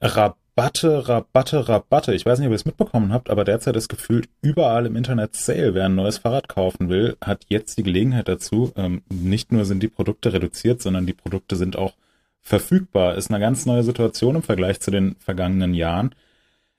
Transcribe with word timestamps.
Rabatte, 0.00 1.08
Rabatte, 1.08 1.68
Rabatte. 1.68 2.14
Ich 2.14 2.26
weiß 2.26 2.38
nicht, 2.38 2.46
ob 2.46 2.52
ihr 2.52 2.56
es 2.56 2.64
mitbekommen 2.64 3.12
habt, 3.12 3.30
aber 3.30 3.44
derzeit 3.44 3.76
ist 3.76 3.88
gefühlt 3.88 4.28
überall 4.42 4.86
im 4.86 4.96
Internet 4.96 5.36
Sale. 5.36 5.74
Wer 5.74 5.86
ein 5.86 5.94
neues 5.94 6.18
Fahrrad 6.18 6.48
kaufen 6.48 6.88
will, 6.88 7.16
hat 7.20 7.44
jetzt 7.48 7.78
die 7.78 7.82
Gelegenheit 7.82 8.28
dazu. 8.28 8.72
Ähm, 8.76 9.02
nicht 9.08 9.52
nur 9.52 9.64
sind 9.64 9.82
die 9.82 9.88
Produkte 9.88 10.32
reduziert, 10.32 10.82
sondern 10.82 11.06
die 11.06 11.14
Produkte 11.14 11.56
sind 11.56 11.76
auch 11.76 11.94
verfügbar. 12.42 13.16
Ist 13.16 13.30
eine 13.30 13.40
ganz 13.40 13.66
neue 13.66 13.82
Situation 13.82 14.36
im 14.36 14.42
Vergleich 14.42 14.80
zu 14.80 14.90
den 14.90 15.16
vergangenen 15.18 15.74
Jahren. 15.74 16.14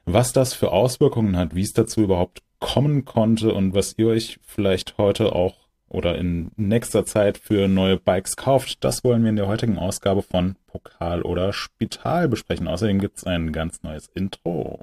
Was 0.06 0.32
das 0.32 0.54
für 0.54 0.72
Auswirkungen 0.72 1.36
hat, 1.36 1.54
wie 1.56 1.64
es 1.64 1.74
dazu 1.74 2.02
überhaupt 2.02 2.42
kommen 2.60 3.06
konnte 3.06 3.54
und 3.54 3.74
was 3.74 3.96
ihr 3.98 4.08
euch 4.08 4.40
vielleicht 4.44 4.98
heute 4.98 5.34
auch 5.34 5.67
oder 5.90 6.18
in 6.18 6.52
nächster 6.56 7.06
Zeit 7.06 7.38
für 7.38 7.68
neue 7.68 7.98
Bikes 7.98 8.36
kauft, 8.36 8.84
das 8.84 9.04
wollen 9.04 9.24
wir 9.24 9.30
in 9.30 9.36
der 9.36 9.48
heutigen 9.48 9.78
Ausgabe 9.78 10.21
von 10.21 10.56
Pokal 10.68 11.21
oder 11.21 11.54
Spital 11.54 12.28
besprechen. 12.28 12.68
Außerdem 12.68 13.00
gibt 13.00 13.18
es 13.18 13.24
ein 13.24 13.52
ganz 13.52 13.84
neues 13.84 14.08
Intro. 14.14 14.80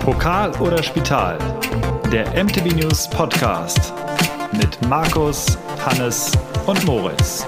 Pokal 0.00 0.50
oder 0.60 0.82
Spital, 0.82 1.38
der 2.10 2.26
MTV 2.42 2.74
News 2.74 3.08
Podcast 3.08 3.92
mit 4.52 4.80
Markus, 4.88 5.56
Hannes 5.84 6.32
und 6.66 6.84
Moritz. 6.84 7.46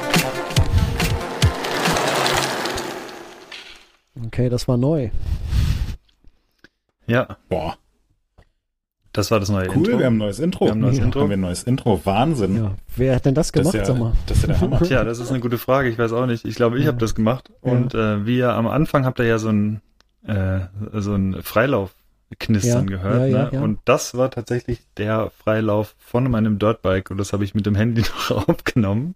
Okay, 4.27 4.49
das 4.49 4.69
war 4.69 4.77
neu. 4.77 5.11
Ja. 7.07 7.37
Boah. 7.49 7.77
Das 9.13 9.31
war 9.31 9.41
das 9.41 9.51
neue 9.51 9.69
cool, 9.69 9.77
Intro. 9.77 9.93
Cool, 9.93 9.99
wir 9.99 10.07
haben 10.07 10.15
ein 10.15 10.19
neues 10.19 10.39
Intro. 10.39 10.65
Wir 10.65 10.71
haben 10.71 10.79
ein 10.79 10.83
neues 10.83 10.99
ja. 10.99 11.05
Intro. 11.05 11.21
Haben 11.21 11.29
wir 11.29 11.37
ein 11.37 11.41
neues 11.41 11.63
Intro. 11.65 12.01
Wahnsinn. 12.05 12.57
Ja. 12.57 12.75
Wer 12.97 13.17
hat 13.17 13.27
denn 13.27 13.35
das 13.35 13.53
gemacht, 13.53 13.75
das 13.75 13.81
ja, 13.81 13.85
sag 13.85 13.99
mal? 13.99 14.13
Das 14.27 14.39
ist 14.39 14.43
ja 14.45 14.49
der 14.49 14.61
Hammer. 14.61 14.81
Tja, 14.83 15.05
das 15.05 15.19
ist 15.19 15.31
eine 15.31 15.41
gute 15.41 15.59
Frage. 15.59 15.91
Ich 15.91 15.99
weiß 15.99 16.13
auch 16.13 16.27
nicht. 16.27 16.47
Ich 16.47 16.55
glaube, 16.55 16.79
ich 16.79 16.85
ja. 16.85 16.89
habe 16.89 16.99
das 16.99 17.15
gemacht. 17.15 17.51
Und 17.61 17.95
äh, 17.95 18.25
wie 18.25 18.39
ihr 18.39 18.55
am 18.55 18.67
Anfang 18.67 19.05
habt 19.05 19.19
ihr 19.19 19.27
ja 19.27 19.39
so 19.39 19.51
ein, 19.51 19.83
äh, 20.27 20.61
so 20.95 21.15
ein 21.15 21.43
Freilauf 21.43 21.95
knistern 22.39 22.89
ja, 22.89 22.97
gehört. 22.97 23.31
Ja, 23.31 23.51
ne? 23.51 23.63
Und 23.63 23.81
das 23.85 24.15
war 24.17 24.31
tatsächlich 24.31 24.81
der 24.97 25.31
Freilauf 25.37 25.95
von 25.99 26.31
meinem 26.31 26.59
Dirtbike 26.59 27.11
und 27.11 27.19
das 27.19 27.33
habe 27.33 27.45
ich 27.45 27.55
mit 27.55 27.67
dem 27.67 27.75
Handy 27.75 28.03
noch 28.29 28.49
aufgenommen. 28.49 29.15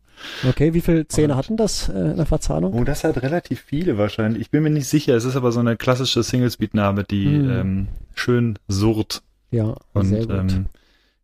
Okay, 0.48 0.74
wie 0.74 0.80
viele 0.80 1.06
Zähne 1.08 1.34
und, 1.34 1.38
hatten 1.38 1.56
das 1.56 1.88
äh, 1.88 1.92
in 1.92 2.16
der 2.16 2.26
Verzahnung? 2.26 2.74
Oh, 2.74 2.84
das 2.84 3.04
hat 3.04 3.22
relativ 3.22 3.60
viele 3.60 3.98
wahrscheinlich. 3.98 4.42
Ich 4.42 4.50
bin 4.50 4.62
mir 4.62 4.70
nicht 4.70 4.88
sicher. 4.88 5.14
Es 5.14 5.24
ist 5.24 5.36
aber 5.36 5.52
so 5.52 5.60
eine 5.60 5.76
klassische 5.76 6.22
Single-Speed-Narbe, 6.22 7.04
die 7.04 7.26
hm. 7.26 7.50
ähm, 7.50 7.88
schön 8.14 8.58
surrt. 8.68 9.22
Ja, 9.50 9.74
und, 9.92 10.06
sehr 10.06 10.26
gut. 10.26 10.30
Ähm, 10.30 10.66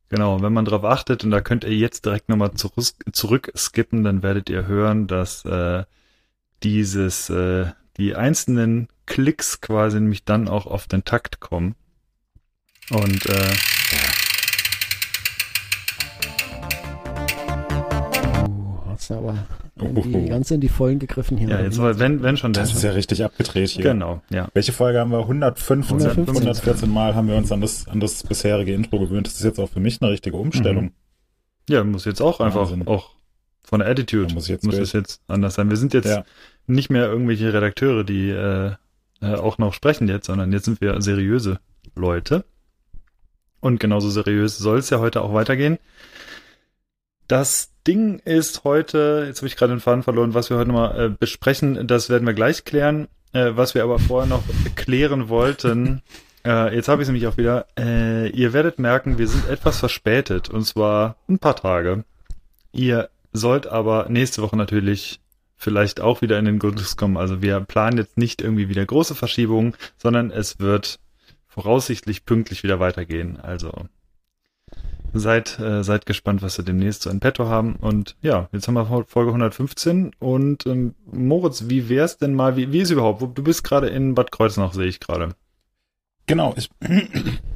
genau, 0.09 0.43
wenn 0.43 0.53
man 0.53 0.65
darauf 0.65 0.85
achtet, 0.85 1.25
und 1.25 1.31
da 1.31 1.41
könnt 1.41 1.65
ihr 1.65 1.75
jetzt 1.75 2.05
direkt 2.05 2.29
nochmal 2.29 2.53
zurück, 2.53 2.85
zurück 3.13 3.53
skippen, 3.57 4.05
dann 4.05 4.23
werdet 4.23 4.51
ihr 4.51 4.67
hören, 4.67 5.07
dass 5.07 5.45
äh, 5.45 5.85
dieses, 6.63 7.31
äh, 7.31 7.67
die 7.97 8.15
einzelnen 8.15 8.89
Klicks 9.07 9.61
quasi 9.61 10.01
nämlich 10.01 10.25
dann 10.25 10.49
auch 10.49 10.67
auf 10.67 10.87
den 10.87 11.05
Takt 11.05 11.41
kommen. 11.41 11.75
Und 12.93 13.27
äh, 13.27 13.51
oh, 18.47 18.83
hast 18.91 19.09
du 19.09 19.15
aber 19.15 19.35
die, 19.77 20.27
ganz 20.27 20.51
in 20.51 20.61
die 20.61 20.69
Vollen 20.69 20.99
gegriffen 20.99 21.39
hier. 21.39 21.49
Ja, 21.49 21.63
jetzt 21.63 21.79
mal, 21.79 21.99
wenn, 21.99 22.23
wenn 22.23 22.37
schon. 22.37 22.53
Das 22.53 22.75
ist 22.75 22.83
ja 22.83 22.91
richtig 22.91 23.25
abgedreht 23.25 23.71
hier. 23.71 23.83
Genau, 23.83 24.21
ja. 24.31 24.49
Welche 24.53 24.73
Folge 24.73 25.01
haben 25.01 25.11
wir? 25.11 25.21
115, 25.21 25.97
115. 25.97 26.37
114 26.37 26.91
Mal 26.91 27.15
haben 27.15 27.29
wir 27.29 27.37
uns 27.37 27.51
an 27.51 27.63
das, 27.63 27.89
an 27.89 28.01
das 28.01 28.23
bisherige 28.25 28.75
Intro 28.75 28.99
gewöhnt. 28.99 29.27
Das 29.27 29.35
ist 29.35 29.45
jetzt 29.45 29.59
auch 29.59 29.71
für 29.71 29.81
mich 29.81 30.03
eine 30.03 30.11
richtige 30.11 30.37
Umstellung. 30.37 30.85
Mhm. 30.85 30.93
Ja, 31.71 31.85
muss 31.85 32.05
jetzt 32.05 32.21
auch 32.21 32.41
einfach 32.41 32.71
Wahnsinn. 32.71 32.87
auch 32.87 33.11
von 33.65 33.79
der 33.79 33.89
Attitude 33.89 34.27
da 34.27 34.35
muss, 34.35 34.49
jetzt 34.49 34.65
muss 34.65 34.77
es 34.77 34.93
jetzt 34.93 35.23
anders 35.29 35.55
sein. 35.55 35.71
Wir 35.71 35.77
sind 35.79 35.95
jetzt 35.95 36.09
ja. 36.09 36.25
nicht 36.67 36.91
mehr 36.91 37.07
irgendwelche 37.07 37.55
Redakteure, 37.55 38.05
die 38.05 38.29
äh, 38.29 38.73
äh, 39.23 39.35
auch 39.37 39.57
noch 39.57 39.73
sprechen 39.73 40.09
jetzt, 40.09 40.27
sondern 40.27 40.53
jetzt 40.53 40.67
sind 40.67 40.81
wir 40.83 41.01
seriöse 41.01 41.59
Leute. 41.95 42.45
Und 43.63 43.79
genauso 43.81 44.11
seriös 44.11 44.59
soll 44.59 44.79
es 44.79 44.91
ja 44.91 44.99
heute 44.99 45.23
auch 45.23 45.33
weitergehen. 45.33 45.79
Das 47.29 47.71
Ding 47.87 48.19
ist 48.19 48.65
heute, 48.65 49.25
jetzt 49.27 49.39
habe 49.39 49.47
ich 49.47 49.57
gerade 49.57 49.73
den 49.73 49.81
Faden 49.81 50.03
verloren, 50.03 50.35
was 50.35 50.51
wir 50.51 50.59
heute 50.59 50.73
mal 50.73 51.01
äh, 51.01 51.09
besprechen, 51.09 51.87
das 51.87 52.11
werden 52.11 52.27
wir 52.27 52.35
gleich 52.35 52.65
klären. 52.65 53.09
Äh, 53.33 53.53
was 53.55 53.75
wir 53.75 53.85
aber 53.85 53.99
vorher 54.01 54.29
noch 54.29 54.43
klären 54.75 55.29
wollten, 55.29 56.03
äh, 56.45 56.75
jetzt 56.75 56.89
habe 56.89 57.01
ich 57.01 57.07
es 57.07 57.09
nämlich 57.09 57.29
auch 57.29 57.37
wieder, 57.37 57.67
äh, 57.79 58.29
ihr 58.31 58.53
werdet 58.53 58.81
merken, 58.81 59.17
wir 59.17 59.29
sind 59.29 59.49
etwas 59.49 59.79
verspätet 59.79 60.51
und 60.51 60.67
zwar 60.67 61.17
ein 61.29 61.39
paar 61.39 61.57
Tage. 61.57 62.05
Ihr 62.73 63.11
sollt 63.33 63.69
aber 63.69 64.07
nächste 64.09 64.43
Woche 64.43 64.57
natürlich 64.57 65.21
vielleicht 65.57 66.01
auch 66.01 66.21
wieder 66.21 66.39
in 66.41 66.45
den 66.47 66.59
Genuss 66.59 66.97
kommen. 66.97 67.17
Also 67.17 67.41
wir 67.41 67.61
planen 67.61 67.97
jetzt 67.97 68.19
nicht 68.19 68.43
irgendwie 68.43 68.69
wieder 68.69 68.85
große 68.85 69.15
Verschiebungen, 69.15 69.75
sondern 69.97 70.33
es 70.33 70.59
wird 70.59 70.99
voraussichtlich 71.53 72.25
pünktlich 72.25 72.63
wieder 72.63 72.81
weitergehen. 72.81 73.39
Also 73.39 73.73
seid, 75.13 75.59
äh, 75.59 75.85
seid 75.85 76.07
gespannt, 76.07 76.41
was 76.41 76.57
wir 76.57 76.65
demnächst 76.65 77.03
so 77.03 77.11
in 77.11 77.21
petto 77.21 77.47
haben. 77.47 77.77
Und 77.77 78.17
ja, 78.23 78.49
jetzt 78.53 78.69
haben 78.69 78.75
wir 78.75 79.05
Folge 79.07 79.31
115. 79.31 80.13
Und 80.19 80.67
ähm, 80.67 80.95
Moritz, 81.13 81.65
wie 81.69 81.91
wär's 81.91 82.17
denn 82.17 82.35
mal, 82.35 82.57
wie, 82.57 82.73
wie 82.73 82.81
ist 82.81 82.91
überhaupt? 82.91 83.21
Du 83.21 83.43
bist 83.43 83.65
gerade 83.65 83.89
in 83.89 84.15
Bad 84.15 84.33
Kreuznach, 84.33 84.73
sehe 84.73 84.87
ich 84.87 84.99
gerade. 84.99 85.35
Genau, 86.27 86.55
ich. 86.57 86.71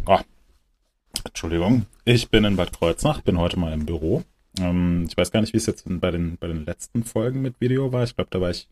oh, 0.05 0.19
Entschuldigung. 1.25 1.87
Ich 2.05 2.29
bin 2.29 2.45
in 2.45 2.57
Bad 2.57 2.79
Kreuznach, 2.79 3.23
bin 3.23 3.39
heute 3.39 3.59
mal 3.59 3.73
im 3.73 3.87
Büro. 3.87 4.25
Ähm, 4.59 5.07
ich 5.09 5.17
weiß 5.17 5.31
gar 5.33 5.41
nicht, 5.41 5.55
wie 5.55 5.59
es 5.59 5.67
jetzt 5.67 5.85
bei 5.87 6.11
den, 6.11 6.37
bei 6.37 6.49
den 6.49 6.67
letzten 6.67 7.03
Folgen 7.03 7.41
mit 7.41 7.63
Video 7.63 7.93
war. 7.93 8.05
Ich 8.05 8.15
glaube, 8.15 8.29
da 8.31 8.43
war 8.43 8.51
ich 8.51 8.69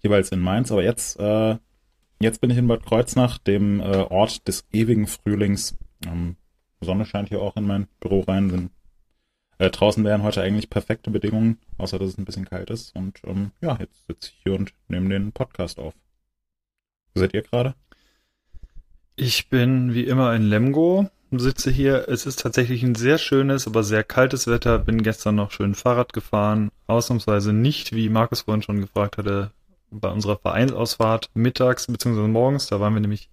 jeweils 0.00 0.30
in 0.30 0.40
Mainz, 0.40 0.72
aber 0.72 0.82
jetzt 0.82 1.20
äh, 1.20 1.56
Jetzt 2.22 2.40
bin 2.40 2.50
ich 2.50 2.58
in 2.58 2.68
Bad 2.68 2.86
Kreuznach, 2.86 3.38
dem 3.38 3.80
äh, 3.80 4.06
Ort 4.08 4.46
des 4.46 4.64
ewigen 4.72 5.08
Frühlings. 5.08 5.76
Ähm, 6.06 6.36
Sonne 6.80 7.04
scheint 7.04 7.30
hier 7.30 7.42
auch 7.42 7.56
in 7.56 7.66
mein 7.66 7.88
Büro 7.98 8.20
rein. 8.20 8.48
Sind, 8.48 8.70
äh, 9.58 9.70
draußen 9.70 10.04
wären 10.04 10.22
heute 10.22 10.40
eigentlich 10.40 10.70
perfekte 10.70 11.10
Bedingungen, 11.10 11.58
außer 11.78 11.98
dass 11.98 12.10
es 12.10 12.18
ein 12.18 12.24
bisschen 12.24 12.44
kalt 12.44 12.70
ist. 12.70 12.94
Und 12.94 13.20
ähm, 13.24 13.50
ja, 13.60 13.76
jetzt 13.80 14.06
sitze 14.06 14.30
ich 14.30 14.40
hier 14.44 14.54
und 14.54 14.72
nehme 14.86 15.08
den 15.08 15.32
Podcast 15.32 15.80
auf. 15.80 15.94
Wo 17.12 17.20
seid 17.20 17.34
ihr 17.34 17.42
gerade? 17.42 17.74
Ich 19.16 19.48
bin 19.48 19.92
wie 19.92 20.04
immer 20.04 20.32
in 20.36 20.42
Lemgo, 20.42 21.10
sitze 21.32 21.72
hier. 21.72 22.08
Es 22.08 22.24
ist 22.24 22.38
tatsächlich 22.38 22.84
ein 22.84 22.94
sehr 22.94 23.18
schönes, 23.18 23.66
aber 23.66 23.82
sehr 23.82 24.04
kaltes 24.04 24.46
Wetter. 24.46 24.78
Bin 24.78 25.02
gestern 25.02 25.34
noch 25.34 25.50
schön 25.50 25.74
Fahrrad 25.74 26.12
gefahren. 26.12 26.70
Ausnahmsweise 26.86 27.52
nicht, 27.52 27.96
wie 27.96 28.08
Markus 28.08 28.42
vorhin 28.42 28.62
schon 28.62 28.80
gefragt 28.80 29.18
hatte, 29.18 29.50
bei 29.92 30.08
unserer 30.10 30.36
Vereinsausfahrt 30.36 31.30
mittags 31.34 31.86
bzw. 31.86 32.28
morgens. 32.28 32.66
Da 32.66 32.80
waren 32.80 32.94
wir 32.94 33.00
nämlich, 33.00 33.28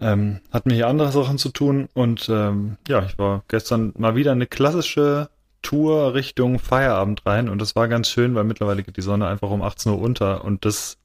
ähm, 0.00 0.40
hatten 0.52 0.70
wir 0.70 0.76
hier 0.76 0.88
andere 0.88 1.12
Sachen 1.12 1.38
zu 1.38 1.50
tun 1.50 1.88
und 1.94 2.28
ähm, 2.28 2.78
ja, 2.88 3.04
ich 3.04 3.18
war 3.18 3.44
gestern 3.48 3.92
mal 3.98 4.16
wieder 4.16 4.32
eine 4.32 4.46
klassische 4.46 5.28
Tour 5.62 6.14
Richtung 6.14 6.58
Feierabend 6.58 7.26
rein 7.26 7.48
und 7.48 7.60
das 7.60 7.76
war 7.76 7.88
ganz 7.88 8.08
schön, 8.08 8.34
weil 8.34 8.44
mittlerweile 8.44 8.82
geht 8.82 8.96
die 8.96 9.02
Sonne 9.02 9.26
einfach 9.26 9.50
um 9.50 9.62
18 9.62 9.92
Uhr 9.92 10.00
unter 10.00 10.44
und 10.44 10.64
das 10.64 10.98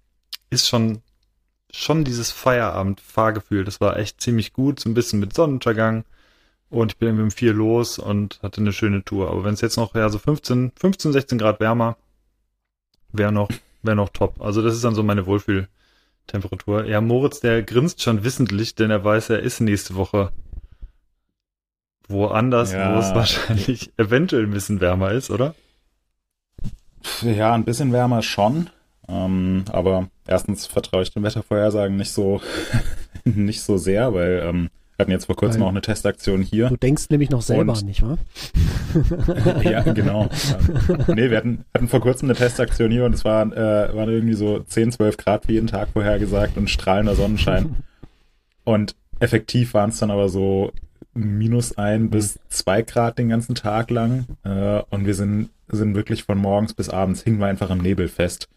ist 0.50 0.68
schon 0.68 1.02
schon 1.76 2.04
dieses 2.04 2.32
Feierabend-Fahrgefühl. 2.32 3.64
Das 3.66 3.82
war 3.82 3.98
echt 3.98 4.22
ziemlich 4.22 4.54
gut, 4.54 4.80
so 4.80 4.90
ein 4.90 4.94
bisschen 4.94 5.20
mit 5.20 5.34
Sonnenuntergang 5.34 6.06
und 6.70 6.94
ich 6.94 6.98
bin 7.00 7.20
um 7.20 7.32
vier 7.32 7.54
los 7.54 7.98
und 7.98 8.40
hatte 8.44 8.62
eine 8.62 8.74
schöne 8.74 9.04
Tour. 9.04 9.32
Aber 9.32 9.44
wenn 9.44 9.56
es 9.56 9.62
jetzt 9.62 9.78
noch 9.78 9.96
ja 9.96 10.10
so 10.10 10.20
15, 10.20 10.72
15, 10.76 11.14
16 11.14 11.38
Grad 11.40 11.60
wärmer 11.60 11.98
wäre 13.14 13.32
noch 13.32 13.50
wäre 13.84 13.96
noch 13.96 14.10
top. 14.10 14.42
Also 14.42 14.62
das 14.62 14.74
ist 14.74 14.84
dann 14.84 14.96
so 14.96 15.04
meine 15.04 15.26
Wohlfühltemperatur. 15.26 16.86
Ja, 16.86 17.02
Moritz, 17.02 17.40
der 17.40 17.64
grinst 17.64 18.02
schon 18.02 18.24
wissentlich, 18.24 18.76
denn 18.76 18.92
er 18.92 19.04
weiß, 19.04 19.30
er 19.30 19.40
ist 19.40 19.60
nächste 19.60 19.96
Woche 19.96 20.32
woanders, 22.08 22.74
ja. 22.74 22.96
wo 22.96 23.00
es 23.00 23.14
wahrscheinlich 23.14 23.92
eventuell 23.98 24.44
ein 24.44 24.52
bisschen 24.52 24.82
wärmer 24.82 25.12
ist, 25.12 25.30
oder? 25.30 25.56
Ja, 27.22 27.54
ein 27.54 27.66
bisschen 27.66 27.92
wärmer 27.92 28.22
schon. 28.22 28.70
Ähm, 29.08 29.66
aber 29.72 30.10
erstens 30.28 30.66
vertraue 30.66 31.04
ich 31.04 31.12
den 31.12 31.24
Wettervorhersagen 31.24 31.96
nicht 31.96 32.12
so, 32.12 32.42
nicht 33.26 33.62
so 33.62 33.78
sehr, 33.78 34.14
weil 34.14 34.44
ähm, 34.46 34.70
hatten 35.00 35.12
jetzt 35.12 35.26
vor 35.26 35.36
kurzem 35.36 35.62
Weil 35.62 35.68
auch 35.68 35.72
eine 35.72 35.82
Testaktion 35.82 36.42
hier. 36.42 36.70
Du 36.70 36.78
denkst 36.78 37.10
nämlich 37.10 37.30
noch 37.30 37.42
selber, 37.42 37.74
und, 37.74 37.86
nicht 37.86 38.04
wahr? 38.04 38.18
ja, 39.64 39.82
genau. 39.82 40.30
nee, 41.08 41.30
wir 41.30 41.38
hatten, 41.38 41.66
hatten 41.74 41.88
vor 41.88 42.00
kurzem 42.00 42.30
eine 42.30 42.38
Testaktion 42.38 42.92
hier 42.92 43.06
und 43.06 43.14
es 43.14 43.26
war, 43.26 43.46
äh, 43.52 43.96
waren 43.96 44.10
irgendwie 44.10 44.36
so 44.36 44.60
10, 44.60 44.92
12 44.92 45.18
Grad 45.18 45.48
wie 45.48 45.54
jeden 45.54 45.68
Tag 45.68 45.90
vorhergesagt 45.90 46.58
und 46.58 46.70
strahlender 46.70 47.16
Sonnenschein. 47.16 47.78
und 48.64 48.96
effektiv 49.20 49.74
waren 49.74 49.90
es 49.90 50.00
dann 50.00 50.12
aber 50.12 50.30
so 50.30 50.72
minus 51.16 51.78
ein 51.78 52.10
bis 52.10 52.40
zwei 52.50 52.82
Grad 52.82 53.18
den 53.18 53.30
ganzen 53.30 53.56
Tag 53.56 53.90
lang. 53.90 54.26
Äh, 54.44 54.82
und 54.90 55.06
wir 55.06 55.16
sind, 55.16 55.50
sind 55.70 55.96
wirklich 55.96 56.24
von 56.24 56.38
morgens 56.38 56.74
bis 56.74 56.90
abends 56.90 57.24
hingen 57.24 57.40
wir 57.40 57.48
einfach 57.48 57.70
im 57.70 57.80
Nebel 57.80 58.08
fest. 58.08 58.48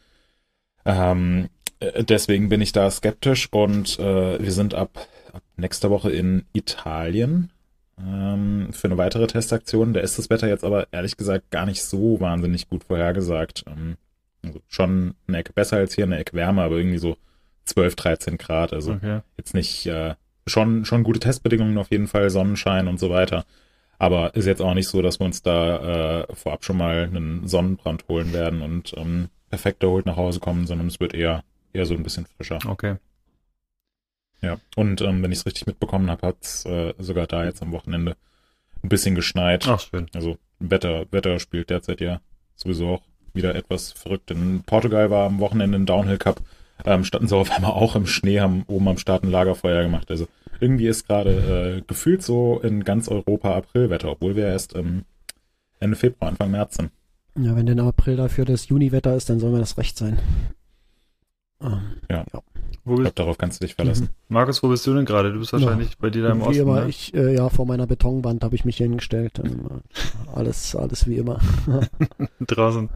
Ähm, 0.85 1.49
äh, 1.81 2.05
deswegen 2.05 2.49
bin 2.49 2.61
ich 2.61 2.73
da 2.73 2.91
skeptisch 2.91 3.49
und 3.53 3.99
äh, 3.99 4.43
wir 4.43 4.53
sind 4.53 4.75
ab 4.75 5.09
ab 5.57 5.61
nächster 5.61 5.91
Woche 5.91 6.11
in 6.11 6.45
Italien. 6.53 7.51
ähm, 7.99 8.69
für 8.73 8.89
eine 8.89 8.99
weitere 8.99 9.27
Testaktion. 9.27 9.95
Da 9.95 10.01
ist 10.01 10.19
das 10.19 10.29
Wetter 10.29 10.49
jetzt 10.49 10.65
aber 10.65 10.87
ehrlich 10.93 11.17
gesagt 11.17 11.51
gar 11.51 11.65
nicht 11.65 11.83
so 11.83 12.21
wahnsinnig 12.21 12.69
gut 12.69 12.85
vorhergesagt. 12.85 13.65
Ähm, 13.67 13.97
also 14.45 14.61
schon 14.69 15.15
eine 15.27 15.39
Ecke 15.39 15.55
besser 15.55 15.79
als 15.79 15.95
hier, 15.95 16.05
eine 16.05 16.19
Ecke 16.19 16.35
wärmer, 16.35 16.65
aber 16.65 16.77
irgendwie 16.77 16.99
so 16.99 17.17
12, 17.65 17.97
13 17.97 18.39
Grad. 18.39 18.75
Also 18.75 18.93
okay. 18.93 19.21
jetzt 19.39 19.55
nicht 19.55 19.87
äh, 19.87 20.15
schon, 20.47 20.85
schon 20.85 21.05
gute 21.05 21.21
Testbedingungen 21.21 21.79
auf 21.79 21.91
jeden 21.91 22.07
Fall, 22.07 22.29
Sonnenschein 22.29 22.87
und 22.87 23.01
so 23.01 23.09
weiter. 23.09 23.47
Aber 23.99 24.35
ist 24.35 24.45
jetzt 24.45 24.61
auch 24.61 24.75
nicht 24.75 24.89
so, 24.89 25.01
dass 25.01 25.19
wir 25.19 25.25
uns 25.25 25.41
da 25.41 26.21
äh, 26.21 26.35
vorab 26.35 26.65
schon 26.65 26.77
mal 26.77 27.05
einen 27.05 27.49
Sonnenbrand 27.49 28.07
holen 28.09 28.35
werden 28.35 28.61
und 28.61 28.93
ähm, 28.99 29.31
perfekt 29.49 29.83
erholt 29.83 30.05
nach 30.05 30.17
Hause 30.17 30.39
kommen, 30.39 30.67
sondern 30.67 30.89
es 30.89 31.01
wird 31.01 31.15
eher, 31.15 31.45
eher 31.73 31.87
so 31.87 31.95
ein 31.95 32.03
bisschen 32.03 32.27
frischer. 32.27 32.59
Okay. 32.67 32.97
Ja, 34.43 34.59
und 34.77 35.01
ähm, 35.01 35.23
wenn 35.23 35.33
ich 35.33 35.39
es 35.39 35.47
richtig 35.47 35.67
mitbekommen 35.67 36.11
habe, 36.11 36.27
hat 36.27 36.37
es 36.43 36.65
äh, 36.67 36.95
sogar 36.99 37.27
da 37.27 37.45
jetzt 37.45 37.63
am 37.63 37.73
Wochenende 37.73 38.17
ein 38.83 38.89
bisschen 38.89 39.15
geschneit. 39.15 39.67
Ach, 39.67 39.81
schön. 39.81 40.09
Also 40.15 40.37
Wetter, 40.59 41.07
Wetter 41.11 41.39
spielt 41.39 41.71
derzeit 41.71 42.01
ja 42.01 42.21
sowieso 42.55 42.89
auch 42.89 43.03
wieder 43.35 43.55
etwas 43.55 43.93
verrückt. 43.93 44.31
In 44.31 44.63
Portugal 44.65 45.11
war 45.11 45.27
am 45.27 45.41
Wochenende 45.41 45.79
ein 45.79 45.87
Downhill 45.87 46.19
Cup, 46.19 46.41
ähm, 46.85 47.05
standen 47.05 47.29
sie 47.29 47.37
auf 47.37 47.51
einmal 47.51 47.73
auch 47.73 47.97
im 47.97 48.07
Schnee, 48.07 48.41
haben 48.41 48.65
oben 48.67 48.89
am 48.89 48.99
Start 48.99 49.25
ein 49.25 49.31
Lagerfeuer 49.31 49.83
gemacht. 49.83 50.11
Also 50.11 50.27
irgendwie 50.61 50.87
ist 50.87 51.07
gerade 51.07 51.79
äh, 51.79 51.83
gefühlt 51.87 52.23
so 52.23 52.61
in 52.61 52.85
ganz 52.85 53.09
Europa 53.09 53.55
Aprilwetter, 53.55 54.11
obwohl 54.11 54.37
wir 54.37 54.47
erst 54.47 54.75
ähm, 54.75 55.05
Ende 55.81 55.97
Februar, 55.97 56.31
Anfang 56.31 56.51
März 56.51 56.77
sind. 56.77 56.91
Ja, 57.39 57.55
wenn 57.55 57.67
denn 57.67 57.81
April 57.81 58.17
dafür 58.17 58.47
das 58.47 58.69
Juniwetter 58.69 59.15
ist, 59.15 59.29
dann 59.29 59.39
soll 59.39 59.51
mir 59.51 59.59
das 59.59 59.77
recht 59.77 59.99
sein. 59.99 60.19
Ähm, 61.61 61.81
ja. 62.11 62.25
ja. 62.33 62.41
Wo 62.87 62.95
ich 62.95 63.01
glaube, 63.01 63.15
darauf 63.17 63.37
kannst 63.37 63.61
du 63.61 63.67
dich 63.67 63.75
verlassen. 63.75 64.05
Mhm. 64.05 64.35
Markus, 64.35 64.63
wo 64.63 64.69
bist 64.69 64.87
du 64.87 64.95
denn 64.95 65.05
gerade? 65.05 65.33
Du 65.33 65.41
bist 65.41 65.53
wahrscheinlich 65.53 65.91
ja. 65.91 65.97
bei 65.99 66.11
dir 66.11 66.23
da 66.23 66.31
im 66.31 66.39
wie 66.39 66.45
Osten. 66.45 66.63
Immer, 66.63 66.81
ne? 66.83 66.89
ich, 66.89 67.13
äh, 67.15 67.35
ja, 67.35 67.49
vor 67.49 67.67
meiner 67.67 67.89
Betonwand 67.89 68.45
habe 68.45 68.55
ich 68.55 68.65
mich 68.65 68.77
hingestellt. 68.77 69.41
Ähm, 69.45 69.83
alles, 70.33 70.77
alles 70.77 71.09
wie 71.09 71.17
immer. 71.17 71.41
Draußen. 72.41 72.89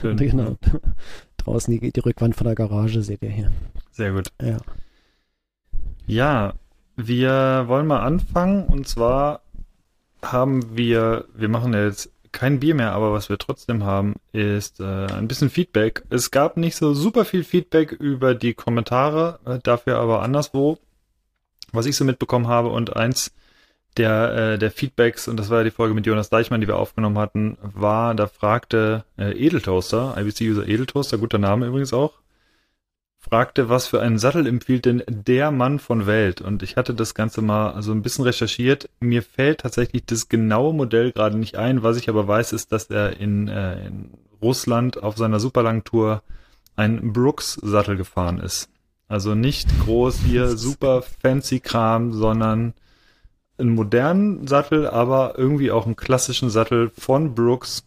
Schön. 0.00 0.16
genau. 0.16 0.56
Draußen 1.36 1.72
die, 1.78 1.92
die 1.92 2.00
Rückwand 2.00 2.34
von 2.34 2.46
der 2.46 2.56
Garage 2.56 3.02
seht 3.02 3.22
ihr 3.22 3.30
hier. 3.30 3.52
Sehr 3.92 4.10
gut. 4.10 4.26
Ja. 4.42 4.56
Ja, 6.08 6.54
wir 6.96 7.64
wollen 7.68 7.86
mal 7.86 8.00
anfangen 8.00 8.64
und 8.64 8.88
zwar 8.88 9.42
haben 10.20 10.76
wir, 10.76 11.26
wir 11.36 11.48
machen 11.48 11.74
jetzt 11.74 12.10
kein 12.32 12.60
Bier 12.60 12.74
mehr, 12.74 12.92
aber 12.92 13.12
was 13.12 13.28
wir 13.28 13.38
trotzdem 13.38 13.84
haben, 13.84 14.14
ist 14.32 14.80
äh, 14.80 15.06
ein 15.06 15.28
bisschen 15.28 15.50
Feedback. 15.50 16.04
Es 16.10 16.30
gab 16.30 16.56
nicht 16.56 16.76
so 16.76 16.94
super 16.94 17.24
viel 17.24 17.44
Feedback 17.44 17.92
über 17.92 18.34
die 18.34 18.54
Kommentare, 18.54 19.40
äh, 19.44 19.58
dafür 19.62 19.98
aber 19.98 20.22
anderswo, 20.22 20.78
was 21.72 21.86
ich 21.86 21.96
so 21.96 22.04
mitbekommen 22.04 22.48
habe. 22.48 22.68
Und 22.68 22.96
eins 22.96 23.32
der, 23.96 24.34
äh, 24.34 24.58
der 24.58 24.70
Feedbacks, 24.70 25.28
und 25.28 25.36
das 25.36 25.50
war 25.50 25.58
ja 25.58 25.64
die 25.64 25.70
Folge 25.70 25.94
mit 25.94 26.06
Jonas 26.06 26.30
Deichmann, 26.30 26.60
die 26.60 26.68
wir 26.68 26.76
aufgenommen 26.76 27.18
hatten, 27.18 27.58
war, 27.60 28.14
da 28.14 28.26
fragte 28.26 29.04
äh, 29.18 29.32
Edeltoaster, 29.32 30.14
IBC-User 30.16 30.66
Edeltoaster, 30.66 31.18
guter 31.18 31.38
Name 31.38 31.66
übrigens 31.66 31.92
auch, 31.92 32.14
fragte, 33.20 33.68
was 33.68 33.86
für 33.86 34.00
einen 34.00 34.18
Sattel 34.18 34.46
empfiehlt 34.46 34.86
denn 34.86 35.02
der 35.06 35.50
Mann 35.50 35.78
von 35.78 36.06
Welt? 36.06 36.40
Und 36.40 36.62
ich 36.62 36.76
hatte 36.76 36.94
das 36.94 37.14
Ganze 37.14 37.42
mal 37.42 37.80
so 37.82 37.92
ein 37.92 38.02
bisschen 38.02 38.24
recherchiert. 38.24 38.88
Mir 39.00 39.22
fällt 39.22 39.60
tatsächlich 39.60 40.04
das 40.06 40.28
genaue 40.28 40.74
Modell 40.74 41.12
gerade 41.12 41.38
nicht 41.38 41.56
ein. 41.56 41.82
Was 41.82 41.96
ich 41.96 42.08
aber 42.08 42.26
weiß, 42.26 42.52
ist, 42.52 42.72
dass 42.72 42.86
er 42.86 43.20
in, 43.20 43.48
äh, 43.48 43.86
in 43.86 44.10
Russland 44.42 45.02
auf 45.02 45.16
seiner 45.16 45.38
superlangen 45.38 45.84
Tour 45.84 46.22
ein 46.76 47.12
Brooks-Sattel 47.12 47.96
gefahren 47.96 48.38
ist. 48.40 48.70
Also 49.06 49.34
nicht 49.34 49.68
groß 49.84 50.20
hier 50.20 50.56
super 50.56 51.02
fancy 51.02 51.60
Kram, 51.60 52.12
sondern 52.12 52.74
einen 53.58 53.74
modernen 53.74 54.46
Sattel, 54.46 54.86
aber 54.86 55.34
irgendwie 55.36 55.70
auch 55.70 55.84
einen 55.84 55.96
klassischen 55.96 56.48
Sattel 56.48 56.90
von 56.96 57.34
Brooks, 57.34 57.84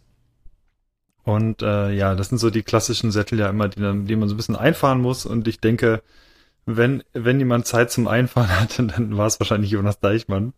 und 1.24 1.62
äh, 1.62 1.90
ja, 1.92 2.14
das 2.14 2.28
sind 2.28 2.38
so 2.38 2.50
die 2.50 2.62
klassischen 2.62 3.10
Sättel 3.10 3.38
ja 3.38 3.48
immer, 3.48 3.68
die, 3.68 3.80
die 3.80 4.16
man 4.16 4.28
so 4.28 4.34
ein 4.34 4.36
bisschen 4.36 4.56
einfahren 4.56 5.00
muss. 5.00 5.24
Und 5.24 5.48
ich 5.48 5.58
denke, 5.58 6.02
wenn, 6.66 7.02
wenn 7.14 7.38
jemand 7.38 7.66
Zeit 7.66 7.90
zum 7.90 8.06
Einfahren 8.06 8.48
hatte, 8.60 8.86
dann 8.86 9.16
war 9.16 9.26
es 9.26 9.40
wahrscheinlich 9.40 9.70
Jonas 9.70 10.00
Deichmann. 10.00 10.52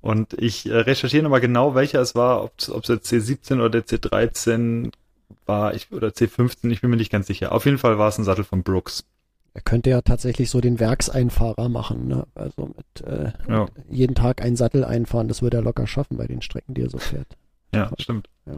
Und 0.00 0.32
ich 0.34 0.66
äh, 0.66 0.76
recherchiere 0.76 1.22
nochmal 1.22 1.40
genau, 1.40 1.74
welcher 1.74 2.00
es 2.00 2.14
war, 2.14 2.44
ob 2.44 2.52
es 2.58 2.66
der 2.66 3.02
C17 3.02 3.54
oder 3.54 3.68
der 3.68 3.84
C13 3.84 4.92
war, 5.44 5.74
ich, 5.74 5.92
oder 5.92 6.08
C15, 6.08 6.70
ich 6.70 6.80
bin 6.80 6.90
mir 6.90 6.96
nicht 6.96 7.12
ganz 7.12 7.26
sicher. 7.26 7.52
Auf 7.52 7.66
jeden 7.66 7.78
Fall 7.78 7.98
war 7.98 8.08
es 8.08 8.16
ein 8.16 8.24
Sattel 8.24 8.44
von 8.44 8.62
Brooks. 8.62 9.04
Er 9.54 9.62
könnte 9.62 9.90
ja 9.90 10.00
tatsächlich 10.02 10.50
so 10.50 10.60
den 10.60 10.78
Werkseinfahrer 10.78 11.68
machen, 11.68 12.06
ne? 12.06 12.26
Also 12.34 12.66
mit 12.76 13.06
äh, 13.06 13.32
ja. 13.48 13.66
jeden 13.90 14.14
Tag 14.14 14.40
einen 14.40 14.56
Sattel 14.56 14.84
einfahren, 14.84 15.26
das 15.26 15.42
würde 15.42 15.56
er 15.56 15.62
locker 15.62 15.86
schaffen 15.86 16.16
bei 16.16 16.26
den 16.26 16.42
Strecken, 16.42 16.74
die 16.74 16.82
er 16.82 16.90
so 16.90 16.98
fährt. 16.98 17.36
Ja, 17.74 17.90
stimmt. 17.98 18.28
Ja. 18.46 18.54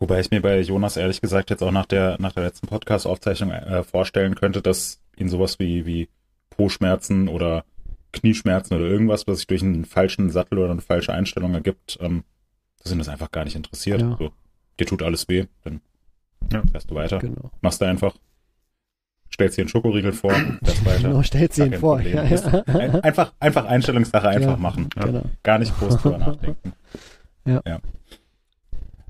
Wobei 0.00 0.20
ich 0.20 0.30
mir 0.30 0.40
bei 0.40 0.60
Jonas 0.60 0.96
ehrlich 0.96 1.20
gesagt 1.20 1.50
jetzt 1.50 1.62
auch 1.62 1.72
nach 1.72 1.86
der, 1.86 2.16
nach 2.20 2.32
der 2.32 2.44
letzten 2.44 2.68
Podcast-Aufzeichnung 2.68 3.50
äh, 3.50 3.82
vorstellen 3.82 4.36
könnte, 4.36 4.62
dass 4.62 5.00
ihn 5.16 5.28
sowas 5.28 5.58
wie, 5.58 5.86
wie 5.86 6.08
Po-Schmerzen 6.50 7.28
oder 7.28 7.64
Knieschmerzen 8.12 8.74
oder 8.74 8.86
irgendwas, 8.86 9.26
was 9.26 9.38
sich 9.38 9.46
durch 9.46 9.62
einen 9.62 9.84
falschen 9.84 10.30
Sattel 10.30 10.58
oder 10.58 10.70
eine 10.70 10.80
falsche 10.80 11.12
Einstellung 11.12 11.54
ergibt, 11.54 11.98
ähm, 12.00 12.24
dass 12.82 12.92
ihn 12.92 12.98
das 12.98 13.08
einfach 13.08 13.32
gar 13.32 13.44
nicht 13.44 13.56
interessiert. 13.56 14.00
Ja. 14.00 14.16
So, 14.18 14.30
dir 14.78 14.86
tut 14.86 15.02
alles 15.02 15.28
weh, 15.28 15.46
dann 15.64 15.80
ja. 16.52 16.62
fährst 16.70 16.90
du 16.90 16.94
weiter. 16.94 17.18
Genau. 17.18 17.50
Machst 17.60 17.80
du 17.80 17.86
einfach. 17.86 18.14
Stellst 19.30 19.58
dir 19.58 19.62
einen 19.62 19.68
Schokoriegel 19.68 20.12
vor, 20.12 20.32
fährst 20.32 20.84
weiter. 20.86 21.08
Genau, 21.08 21.22
stellst 21.22 21.58
dir 21.58 21.66
ihn 21.66 21.74
vor. 21.74 22.00
Ja, 22.00 22.24
ja. 22.24 22.64
Einfach, 23.00 23.32
einfach 23.38 23.66
Einstellungssache 23.66 24.28
einfach 24.28 24.56
machen. 24.58 24.88
Genau. 24.90 25.22
Gar 25.42 25.58
nicht 25.58 25.78
groß 25.78 25.98
drüber 25.98 26.18
nachdenken. 26.18 26.72
Ja. 27.44 27.80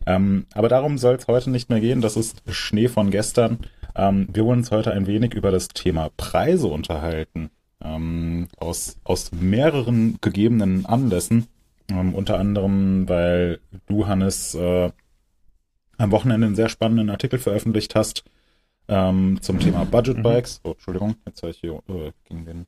Ähm, 0.08 0.46
aber 0.55 0.70
darum 0.70 0.96
soll 0.96 1.16
es 1.16 1.28
heute 1.28 1.50
nicht 1.50 1.69
mehr 1.69 1.81
gehen. 1.81 2.00
Das 2.00 2.16
ist 2.16 2.43
Schnee 2.49 2.88
von 2.88 3.10
gestern. 3.10 3.58
Ähm, 3.94 4.26
wir 4.32 4.46
wollen 4.46 4.60
uns 4.60 4.70
heute 4.70 4.93
ein 4.93 5.06
wenig 5.06 5.34
über 5.34 5.50
das 5.50 5.69
Thema 5.69 6.08
Preise 6.16 6.69
unterhalten. 6.69 7.50
Ähm, 7.84 8.49
aus, 8.56 8.96
aus 9.05 9.32
mehreren 9.32 10.16
gegebenen 10.22 10.87
Anlässen. 10.87 11.46
Ähm, 11.90 12.14
unter 12.14 12.38
anderem, 12.38 13.06
weil 13.06 13.60
du, 13.87 14.06
Hannes, 14.06 14.55
äh, 14.55 14.90
am 15.99 16.10
Wochenende 16.10 16.46
einen 16.46 16.56
sehr 16.56 16.70
spannenden 16.70 17.10
Artikel 17.10 17.38
veröffentlicht 17.38 17.94
hast 17.94 18.25
ähm, 18.88 19.38
zum 19.43 19.60
Thema 19.60 19.84
Budget 19.84 20.22
Bikes. 20.22 20.62
Oh, 20.64 20.70
Entschuldigung, 20.70 21.16
jetzt 21.26 21.43
habe 21.43 21.50
ich 21.50 21.58
hier 21.58 21.82
äh, 21.88 22.12
gegen 22.25 22.46
den 22.46 22.66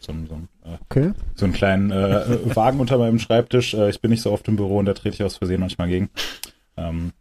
so, 0.00 0.12
einen, 0.12 0.26
so, 0.26 0.34
einen, 0.34 0.48
äh, 0.64 0.78
okay. 0.88 1.12
so 1.34 1.44
einen 1.44 1.54
kleinen 1.54 1.90
äh, 1.90 2.56
Wagen 2.56 2.80
unter 2.80 2.98
meinem 2.98 3.18
Schreibtisch. 3.18 3.74
Äh, 3.74 3.90
ich 3.90 4.00
bin 4.00 4.10
nicht 4.10 4.22
so 4.22 4.32
oft 4.32 4.46
im 4.48 4.56
Büro 4.56 4.78
und 4.78 4.86
da 4.86 4.94
trete 4.94 5.14
ich 5.14 5.22
aus 5.22 5.36
Versehen 5.36 5.60
manchmal 5.60 5.88
gegen. 5.88 6.10
Ähm, 6.76 7.12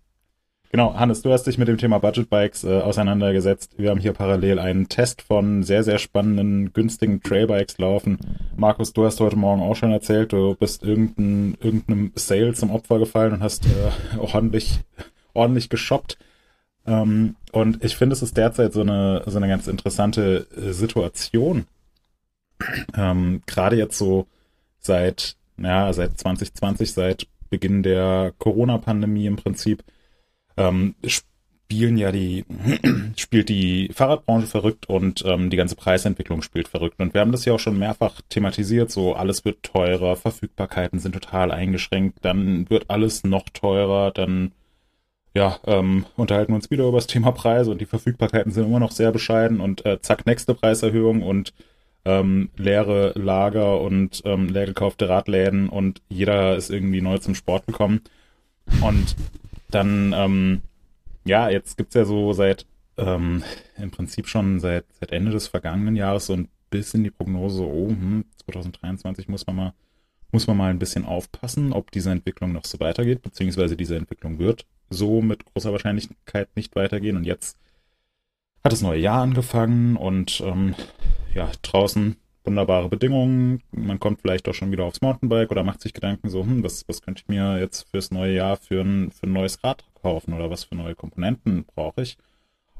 genau, 0.71 0.93
Hannes, 0.95 1.21
du 1.21 1.31
hast 1.31 1.43
dich 1.43 1.57
mit 1.57 1.67
dem 1.67 1.77
Thema 1.77 1.99
Budget 1.99 2.29
Bikes 2.29 2.63
äh, 2.63 2.81
auseinandergesetzt. 2.81 3.73
Wir 3.77 3.89
haben 3.89 3.99
hier 3.99 4.13
parallel 4.13 4.59
einen 4.59 4.89
Test 4.89 5.21
von 5.21 5.63
sehr, 5.63 5.83
sehr 5.83 5.97
spannenden, 5.97 6.73
günstigen 6.73 7.21
Trailbikes 7.21 7.77
laufen. 7.77 8.19
Markus, 8.55 8.93
du 8.93 9.05
hast 9.05 9.19
heute 9.19 9.35
Morgen 9.35 9.61
auch 9.61 9.75
schon 9.75 9.91
erzählt, 9.91 10.33
du 10.33 10.55
bist 10.55 10.83
irgendein, 10.83 11.57
irgendeinem 11.61 12.11
Sale 12.15 12.53
zum 12.53 12.71
Opfer 12.71 12.99
gefallen 12.99 13.33
und 13.33 13.43
hast 13.43 13.65
äh, 13.65 14.17
ordentlich, 14.17 14.81
ordentlich 15.33 15.69
geshoppt. 15.69 16.17
Ähm, 16.87 17.35
und 17.51 17.83
ich 17.83 17.97
finde, 17.97 18.13
es 18.13 18.21
ist 18.21 18.37
derzeit 18.37 18.73
so 18.73 18.81
eine, 18.81 19.23
so 19.25 19.37
eine 19.37 19.47
ganz 19.47 19.67
interessante 19.67 20.47
äh, 20.55 20.71
Situation, 20.71 21.65
ähm, 22.95 23.41
Gerade 23.45 23.75
jetzt 23.75 23.97
so 23.97 24.27
seit, 24.79 25.35
ja, 25.57 25.91
seit 25.93 26.17
2020, 26.17 26.91
seit 26.93 27.27
Beginn 27.49 27.83
der 27.83 28.33
Corona-Pandemie 28.37 29.25
im 29.25 29.37
Prinzip, 29.37 29.83
ähm, 30.57 30.95
spielen 31.05 31.97
ja 31.97 32.11
die, 32.11 32.45
spielt 33.17 33.49
die 33.49 33.89
Fahrradbranche 33.93 34.47
verrückt 34.47 34.87
und 34.87 35.23
ähm, 35.25 35.49
die 35.49 35.57
ganze 35.57 35.75
Preisentwicklung 35.75 36.41
spielt 36.41 36.67
verrückt. 36.67 36.99
Und 36.99 37.13
wir 37.13 37.21
haben 37.21 37.31
das 37.31 37.45
ja 37.45 37.53
auch 37.53 37.59
schon 37.59 37.77
mehrfach 37.77 38.21
thematisiert, 38.29 38.91
so 38.91 39.13
alles 39.13 39.43
wird 39.45 39.63
teurer, 39.63 40.15
Verfügbarkeiten 40.15 40.99
sind 40.99 41.13
total 41.13 41.51
eingeschränkt, 41.51 42.19
dann 42.21 42.69
wird 42.69 42.89
alles 42.89 43.23
noch 43.23 43.49
teurer, 43.49 44.11
dann 44.11 44.53
ja, 45.33 45.59
ähm, 45.65 46.05
unterhalten 46.15 46.53
wir 46.53 46.55
uns 46.55 46.71
wieder 46.71 46.87
über 46.87 46.97
das 46.97 47.07
Thema 47.07 47.31
Preise 47.31 47.69
und 47.71 47.79
die 47.79 47.85
Verfügbarkeiten 47.85 48.51
sind 48.51 48.65
immer 48.65 48.79
noch 48.79 48.91
sehr 48.91 49.11
bescheiden 49.11 49.59
und 49.59 49.85
äh, 49.85 50.01
zack, 50.01 50.25
nächste 50.25 50.55
Preiserhöhung 50.55 51.21
und 51.21 51.53
ähm, 52.07 52.49
leere 52.55 53.11
Lager 53.15 53.81
und 53.81 54.21
ähm, 54.23 54.47
leer 54.47 54.65
gekaufte 54.65 55.09
Radläden 55.09 55.67
und 55.67 56.01
jeder 56.07 56.55
ist 56.55 56.69
irgendwie 56.69 57.01
neu 57.01 57.17
zum 57.17 57.35
Sport 57.35 57.67
gekommen. 57.67 58.01
Und 58.81 59.15
dann, 59.69 60.13
ähm, 60.15 60.61
ja, 61.25 61.49
jetzt 61.49 61.77
gibt's 61.77 61.95
ja 61.95 62.05
so 62.05 62.31
seit 62.31 62.65
ähm, 62.97 63.43
im 63.77 63.91
Prinzip 63.91 64.27
schon 64.27 64.61
seit, 64.61 64.85
seit 64.99 65.11
Ende 65.11 65.31
des 65.31 65.47
vergangenen 65.47 65.97
Jahres 65.97 66.27
so 66.27 66.33
ein 66.33 66.47
bisschen 66.69 67.03
die 67.03 67.11
Prognose, 67.11 67.63
oh, 67.63 67.89
hm, 67.89 68.23
2023 68.45 69.27
muss 69.27 69.45
man 69.45 69.55
mal 69.57 69.73
muss 70.33 70.45
man 70.45 70.57
mal 70.57 70.69
ein 70.69 70.79
bisschen 70.79 71.05
aufpassen, 71.05 71.71
ob 71.71 71.89
diese 71.89 72.11
Entwicklung 72.11 72.51
noch 72.51 72.65
so 72.65 72.81
weitergeht, 72.81 73.21
beziehungsweise 73.21 73.77
diese 73.77 73.95
Entwicklung 73.95 74.39
wird 74.39 74.65
so 74.89 75.21
mit 75.21 75.45
großer 75.45 75.71
Wahrscheinlichkeit 75.71 76.49
nicht 76.55 76.75
weitergehen. 76.75 77.15
Und 77.15 77.23
jetzt 77.23 77.57
hat 78.63 78.73
das 78.73 78.81
neue 78.81 78.99
Jahr 78.99 79.21
angefangen 79.21 79.95
und 79.95 80.41
ähm, 80.41 80.75
ja, 81.37 81.51
draußen 81.61 82.17
wunderbare 82.43 82.89
Bedingungen. 82.89 83.61
Man 83.71 83.99
kommt 83.99 84.21
vielleicht 84.21 84.49
auch 84.49 84.53
schon 84.53 84.71
wieder 84.71 84.85
aufs 84.85 85.01
Mountainbike 85.01 85.51
oder 85.51 85.63
macht 85.63 85.81
sich 85.81 85.93
Gedanken 85.93 86.29
so, 86.29 86.41
hm, 86.41 86.63
was, 86.63 86.83
was 86.87 87.01
könnte 87.01 87.21
ich 87.21 87.27
mir 87.27 87.59
jetzt 87.59 87.89
fürs 87.91 88.09
neue 88.09 88.33
Jahr 88.33 88.57
für 88.57 88.81
ein, 88.81 89.11
für 89.11 89.27
ein 89.27 89.33
neues 89.33 89.63
Rad 89.63 89.85
kaufen 90.01 90.33
oder 90.33 90.49
was 90.49 90.63
für 90.63 90.75
neue 90.75 90.95
Komponenten 90.95 91.65
brauche 91.65 92.01
ich? 92.01 92.17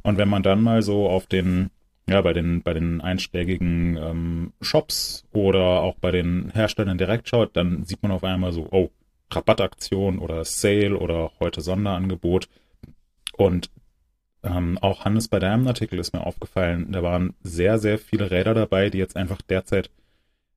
Und 0.02 0.18
wenn 0.18 0.30
man 0.30 0.42
dann 0.42 0.64
mal 0.64 0.82
so 0.82 1.08
auf 1.08 1.28
den, 1.28 1.70
ja, 2.10 2.22
bei 2.22 2.34
den, 2.34 2.64
bei 2.64 2.74
den 2.74 3.00
einschlägigen 3.02 3.98
ähm, 3.98 4.54
Shops 4.62 5.26
oder 5.34 5.82
auch 5.82 5.96
bei 5.96 6.12
den 6.12 6.50
Herstellern 6.52 6.98
direkt 6.98 7.30
schaut, 7.30 7.56
dann 7.56 7.84
sieht 7.84 8.02
man 8.02 8.12
auf 8.12 8.24
einmal 8.24 8.54
so, 8.54 8.68
oh, 8.72 8.90
Rabattaktion 9.32 10.18
oder 10.18 10.46
Sale 10.46 10.98
oder 10.98 11.32
heute 11.40 11.62
Sonderangebot. 11.62 12.48
Und 13.34 13.70
ähm, 14.44 14.78
auch 14.80 15.06
Hannes 15.06 15.28
bei 15.28 15.40
deinem 15.40 15.68
Artikel 15.68 16.00
ist 16.00 16.14
mir 16.14 16.26
aufgefallen, 16.26 16.92
da 16.92 17.04
waren 17.04 17.34
sehr, 17.42 17.80
sehr 17.80 17.98
viele 17.98 18.32
Räder 18.32 18.54
dabei, 18.54 18.90
die 18.90 18.98
jetzt 18.98 19.16
einfach 19.16 19.42
derzeit 19.42 19.90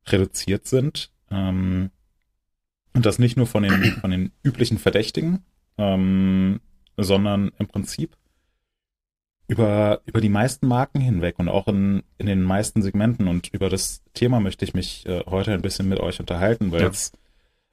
reduziert 0.06 0.66
sind. 0.66 1.10
Ähm, 1.30 1.90
und 2.92 3.06
das 3.06 3.18
nicht 3.18 3.37
nur 3.37 3.46
von 3.46 3.62
den, 3.62 3.72
von 4.00 4.10
den 4.10 4.32
üblichen 4.42 4.78
Verdächtigen, 4.78 5.44
ähm, 5.78 6.60
sondern 6.96 7.52
im 7.58 7.66
Prinzip 7.66 8.16
über, 9.49 10.00
über 10.06 10.20
die 10.20 10.28
meisten 10.28 10.68
Marken 10.68 11.00
hinweg 11.00 11.38
und 11.38 11.49
auch 11.49 11.66
in, 11.66 12.04
in 12.18 12.26
den 12.26 12.42
meisten 12.42 12.82
Segmenten. 12.82 13.26
Und 13.26 13.49
über 13.49 13.68
das 13.68 14.02
Thema 14.14 14.38
möchte 14.38 14.64
ich 14.64 14.75
mich 14.75 15.06
äh, 15.06 15.25
heute 15.26 15.52
ein 15.52 15.62
bisschen 15.62 15.88
mit 15.88 15.99
euch 15.99 16.20
unterhalten, 16.20 16.70
weil 16.70 16.82
ja. 16.82 16.90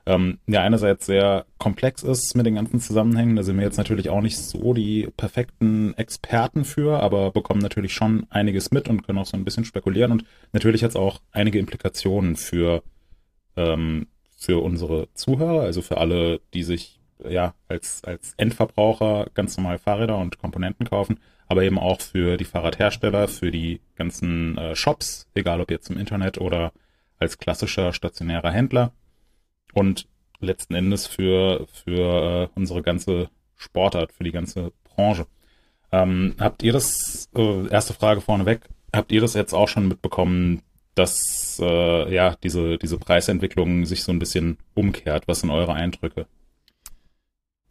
Ähm, 0.08 0.40
ja 0.48 0.62
einerseits 0.62 1.06
sehr 1.06 1.46
komplex 1.58 2.02
ist 2.02 2.34
mit 2.36 2.46
den 2.46 2.56
ganzen 2.56 2.80
Zusammenhängen. 2.80 3.36
Da 3.36 3.44
sind 3.44 3.58
wir 3.58 3.66
jetzt 3.66 3.78
natürlich 3.78 4.10
auch 4.10 4.22
nicht 4.22 4.38
so 4.38 4.74
die 4.74 5.10
perfekten 5.18 5.94
Experten 5.96 6.64
für, 6.64 7.02
aber 7.02 7.32
bekommen 7.32 7.60
natürlich 7.60 7.94
schon 7.94 8.26
einiges 8.30 8.72
mit 8.72 8.88
und 8.88 9.06
können 9.06 9.20
auch 9.20 9.26
so 9.26 9.36
ein 9.36 9.44
bisschen 9.44 9.66
spekulieren. 9.66 10.14
Und 10.14 10.24
natürlich 10.54 10.84
hat 10.84 10.92
es 10.92 10.96
auch 10.96 11.20
einige 11.34 11.60
Implikationen 11.60 12.38
für, 12.38 12.84
ähm, 13.58 14.08
für 14.38 14.64
unsere 14.64 15.10
Zuhörer, 15.14 15.64
also 15.64 15.82
für 15.82 15.98
alle, 15.98 16.40
die 16.54 16.64
sich 16.64 17.02
ja 17.28 17.54
als, 17.68 18.02
als 18.06 18.34
Endverbraucher 18.38 19.28
ganz 19.34 19.58
normal 19.58 19.78
Fahrräder 19.78 20.18
und 20.18 20.40
Komponenten 20.40 20.88
kaufen, 20.88 21.20
aber 21.48 21.64
eben 21.64 21.78
auch 21.78 22.00
für 22.00 22.38
die 22.38 22.46
Fahrradhersteller, 22.46 23.28
für 23.28 23.52
die 23.52 23.82
ganzen 23.96 24.58
äh, 24.58 24.74
Shops, 24.74 25.28
egal 25.36 25.60
ob 25.60 25.70
jetzt 25.70 25.90
im 25.90 25.98
Internet 25.98 26.38
oder 26.38 26.72
als 27.20 27.40
klassischer 27.40 27.92
stationärer 27.92 28.52
Händler 28.52 28.94
und 29.78 30.08
letzten 30.40 30.74
Endes 30.74 31.08
für, 31.08 31.68
für 31.72 32.44
äh, 32.44 32.48
unsere 32.56 32.82
ganze 32.82 33.30
Sportart, 33.56 34.12
für 34.12 34.24
die 34.24 34.32
ganze 34.32 34.72
Branche. 34.84 35.28
Ähm, 35.92 36.36
habt 36.40 36.64
ihr 36.64 36.74
das, 36.74 37.30
äh, 37.36 37.68
erste 37.68 37.94
Frage 37.94 38.22
vorneweg, 38.22 38.62
habt 38.94 39.12
ihr 39.12 39.22
das 39.22 39.36
jetzt 39.36 39.54
auch 39.54 39.68
schon 39.68 39.88
mitbekommen, 39.88 40.62
dass 40.96 41.60
äh, 41.62 42.14
ja 42.14 42.36
diese, 42.44 42.78
diese 42.78 42.98
Preisentwicklung 42.98 43.86
sich 43.86 44.04
so 44.04 44.12
ein 44.12 44.20
bisschen 44.20 44.58
umkehrt? 44.74 45.28
Was 45.28 45.42
sind 45.42 45.52
eure 45.52 45.74
Eindrücke? 45.74 46.26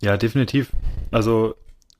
Ja, 0.00 0.16
definitiv. 0.16 0.72
Also 1.10 1.56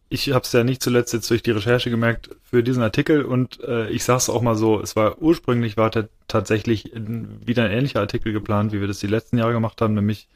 ich 0.08 0.30
habe 0.30 0.44
es 0.44 0.52
ja 0.52 0.62
nicht 0.62 0.82
zuletzt 0.82 1.12
jetzt 1.12 1.30
durch 1.30 1.42
die 1.42 1.50
Recherche 1.50 1.90
gemerkt 1.90 2.30
für 2.42 2.62
diesen 2.62 2.82
Artikel 2.82 3.25
und 3.25 3.60
äh, 3.60 3.88
ich 3.90 4.04
sage 4.04 4.18
es 4.18 4.30
auch 4.30 4.42
mal 4.42 4.54
so, 4.54 4.80
es 4.80 4.94
war 4.94 5.20
ursprünglich 5.20 5.76
war 5.76 5.90
tatsächlich 6.28 6.92
wieder 6.94 7.64
ein 7.64 7.72
ähnlicher 7.72 8.00
Artikel 8.00 8.32
geplant, 8.32 8.72
wie 8.72 8.80
wir 8.80 8.88
das 8.88 9.00
die 9.00 9.08
letzten 9.08 9.38
Jahre 9.38 9.52
gemacht 9.52 9.80
haben, 9.80 9.94
nämlich 9.94 10.28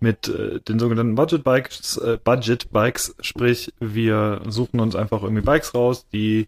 mit 0.00 0.28
äh, 0.28 0.60
den 0.60 0.78
sogenannten 0.78 1.16
Budget 1.16 1.42
Bikes, 1.42 1.96
äh, 1.96 2.18
Budget 2.22 2.70
Bikes, 2.70 3.16
sprich 3.20 3.72
wir 3.80 4.42
suchen 4.46 4.78
uns 4.78 4.94
einfach 4.94 5.22
irgendwie 5.22 5.42
Bikes 5.42 5.74
raus, 5.74 6.06
die 6.12 6.46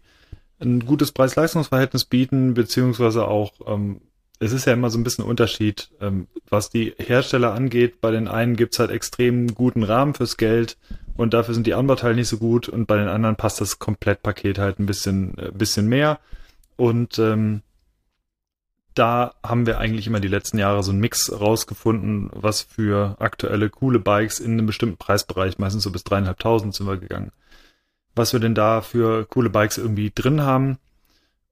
ein 0.59 0.85
gutes 0.85 1.11
Preis-Leistungs-Verhältnis 1.11 2.05
bieten, 2.05 2.53
beziehungsweise 2.53 3.27
auch 3.27 3.51
ähm, 3.67 3.99
es 4.41 4.53
ist 4.53 4.65
ja 4.65 4.73
immer 4.73 4.89
so 4.89 4.97
ein 4.97 5.03
bisschen 5.03 5.23
Unterschied, 5.23 5.91
ähm, 6.01 6.27
was 6.49 6.71
die 6.71 6.95
Hersteller 6.97 7.53
angeht. 7.53 8.01
Bei 8.01 8.09
den 8.09 8.27
einen 8.27 8.55
gibt's 8.55 8.79
halt 8.79 8.89
extrem 8.89 9.53
guten 9.53 9.83
Rahmen 9.83 10.15
fürs 10.15 10.35
Geld 10.35 10.77
und 11.21 11.35
dafür 11.35 11.53
sind 11.53 11.67
die 11.67 11.75
Anbauteile 11.75 12.15
nicht 12.15 12.29
so 12.29 12.37
gut 12.37 12.67
und 12.67 12.87
bei 12.87 12.97
den 12.97 13.07
anderen 13.07 13.35
passt 13.35 13.61
das 13.61 13.77
Komplettpaket 13.77 14.57
halt 14.57 14.79
ein 14.79 14.87
bisschen, 14.87 15.37
äh, 15.37 15.51
bisschen 15.53 15.87
mehr. 15.87 16.19
Und 16.77 17.19
ähm, 17.19 17.61
da 18.95 19.35
haben 19.43 19.67
wir 19.67 19.77
eigentlich 19.77 20.07
immer 20.07 20.19
die 20.19 20.27
letzten 20.27 20.57
Jahre 20.57 20.81
so 20.81 20.91
einen 20.91 20.99
Mix 20.99 21.31
rausgefunden, 21.31 22.31
was 22.33 22.63
für 22.63 23.17
aktuelle 23.19 23.69
coole 23.69 23.99
Bikes 23.99 24.39
in 24.39 24.53
einem 24.53 24.65
bestimmten 24.65 24.97
Preisbereich, 24.97 25.59
meistens 25.59 25.83
so 25.83 25.91
bis 25.91 26.03
dreieinhalbtausend 26.03 26.73
sind 26.73 26.87
wir 26.87 26.97
gegangen, 26.97 27.31
was 28.15 28.33
wir 28.33 28.39
denn 28.39 28.55
da 28.55 28.81
für 28.81 29.25
coole 29.25 29.51
Bikes 29.51 29.77
irgendwie 29.77 30.11
drin 30.13 30.41
haben. 30.41 30.79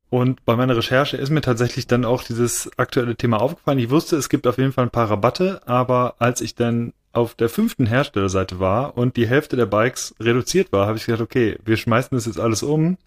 Und 0.09 0.43
bei 0.45 0.55
meiner 0.55 0.75
Recherche 0.75 1.17
ist 1.17 1.29
mir 1.29 1.41
tatsächlich 1.41 1.85
dann 1.85 2.05
auch 2.05 2.23
dieses 2.23 2.71
aktuelle 2.77 3.15
Thema 3.15 3.39
aufgefallen. 3.39 3.77
Ich 3.77 3.91
wusste, 3.91 4.15
es 4.15 4.29
gibt 4.29 4.47
auf 4.47 4.57
jeden 4.57 4.71
Fall 4.71 4.85
ein 4.85 4.89
paar 4.89 5.11
Rabatte, 5.11 5.61
aber 5.67 6.15
als 6.17 6.41
ich 6.41 6.55
dann 6.55 6.93
auf 7.11 7.35
der 7.35 7.49
fünften 7.49 7.85
Herstellerseite 7.85 8.59
war 8.59 8.97
und 8.97 9.17
die 9.17 9.27
Hälfte 9.27 9.55
der 9.55 9.65
Bikes 9.65 10.15
reduziert 10.19 10.71
war, 10.71 10.87
habe 10.87 10.97
ich 10.97 11.05
gedacht, 11.05 11.21
okay, 11.21 11.57
wir 11.65 11.77
schmeißen 11.77 12.15
das 12.15 12.25
jetzt 12.25 12.39
alles 12.39 12.63
um. 12.63 12.97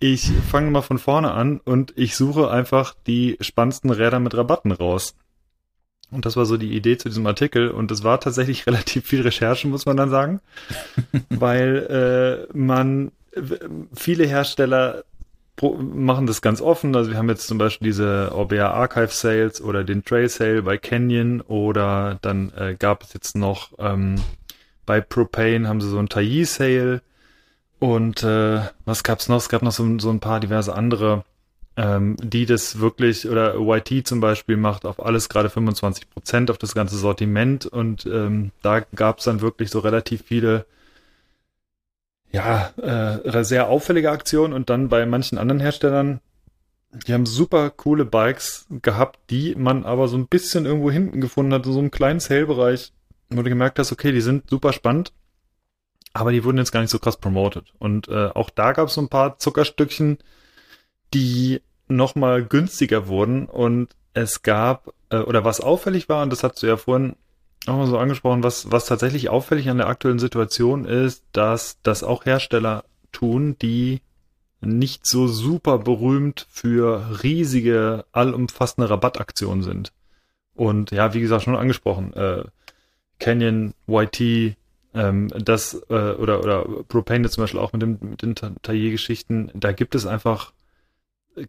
Ich 0.00 0.32
fange 0.50 0.70
mal 0.70 0.82
von 0.82 0.98
vorne 0.98 1.30
an 1.32 1.60
und 1.64 1.92
ich 1.96 2.16
suche 2.16 2.50
einfach 2.50 2.94
die 3.06 3.36
spannendsten 3.40 3.90
Räder 3.90 4.18
mit 4.18 4.34
Rabatten 4.34 4.72
raus. 4.72 5.14
Und 6.10 6.26
das 6.26 6.36
war 6.36 6.44
so 6.44 6.56
die 6.56 6.76
Idee 6.76 6.98
zu 6.98 7.08
diesem 7.08 7.26
Artikel. 7.26 7.70
Und 7.70 7.90
es 7.90 8.04
war 8.04 8.20
tatsächlich 8.20 8.66
relativ 8.66 9.06
viel 9.06 9.22
Recherche, 9.22 9.68
muss 9.68 9.86
man 9.86 9.96
dann 9.96 10.10
sagen, 10.10 10.40
weil 11.30 12.48
äh, 12.48 12.56
man 12.56 13.12
viele 13.94 14.26
Hersteller 14.26 15.04
machen 15.60 16.26
das 16.26 16.42
ganz 16.42 16.60
offen. 16.60 16.96
Also 16.96 17.10
wir 17.10 17.18
haben 17.18 17.28
jetzt 17.28 17.46
zum 17.46 17.58
Beispiel 17.58 17.86
diese 17.86 18.32
Orbea 18.32 18.70
Archive 18.70 19.08
Sales 19.08 19.60
oder 19.60 19.84
den 19.84 20.04
Trail 20.04 20.28
Sale 20.28 20.62
bei 20.62 20.78
Canyon 20.78 21.40
oder 21.42 22.18
dann 22.22 22.52
äh, 22.56 22.74
gab 22.78 23.02
es 23.04 23.12
jetzt 23.12 23.36
noch 23.36 23.72
ähm, 23.78 24.16
bei 24.86 25.00
Propane 25.00 25.68
haben 25.68 25.80
sie 25.80 25.88
so 25.88 25.98
ein 25.98 26.08
Taillis 26.08 26.56
Sale 26.56 27.02
und 27.78 28.22
äh, 28.22 28.60
was 28.84 29.02
gab's 29.02 29.28
noch? 29.28 29.38
Es 29.38 29.48
gab 29.48 29.62
noch 29.62 29.72
so, 29.72 29.98
so 29.98 30.10
ein 30.10 30.20
paar 30.20 30.40
diverse 30.40 30.74
andere, 30.74 31.24
ähm, 31.76 32.16
die 32.22 32.46
das 32.46 32.80
wirklich 32.80 33.28
oder 33.28 33.54
YT 33.56 34.06
zum 34.06 34.20
Beispiel 34.20 34.56
macht 34.56 34.84
auf 34.84 35.04
alles 35.04 35.28
gerade 35.28 35.50
25 35.50 36.10
Prozent 36.10 36.50
auf 36.50 36.58
das 36.58 36.74
ganze 36.74 36.96
Sortiment 36.96 37.66
und 37.66 38.06
ähm, 38.06 38.50
da 38.62 38.80
gab's 38.80 39.24
dann 39.24 39.40
wirklich 39.40 39.70
so 39.70 39.78
relativ 39.78 40.22
viele 40.26 40.66
ja, 42.32 42.72
äh, 42.78 43.44
sehr 43.44 43.68
auffällige 43.68 44.10
Aktion 44.10 44.52
und 44.52 44.70
dann 44.70 44.88
bei 44.88 45.04
manchen 45.06 45.38
anderen 45.38 45.60
Herstellern, 45.60 46.20
die 47.06 47.12
haben 47.12 47.26
super 47.26 47.70
coole 47.70 48.04
Bikes 48.04 48.66
gehabt, 48.82 49.18
die 49.30 49.54
man 49.54 49.84
aber 49.84 50.08
so 50.08 50.16
ein 50.16 50.28
bisschen 50.28 50.66
irgendwo 50.66 50.90
hinten 50.90 51.20
gefunden 51.20 51.52
hat, 51.52 51.64
so 51.64 51.78
einen 51.78 51.90
kleinen 51.90 52.20
Sale-Bereich, 52.20 52.92
wo 53.30 53.42
du 53.42 53.48
gemerkt 53.48 53.78
hast, 53.78 53.92
okay, 53.92 54.12
die 54.12 54.20
sind 54.20 54.48
super 54.48 54.72
spannend, 54.72 55.12
aber 56.14 56.32
die 56.32 56.44
wurden 56.44 56.58
jetzt 56.58 56.72
gar 56.72 56.80
nicht 56.80 56.90
so 56.90 56.98
krass 56.98 57.18
promoted. 57.18 57.72
Und 57.78 58.08
äh, 58.08 58.28
auch 58.28 58.50
da 58.50 58.72
gab 58.72 58.88
es 58.88 58.94
so 58.94 59.00
ein 59.00 59.08
paar 59.08 59.38
Zuckerstückchen, 59.38 60.18
die 61.14 61.60
nochmal 61.88 62.44
günstiger 62.44 63.08
wurden 63.08 63.46
und 63.46 63.94
es 64.14 64.42
gab, 64.42 64.92
äh, 65.10 65.18
oder 65.18 65.44
was 65.44 65.60
auffällig 65.60 66.08
war, 66.08 66.22
und 66.22 66.30
das 66.30 66.42
hast 66.42 66.62
du 66.62 66.66
ja 66.66 66.76
vorhin 66.76 67.16
auch 67.66 67.76
mal 67.76 67.86
so 67.86 67.98
angesprochen, 67.98 68.42
was, 68.42 68.70
was 68.70 68.86
tatsächlich 68.86 69.28
auffällig 69.28 69.68
an 69.68 69.78
der 69.78 69.88
aktuellen 69.88 70.18
Situation 70.18 70.84
ist, 70.84 71.24
dass 71.32 71.78
das 71.82 72.02
auch 72.02 72.24
Hersteller 72.24 72.84
tun, 73.12 73.56
die 73.60 74.00
nicht 74.60 75.06
so 75.06 75.26
super 75.26 75.78
berühmt 75.78 76.46
für 76.50 77.22
riesige, 77.22 78.04
allumfassende 78.12 78.88
Rabattaktionen 78.88 79.62
sind. 79.62 79.92
Und 80.54 80.90
ja, 80.90 81.14
wie 81.14 81.20
gesagt, 81.20 81.44
schon 81.44 81.56
angesprochen, 81.56 82.12
äh, 82.14 82.44
Canyon, 83.18 83.74
YT, 83.88 84.56
ähm, 84.94 85.28
das 85.28 85.74
äh, 85.88 86.12
oder 86.12 86.40
oder 86.40 86.64
Propane 86.88 87.28
zum 87.30 87.42
Beispiel 87.42 87.60
auch 87.60 87.72
mit, 87.72 87.82
dem, 87.82 87.98
mit 88.00 88.22
den 88.22 88.34
Taillé-Geschichten, 88.34 89.50
da 89.54 89.72
gibt 89.72 89.94
es 89.94 90.06
einfach 90.06 90.52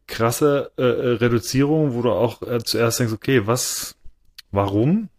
krasse 0.08 0.72
äh, 0.78 0.84
Reduzierungen, 0.84 1.94
wo 1.94 2.02
du 2.02 2.12
auch 2.12 2.42
äh, 2.42 2.60
zuerst 2.64 3.00
denkst, 3.00 3.14
okay, 3.14 3.46
was, 3.46 3.96
warum? 4.52 5.10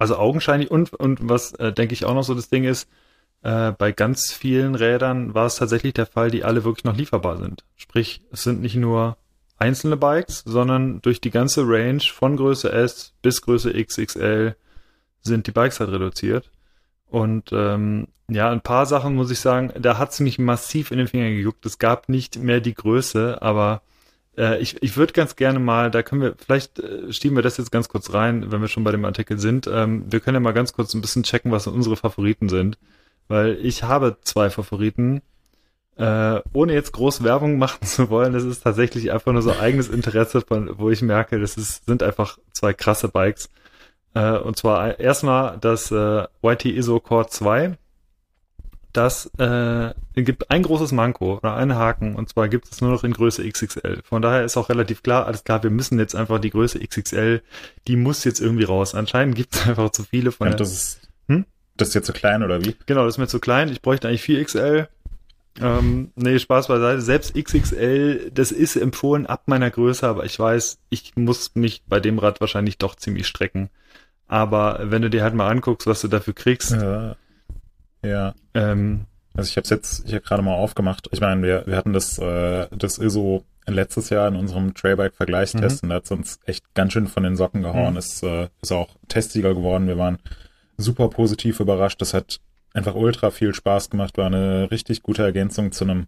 Also 0.00 0.16
augenscheinlich 0.16 0.70
und, 0.70 0.94
und 0.94 1.28
was 1.28 1.52
äh, 1.56 1.74
denke 1.74 1.92
ich 1.92 2.06
auch 2.06 2.14
noch 2.14 2.22
so 2.22 2.34
das 2.34 2.48
Ding 2.48 2.64
ist, 2.64 2.88
äh, 3.42 3.72
bei 3.72 3.92
ganz 3.92 4.32
vielen 4.32 4.74
Rädern 4.74 5.34
war 5.34 5.44
es 5.44 5.56
tatsächlich 5.56 5.92
der 5.92 6.06
Fall, 6.06 6.30
die 6.30 6.42
alle 6.42 6.64
wirklich 6.64 6.84
noch 6.84 6.96
lieferbar 6.96 7.36
sind. 7.36 7.64
Sprich, 7.76 8.22
es 8.32 8.42
sind 8.42 8.62
nicht 8.62 8.76
nur 8.76 9.18
einzelne 9.58 9.98
Bikes, 9.98 10.42
sondern 10.46 11.02
durch 11.02 11.20
die 11.20 11.30
ganze 11.30 11.64
Range 11.68 12.00
von 12.00 12.38
Größe 12.38 12.72
S 12.72 13.12
bis 13.20 13.42
Größe 13.42 13.74
XXL 13.74 14.56
sind 15.20 15.46
die 15.46 15.52
Bikes 15.52 15.80
halt 15.80 15.90
reduziert. 15.90 16.50
Und 17.06 17.50
ähm, 17.52 18.08
ja, 18.30 18.50
ein 18.50 18.62
paar 18.62 18.86
Sachen 18.86 19.14
muss 19.14 19.30
ich 19.30 19.40
sagen, 19.40 19.70
da 19.78 19.98
hat 19.98 20.12
es 20.12 20.20
mich 20.20 20.38
massiv 20.38 20.92
in 20.92 20.96
den 20.96 21.08
Finger 21.08 21.28
gejuckt. 21.28 21.66
Es 21.66 21.78
gab 21.78 22.08
nicht 22.08 22.38
mehr 22.38 22.62
die 22.62 22.74
Größe, 22.74 23.42
aber 23.42 23.82
äh, 24.40 24.58
ich 24.58 24.82
ich 24.82 24.96
würde 24.96 25.12
ganz 25.12 25.36
gerne 25.36 25.58
mal, 25.58 25.90
da 25.90 26.02
können 26.02 26.22
wir, 26.22 26.34
vielleicht 26.38 26.78
äh, 26.78 27.12
schieben 27.12 27.36
wir 27.36 27.42
das 27.42 27.58
jetzt 27.58 27.70
ganz 27.70 27.88
kurz 27.88 28.12
rein, 28.14 28.50
wenn 28.50 28.60
wir 28.62 28.68
schon 28.68 28.84
bei 28.84 28.92
dem 28.92 29.04
Artikel 29.04 29.38
sind. 29.38 29.66
Ähm, 29.66 30.04
wir 30.10 30.20
können 30.20 30.36
ja 30.36 30.40
mal 30.40 30.52
ganz 30.52 30.72
kurz 30.72 30.94
ein 30.94 31.02
bisschen 31.02 31.22
checken, 31.22 31.52
was 31.52 31.66
unsere 31.66 31.96
Favoriten 31.96 32.48
sind. 32.48 32.78
Weil 33.28 33.58
ich 33.62 33.82
habe 33.84 34.16
zwei 34.22 34.50
Favoriten. 34.50 35.22
Äh, 35.96 36.40
ohne 36.54 36.72
jetzt 36.72 36.92
groß 36.92 37.22
Werbung 37.24 37.58
machen 37.58 37.86
zu 37.86 38.08
wollen, 38.08 38.32
das 38.32 38.44
ist 38.44 38.62
tatsächlich 38.62 39.12
einfach 39.12 39.32
nur 39.32 39.42
so 39.42 39.52
eigenes 39.52 39.88
Interesse, 39.88 40.40
von, 40.40 40.78
wo 40.78 40.88
ich 40.90 41.02
merke, 41.02 41.38
das 41.38 41.58
ist, 41.58 41.84
sind 41.86 42.02
einfach 42.02 42.38
zwei 42.52 42.72
krasse 42.72 43.08
Bikes. 43.08 43.50
Äh, 44.14 44.38
und 44.38 44.56
zwar 44.56 44.98
erstmal 44.98 45.58
das 45.58 45.90
äh, 45.90 46.24
YT 46.42 46.64
ISO 46.64 47.00
Core 47.00 47.28
2. 47.28 47.76
Das 48.92 49.30
äh, 49.38 49.94
gibt 50.14 50.50
ein 50.50 50.62
großes 50.62 50.92
Manko 50.92 51.38
oder 51.38 51.54
einen 51.54 51.76
Haken 51.76 52.16
und 52.16 52.28
zwar 52.28 52.48
gibt 52.48 52.70
es 52.70 52.80
nur 52.80 52.90
noch 52.90 53.04
in 53.04 53.12
Größe 53.12 53.48
XXL. 53.48 54.02
Von 54.04 54.20
daher 54.20 54.44
ist 54.44 54.56
auch 54.56 54.68
relativ 54.68 55.02
klar, 55.02 55.26
alles 55.26 55.44
klar, 55.44 55.62
wir 55.62 55.70
müssen 55.70 55.98
jetzt 55.98 56.16
einfach 56.16 56.40
die 56.40 56.50
Größe 56.50 56.80
XXL, 56.80 57.42
die 57.86 57.96
muss 57.96 58.24
jetzt 58.24 58.40
irgendwie 58.40 58.64
raus. 58.64 58.94
Anscheinend 58.94 59.36
gibt 59.36 59.54
es 59.54 59.66
einfach 59.68 59.90
zu 59.90 60.02
viele 60.02 60.32
von 60.32 60.48
ja, 60.48 60.54
das 60.54 60.72
ist, 60.72 61.08
hm? 61.28 61.44
Das 61.76 61.88
ist 61.88 61.94
jetzt 61.94 62.06
zu 62.06 62.12
klein 62.12 62.42
oder 62.42 62.64
wie? 62.64 62.76
Genau, 62.86 63.04
das 63.04 63.14
ist 63.14 63.18
mir 63.18 63.28
zu 63.28 63.38
klein. 63.40 63.68
Ich 63.70 63.80
bräuchte 63.80 64.08
eigentlich 64.08 64.22
4XL 64.22 64.88
ähm, 65.60 66.12
nee, 66.14 66.38
Spaß 66.38 66.68
beiseite. 66.68 67.00
Selbst 67.00 67.34
XXL, 67.34 68.30
das 68.32 68.52
ist 68.52 68.76
empfohlen 68.76 69.26
ab 69.26 69.42
meiner 69.46 69.70
Größe, 69.70 70.06
aber 70.06 70.24
ich 70.24 70.38
weiß, 70.38 70.78
ich 70.90 71.16
muss 71.16 71.54
mich 71.54 71.82
bei 71.86 72.00
dem 72.00 72.18
Rad 72.18 72.40
wahrscheinlich 72.40 72.78
doch 72.78 72.94
ziemlich 72.94 73.26
strecken. 73.26 73.70
Aber 74.28 74.78
wenn 74.84 75.02
du 75.02 75.10
dir 75.10 75.22
halt 75.22 75.34
mal 75.34 75.48
anguckst, 75.48 75.86
was 75.86 76.00
du 76.00 76.08
dafür 76.08 76.34
kriegst. 76.34 76.70
Ja. 76.70 77.16
Ja. 78.02 78.34
Ähm, 78.54 79.06
also 79.34 79.48
ich 79.48 79.56
habe 79.56 79.64
es 79.64 79.70
jetzt 79.70 80.08
hier 80.08 80.20
gerade 80.20 80.42
mal 80.42 80.54
aufgemacht. 80.54 81.08
Ich 81.12 81.20
meine, 81.20 81.42
wir, 81.42 81.66
wir 81.66 81.76
hatten 81.76 81.92
das, 81.92 82.18
äh, 82.18 82.66
das 82.76 82.98
ISO 82.98 83.44
letztes 83.66 84.10
Jahr 84.10 84.26
in 84.28 84.36
unserem 84.36 84.74
Trailbike-Vergleichstest 84.74 85.82
mhm. 85.82 85.86
und 85.86 85.90
da 85.90 85.96
hat 85.96 86.10
uns 86.10 86.40
echt 86.44 86.74
ganz 86.74 86.92
schön 86.92 87.06
von 87.06 87.22
den 87.22 87.36
Socken 87.36 87.62
gehauen. 87.62 87.92
Mhm. 87.92 87.98
Ist, 87.98 88.22
äh, 88.22 88.48
ist 88.60 88.72
auch 88.72 88.96
Testsieger 89.08 89.54
geworden. 89.54 89.86
Wir 89.86 89.98
waren 89.98 90.18
super 90.76 91.08
positiv 91.08 91.60
überrascht. 91.60 92.00
Das 92.00 92.14
hat 92.14 92.40
einfach 92.72 92.94
ultra 92.94 93.30
viel 93.30 93.54
Spaß 93.54 93.90
gemacht, 93.90 94.18
war 94.18 94.26
eine 94.26 94.70
richtig 94.70 95.02
gute 95.02 95.22
Ergänzung 95.22 95.72
zu 95.72 95.84
einem 95.84 96.06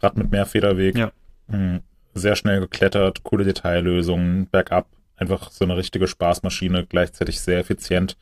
Rad 0.00 0.16
mit 0.16 0.30
mehr 0.30 0.46
Federweg. 0.46 0.96
Ja. 0.96 1.12
Hm, 1.48 1.80
sehr 2.14 2.36
schnell 2.36 2.60
geklettert, 2.60 3.22
coole 3.22 3.44
Detaillösungen, 3.44 4.46
bergab, 4.46 4.88
einfach 5.16 5.50
so 5.50 5.64
eine 5.64 5.76
richtige 5.76 6.08
Spaßmaschine, 6.08 6.86
gleichzeitig 6.86 7.40
sehr 7.40 7.58
effizient. 7.58 8.16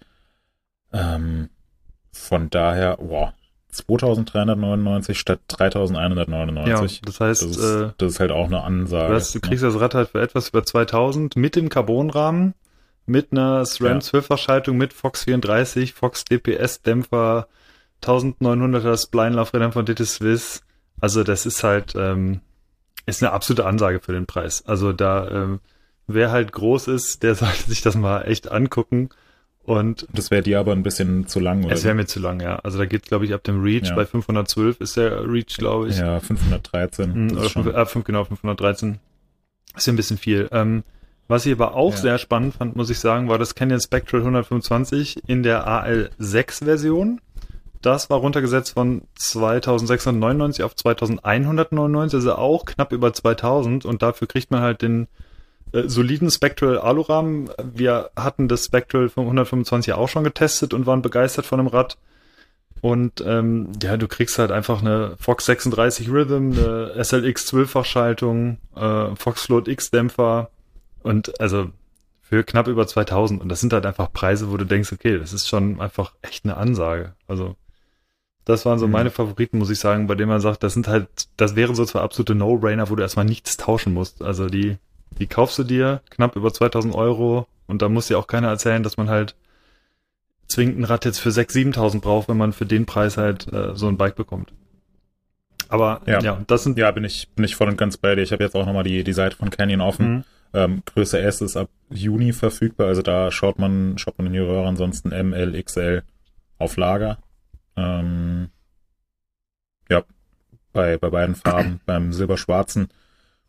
Ähm, 0.93 1.49
von 2.12 2.50
daher, 2.50 2.97
wow, 3.00 3.33
2399 3.71 5.19
statt 5.19 5.41
3199. 5.49 6.97
Ja, 6.97 7.03
das 7.05 7.21
heißt, 7.21 7.43
das 7.43 7.50
ist, 7.50 7.65
äh, 7.65 7.91
das 7.99 8.12
ist 8.12 8.21
halt 8.21 8.33
auch 8.33 8.47
eine 8.47 8.62
Ansage. 8.62 9.09
Du, 9.09 9.15
hast, 9.15 9.35
du 9.35 9.41
kriegst 9.41 9.62
das 9.62 9.79
Rad 9.79 9.95
halt 9.95 10.11
für 10.11 10.21
etwas 10.21 10.49
über 10.49 10.65
2000 10.65 11.37
mit 11.37 11.55
dem 11.55 11.69
Carbonrahmen, 11.69 12.55
mit 13.07 13.33
einer 13.33 13.65
SRAM 13.65 14.00
ja. 14.00 14.00
12 14.00 14.29
mit 14.69 14.93
Fox 14.93 15.25
34, 15.25 15.93
Fox 15.93 16.25
DPS 16.25 16.83
Dämpfer, 16.83 17.49
1900er 18.03 18.97
Spline-Laufrädern 19.00 19.73
von 19.73 19.85
DT 19.85 20.07
Swiss. 20.07 20.62
Also 21.00 21.25
das 21.25 21.47
ist 21.47 21.62
halt, 21.62 21.95
ähm, 21.97 22.41
ist 23.07 23.23
eine 23.23 23.33
absolute 23.33 23.67
Ansage 23.67 24.00
für 24.00 24.12
den 24.12 24.27
Preis. 24.27 24.65
Also 24.67 24.93
da, 24.93 25.29
ähm, 25.31 25.61
wer 26.07 26.31
halt 26.31 26.53
groß 26.53 26.88
ist, 26.88 27.23
der 27.23 27.35
sollte 27.35 27.65
sich 27.69 27.83
das 27.83 27.97
mal 27.97 28.23
echt 28.23 28.50
angucken. 28.50 29.11
Und 29.69 30.07
das 30.15 30.31
wäre 30.31 30.43
dir 30.43 30.61
aber 30.61 30.73
ein 30.73 30.83
bisschen 30.83 31.27
zu 31.27 31.41
lang, 31.41 31.63
oder? 31.63 31.75
Es 31.75 31.85
wäre 31.85 31.95
mir 31.95 32.07
zu 32.07 32.21
lang, 32.21 32.41
ja. 32.41 32.57
Also 32.61 32.79
da 32.79 32.87
geht, 32.87 33.03
glaube 33.03 33.27
ich, 33.27 33.35
ab 33.35 33.45
dem 33.45 33.63
Reach 33.63 33.89
ja. 33.89 33.95
bei 33.95 34.07
512 34.07 34.81
ist 34.81 34.97
der 34.97 35.31
Reach, 35.31 35.59
glaube 35.59 35.89
ich. 35.89 35.99
Ja, 35.99 36.21
513. 36.21 37.13
Mhm, 37.13 37.37
oder 37.37 37.51
5, 37.51 37.67
äh, 37.67 37.85
5, 37.85 38.05
genau, 38.07 38.25
513. 38.25 38.99
Ist 39.77 39.87
ja 39.87 39.93
ein 39.93 39.97
bisschen 39.97 40.17
viel. 40.17 40.49
Ähm, 40.53 40.85
was 41.27 41.45
ich 41.45 41.53
aber 41.53 41.75
auch 41.75 41.91
ja. 41.91 41.99
sehr 41.99 42.19
spannend 42.19 42.55
fand, 42.55 42.77
muss 42.77 42.89
ich 42.89 42.99
sagen, 42.99 43.29
war 43.29 43.37
das 43.37 43.55
Canyon 43.55 43.79
Spectral 43.79 44.23
125 44.23 45.29
in 45.29 45.43
der 45.43 45.69
AL6 45.69 46.65
Version. 46.65 47.21
Das 47.83 48.09
war 48.09 48.21
runtergesetzt 48.21 48.73
von 48.73 49.03
2699 49.17 50.65
auf 50.65 50.77
2199, 50.77 52.17
also 52.17 52.37
auch 52.37 52.65
knapp 52.65 52.93
über 52.93 53.13
2000 53.13 53.85
und 53.85 54.01
dafür 54.01 54.29
kriegt 54.29 54.51
man 54.51 54.63
halt 54.63 54.81
den 54.81 55.09
soliden 55.73 56.31
Spectral 56.31 56.79
Alurahmen. 56.79 57.51
Wir 57.63 58.11
hatten 58.17 58.49
das 58.49 58.65
Spectral 58.65 59.11
125 59.15 59.93
auch 59.93 60.09
schon 60.09 60.25
getestet 60.25 60.75
und 60.75 60.87
waren 60.87 61.03
begeistert 61.03 61.47
von 61.47 61.59
dem 61.59 61.67
Rad. 61.67 61.99
Und 62.81 63.23
ähm, 63.27 63.73
ja, 63.83 63.97
du 63.97 64.07
kriegst 64.07 64.39
halt 64.39 64.53
einfach 64.53 64.81
eine 64.81 65.17
Fox 65.19 65.47
36 65.47 66.11
Rhythm, 66.11 66.53
eine 66.53 66.93
SLX 67.03 67.53
12-fach 67.53 67.85
Schaltung, 67.85 68.59
äh, 68.77 69.16
Fox 69.16 69.47
Float 69.47 69.69
X 69.69 69.90
Dämpfer 69.90 70.51
und 71.03 71.40
also 71.40 71.71
für 72.21 72.45
knapp 72.45 72.69
über 72.69 72.87
2000 72.87 73.40
und 73.40 73.49
das 73.49 73.61
sind 73.61 73.73
halt 73.73 73.87
einfach 73.87 74.12
Preise, 74.12 74.51
wo 74.51 74.57
du 74.57 74.64
denkst, 74.64 74.92
okay, 74.92 75.19
das 75.19 75.33
ist 75.33 75.49
schon 75.49 75.81
einfach 75.81 76.12
echt 76.23 76.45
eine 76.45 76.57
Ansage. 76.57 77.14
Also 77.27 77.57
das 78.45 78.64
waren 78.64 78.79
so 78.79 78.87
mhm. 78.87 78.92
meine 78.92 79.11
Favoriten, 79.11 79.59
muss 79.59 79.71
ich 79.71 79.79
sagen, 79.79 80.07
bei 80.07 80.14
denen 80.14 80.29
man 80.29 80.40
sagt, 80.40 80.62
das 80.62 80.75
sind 80.75 80.88
halt, 80.88 81.09
das 81.37 81.57
wären 81.57 81.75
so 81.75 81.85
zwei 81.85 82.01
absolute 82.01 82.35
No-Brainer, 82.35 82.90
wo 82.90 82.97
du 82.97 83.03
erstmal 83.03 83.25
nichts 83.25 83.57
tauschen 83.57 83.92
musst. 83.92 84.23
Also 84.23 84.47
die, 84.47 84.77
die 85.18 85.27
kaufst 85.27 85.59
du 85.59 85.64
dir 85.64 86.03
knapp 86.11 86.37
über 86.37 86.53
2000 86.53 86.94
Euro 86.94 87.47
und 87.66 87.83
da 87.83 87.88
muss 87.88 88.09
dir 88.09 88.18
auch 88.18 88.27
keiner 88.27 88.49
erzählen, 88.49 88.83
dass 88.83 88.97
man 88.97 89.09
halt 89.09 89.35
zwingend 90.47 90.79
ein 90.79 90.85
Rad 90.85 91.05
jetzt 91.05 91.18
für 91.18 91.31
6.000, 91.31 91.75
7.000 91.75 92.01
braucht, 92.01 92.29
wenn 92.29 92.37
man 92.37 92.53
für 92.53 92.66
den 92.66 92.87
Preis 92.87 93.16
halt 93.16 93.53
äh, 93.53 93.75
so 93.75 93.88
ein 93.88 93.97
Bike 93.97 94.16
bekommt. 94.16 94.53
Aber 95.68 96.01
ja, 96.07 96.21
ja, 96.21 96.42
das 96.47 96.64
sind. 96.64 96.79
Ja, 96.79 96.90
bin 96.90 97.05
ich, 97.05 97.29
bin 97.37 97.44
ich 97.44 97.55
voll 97.55 97.68
und 97.68 97.77
ganz 97.77 97.99
bei 97.99 98.14
dir. 98.14 98.23
Ich 98.23 98.33
habe 98.33 98.42
jetzt 98.42 98.57
auch 98.57 98.64
nochmal 98.64 98.85
die, 98.85 99.05
die 99.05 99.12
Seite 99.12 99.37
von 99.37 99.51
Canyon 99.51 99.83
offen. 99.83 100.09
Mhm. 100.09 100.25
Ähm, 100.55 100.83
Größe 100.87 101.21
S 101.21 101.42
ist 101.42 101.59
ab 101.59 101.68
Juni 101.90 102.33
verfügbar, 102.33 102.87
also 102.87 103.03
da 103.03 103.31
schaut 103.31 103.59
man, 103.59 103.99
schaut 103.99 104.16
man 104.16 104.29
in 104.29 104.33
die 104.33 104.38
Röhre, 104.38 104.66
ansonsten 104.66 105.12
M, 105.12 105.35
L, 105.35 105.62
XL 105.62 106.03
auf 106.59 106.79
Lager. 106.79 107.18
Ähm, 107.77 108.49
ja, 109.90 110.05
bei, 110.73 110.97
bei 110.97 111.11
beiden 111.11 111.35
Farben. 111.35 111.81
Beim 111.85 112.14
Silberschwarzen 112.14 112.88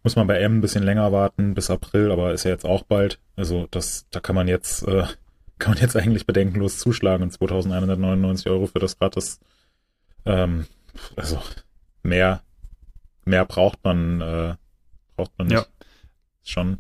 muss 0.03 0.15
man 0.15 0.27
bei 0.27 0.39
M 0.39 0.57
ein 0.57 0.61
bisschen 0.61 0.83
länger 0.83 1.11
warten, 1.11 1.53
bis 1.53 1.69
April, 1.69 2.11
aber 2.11 2.33
ist 2.33 2.45
ja 2.45 2.51
jetzt 2.51 2.65
auch 2.65 2.83
bald. 2.83 3.19
Also 3.35 3.67
das, 3.71 4.07
da 4.11 4.19
kann 4.19 4.35
man 4.35 4.47
jetzt, 4.47 4.87
äh, 4.87 5.03
kann 5.59 5.73
man 5.73 5.81
jetzt 5.81 5.95
eigentlich 5.95 6.25
bedenkenlos 6.25 6.79
zuschlagen. 6.79 7.23
Und 7.23 7.31
2199 7.31 8.49
Euro 8.49 8.67
für 8.67 8.79
das 8.79 8.99
Rad 9.01 9.17
ist, 9.17 9.41
ähm, 10.25 10.65
also 11.15 11.41
mehr, 12.03 12.41
mehr 13.25 13.45
braucht 13.45 13.83
man, 13.83 14.21
äh, 14.21 14.55
braucht 15.15 15.31
man 15.37 15.47
nicht. 15.47 15.59
Ja. 15.59 15.65
Schon 16.43 16.79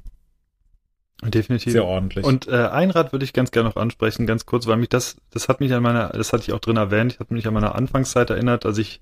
Definitiv. 1.21 1.73
Sehr 1.73 1.85
ordentlich. 1.85 2.23
Und 2.23 2.47
äh, 2.47 2.67
ein 2.67 2.91
Rad 2.91 3.11
würde 3.11 3.25
ich 3.25 3.33
ganz 3.33 3.51
gerne 3.51 3.67
noch 3.67 3.75
ansprechen, 3.75 4.25
ganz 4.25 4.45
kurz, 4.45 4.67
weil 4.67 4.77
mich 4.77 4.87
das, 4.87 5.17
das 5.31 5.49
hat 5.49 5.59
mich 5.59 5.73
an 5.73 5.83
meiner, 5.83 6.09
das 6.09 6.31
hatte 6.31 6.43
ich 6.43 6.53
auch 6.53 6.59
drin 6.59 6.77
erwähnt, 6.77 7.13
ich 7.13 7.19
hatte 7.19 7.33
mich 7.33 7.45
an 7.45 7.53
meiner 7.53 7.75
Anfangszeit 7.75 8.29
erinnert, 8.29 8.65
als 8.65 8.77
ich 8.77 9.01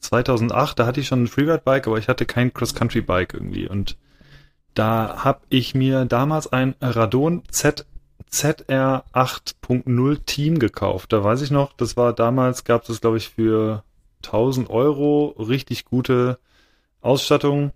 2008, 0.00 0.78
da 0.78 0.86
hatte 0.86 1.00
ich 1.00 1.08
schon 1.08 1.24
ein 1.24 1.28
Freeride-Bike, 1.28 1.86
aber 1.86 1.98
ich 1.98 2.08
hatte 2.08 2.26
kein 2.26 2.52
Cross-Country-Bike 2.52 3.34
irgendwie 3.34 3.68
und 3.68 3.96
da 4.74 5.24
habe 5.24 5.40
ich 5.48 5.74
mir 5.74 6.04
damals 6.04 6.52
ein 6.52 6.74
Radon 6.80 7.42
Z 7.50 7.86
ZR 8.30 9.04
8.0 9.14 10.24
Team 10.26 10.58
gekauft. 10.58 11.12
Da 11.12 11.24
weiß 11.24 11.40
ich 11.40 11.50
noch, 11.50 11.72
das 11.72 11.96
war 11.96 12.12
damals, 12.12 12.64
gab 12.64 12.82
es 12.82 12.88
das 12.88 13.00
glaube 13.00 13.16
ich 13.16 13.30
für 13.30 13.82
1000 14.24 14.68
Euro, 14.68 15.34
richtig 15.38 15.84
gute 15.86 16.38
Ausstattung 17.00 17.72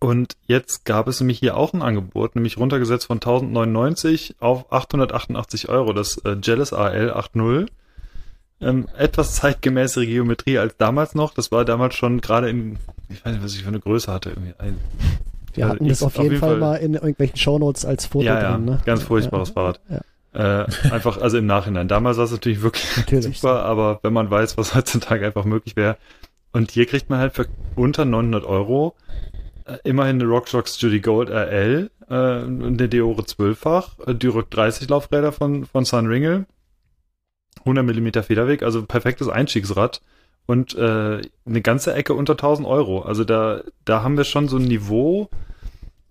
und 0.00 0.38
jetzt 0.46 0.86
gab 0.86 1.08
es 1.08 1.20
nämlich 1.20 1.38
hier 1.38 1.58
auch 1.58 1.74
ein 1.74 1.82
Angebot, 1.82 2.34
nämlich 2.34 2.56
runtergesetzt 2.56 3.06
von 3.06 3.18
1099 3.18 4.36
auf 4.40 4.72
888 4.72 5.68
Euro, 5.68 5.92
das 5.92 6.16
äh, 6.18 6.36
Jealous 6.42 6.72
AL 6.72 7.12
8.0. 7.12 7.68
Ähm, 8.62 8.88
etwas 8.96 9.36
zeitgemäßere 9.36 10.06
Geometrie 10.06 10.58
als 10.58 10.76
damals 10.76 11.14
noch. 11.14 11.32
Das 11.32 11.50
war 11.50 11.64
damals 11.64 11.94
schon 11.94 12.20
gerade 12.20 12.50
in, 12.50 12.76
ich 13.08 13.24
weiß 13.24 13.32
nicht, 13.32 13.44
was 13.44 13.54
ich 13.54 13.62
für 13.62 13.68
eine 13.68 13.80
Größe 13.80 14.12
hatte. 14.12 14.30
Irgendwie 14.30 14.54
ein, 14.58 14.78
Wir 15.54 15.68
hatten 15.68 15.88
das 15.88 16.02
auf, 16.02 16.16
auf 16.16 16.22
jeden, 16.22 16.36
Fall, 16.36 16.50
Fall, 16.50 16.58
mal 16.58 16.76
in 16.76 16.94
irgendwelchen 16.94 17.38
Shownotes 17.38 17.86
als 17.86 18.06
Foto 18.06 18.26
ja, 18.26 18.40
ja, 18.40 18.52
drin. 18.52 18.66
Ne? 18.66 18.80
Ganz 18.84 19.02
furchtbares 19.02 19.48
ja, 19.48 19.54
Fahrrad. 19.54 19.80
Ja. 19.88 20.00
Äh, 20.32 20.66
einfach, 20.90 21.20
also 21.20 21.38
im 21.38 21.46
Nachhinein. 21.46 21.88
Damals 21.88 22.18
war 22.18 22.24
es 22.24 22.32
natürlich 22.32 22.62
wirklich 22.62 22.84
natürlich. 22.96 23.40
super, 23.40 23.64
aber 23.64 23.98
wenn 24.02 24.12
man 24.12 24.30
weiß, 24.30 24.58
was 24.58 24.74
heutzutage 24.74 25.24
einfach 25.24 25.44
möglich 25.44 25.76
wäre. 25.76 25.96
Und 26.52 26.70
hier 26.70 26.86
kriegt 26.86 27.08
man 27.08 27.18
halt 27.18 27.32
für 27.32 27.46
unter 27.76 28.04
900 28.04 28.44
Euro 28.44 28.94
äh, 29.64 29.78
immerhin 29.84 30.20
eine 30.20 30.28
RockShox 30.28 30.80
Judy 30.80 31.00
Gold 31.00 31.30
RL, 31.30 31.90
äh, 32.08 32.14
eine 32.14 32.88
Deore 32.88 33.22
12-fach, 33.22 33.98
äh, 34.06 34.14
Dürek 34.14 34.50
30 34.50 34.88
Laufräder 34.88 35.32
von, 35.32 35.64
von 35.64 35.84
Sunringle, 35.84 36.46
100 37.60 37.84
mm 37.84 38.22
Federweg, 38.22 38.62
also 38.62 38.84
perfektes 38.84 39.28
Einstiegsrad 39.28 40.00
und 40.46 40.74
äh, 40.74 41.20
eine 41.46 41.62
ganze 41.62 41.94
Ecke 41.94 42.14
unter 42.14 42.32
1000 42.32 42.66
Euro. 42.66 43.02
Also 43.02 43.24
da, 43.24 43.62
da 43.84 44.02
haben 44.02 44.16
wir 44.16 44.24
schon 44.24 44.48
so 44.48 44.56
ein 44.56 44.64
Niveau, 44.64 45.28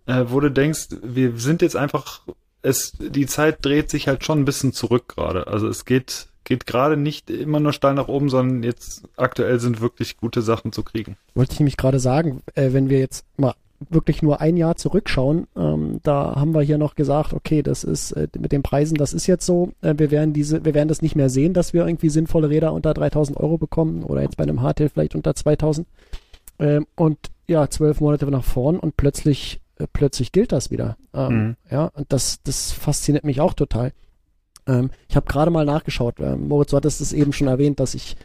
äh, 0.06 0.26
wo 0.28 0.40
du 0.40 0.50
denkst, 0.50 0.88
wir 1.04 1.38
sind 1.38 1.62
jetzt 1.62 1.76
einfach, 1.76 2.22
es, 2.62 2.94
die 3.00 3.26
Zeit 3.26 3.66
dreht 3.66 3.90
sich 3.90 4.08
halt 4.08 4.24
schon 4.24 4.40
ein 4.40 4.46
bisschen 4.46 4.74
zurück 4.74 5.10
gerade. 5.16 5.48
Also 5.48 5.68
es 5.68 5.86
geht, 5.86 6.28
geht 6.46 6.66
gerade 6.66 6.98
nicht 6.98 7.30
immer 7.30 7.60
nur 7.60 7.74
steil 7.74 7.96
nach 7.96 8.08
oben, 8.08 8.30
sondern 8.30 8.64
jetzt 8.64 9.04
aktuell 9.18 9.60
sind 9.60 9.82
wirklich 9.82 10.18
gute 10.18 10.42
Sachen 10.42 10.72
zu 10.72 10.84
kriegen. 10.84 11.18
Wollte 11.36 11.54
ich 11.54 11.60
nämlich 11.60 11.78
gerade 11.78 12.00
sagen, 12.00 12.42
äh, 12.56 12.72
wenn 12.72 12.90
wir 12.90 13.00
jetzt 13.00 13.26
mal 13.38 13.56
wirklich 13.89 14.22
nur 14.22 14.42
ein 14.42 14.58
Jahr 14.58 14.76
zurückschauen, 14.76 15.48
ähm, 15.56 16.00
da 16.04 16.36
haben 16.36 16.54
wir 16.54 16.62
hier 16.62 16.78
noch 16.78 16.96
gesagt, 16.96 17.34
okay, 17.34 17.63
das 17.63 17.84
ist 17.84 18.12
äh, 18.12 18.28
mit 18.38 18.52
den 18.52 18.63
Preisen, 18.63 18.96
das 18.96 19.13
ist 19.13 19.28
jetzt 19.28 19.46
so, 19.46 19.72
äh, 19.82 19.94
wir 19.98 20.12
werden 20.12 20.34
diese, 20.34 20.65
wir 20.65 20.74
werden 20.74 20.89
das 20.89 21.02
nicht 21.02 21.15
mehr 21.15 21.30
sehen, 21.30 21.54
dass 21.54 21.74
wir 21.74 21.86
irgendwie 21.86 22.10
sinnvolle 22.10 22.50
Räder 22.50 22.74
unter 22.74 22.94
3000 22.94 23.38
Euro 23.38 23.58
bekommen 23.58 24.04
oder 24.04 24.22
jetzt 24.22 24.38
bei 24.38 24.44
einem 24.44 24.62
Hardtail 24.62 24.89
vielleicht 24.89 25.15
unter 25.15 25.34
2000. 25.34 25.88
Ähm, 26.60 26.88
und 26.96 27.18
ja, 27.48 27.70
zwölf 27.70 28.02
Monate 28.02 28.26
nach 28.28 28.44
vorn 28.44 28.80
und 28.80 28.98
plötzlich, 28.98 29.62
äh, 29.78 29.88
plötzlich 29.92 30.32
gilt 30.32 30.52
das 30.52 30.72
wieder. 30.72 30.98
Ähm, 31.13 31.34
mhm. 31.34 31.56
Ja, 31.72 31.86
und 31.86 32.12
das, 32.12 32.44
das 32.44 32.72
fasziniert 32.72 33.24
mich 33.24 33.39
auch 33.39 33.54
total. 33.54 33.94
Ähm, 34.68 34.92
ich 35.08 35.15
habe 35.15 35.26
gerade 35.26 35.52
mal 35.52 35.65
nachgeschaut. 35.65 36.20
Ähm, 36.20 36.48
Moritz, 36.48 36.72
du 36.72 36.78
hattest 36.78 37.02
es 37.02 37.13
eben 37.13 37.34
schon 37.34 37.48
erwähnt, 37.48 37.80
dass 37.80 37.96
ich, 37.96 38.18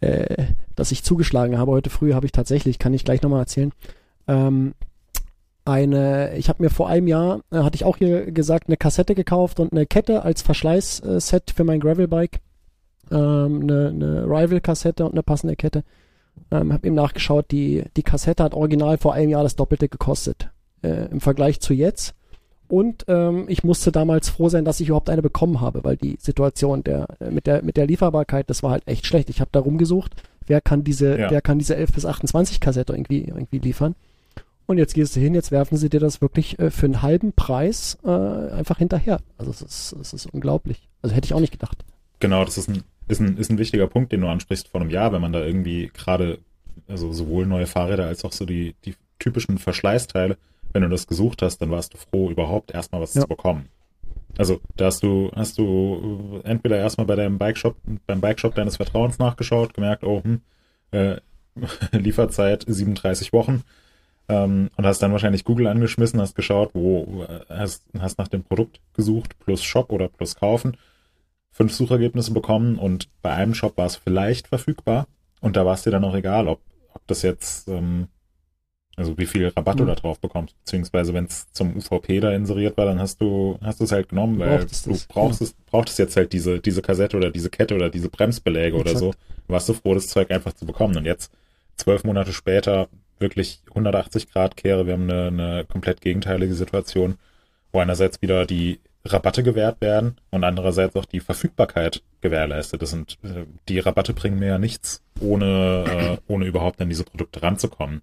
äh, 0.00 0.46
dass 0.74 0.92
ich 0.92 1.04
zugeschlagen 1.04 1.58
habe. 1.58 1.72
Heute 1.72 1.90
früh 1.90 2.14
habe 2.14 2.26
ich 2.26 2.32
tatsächlich, 2.32 2.78
kann 2.78 2.94
ich 2.94 3.04
gleich 3.04 3.22
nochmal 3.22 3.40
erzählen, 3.40 3.72
ähm, 4.26 4.74
eine, 5.64 6.36
ich 6.36 6.48
habe 6.48 6.62
mir 6.62 6.70
vor 6.70 6.88
einem 6.88 7.06
Jahr, 7.06 7.40
äh, 7.50 7.58
hatte 7.58 7.76
ich 7.76 7.84
auch 7.84 7.96
hier 7.96 8.30
gesagt, 8.30 8.68
eine 8.68 8.76
Kassette 8.76 9.14
gekauft 9.14 9.60
und 9.60 9.72
eine 9.72 9.86
Kette 9.86 10.22
als 10.22 10.42
Verschleißset 10.42 11.52
für 11.54 11.64
mein 11.64 11.80
Gravelbike. 11.80 12.40
Ähm, 13.10 13.62
eine, 13.62 13.88
eine 13.88 14.24
Rival-Kassette 14.24 15.04
und 15.04 15.12
eine 15.12 15.22
passende 15.22 15.56
Kette. 15.56 15.84
Ähm, 16.50 16.72
habe 16.72 16.86
eben 16.86 16.96
nachgeschaut, 16.96 17.50
die, 17.50 17.84
die 17.96 18.02
Kassette 18.02 18.42
hat 18.42 18.54
original 18.54 18.98
vor 18.98 19.14
einem 19.14 19.30
Jahr 19.30 19.42
das 19.42 19.56
Doppelte 19.56 19.88
gekostet. 19.88 20.50
Äh, 20.82 21.06
Im 21.10 21.20
Vergleich 21.20 21.60
zu 21.60 21.72
jetzt. 21.72 22.14
Und 22.68 23.04
ähm, 23.08 23.44
ich 23.48 23.62
musste 23.62 23.92
damals 23.92 24.30
froh 24.30 24.48
sein, 24.48 24.64
dass 24.64 24.80
ich 24.80 24.88
überhaupt 24.88 25.10
eine 25.10 25.22
bekommen 25.22 25.60
habe, 25.60 25.84
weil 25.84 25.96
die 25.96 26.16
Situation 26.18 26.82
der, 26.82 27.06
äh, 27.20 27.30
mit, 27.30 27.46
der, 27.46 27.62
mit 27.62 27.76
der 27.76 27.86
Lieferbarkeit, 27.86 28.48
das 28.48 28.62
war 28.62 28.70
halt 28.70 28.82
echt 28.86 29.06
schlecht. 29.06 29.30
Ich 29.30 29.40
habe 29.40 29.50
da 29.52 29.60
rumgesucht, 29.60 30.12
wer 30.46 30.60
kann 30.60 30.82
diese, 30.82 31.18
ja. 31.18 31.30
wer 31.30 31.42
kann 31.42 31.58
diese 31.58 31.76
11 31.76 31.92
bis 31.92 32.06
28 32.06 32.60
Kassette 32.60 32.94
irgendwie, 32.94 33.24
irgendwie 33.24 33.58
liefern. 33.58 33.94
Und 34.66 34.78
jetzt 34.78 34.94
gehst 34.94 35.14
du 35.14 35.20
hin, 35.20 35.34
jetzt 35.34 35.50
werfen 35.50 35.76
sie 35.76 35.90
dir 35.90 36.00
das 36.00 36.20
wirklich 36.20 36.58
äh, 36.58 36.70
für 36.70 36.86
einen 36.86 37.02
halben 37.02 37.32
Preis 37.32 37.98
äh, 38.04 38.08
einfach 38.08 38.78
hinterher. 38.78 39.20
Also 39.36 39.50
es 39.50 39.60
ist, 39.60 39.92
es 40.00 40.12
ist 40.12 40.26
unglaublich. 40.26 40.88
Also 41.02 41.14
hätte 41.14 41.26
ich 41.26 41.34
auch 41.34 41.40
nicht 41.40 41.52
gedacht. 41.52 41.84
Genau, 42.20 42.44
das 42.44 42.56
ist 42.56 42.68
ein, 42.68 42.82
ist 43.08 43.20
ein, 43.20 43.36
ist 43.36 43.50
ein 43.50 43.58
wichtiger 43.58 43.86
Punkt, 43.86 44.12
den 44.12 44.22
du 44.22 44.28
ansprichst 44.28 44.68
vor 44.68 44.80
einem 44.80 44.90
Jahr, 44.90 45.12
wenn 45.12 45.20
man 45.20 45.32
da 45.32 45.44
irgendwie 45.44 45.90
gerade, 45.92 46.38
also 46.88 47.12
sowohl 47.12 47.46
neue 47.46 47.66
Fahrräder 47.66 48.06
als 48.06 48.24
auch 48.24 48.32
so 48.32 48.46
die, 48.46 48.74
die 48.86 48.94
typischen 49.18 49.58
Verschleißteile, 49.58 50.38
wenn 50.72 50.82
du 50.82 50.88
das 50.88 51.06
gesucht 51.06 51.42
hast, 51.42 51.58
dann 51.58 51.70
warst 51.70 51.92
du 51.92 51.98
froh, 51.98 52.30
überhaupt 52.30 52.72
erstmal 52.72 53.02
was 53.02 53.14
ja. 53.14 53.22
zu 53.22 53.28
bekommen. 53.28 53.68
Also 54.38 54.60
da 54.76 54.86
hast 54.86 55.02
du, 55.02 55.30
hast 55.36 55.58
du 55.58 56.40
entweder 56.42 56.78
erstmal 56.78 57.06
bei 57.06 57.14
deinem 57.14 57.38
Bikeshop, 57.38 57.76
beim 58.06 58.20
Bikeshop 58.20 58.54
deines 58.54 58.76
Vertrauens 58.76 59.18
nachgeschaut, 59.18 59.74
gemerkt, 59.74 60.02
oh, 60.02 60.22
hm, 60.24 60.40
äh, 60.90 61.16
Lieferzeit 61.92 62.64
37 62.66 63.32
Wochen 63.32 63.62
ähm, 64.28 64.70
und 64.76 64.86
hast 64.86 65.00
dann 65.00 65.12
wahrscheinlich 65.12 65.44
Google 65.44 65.66
angeschmissen, 65.66 66.20
hast 66.20 66.34
geschaut, 66.34 66.70
wo 66.74 67.26
hast, 67.48 67.84
hast 67.98 68.18
nach 68.18 68.28
dem 68.28 68.42
Produkt 68.42 68.80
gesucht, 68.94 69.38
plus 69.38 69.62
Shop 69.62 69.92
oder 69.92 70.08
plus 70.08 70.36
Kaufen, 70.36 70.76
fünf 71.50 71.72
Suchergebnisse 71.72 72.32
bekommen 72.32 72.78
und 72.78 73.08
bei 73.22 73.32
einem 73.32 73.54
Shop 73.54 73.76
war 73.76 73.86
es 73.86 73.96
vielleicht 73.96 74.48
verfügbar 74.48 75.06
und 75.40 75.56
da 75.56 75.66
war 75.66 75.74
es 75.74 75.82
dir 75.82 75.90
dann 75.90 76.04
auch 76.04 76.14
egal, 76.14 76.48
ob, 76.48 76.60
ob 76.94 77.06
das 77.06 77.22
jetzt, 77.22 77.68
ähm, 77.68 78.08
also 78.96 79.18
wie 79.18 79.26
viel 79.26 79.48
Rabatt 79.48 79.76
mhm. 79.76 79.80
du 79.80 79.84
da 79.86 79.94
drauf 79.94 80.20
bekommst, 80.20 80.56
beziehungsweise 80.60 81.12
wenn 81.12 81.26
es 81.26 81.50
zum 81.52 81.76
UVP 81.76 82.20
da 82.20 82.32
inseriert 82.32 82.78
war, 82.78 82.86
dann 82.86 83.00
hast 83.00 83.20
du 83.20 83.58
hast 83.60 83.80
du 83.80 83.84
es 83.84 83.92
halt 83.92 84.08
genommen, 84.08 84.38
weil 84.38 84.60
du, 84.60 84.66
du 84.66 84.98
brauchst 85.08 85.40
ja. 85.40 85.48
es 85.48 85.54
brauchtest 85.66 85.98
jetzt 85.98 86.16
halt 86.16 86.32
diese 86.32 86.60
diese 86.60 86.80
Kassette 86.80 87.16
oder 87.16 87.30
diese 87.30 87.50
Kette 87.50 87.74
oder 87.74 87.90
diese 87.90 88.08
Bremsbeläge 88.08 88.78
Exakt. 88.78 88.88
oder 88.88 88.98
so, 88.98 89.14
warst 89.48 89.68
du 89.68 89.74
froh, 89.74 89.94
das 89.94 90.06
Zeug 90.08 90.30
einfach 90.30 90.54
zu 90.54 90.64
bekommen 90.64 90.96
und 90.96 91.04
jetzt 91.04 91.30
zwölf 91.76 92.04
Monate 92.04 92.32
später 92.32 92.88
wirklich 93.18 93.62
180 93.68 94.30
Grad 94.30 94.56
kehre. 94.56 94.86
Wir 94.86 94.94
haben 94.94 95.10
eine, 95.10 95.26
eine 95.28 95.64
komplett 95.64 96.00
gegenteilige 96.00 96.54
Situation, 96.54 97.16
wo 97.72 97.80
einerseits 97.80 98.22
wieder 98.22 98.46
die 98.46 98.80
Rabatte 99.06 99.42
gewährt 99.42 99.80
werden 99.80 100.16
und 100.30 100.44
andererseits 100.44 100.96
auch 100.96 101.04
die 101.04 101.20
Verfügbarkeit 101.20 102.02
gewährleistet. 102.22 102.80
Das 102.80 102.90
sind, 102.90 103.18
äh, 103.22 103.44
die 103.68 103.78
Rabatte 103.78 104.14
bringen 104.14 104.38
mir 104.38 104.48
ja 104.48 104.58
nichts, 104.58 105.02
ohne, 105.20 105.84
äh, 105.86 106.32
ohne 106.32 106.46
überhaupt 106.46 106.80
an 106.80 106.88
diese 106.88 107.04
Produkte 107.04 107.42
ranzukommen. 107.42 108.00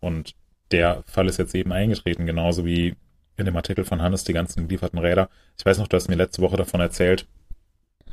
Und 0.00 0.34
der 0.72 1.04
Fall 1.06 1.28
ist 1.28 1.38
jetzt 1.38 1.54
eben 1.54 1.72
eingetreten, 1.72 2.26
genauso 2.26 2.64
wie 2.64 2.96
in 3.36 3.44
dem 3.44 3.56
Artikel 3.56 3.84
von 3.84 4.02
Hannes 4.02 4.24
die 4.24 4.32
ganzen 4.32 4.66
gelieferten 4.66 4.98
Räder. 4.98 5.28
Ich 5.58 5.64
weiß 5.64 5.78
noch, 5.78 5.88
du 5.88 5.96
hast 5.96 6.08
mir 6.08 6.16
letzte 6.16 6.42
Woche 6.42 6.56
davon 6.56 6.80
erzählt, 6.80 7.26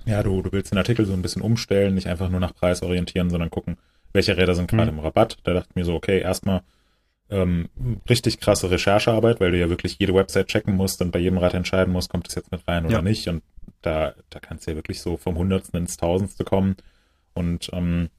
ja, 0.05 0.21
du, 0.21 0.41
du 0.41 0.51
willst 0.51 0.71
den 0.71 0.77
Artikel 0.77 1.05
so 1.05 1.13
ein 1.13 1.21
bisschen 1.21 1.41
umstellen, 1.41 1.95
nicht 1.95 2.07
einfach 2.07 2.29
nur 2.29 2.41
nach 2.41 2.53
Preis 2.53 2.83
orientieren, 2.83 3.29
sondern 3.29 3.49
gucken, 3.49 3.77
welche 4.13 4.37
Räder 4.37 4.55
sind 4.55 4.69
gerade 4.69 4.91
mhm. 4.91 4.99
im 4.99 5.03
Rabatt. 5.03 5.37
Da 5.43 5.53
dachte 5.53 5.69
ich 5.71 5.75
mir 5.75 5.85
so, 5.85 5.95
okay, 5.95 6.19
erstmal 6.19 6.61
ähm, 7.29 7.69
richtig 8.09 8.39
krasse 8.39 8.69
Recherchearbeit, 8.69 9.39
weil 9.39 9.51
du 9.51 9.59
ja 9.59 9.69
wirklich 9.69 9.97
jede 9.99 10.13
Website 10.13 10.47
checken 10.47 10.75
musst 10.75 11.01
und 11.01 11.11
bei 11.11 11.19
jedem 11.19 11.39
Rad 11.39 11.53
entscheiden 11.53 11.91
musst, 11.91 12.09
kommt 12.09 12.27
es 12.27 12.35
jetzt 12.35 12.51
mit 12.51 12.67
rein 12.67 12.85
oder 12.85 12.95
ja. 12.95 13.01
nicht. 13.01 13.27
Und 13.27 13.43
da, 13.81 14.13
da 14.29 14.39
kannst 14.39 14.67
du 14.67 14.71
ja 14.71 14.77
wirklich 14.77 15.01
so 15.01 15.17
vom 15.17 15.37
Hundertsten 15.37 15.79
ins 15.79 15.97
Tausendste 15.97 16.43
kommen 16.43 16.75
und, 17.33 17.69
ähm, 17.73 18.09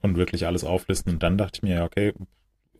und 0.00 0.16
wirklich 0.16 0.46
alles 0.46 0.64
auflisten. 0.64 1.14
Und 1.14 1.22
dann 1.22 1.38
dachte 1.38 1.58
ich 1.58 1.62
mir, 1.62 1.76
ja, 1.76 1.84
okay, 1.84 2.14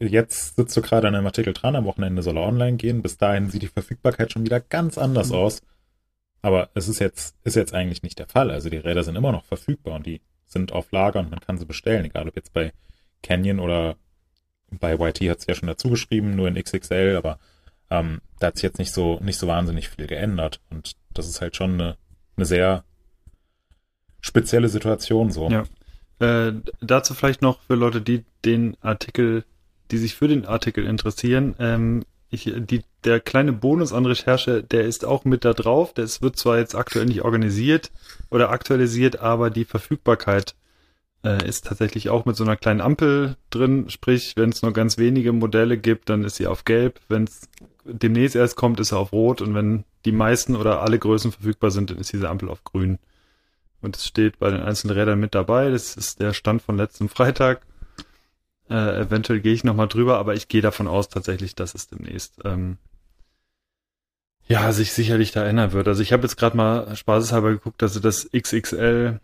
jetzt 0.00 0.56
sitzt 0.56 0.76
du 0.76 0.82
gerade 0.82 1.08
an 1.08 1.14
einem 1.14 1.26
Artikel 1.26 1.52
dran, 1.52 1.76
am 1.76 1.84
Wochenende 1.84 2.22
soll 2.22 2.36
er 2.36 2.46
online 2.46 2.76
gehen. 2.76 3.02
Bis 3.02 3.18
dahin 3.18 3.50
sieht 3.50 3.62
die 3.62 3.68
Verfügbarkeit 3.68 4.32
schon 4.32 4.44
wieder 4.44 4.60
ganz 4.60 4.98
anders 4.98 5.30
mhm. 5.30 5.36
aus. 5.36 5.62
Aber 6.42 6.70
es 6.74 6.88
ist 6.88 6.98
jetzt, 6.98 7.36
ist 7.44 7.56
jetzt 7.56 7.72
eigentlich 7.72 8.02
nicht 8.02 8.18
der 8.18 8.26
Fall. 8.26 8.50
Also 8.50 8.68
die 8.68 8.76
Räder 8.76 9.02
sind 9.02 9.16
immer 9.16 9.32
noch 9.32 9.44
verfügbar 9.44 9.94
und 9.94 10.06
die 10.06 10.20
sind 10.46 10.72
auf 10.72 10.92
Lager 10.92 11.20
und 11.20 11.30
man 11.30 11.40
kann 11.40 11.58
sie 11.58 11.66
bestellen, 11.66 12.04
egal 12.04 12.28
ob 12.28 12.36
jetzt 12.36 12.52
bei 12.52 12.72
Canyon 13.22 13.60
oder 13.60 13.96
bei 14.70 14.94
YT 14.94 15.20
hat 15.30 15.38
es 15.38 15.46
ja 15.46 15.54
schon 15.54 15.68
dazu 15.68 15.90
geschrieben, 15.90 16.36
nur 16.36 16.48
in 16.48 16.54
XXL, 16.54 17.16
aber 17.16 17.38
ähm, 17.90 18.20
da 18.38 18.48
hat 18.48 18.56
sich 18.56 18.62
jetzt 18.62 18.78
nicht 18.78 18.92
so, 18.92 19.18
nicht 19.20 19.38
so 19.38 19.46
wahnsinnig 19.46 19.88
viel 19.88 20.06
geändert. 20.06 20.60
Und 20.70 20.92
das 21.12 21.28
ist 21.28 21.40
halt 21.40 21.56
schon 21.56 21.74
eine, 21.74 21.96
eine 22.36 22.46
sehr 22.46 22.84
spezielle 24.20 24.68
Situation 24.68 25.30
so. 25.30 25.48
Ja. 25.50 25.64
Äh, 26.18 26.54
dazu 26.80 27.14
vielleicht 27.14 27.42
noch 27.42 27.60
für 27.60 27.74
Leute, 27.74 28.00
die 28.00 28.24
den 28.44 28.76
Artikel, 28.80 29.44
die 29.90 29.98
sich 29.98 30.14
für 30.14 30.28
den 30.28 30.46
Artikel 30.46 30.86
interessieren, 30.86 31.54
ähm, 31.58 32.04
ich, 32.30 32.52
die, 32.56 32.82
der 33.04 33.20
kleine 33.20 33.52
Bonus 33.52 33.92
an 33.92 34.06
Recherche, 34.06 34.62
der 34.62 34.84
ist 34.84 35.04
auch 35.04 35.24
mit 35.24 35.44
da 35.44 35.52
drauf. 35.52 35.94
Das 35.94 36.20
wird 36.20 36.36
zwar 36.36 36.58
jetzt 36.58 36.74
aktuell 36.74 37.06
nicht 37.06 37.22
organisiert 37.22 37.92
oder 38.34 38.50
aktualisiert, 38.50 39.20
aber 39.20 39.48
die 39.48 39.64
Verfügbarkeit 39.64 40.56
äh, 41.22 41.48
ist 41.48 41.66
tatsächlich 41.66 42.10
auch 42.10 42.24
mit 42.24 42.34
so 42.34 42.42
einer 42.42 42.56
kleinen 42.56 42.80
Ampel 42.80 43.36
drin. 43.50 43.88
Sprich, 43.90 44.32
wenn 44.34 44.50
es 44.50 44.60
nur 44.60 44.72
ganz 44.72 44.98
wenige 44.98 45.32
Modelle 45.32 45.78
gibt, 45.78 46.10
dann 46.10 46.24
ist 46.24 46.34
sie 46.34 46.48
auf 46.48 46.64
gelb. 46.64 47.00
Wenn 47.08 47.24
es 47.24 47.48
demnächst 47.84 48.34
erst 48.34 48.56
kommt, 48.56 48.80
ist 48.80 48.88
sie 48.88 48.98
auf 48.98 49.12
rot. 49.12 49.40
Und 49.40 49.54
wenn 49.54 49.84
die 50.04 50.10
meisten 50.10 50.56
oder 50.56 50.82
alle 50.82 50.98
Größen 50.98 51.30
verfügbar 51.30 51.70
sind, 51.70 51.90
dann 51.90 51.98
ist 51.98 52.12
diese 52.12 52.28
Ampel 52.28 52.48
auf 52.48 52.64
grün. 52.64 52.98
Und 53.80 53.96
es 53.96 54.04
steht 54.04 54.40
bei 54.40 54.50
den 54.50 54.62
einzelnen 54.62 54.96
Rädern 54.96 55.20
mit 55.20 55.36
dabei. 55.36 55.70
Das 55.70 55.96
ist 55.96 56.18
der 56.18 56.32
Stand 56.32 56.60
von 56.60 56.76
letztem 56.76 57.08
Freitag. 57.08 57.60
Äh, 58.68 59.02
eventuell 59.02 59.40
gehe 59.40 59.52
ich 59.52 59.62
nochmal 59.62 59.86
drüber, 59.86 60.18
aber 60.18 60.34
ich 60.34 60.48
gehe 60.48 60.62
davon 60.62 60.88
aus 60.88 61.08
tatsächlich, 61.08 61.54
dass 61.54 61.74
es 61.76 61.86
demnächst 61.86 62.40
ähm, 62.44 62.78
ja 64.46 64.72
sich 64.72 64.92
sicherlich 64.92 65.32
da 65.32 65.44
ändern 65.44 65.72
wird. 65.72 65.88
Also 65.88 66.02
ich 66.02 66.12
habe 66.12 66.22
jetzt 66.22 66.36
gerade 66.36 66.56
mal 66.56 66.94
spaßeshalber 66.96 67.50
geguckt, 67.50 67.80
dass 67.82 68.00
das 68.00 68.28
XXL 68.36 69.20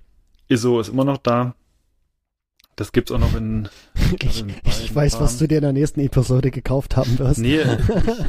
ISO 0.48 0.80
ist 0.80 0.88
immer 0.88 1.04
noch 1.04 1.18
da. 1.18 1.54
Das 2.76 2.92
gibt's 2.92 3.12
auch 3.12 3.18
noch 3.18 3.36
in. 3.36 3.68
Ich, 4.22 4.44
ich 4.64 4.94
weiß, 4.94 5.12
Farben. 5.12 5.24
was 5.24 5.38
du 5.38 5.46
dir 5.46 5.58
in 5.58 5.62
der 5.62 5.72
nächsten 5.72 6.00
Episode 6.00 6.50
gekauft 6.50 6.96
haben 6.96 7.16
wirst. 7.20 7.38
Nee. 7.38 7.62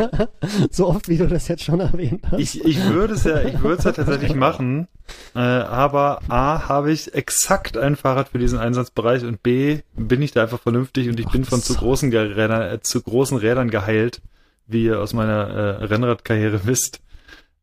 so 0.69 0.87
oft, 0.87 1.07
wie 1.07 1.17
du 1.17 1.27
das 1.27 1.47
jetzt 1.47 1.63
schon 1.63 1.79
erwähnt 1.79 2.21
hast. 2.29 2.39
Ich, 2.39 2.63
ich 2.63 2.83
würde 2.89 3.15
es 3.15 3.23
ja, 3.23 3.41
ich 3.41 3.59
würde 3.63 3.77
es 3.77 3.83
ja 3.85 3.91
tatsächlich 3.91 4.35
machen. 4.35 4.87
Äh, 5.33 5.39
aber 5.39 6.21
A, 6.27 6.69
habe 6.69 6.91
ich 6.91 7.15
exakt 7.15 7.77
ein 7.77 7.95
Fahrrad 7.95 8.29
für 8.29 8.37
diesen 8.37 8.59
Einsatzbereich 8.59 9.23
und 9.23 9.41
B, 9.41 9.79
bin 9.95 10.21
ich 10.21 10.33
da 10.33 10.43
einfach 10.43 10.59
vernünftig 10.59 11.09
und 11.09 11.19
ich 11.19 11.25
Ach, 11.27 11.31
bin 11.31 11.45
von 11.45 11.61
zu 11.61 11.73
großen 11.73 12.13
Rädern, 12.13 12.61
äh, 12.61 12.79
zu 12.81 13.01
großen 13.01 13.37
Rädern 13.37 13.71
geheilt, 13.71 14.21
wie 14.67 14.85
ihr 14.85 14.99
aus 14.99 15.13
meiner 15.13 15.47
äh, 15.49 15.85
Rennradkarriere 15.85 16.61
wisst. 16.65 17.01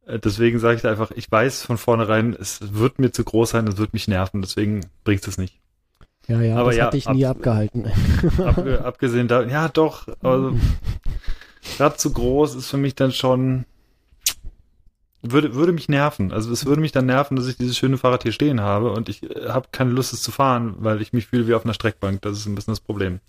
Äh, 0.07 0.19
deswegen 0.19 0.59
sage 0.59 0.77
ich 0.77 0.83
da 0.83 0.91
einfach, 0.91 1.11
ich 1.13 1.31
weiß 1.31 1.63
von 1.63 1.79
vornherein, 1.79 2.37
es 2.39 2.75
wird 2.75 2.99
mir 2.99 3.13
zu 3.13 3.25
groß 3.25 3.51
sein, 3.51 3.67
es 3.69 3.77
wird 3.79 3.93
mich 3.93 4.09
nerven, 4.09 4.41
deswegen 4.41 4.87
bringt 5.05 5.27
es 5.27 5.39
nicht. 5.39 5.59
Ja, 6.27 6.43
ja, 6.43 6.57
aber 6.57 6.71
das 6.71 6.77
ja, 6.77 6.87
hatte 6.87 6.97
ich 6.99 7.09
nie 7.09 7.25
ab, 7.25 7.37
abgehalten. 7.37 7.87
Ab, 8.39 8.59
abgesehen 8.85 9.29
da, 9.29 9.43
ja 9.45 9.69
doch, 9.69 10.09
also 10.23 10.57
gerade 11.79 11.97
zu 11.97 12.13
groß 12.13 12.55
ist 12.55 12.69
für 12.69 12.77
mich 12.77 12.95
dann 12.95 13.13
schon, 13.13 13.65
würde, 15.23 15.55
würde 15.55 15.73
mich 15.73 15.89
nerven. 15.89 16.33
Also 16.33 16.53
es 16.53 16.67
würde 16.67 16.83
mich 16.83 16.93
dann 16.93 17.07
nerven, 17.07 17.37
dass 17.37 17.47
ich 17.47 17.57
dieses 17.57 17.79
schöne 17.79 17.97
Fahrrad 17.97 18.25
hier 18.25 18.33
stehen 18.33 18.61
habe 18.61 18.93
und 18.93 19.09
ich 19.09 19.23
äh, 19.23 19.49
habe 19.49 19.69
keine 19.73 19.91
Lust, 19.91 20.13
es 20.13 20.23
zu 20.23 20.31
fahren, 20.31 20.75
weil 20.79 21.01
ich 21.01 21.15
mich 21.15 21.27
fühle 21.27 21.47
wie 21.47 21.55
auf 21.55 21.65
einer 21.65 21.75
Streckbank. 21.75 22.21
Das 22.23 22.37
ist 22.37 22.47
ein 22.47 22.55
bisschen 22.55 22.73
das 22.73 22.81
Problem. 22.81 23.21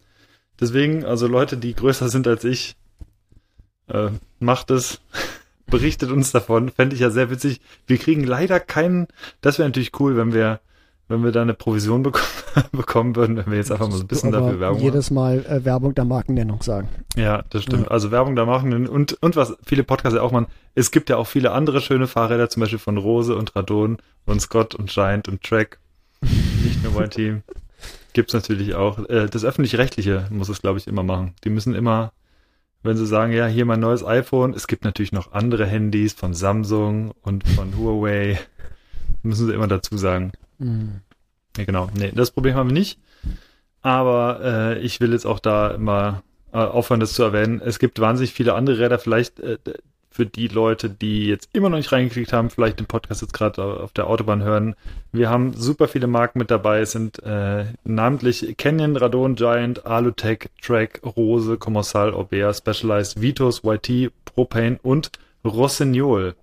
Deswegen, 0.59 1.05
also 1.05 1.27
Leute, 1.27 1.55
die 1.55 1.73
größer 1.73 2.09
sind 2.09 2.27
als 2.27 2.43
ich, 2.43 2.75
äh, 3.89 4.09
macht 4.39 4.71
es, 4.71 5.01
berichtet 5.67 6.11
uns 6.11 6.31
davon. 6.31 6.69
Fände 6.69 6.95
ich 6.95 7.01
ja 7.01 7.09
sehr 7.09 7.29
witzig. 7.29 7.61
Wir 7.87 7.97
kriegen 7.97 8.23
leider 8.23 8.59
keinen, 8.59 9.07
das 9.41 9.59
wäre 9.59 9.69
natürlich 9.69 9.99
cool, 9.99 10.17
wenn 10.17 10.33
wir 10.33 10.59
wenn 11.11 11.23
wir 11.23 11.31
da 11.31 11.41
eine 11.41 11.55
Provision 11.55 12.03
bekommen, 12.03 12.27
bekommen 12.71 13.15
würden, 13.15 13.35
wenn 13.35 13.47
wir 13.47 13.57
jetzt 13.57 13.71
einfach 13.71 13.87
mal 13.87 13.97
so 13.97 14.03
ein 14.03 14.07
bisschen 14.07 14.31
dafür 14.31 14.59
Werbung 14.59 14.79
jedes 14.79 15.09
Mal 15.09 15.43
äh, 15.47 15.65
Werbung 15.65 15.95
der 15.95 16.05
Markennennung 16.05 16.61
sagen. 16.61 16.87
Ja, 17.15 17.43
das 17.49 17.63
stimmt. 17.63 17.85
Ja. 17.85 17.91
Also 17.91 18.11
Werbung 18.11 18.35
der 18.35 18.45
Markennennung 18.45 18.93
und, 18.93 19.13
und 19.23 19.35
was 19.35 19.57
viele 19.65 19.83
Podcasts 19.83 20.15
ja 20.15 20.21
auch 20.21 20.31
machen, 20.31 20.45
es 20.75 20.91
gibt 20.91 21.09
ja 21.09 21.17
auch 21.17 21.25
viele 21.25 21.51
andere 21.51 21.81
schöne 21.81 22.05
Fahrräder, 22.05 22.47
zum 22.49 22.61
Beispiel 22.61 22.77
von 22.77 22.97
Rose 22.97 23.35
und 23.35 23.55
Radon 23.55 23.97
und 24.27 24.39
Scott 24.39 24.75
und 24.75 24.91
Giant 24.91 25.27
und 25.27 25.41
Track. 25.41 25.79
Nicht 26.21 26.83
nur 26.83 26.93
mein 26.93 27.09
Team. 27.09 27.41
gibt 28.13 28.29
es 28.29 28.33
natürlich 28.33 28.75
auch. 28.75 28.99
Äh, 29.09 29.27
das 29.27 29.45
öffentlich-rechtliche 29.45 30.27
muss 30.29 30.49
es, 30.49 30.61
glaube 30.61 30.79
ich, 30.79 30.87
immer 30.87 31.03
machen. 31.03 31.33
Die 31.43 31.49
müssen 31.49 31.75
immer, 31.75 32.11
wenn 32.83 32.97
sie 32.97 33.05
sagen, 33.05 33.33
ja, 33.33 33.47
hier 33.47 33.65
mein 33.65 33.79
neues 33.79 34.03
iPhone, 34.03 34.53
es 34.53 34.67
gibt 34.67 34.83
natürlich 34.83 35.11
noch 35.11 35.33
andere 35.33 35.65
Handys 35.65 36.13
von 36.13 36.33
Samsung 36.33 37.11
und 37.21 37.47
von 37.47 37.77
Huawei, 37.77 38.39
müssen 39.23 39.47
sie 39.47 39.53
immer 39.53 39.67
dazu 39.67 39.97
sagen. 39.97 40.31
Mhm. 40.59 41.01
Ja, 41.57 41.65
genau. 41.65 41.89
Nee, 41.93 42.11
das 42.13 42.31
Problem 42.31 42.55
haben 42.55 42.69
wir 42.69 42.73
nicht. 42.73 42.99
Aber 43.81 44.39
äh, 44.43 44.79
ich 44.79 44.99
will 44.99 45.13
jetzt 45.13 45.25
auch 45.25 45.39
da 45.39 45.71
immer 45.71 46.23
äh, 46.51 46.57
aufhören, 46.57 46.99
das 46.99 47.13
zu 47.13 47.23
erwähnen. 47.23 47.61
Es 47.63 47.79
gibt 47.79 47.99
wahnsinnig 47.99 48.33
viele 48.33 48.53
andere 48.53 48.79
Räder. 48.79 48.99
Vielleicht 48.99 49.39
äh, 49.39 49.57
für 50.19 50.25
die 50.25 50.49
Leute, 50.49 50.89
die 50.89 51.27
jetzt 51.27 51.47
immer 51.53 51.69
noch 51.69 51.77
nicht 51.77 51.93
reingeklickt 51.93 52.33
haben, 52.33 52.49
vielleicht 52.49 52.77
den 52.77 52.87
Podcast 52.87 53.21
jetzt 53.21 53.31
gerade 53.31 53.63
auf 53.63 53.93
der 53.93 54.07
Autobahn 54.07 54.43
hören. 54.43 54.75
Wir 55.13 55.29
haben 55.29 55.53
super 55.53 55.87
viele 55.87 56.07
Marken 56.07 56.39
mit 56.39 56.51
dabei. 56.51 56.81
Es 56.81 56.91
sind 56.91 57.23
äh, 57.23 57.67
namentlich 57.85 58.57
Canyon, 58.57 58.97
Radon, 58.97 59.35
Giant, 59.35 59.85
Alutech, 59.85 60.49
Track, 60.61 60.99
Rose, 61.05 61.55
Commissal, 61.55 62.13
Aubert, 62.13 62.57
Specialized, 62.57 63.21
Vitos, 63.21 63.61
YT, 63.63 64.11
Propane 64.25 64.77
und 64.83 65.09
Rossignol. 65.45 66.35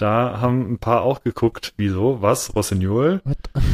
Da 0.00 0.40
haben 0.40 0.72
ein 0.72 0.78
paar 0.78 1.02
auch 1.02 1.22
geguckt, 1.22 1.74
wieso, 1.76 2.22
was, 2.22 2.54
Rossignol, 2.56 3.20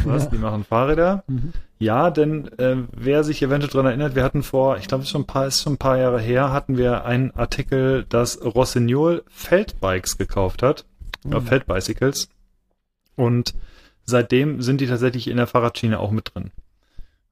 was, 0.03 0.29
die 0.31 0.37
machen 0.37 0.65
Fahrräder. 0.65 1.23
Mhm. 1.27 1.53
Ja, 1.79 2.09
denn 2.09 2.49
äh, 2.57 2.75
wer 2.91 3.23
sich 3.23 3.41
eventuell 3.41 3.71
daran 3.71 3.85
erinnert, 3.85 4.13
wir 4.13 4.25
hatten 4.25 4.43
vor, 4.43 4.77
ich 4.77 4.89
glaube, 4.89 5.03
es 5.03 5.07
ist 5.07 5.11
schon 5.13 5.21
ein 5.21 5.27
paar, 5.27 5.47
ist 5.47 5.61
schon 5.61 5.73
ein 5.73 5.77
paar 5.77 5.97
Jahre 5.97 6.19
her, 6.19 6.51
hatten 6.51 6.77
wir 6.77 7.05
einen 7.05 7.31
Artikel, 7.31 8.05
dass 8.09 8.43
Rossignol 8.43 9.23
Feldbikes 9.29 10.17
gekauft 10.17 10.63
hat, 10.63 10.83
mhm. 11.23 11.31
äh, 11.31 11.39
Feldbicycles. 11.39 12.27
Und 13.15 13.55
seitdem 14.03 14.61
sind 14.61 14.81
die 14.81 14.87
tatsächlich 14.87 15.29
in 15.29 15.37
der 15.37 15.47
Fahrradschiene 15.47 15.97
auch 15.97 16.11
mit 16.11 16.35
drin. 16.35 16.51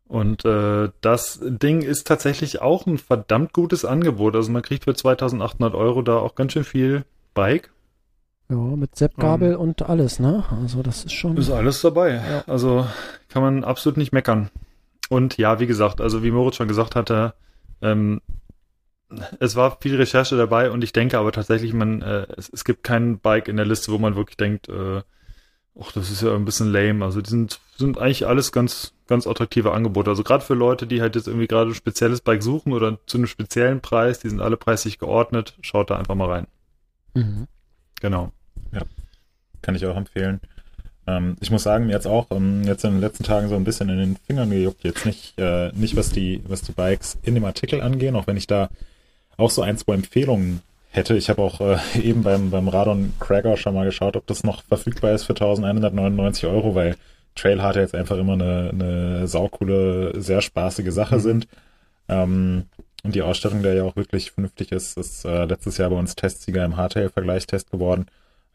Und 0.07 0.45
äh, 0.45 0.89
das 1.01 1.41
Ding 1.43 1.81
ist 1.81 2.07
tatsächlich 2.07 2.61
auch 2.61 2.85
ein 2.85 2.97
verdammt 2.97 3.51
gutes 3.51 3.83
Angebot. 3.83 4.37
Also 4.37 4.53
man 4.53 4.61
kriegt 4.61 4.85
für 4.85 4.93
2800 4.93 5.75
Euro 5.75 6.01
da 6.01 6.15
auch 6.15 6.35
ganz 6.35 6.53
schön 6.53 6.63
viel 6.63 7.03
Bike. 7.33 7.71
Ja, 8.49 8.55
mit 8.55 8.95
Seppgabel 8.95 9.55
um, 9.55 9.69
und 9.69 9.81
alles, 9.81 10.19
ne? 10.19 10.43
Also 10.61 10.83
das 10.83 11.05
ist 11.05 11.13
schon. 11.13 11.35
Ist 11.37 11.49
alles 11.49 11.81
dabei. 11.81 12.15
Ja. 12.15 12.43
Also 12.47 12.85
kann 13.29 13.41
man 13.41 13.63
absolut 13.63 13.97
nicht 13.97 14.13
meckern. 14.13 14.49
Und 15.09 15.37
ja, 15.37 15.59
wie 15.59 15.67
gesagt, 15.67 16.01
also 16.01 16.23
wie 16.23 16.31
Moritz 16.31 16.55
schon 16.55 16.67
gesagt 16.67 16.95
hatte, 16.95 17.33
ähm, 17.81 18.21
es 19.39 19.55
war 19.55 19.77
viel 19.81 19.95
Recherche 19.95 20.35
dabei 20.35 20.71
und 20.71 20.83
ich 20.83 20.93
denke 20.93 21.17
aber 21.17 21.31
tatsächlich, 21.31 21.73
man, 21.73 22.01
äh, 22.01 22.27
es, 22.37 22.49
es, 22.49 22.63
gibt 22.63 22.83
kein 22.83 23.19
Bike 23.19 23.47
in 23.47 23.57
der 23.57 23.65
Liste, 23.65 23.91
wo 23.91 23.97
man 23.97 24.15
wirklich 24.15 24.37
denkt, 24.37 24.67
äh, 24.67 25.01
ach, 25.79 25.91
das 25.93 26.09
ist 26.09 26.21
ja 26.21 26.33
ein 26.35 26.45
bisschen 26.45 26.71
lame. 26.71 27.05
Also 27.05 27.21
die 27.21 27.29
sind, 27.29 27.59
sind 27.77 27.97
eigentlich 27.97 28.27
alles 28.27 28.51
ganz, 28.51 28.93
ganz 29.07 29.27
attraktive 29.27 29.73
Angebote. 29.73 30.09
Also 30.09 30.23
gerade 30.23 30.43
für 30.43 30.55
Leute, 30.55 30.87
die 30.87 31.01
halt 31.01 31.15
jetzt 31.15 31.27
irgendwie 31.27 31.47
gerade 31.47 31.71
ein 31.71 31.75
spezielles 31.75 32.21
Bike 32.21 32.43
suchen 32.43 32.73
oder 32.73 32.97
zu 33.05 33.17
einem 33.17 33.27
speziellen 33.27 33.81
Preis, 33.81 34.19
die 34.19 34.29
sind 34.29 34.41
alle 34.41 34.57
preislich 34.57 34.97
geordnet, 34.97 35.55
schaut 35.61 35.89
da 35.89 35.97
einfach 35.97 36.15
mal 36.15 36.29
rein. 36.29 36.47
Mhm. 37.13 37.47
Genau. 38.05 38.31
Ja, 38.71 38.81
kann 39.63 39.73
ich 39.73 39.83
auch 39.87 39.97
empfehlen. 39.97 40.39
Ähm, 41.07 41.37
ich 41.39 41.49
muss 41.49 41.63
sagen, 41.63 41.87
mir 41.87 41.93
jetzt 41.93 42.05
auch 42.05 42.27
ähm, 42.29 42.61
jetzt 42.63 42.85
in 42.85 42.91
den 42.91 43.01
letzten 43.01 43.23
Tagen 43.23 43.49
so 43.49 43.55
ein 43.55 43.63
bisschen 43.63 43.89
in 43.89 43.97
den 43.97 44.15
Fingern 44.15 44.51
gejuckt. 44.51 44.83
Jetzt 44.83 45.07
nicht, 45.07 45.39
äh, 45.39 45.71
nicht 45.71 45.95
was 45.95 46.11
die, 46.11 46.43
was 46.47 46.61
die 46.61 46.71
Bikes 46.71 47.17
in 47.23 47.33
dem 47.33 47.45
Artikel 47.45 47.81
angehen, 47.81 48.15
auch 48.15 48.27
wenn 48.27 48.37
ich 48.37 48.45
da 48.45 48.69
auch 49.37 49.49
so 49.49 49.63
ein, 49.63 49.79
zwei 49.79 49.95
Empfehlungen 49.95 50.61
hätte. 50.91 51.17
Ich 51.17 51.31
habe 51.31 51.41
auch 51.41 51.61
äh, 51.61 51.77
eben 51.99 52.21
beim, 52.21 52.51
beim 52.51 52.67
Radon 52.67 53.13
Cragger 53.19 53.57
schon 53.57 53.73
mal 53.73 53.85
geschaut, 53.85 54.15
ob 54.15 54.27
das 54.27 54.43
noch 54.43 54.61
verfügbar 54.61 55.13
ist 55.13 55.23
für 55.23 55.33
1199 55.33 56.45
Euro, 56.45 56.75
weil 56.75 56.95
Trailharder 57.33 57.81
jetzt 57.81 57.95
einfach 57.95 58.19
immer 58.19 58.33
eine, 58.33 58.69
eine 58.71 59.27
saukoole, 59.27 60.21
sehr 60.21 60.43
spaßige 60.43 60.91
Sache 60.91 61.15
mhm. 61.15 61.21
sind. 61.21 61.47
Ähm, 62.07 62.65
und 63.05 63.15
die 63.15 63.21
Ausstattung, 63.21 63.61
der 63.61 63.75
ja 63.75 63.83
auch 63.83 63.95
wirklich 63.95 64.31
vernünftig 64.31 64.71
ist, 64.71 64.97
ist 64.97 65.25
äh, 65.25 65.45
letztes 65.45 65.77
Jahr 65.77 65.89
bei 65.89 65.95
uns 65.95 66.15
Testsieger 66.15 66.65
im 66.65 66.75
Hardtail-Vergleichstest 66.75 67.71
geworden. 67.71 68.07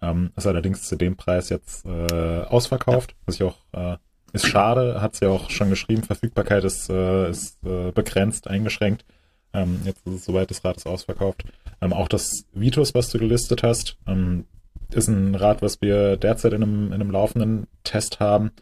Ähm, 0.02 0.30
ist 0.36 0.46
allerdings 0.46 0.88
zu 0.88 0.96
dem 0.96 1.16
Preis 1.16 1.50
jetzt 1.50 1.84
äh, 1.86 2.42
ausverkauft, 2.42 3.14
was 3.26 3.36
ich 3.36 3.42
auch 3.42 3.56
äh, 3.72 3.96
ist 4.32 4.46
schade, 4.46 5.00
hat 5.00 5.16
sie 5.16 5.24
ja 5.24 5.30
auch 5.30 5.50
schon 5.50 5.70
geschrieben, 5.70 6.02
Verfügbarkeit 6.02 6.64
ist, 6.64 6.88
äh, 6.88 7.30
ist 7.30 7.58
äh, 7.64 7.90
begrenzt, 7.90 8.48
eingeschränkt. 8.48 9.04
Ähm, 9.52 9.80
jetzt 9.84 10.06
ist 10.06 10.14
es 10.14 10.24
soweit, 10.24 10.50
das 10.50 10.64
Rad 10.64 10.76
ist 10.76 10.86
ausverkauft. 10.86 11.44
Ähm, 11.80 11.92
auch 11.92 12.08
das 12.08 12.44
Vitus, 12.52 12.94
was 12.94 13.10
du 13.10 13.18
gelistet 13.18 13.62
hast, 13.62 13.96
ähm, 14.06 14.46
ist 14.92 15.08
ein 15.08 15.34
Rad, 15.34 15.62
was 15.62 15.80
wir 15.80 16.16
derzeit 16.16 16.52
in 16.52 16.62
einem, 16.62 16.86
in 16.88 16.94
einem 16.94 17.10
laufenden 17.10 17.66
Test 17.82 18.20
haben. 18.20 18.52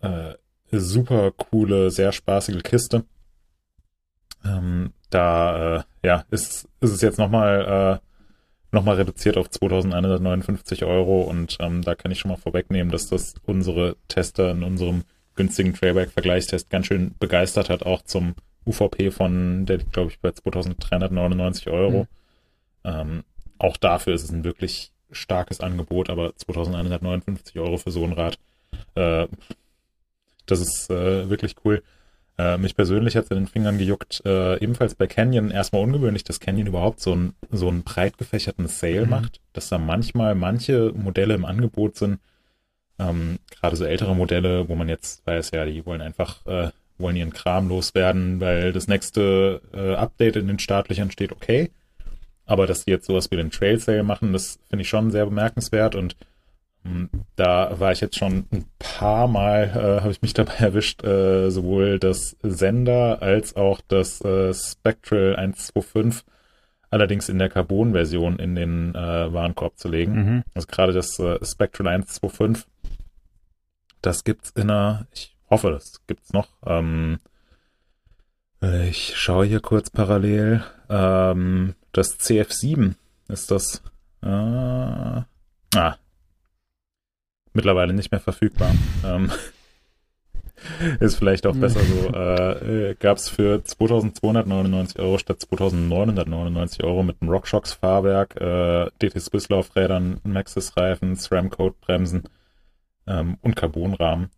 Äh, 0.00 0.34
super 0.70 1.32
coole, 1.32 1.90
sehr 1.90 2.12
spaßige 2.12 2.62
Kiste. 2.62 3.04
Ähm, 4.46 4.92
da 5.10 5.76
äh, 5.76 5.82
ja, 6.02 6.24
ist, 6.30 6.68
ist 6.80 6.90
es 6.90 7.00
jetzt 7.00 7.18
nochmal 7.18 8.00
äh, 8.00 8.06
noch 8.72 8.84
mal 8.84 8.96
reduziert 8.96 9.36
auf 9.36 9.50
2159 9.50 10.84
Euro 10.84 11.22
und 11.22 11.56
ähm, 11.60 11.82
da 11.82 11.94
kann 11.94 12.10
ich 12.10 12.18
schon 12.18 12.30
mal 12.30 12.36
vorwegnehmen, 12.36 12.92
dass 12.92 13.08
das 13.08 13.34
unsere 13.44 13.96
Tester 14.08 14.50
in 14.50 14.62
unserem 14.62 15.04
günstigen 15.34 15.74
Trailback-Vergleichstest 15.74 16.70
ganz 16.70 16.86
schön 16.86 17.14
begeistert 17.18 17.70
hat, 17.70 17.84
auch 17.84 18.02
zum 18.02 18.34
UVP 18.66 19.10
von, 19.10 19.66
der 19.66 19.78
glaube 19.78 20.10
ich 20.10 20.20
bei 20.20 20.32
2399 20.32 21.68
Euro. 21.68 22.02
Mhm. 22.02 22.08
Ähm, 22.84 23.24
auch 23.58 23.76
dafür 23.76 24.14
ist 24.14 24.24
es 24.24 24.30
ein 24.30 24.44
wirklich 24.44 24.92
starkes 25.10 25.60
Angebot, 25.60 26.10
aber 26.10 26.34
2159 26.36 27.58
Euro 27.58 27.78
für 27.78 27.90
so 27.90 28.04
ein 28.04 28.12
Rad, 28.12 28.38
äh, 28.94 29.26
das 30.46 30.60
ist 30.60 30.90
äh, 30.90 31.30
wirklich 31.30 31.56
cool. 31.64 31.82
Äh, 32.38 32.58
mich 32.58 32.76
persönlich 32.76 33.16
hat 33.16 33.24
es 33.24 33.30
in 33.30 33.38
den 33.38 33.46
Fingern 33.46 33.78
gejuckt, 33.78 34.22
äh, 34.26 34.58
ebenfalls 34.62 34.94
bei 34.94 35.06
Canyon 35.06 35.50
erstmal 35.50 35.82
ungewöhnlich, 35.82 36.22
dass 36.22 36.38
Canyon 36.38 36.66
überhaupt 36.66 37.00
so, 37.00 37.14
ein, 37.14 37.32
so 37.50 37.68
einen 37.68 37.82
breit 37.82 38.18
gefächerten 38.18 38.68
Sale 38.68 39.04
mhm. 39.04 39.10
macht, 39.10 39.40
dass 39.54 39.70
da 39.70 39.78
manchmal 39.78 40.34
manche 40.34 40.92
Modelle 40.94 41.34
im 41.34 41.46
Angebot 41.46 41.96
sind, 41.96 42.18
ähm, 42.98 43.38
gerade 43.58 43.76
so 43.76 43.84
ältere 43.84 44.14
Modelle, 44.14 44.68
wo 44.68 44.74
man 44.74 44.88
jetzt 44.88 45.26
weiß, 45.26 45.52
ja, 45.52 45.64
die 45.64 45.86
wollen 45.86 46.02
einfach, 46.02 46.44
äh, 46.46 46.70
wollen 46.98 47.16
ihren 47.16 47.32
Kram 47.32 47.68
loswerden, 47.68 48.40
weil 48.40 48.72
das 48.72 48.86
nächste 48.86 49.62
äh, 49.72 49.94
Update 49.94 50.36
in 50.36 50.46
den 50.46 50.58
staatlichen 50.58 51.10
steht, 51.10 51.32
okay. 51.32 51.70
Aber 52.44 52.66
dass 52.66 52.84
die 52.84 52.90
jetzt 52.90 53.06
sowas 53.06 53.30
wie 53.30 53.36
den 53.36 53.50
Trail 53.50 53.78
Sale 53.78 54.02
machen, 54.02 54.32
das 54.32 54.58
finde 54.68 54.82
ich 54.82 54.88
schon 54.88 55.10
sehr 55.10 55.24
bemerkenswert 55.24 55.94
und 55.94 56.16
da 57.36 57.78
war 57.78 57.92
ich 57.92 58.00
jetzt 58.00 58.16
schon 58.16 58.46
ein 58.52 58.64
paar 58.78 59.28
Mal, 59.28 59.70
äh, 59.74 60.00
habe 60.00 60.10
ich 60.10 60.22
mich 60.22 60.34
dabei 60.34 60.54
erwischt, 60.54 61.04
äh, 61.04 61.50
sowohl 61.50 61.98
das 61.98 62.36
Sender 62.42 63.22
als 63.22 63.56
auch 63.56 63.80
das 63.88 64.20
äh, 64.22 64.52
Spectral 64.54 65.36
125 65.36 66.24
allerdings 66.90 67.28
in 67.28 67.38
der 67.38 67.48
Carbon-Version 67.48 68.38
in 68.38 68.54
den 68.54 68.94
äh, 68.94 69.32
Warenkorb 69.32 69.78
zu 69.78 69.88
legen. 69.88 70.14
Mhm. 70.14 70.44
Also 70.54 70.66
gerade 70.66 70.92
das 70.92 71.18
äh, 71.18 71.44
Spectral 71.44 71.88
125, 71.88 72.66
das 74.02 74.24
gibt's 74.24 74.50
in 74.50 74.70
einer, 74.70 75.06
ich 75.12 75.36
hoffe, 75.50 75.70
das 75.70 76.00
gibt's 76.06 76.32
noch. 76.32 76.48
Ähm, 76.64 77.18
ich 78.60 79.16
schaue 79.16 79.46
hier 79.46 79.60
kurz 79.60 79.90
parallel. 79.90 80.64
Ähm, 80.88 81.74
das 81.92 82.18
CF7 82.18 82.94
ist 83.28 83.50
das. 83.50 83.82
Äh, 84.22 84.28
ah, 84.28 85.26
mittlerweile 87.56 87.92
nicht 87.92 88.12
mehr 88.12 88.20
verfügbar. 88.20 88.72
ähm, 89.04 89.32
ist 91.00 91.16
vielleicht 91.16 91.46
auch 91.46 91.56
besser 91.56 91.80
so. 91.80 92.08
Äh, 92.08 92.94
Gab 92.98 93.18
es 93.18 93.28
für 93.28 93.62
2299 93.62 94.98
Euro 94.98 95.18
statt 95.18 95.40
2999 95.40 96.84
Euro 96.84 97.02
mit 97.02 97.20
einem 97.20 97.30
RockShox 97.30 97.72
Fahrwerk, 97.74 98.36
äh, 98.40 98.90
DT 99.02 99.20
Swiss 99.20 99.48
Laufrädern, 99.48 100.20
Maxxis 100.24 100.76
Reifen, 100.76 101.16
SRAM 101.16 101.50
Code 101.50 101.76
Bremsen 101.80 102.24
ähm, 103.06 103.38
und 103.42 103.56
Carbonrahmen. 103.56 104.30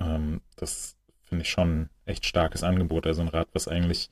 Ähm, 0.00 0.40
das 0.56 0.96
finde 1.22 1.42
ich 1.42 1.50
schon 1.50 1.82
ein 1.82 1.90
echt 2.04 2.26
starkes 2.26 2.62
Angebot. 2.62 3.06
Also 3.06 3.22
ein 3.22 3.28
Rad, 3.28 3.48
was 3.52 3.68
eigentlich 3.68 4.10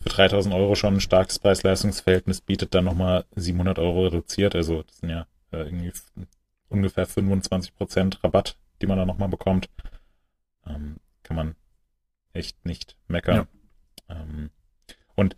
für 0.00 0.08
3000 0.08 0.54
Euro 0.54 0.74
schon 0.74 0.94
ein 0.94 1.00
starkes 1.00 1.38
Preis-Leistungs-Verhältnis 1.38 2.40
bietet, 2.40 2.74
dann 2.74 2.84
nochmal 2.84 3.24
700 3.34 3.78
Euro 3.78 4.04
reduziert. 4.04 4.54
Also 4.54 4.82
das 4.82 4.98
sind 4.98 5.10
ja 5.10 5.26
äh, 5.52 5.58
irgendwie 5.58 5.92
ungefähr 6.68 7.06
25% 7.06 8.22
Rabatt, 8.22 8.56
die 8.80 8.86
man 8.86 8.98
da 8.98 9.06
nochmal 9.06 9.28
bekommt. 9.28 9.68
Ähm, 10.66 10.96
kann 11.22 11.36
man 11.36 11.54
echt 12.32 12.64
nicht 12.64 12.96
meckern. 13.08 13.46
Ja. 14.08 14.16
Ähm, 14.16 14.50
und 15.14 15.36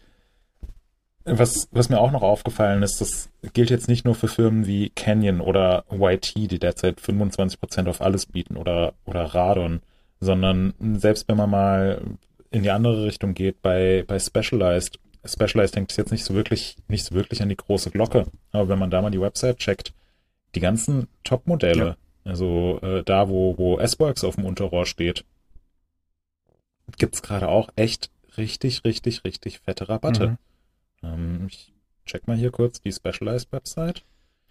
was, 1.24 1.68
was 1.72 1.88
mir 1.88 2.00
auch 2.00 2.10
noch 2.10 2.22
aufgefallen 2.22 2.82
ist, 2.82 3.00
das 3.00 3.30
gilt 3.52 3.70
jetzt 3.70 3.88
nicht 3.88 4.04
nur 4.04 4.14
für 4.14 4.28
Firmen 4.28 4.66
wie 4.66 4.90
Canyon 4.90 5.40
oder 5.40 5.84
YT, 5.90 6.34
die 6.34 6.58
derzeit 6.58 7.00
25% 7.00 7.88
auf 7.88 8.00
alles 8.00 8.26
bieten 8.26 8.56
oder, 8.56 8.94
oder 9.04 9.22
Radon, 9.22 9.80
sondern 10.20 10.74
selbst 10.98 11.28
wenn 11.28 11.36
man 11.36 11.50
mal 11.50 12.02
in 12.50 12.62
die 12.62 12.70
andere 12.70 13.04
Richtung 13.04 13.34
geht, 13.34 13.60
bei, 13.60 14.04
bei 14.06 14.18
Specialized, 14.18 14.98
Specialized 15.24 15.76
hängt 15.76 15.90
es 15.90 15.96
jetzt 15.96 16.12
nicht 16.12 16.24
so 16.24 16.34
wirklich, 16.34 16.76
nicht 16.88 17.04
so 17.04 17.14
wirklich 17.14 17.42
an 17.42 17.50
die 17.50 17.56
große 17.56 17.90
Glocke. 17.90 18.26
Aber 18.52 18.68
wenn 18.68 18.78
man 18.78 18.90
da 18.90 19.02
mal 19.02 19.10
die 19.10 19.20
Website 19.20 19.58
checkt, 19.58 19.92
die 20.54 20.60
ganzen 20.60 21.08
Top-Modelle, 21.24 21.86
ja. 21.86 21.96
also 22.24 22.78
äh, 22.82 23.02
da, 23.04 23.28
wo, 23.28 23.56
wo 23.58 23.78
S-Works 23.78 24.24
auf 24.24 24.36
dem 24.36 24.44
Unterrohr 24.44 24.86
steht, 24.86 25.24
gibt's 26.96 27.22
gerade 27.22 27.48
auch 27.48 27.68
echt 27.76 28.10
richtig, 28.36 28.84
richtig, 28.84 29.24
richtig 29.24 29.60
fette 29.60 29.88
Rabatte. 29.88 30.28
Mhm. 30.28 30.38
Ähm, 31.02 31.46
ich 31.48 31.72
check 32.06 32.26
mal 32.26 32.36
hier 32.36 32.50
kurz 32.50 32.80
die 32.80 32.92
Specialized 32.92 33.52
Website. 33.52 34.02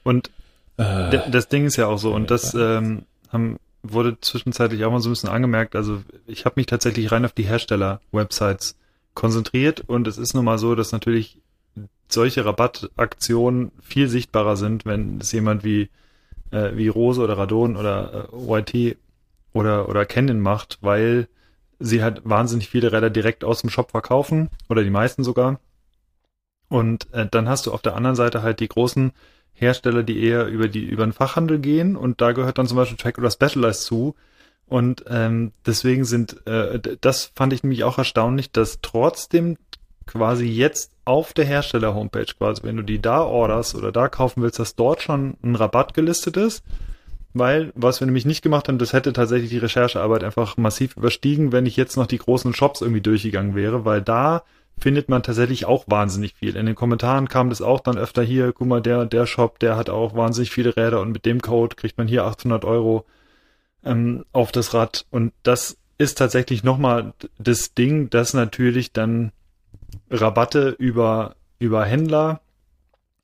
Und 0.03 0.29
äh, 0.77 1.29
das 1.29 1.47
Ding 1.47 1.65
ist 1.65 1.77
ja 1.77 1.88
auch 1.88 1.97
so, 1.97 2.13
und 2.13 2.29
das 2.29 2.53
ähm, 2.53 3.05
haben, 3.29 3.57
wurde 3.81 4.19
zwischenzeitlich 4.21 4.86
auch 4.86 4.91
mal 4.91 5.01
so 5.01 5.10
ein 5.10 5.13
bisschen 5.13 5.29
angemerkt. 5.29 5.75
Also 5.75 6.03
ich 6.27 6.45
habe 6.45 6.53
mich 6.57 6.67
tatsächlich 6.67 7.12
rein 7.12 7.25
auf 7.25 7.33
die 7.33 7.47
Hersteller-Websites 7.47 8.77
konzentriert 9.13 9.81
und 9.81 10.07
es 10.07 10.17
ist 10.17 10.36
nun 10.36 10.45
mal 10.45 10.60
so, 10.60 10.75
dass 10.75 10.91
natürlich 10.91 11.39
solche 12.09 12.45
Rabattaktionen 12.45 13.71
viel 13.81 14.07
sichtbarer 14.07 14.55
sind, 14.55 14.85
wenn 14.85 15.19
es 15.19 15.31
jemand 15.31 15.63
wie 15.63 15.89
äh, 16.51 16.71
wie 16.75 16.87
Rose 16.87 17.21
oder 17.21 17.37
Radon 17.37 17.75
oder 17.75 18.29
äh, 18.31 18.59
YT 18.59 18.97
oder 19.53 19.89
oder 19.89 20.05
Canon 20.05 20.39
macht, 20.39 20.79
weil 20.81 21.27
sie 21.79 22.01
halt 22.01 22.21
wahnsinnig 22.23 22.69
viele 22.69 22.91
Räder 22.91 23.09
direkt 23.09 23.43
aus 23.43 23.61
dem 23.61 23.69
Shop 23.69 23.91
verkaufen 23.91 24.49
oder 24.69 24.83
die 24.83 24.89
meisten 24.89 25.23
sogar. 25.23 25.59
Und 26.69 27.11
äh, 27.13 27.27
dann 27.29 27.47
hast 27.47 27.65
du 27.65 27.73
auf 27.73 27.81
der 27.81 27.95
anderen 27.95 28.15
Seite 28.15 28.41
halt 28.41 28.59
die 28.59 28.67
großen 28.67 29.11
Hersteller, 29.53 30.03
die 30.03 30.23
eher 30.23 30.47
über 30.47 30.67
die 30.67 30.83
über 30.85 31.05
den 31.05 31.13
Fachhandel 31.13 31.59
gehen 31.59 31.95
und 31.95 32.21
da 32.21 32.31
gehört 32.31 32.57
dann 32.57 32.67
zum 32.67 32.77
Beispiel 32.77 32.97
Track 32.97 33.17
oder 33.17 33.31
Specialized 33.31 33.83
zu. 33.83 34.15
Und 34.67 35.05
ähm, 35.07 35.53
deswegen 35.65 36.03
sind, 36.03 36.45
äh, 36.45 36.79
das 36.99 37.31
fand 37.35 37.53
ich 37.53 37.63
nämlich 37.63 37.85
auch 37.85 37.97
erstaunlich, 37.97 38.51
dass 38.51 38.79
trotzdem 38.81 39.57
quasi 40.05 40.45
jetzt 40.45 40.91
auf 41.07 41.33
der 41.33 41.45
Hersteller-Homepage, 41.45 42.33
quasi 42.37 42.63
wenn 42.63 42.77
du 42.77 42.83
die 42.83 43.01
da 43.01 43.21
orderst 43.21 43.75
oder 43.75 43.91
da 43.91 44.09
kaufen 44.09 44.43
willst, 44.43 44.59
dass 44.59 44.75
dort 44.75 45.01
schon 45.01 45.37
ein 45.41 45.55
Rabatt 45.55 45.93
gelistet 45.93 46.37
ist. 46.37 46.63
Weil, 47.33 47.71
was 47.75 47.99
wir 47.99 48.05
nämlich 48.07 48.25
nicht 48.25 48.41
gemacht 48.41 48.67
haben, 48.67 48.79
das 48.79 48.93
hätte 48.93 49.13
tatsächlich 49.13 49.51
die 49.51 49.59
Recherchearbeit 49.59 50.23
einfach 50.23 50.57
massiv 50.57 50.97
überstiegen, 50.97 51.51
wenn 51.51 51.65
ich 51.65 51.77
jetzt 51.77 51.95
noch 51.95 52.07
die 52.07 52.17
großen 52.17 52.53
Shops 52.53 52.81
irgendwie 52.81 53.01
durchgegangen 53.01 53.53
wäre, 53.53 53.85
weil 53.85 54.01
da 54.01 54.43
findet 54.79 55.09
man 55.09 55.23
tatsächlich 55.23 55.65
auch 55.65 55.85
wahnsinnig 55.87 56.33
viel. 56.35 56.55
In 56.55 56.65
den 56.65 56.75
Kommentaren 56.75 57.27
kam 57.27 57.49
das 57.49 57.61
auch 57.61 57.79
dann 57.79 57.97
öfter 57.97 58.23
hier, 58.23 58.53
guck 58.53 58.67
mal, 58.67 58.81
der, 58.81 59.05
der 59.05 59.25
Shop, 59.25 59.59
der 59.59 59.75
hat 59.75 59.89
auch 59.89 60.15
wahnsinnig 60.15 60.51
viele 60.51 60.75
Räder 60.75 61.01
und 61.01 61.11
mit 61.11 61.25
dem 61.25 61.41
Code 61.41 61.75
kriegt 61.75 61.97
man 61.97 62.07
hier 62.07 62.25
800 62.25 62.65
Euro 62.65 63.05
ähm, 63.83 64.25
auf 64.33 64.51
das 64.51 64.73
Rad. 64.73 65.05
Und 65.09 65.33
das 65.43 65.77
ist 65.97 66.17
tatsächlich 66.17 66.63
nochmal 66.63 67.13
das 67.39 67.73
Ding, 67.73 68.09
dass 68.09 68.33
natürlich 68.33 68.93
dann 68.93 69.31
Rabatte 70.09 70.69
über, 70.69 71.35
über 71.59 71.85
Händler 71.85 72.41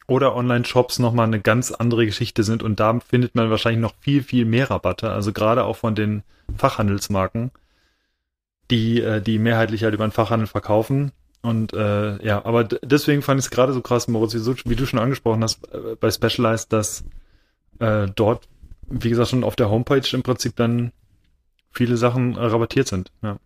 oder 0.08 0.36
Online-Shops 0.36 1.00
nochmal 1.00 1.28
eine 1.28 1.40
ganz 1.40 1.72
andere 1.72 2.06
Geschichte 2.06 2.44
sind 2.44 2.64
und 2.64 2.80
da 2.80 3.00
findet 3.00 3.36
man 3.36 3.50
wahrscheinlich 3.50 3.82
noch 3.82 3.96
viel, 4.00 4.24
viel 4.24 4.46
mehr 4.46 4.70
Rabatte. 4.70 5.12
Also 5.12 5.32
gerade 5.32 5.64
auch 5.64 5.78
von 5.78 5.96
den 5.96 6.24
Fachhandelsmarken, 6.58 7.52
die, 8.70 9.02
äh, 9.02 9.22
die 9.22 9.40
mehrheitlich 9.40 9.84
halt 9.84 9.94
über 9.94 10.06
den 10.06 10.12
Fachhandel 10.12 10.48
verkaufen 10.48 11.12
und 11.44 11.74
äh, 11.74 12.26
ja, 12.26 12.44
aber 12.46 12.64
deswegen 12.64 13.22
fand 13.22 13.38
ich 13.38 13.48
es 13.48 13.52
gerade 13.52 13.74
so 13.74 13.82
krass, 13.82 14.08
Moritz, 14.08 14.34
wie, 14.34 14.70
wie, 14.70 14.76
du 14.78 14.86
schon 14.86 15.00
angesprochen 15.00 15.44
hast, 15.44 15.62
äh, 15.74 15.98
bei 16.00 16.10
Specialized, 16.10 16.72
dass 16.72 17.04
äh, 17.80 18.08
dort, 18.16 18.48
wie 18.90 19.10
gesagt, 19.10 19.30
schon 19.30 19.44
auf 19.44 19.58
der 19.58 19.70
Homepage 19.70 20.08
im 20.14 20.24
Prinzip 20.24 20.56
dann 20.56 20.94
viele 21.70 21.98
Sachen 21.98 22.38
äh, 22.38 22.46
rabattiert 22.46 22.88
sind. 22.88 23.12
Ja. 23.22 23.38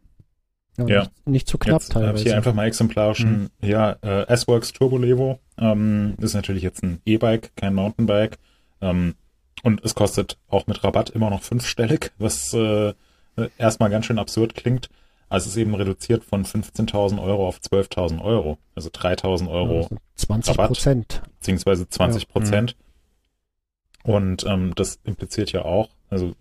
Ja, 0.78 0.88
ja. 0.88 1.00
Nicht, 1.02 1.28
nicht, 1.28 1.48
zu 1.48 1.58
knapp 1.58 1.82
jetzt 1.82 1.92
teilweise. 1.92 2.10
Habe 2.10 2.18
ich 2.20 2.24
hier 2.26 2.36
einfach 2.36 2.54
mal 2.54 2.66
exemplarischen, 2.66 3.50
mhm. 3.62 3.68
ja, 3.68 3.98
äh, 4.04 4.28
S-Works 4.28 4.74
Turbo 4.74 4.98
Levo. 4.98 5.40
Ähm, 5.58 6.16
ist 6.20 6.36
natürlich 6.36 6.63
jetzt 6.63 6.84
ein 6.84 7.02
E-Bike, 7.06 7.56
kein 7.56 7.74
Mountainbike. 7.74 8.38
Ähm, 8.82 9.16
und 9.63 9.84
es 9.84 9.96
kostet 9.96 10.38
auch 10.48 10.68
mit 10.68 10.84
Rabatt 10.84 11.10
immer 11.10 11.30
noch 11.30 11.42
fünfstellig, 11.42 12.12
was 12.20 12.54
äh, 12.54 12.94
erstmal 13.58 13.90
ganz 13.90 14.06
schön 14.06 14.20
absurd 14.20 14.56
klingt. 14.56 14.90
Also 15.30 15.46
es 15.46 15.56
ist 15.56 15.58
eben 15.58 15.76
reduziert 15.76 16.24
von 16.24 16.46
15.000 16.46 17.22
Euro 17.22 17.48
auf 17.48 17.60
12.000 17.60 18.22
Euro. 18.22 18.60
Also 18.76 18.90
3.000 18.90 19.50
Euro 19.50 19.78
also 19.78 19.98
20 20.16 20.58
Prozent. 20.58 21.22
Beziehungsweise 21.40 21.90
20 21.90 22.30
Prozent. 22.30 22.76
Ja. 24.06 24.13
Und 24.13 24.46
ähm, 24.46 24.74
das 24.76 25.00
impliziert 25.04 25.52
ja 25.52 25.66
auch, 25.66 25.90
also 26.10 26.34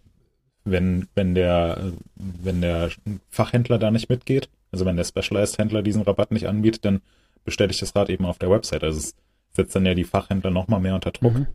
wenn, 0.67 1.09
wenn 1.15 1.35
der, 1.35 1.93
wenn 2.17 2.61
der 2.61 2.91
Fachhändler 3.31 3.79
da 3.79 3.91
nicht 3.91 4.11
mitgeht, 4.11 4.49
also 4.73 4.85
wenn 4.85 4.97
der 4.97 5.05
Specialized-Händler 5.05 5.83
diesen 5.83 6.03
Rabatt 6.03 6.33
nicht 6.33 6.49
anbietet, 6.49 6.85
dann 6.85 7.01
bestelle 7.45 7.71
ich 7.71 7.79
das 7.79 7.95
Rad 7.95 8.11
eben 8.11 8.27
auf 8.27 8.39
der 8.39 8.51
Website. 8.51 8.83
Also 8.83 8.99
es 8.99 9.15
setzt 9.53 9.75
dann 9.75 9.87
ja 9.87 9.95
die 9.95 10.05
Fachhändler 10.05 10.51
noch 10.51 10.69
mal 10.69 10.81
mehr 10.81 10.95
unter 10.95 11.13
Druck, 11.13 11.35
mhm. 11.35 11.47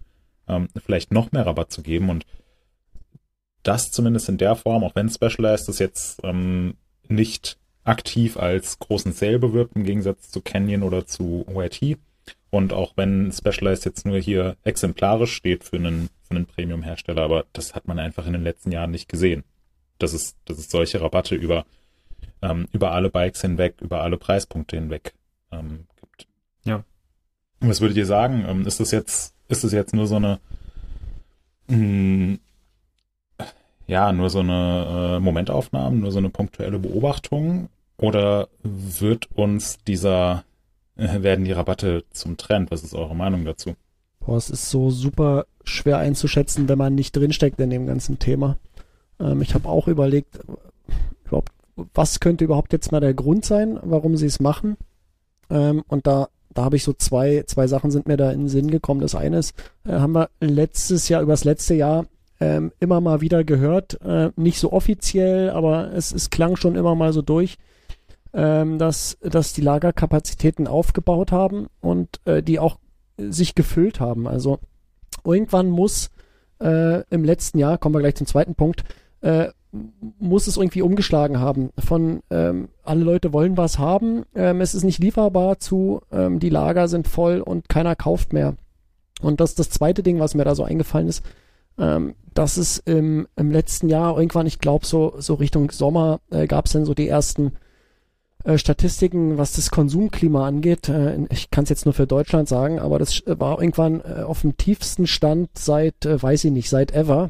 ähm, 0.48 0.70
vielleicht 0.84 1.12
noch 1.12 1.32
mehr 1.32 1.46
Rabatt 1.46 1.72
zu 1.72 1.82
geben 1.82 2.10
und 2.10 2.26
das 3.64 3.92
zumindest 3.92 4.28
in 4.28 4.38
der 4.38 4.56
Form, 4.56 4.84
auch 4.84 4.96
wenn 4.96 5.10
Specialized 5.10 5.68
das 5.68 5.78
jetzt 5.78 6.20
ähm, 6.24 6.76
nicht 7.08 7.58
aktiv 7.84 8.38
als 8.38 8.80
großen 8.80 9.12
Sale 9.12 9.40
bewirbt, 9.40 9.76
im 9.76 9.84
Gegensatz 9.84 10.30
zu 10.30 10.42
Canyon 10.42 10.84
oder 10.84 11.06
zu 11.06 11.46
OIT. 11.48 12.00
Und 12.52 12.74
auch 12.74 12.94
wenn 12.98 13.32
Specialized 13.32 13.86
jetzt 13.86 14.06
nur 14.06 14.20
hier 14.20 14.58
exemplarisch 14.64 15.34
steht 15.34 15.64
für 15.64 15.78
einen, 15.78 16.10
für 16.22 16.36
einen 16.36 16.46
Premium-Hersteller, 16.46 17.22
aber 17.24 17.46
das 17.54 17.74
hat 17.74 17.88
man 17.88 17.98
einfach 17.98 18.28
in 18.28 18.34
den 18.34 18.44
letzten 18.44 18.72
Jahren 18.72 18.92
nicht 18.92 19.10
gesehen. 19.10 19.44
Dass 19.98 20.14
es, 20.14 20.36
dass 20.46 20.58
es 20.58 20.70
solche 20.70 21.02
Rabatte 21.02 21.36
über, 21.36 21.66
ähm, 22.42 22.68
über 22.74 22.92
alle 22.92 23.10
Bikes 23.10 23.42
hinweg, 23.42 23.76
über 23.82 24.02
alle 24.02 24.18
Preispunkte 24.18 24.76
hinweg 24.76 25.14
ähm, 25.52 25.88
gibt. 25.96 26.28
Ja. 26.66 26.84
Was 27.62 27.80
würdet 27.80 27.98
ihr 27.98 28.06
sagen? 28.06 28.46
Ähm, 28.48 28.68
ist 28.68 28.82
das 28.82 28.92
jetzt, 28.92 29.34
ist 29.48 29.64
das 29.64 29.72
jetzt 29.72 29.94
nur 29.94 30.08
so 30.08 30.18
eine, 30.18 30.40
mh, 31.68 31.78
hm, 31.78 32.40
ja, 33.88 34.12
nur 34.12 34.30
so 34.30 34.40
eine 34.40 35.18
äh, 35.18 35.20
Momentaufnahme, 35.20 35.98
nur 35.98 36.12
so 36.12 36.20
eine 36.20 36.30
punktuelle 36.30 36.80
Beobachtung? 36.80 37.70
Oder 37.98 38.50
wird 38.64 39.30
uns 39.36 39.78
dieser, 39.84 40.44
werden 41.24 41.46
die 41.46 41.52
Rabatte 41.52 42.04
zum 42.12 42.38
Trend? 42.38 42.72
Was 42.72 42.84
ist 42.84 42.94
eure 42.94 43.16
Meinung 43.16 43.46
dazu? 43.46 43.76
Boah, 44.20 44.38
es 44.38 44.50
ist 44.50 44.70
so 44.70 44.92
super 44.92 45.46
schwer 45.64 45.98
einzuschätzen, 45.98 46.70
wenn 46.70 46.78
man 46.78 46.96
nicht 46.96 47.16
drinsteckt 47.16 47.60
in 47.60 47.70
dem 47.70 47.88
ganzen 47.88 48.20
Thema. 48.20 48.58
Ähm, 49.20 49.42
ich 49.42 49.54
habe 49.54 49.68
auch 49.68 49.88
überlegt, 49.88 50.40
überhaupt, 51.26 51.52
was 51.94 52.20
könnte 52.20 52.44
überhaupt 52.44 52.74
jetzt 52.74 52.92
mal 52.92 53.00
der 53.00 53.14
Grund 53.14 53.46
sein, 53.46 53.80
warum 53.84 54.18
sie 54.18 54.28
es 54.28 54.40
machen? 54.40 54.78
Ähm, 55.50 55.84
und 55.88 56.06
da 56.08 56.30
da 56.54 56.66
habe 56.66 56.76
ich 56.76 56.84
so 56.84 56.94
zwei, 56.94 57.44
zwei 57.48 57.68
Sachen 57.68 57.92
sind 57.92 58.08
mir 58.08 58.18
da 58.18 58.32
in 58.32 58.42
den 58.42 58.50
Sinn 58.50 58.70
gekommen. 58.72 59.02
Das 59.02 59.16
eine 59.16 59.40
ist, 59.40 59.54
äh, 59.86 59.94
haben 59.94 60.14
wir 60.14 60.30
letztes 60.40 61.10
Jahr, 61.10 61.22
übers 61.22 61.44
letzte 61.44 61.76
Jahr 61.76 62.06
ähm, 62.40 62.72
immer 62.80 63.02
mal 63.02 63.22
wieder 63.22 63.44
gehört. 63.44 64.02
Äh, 64.02 64.32
nicht 64.36 64.60
so 64.60 64.72
offiziell, 64.72 65.50
aber 65.52 65.94
es, 65.94 66.12
es 66.12 66.30
klang 66.30 66.56
schon 66.56 66.76
immer 66.76 66.96
mal 66.96 67.14
so 67.14 67.22
durch, 67.22 67.58
ähm, 68.34 68.78
dass, 68.78 69.18
dass 69.22 69.54
die 69.54 69.62
Lagerkapazitäten 69.62 70.68
aufgebaut 70.68 71.32
haben 71.32 71.68
und 71.82 72.20
äh, 72.26 72.42
die 72.42 72.60
auch 72.60 72.78
sich 73.18 73.56
gefüllt 73.56 74.00
haben. 74.00 74.28
Also 74.28 74.60
irgendwann 75.24 75.70
muss 75.70 76.10
äh, 76.60 77.04
im 77.10 77.24
letzten 77.24 77.60
Jahr, 77.60 77.78
kommen 77.78 77.96
wir 77.96 78.00
gleich 78.00 78.16
zum 78.16 78.28
zweiten 78.28 78.56
Punkt, 78.56 78.84
äh, 79.22 79.50
muss 80.20 80.48
es 80.48 80.58
irgendwie 80.58 80.82
umgeschlagen 80.82 81.40
haben. 81.40 81.70
Von 81.80 82.22
ähm, 82.30 82.70
alle 82.84 83.04
Leute 83.04 83.32
wollen 83.32 83.58
was 83.58 83.80
haben, 83.80 84.24
ähm, 84.36 84.60
es 84.62 84.74
ist 84.74 84.84
nicht 84.84 85.00
lieferbar 85.00 85.60
zu, 85.60 86.02
ähm, 86.12 86.40
die 86.40 86.50
Lager 86.50 86.88
sind 86.88 87.08
voll 87.08 87.40
und 87.40 87.70
keiner 87.70 87.96
kauft 87.96 88.34
mehr. 88.34 88.56
Und 89.22 89.40
das 89.40 89.56
das 89.56 89.70
zweite 89.70 90.04
Ding, 90.04 90.20
was 90.20 90.36
mir 90.36 90.44
da 90.44 90.56
so 90.56 90.64
eingefallen 90.64 91.08
ist 91.08 91.24
ähm, 91.78 92.16
dass 92.34 92.58
es 92.58 92.78
im, 92.78 93.28
im 93.36 93.52
letzten 93.52 93.90
Jahr 93.90 94.18
irgendwann, 94.18 94.48
ich 94.48 94.60
glaube 94.60 94.86
so, 94.86 95.16
so 95.18 95.34
Richtung 95.36 95.72
Sommer, 95.72 96.22
äh, 96.30 96.48
gab 96.48 96.66
es 96.66 96.74
dann 96.74 96.86
so 96.86 96.94
die 96.94 97.08
ersten 97.08 97.54
Statistiken, 98.58 99.38
was 99.38 99.54
das 99.54 99.72
Konsumklima 99.72 100.48
angeht. 100.48 100.90
Äh, 100.90 101.26
ich 101.30 101.52
kann 101.52 101.64
es 101.64 101.70
jetzt 101.70 101.86
nur 101.86 101.94
für 101.94 102.08
Deutschland 102.08 102.48
sagen, 102.48 102.80
aber 102.80 103.00
das 103.00 103.24
war 103.26 103.60
irgendwann 103.60 104.02
äh, 104.02 104.24
auf 104.24 104.42
dem 104.42 104.58
tiefsten 104.58 105.08
Stand 105.08 105.50
seit, 105.58 106.06
äh, 106.06 106.22
weiß 106.22 106.46
ich 106.46 106.52
nicht, 106.52 106.70
seit 106.70 106.94
ever. 106.94 107.30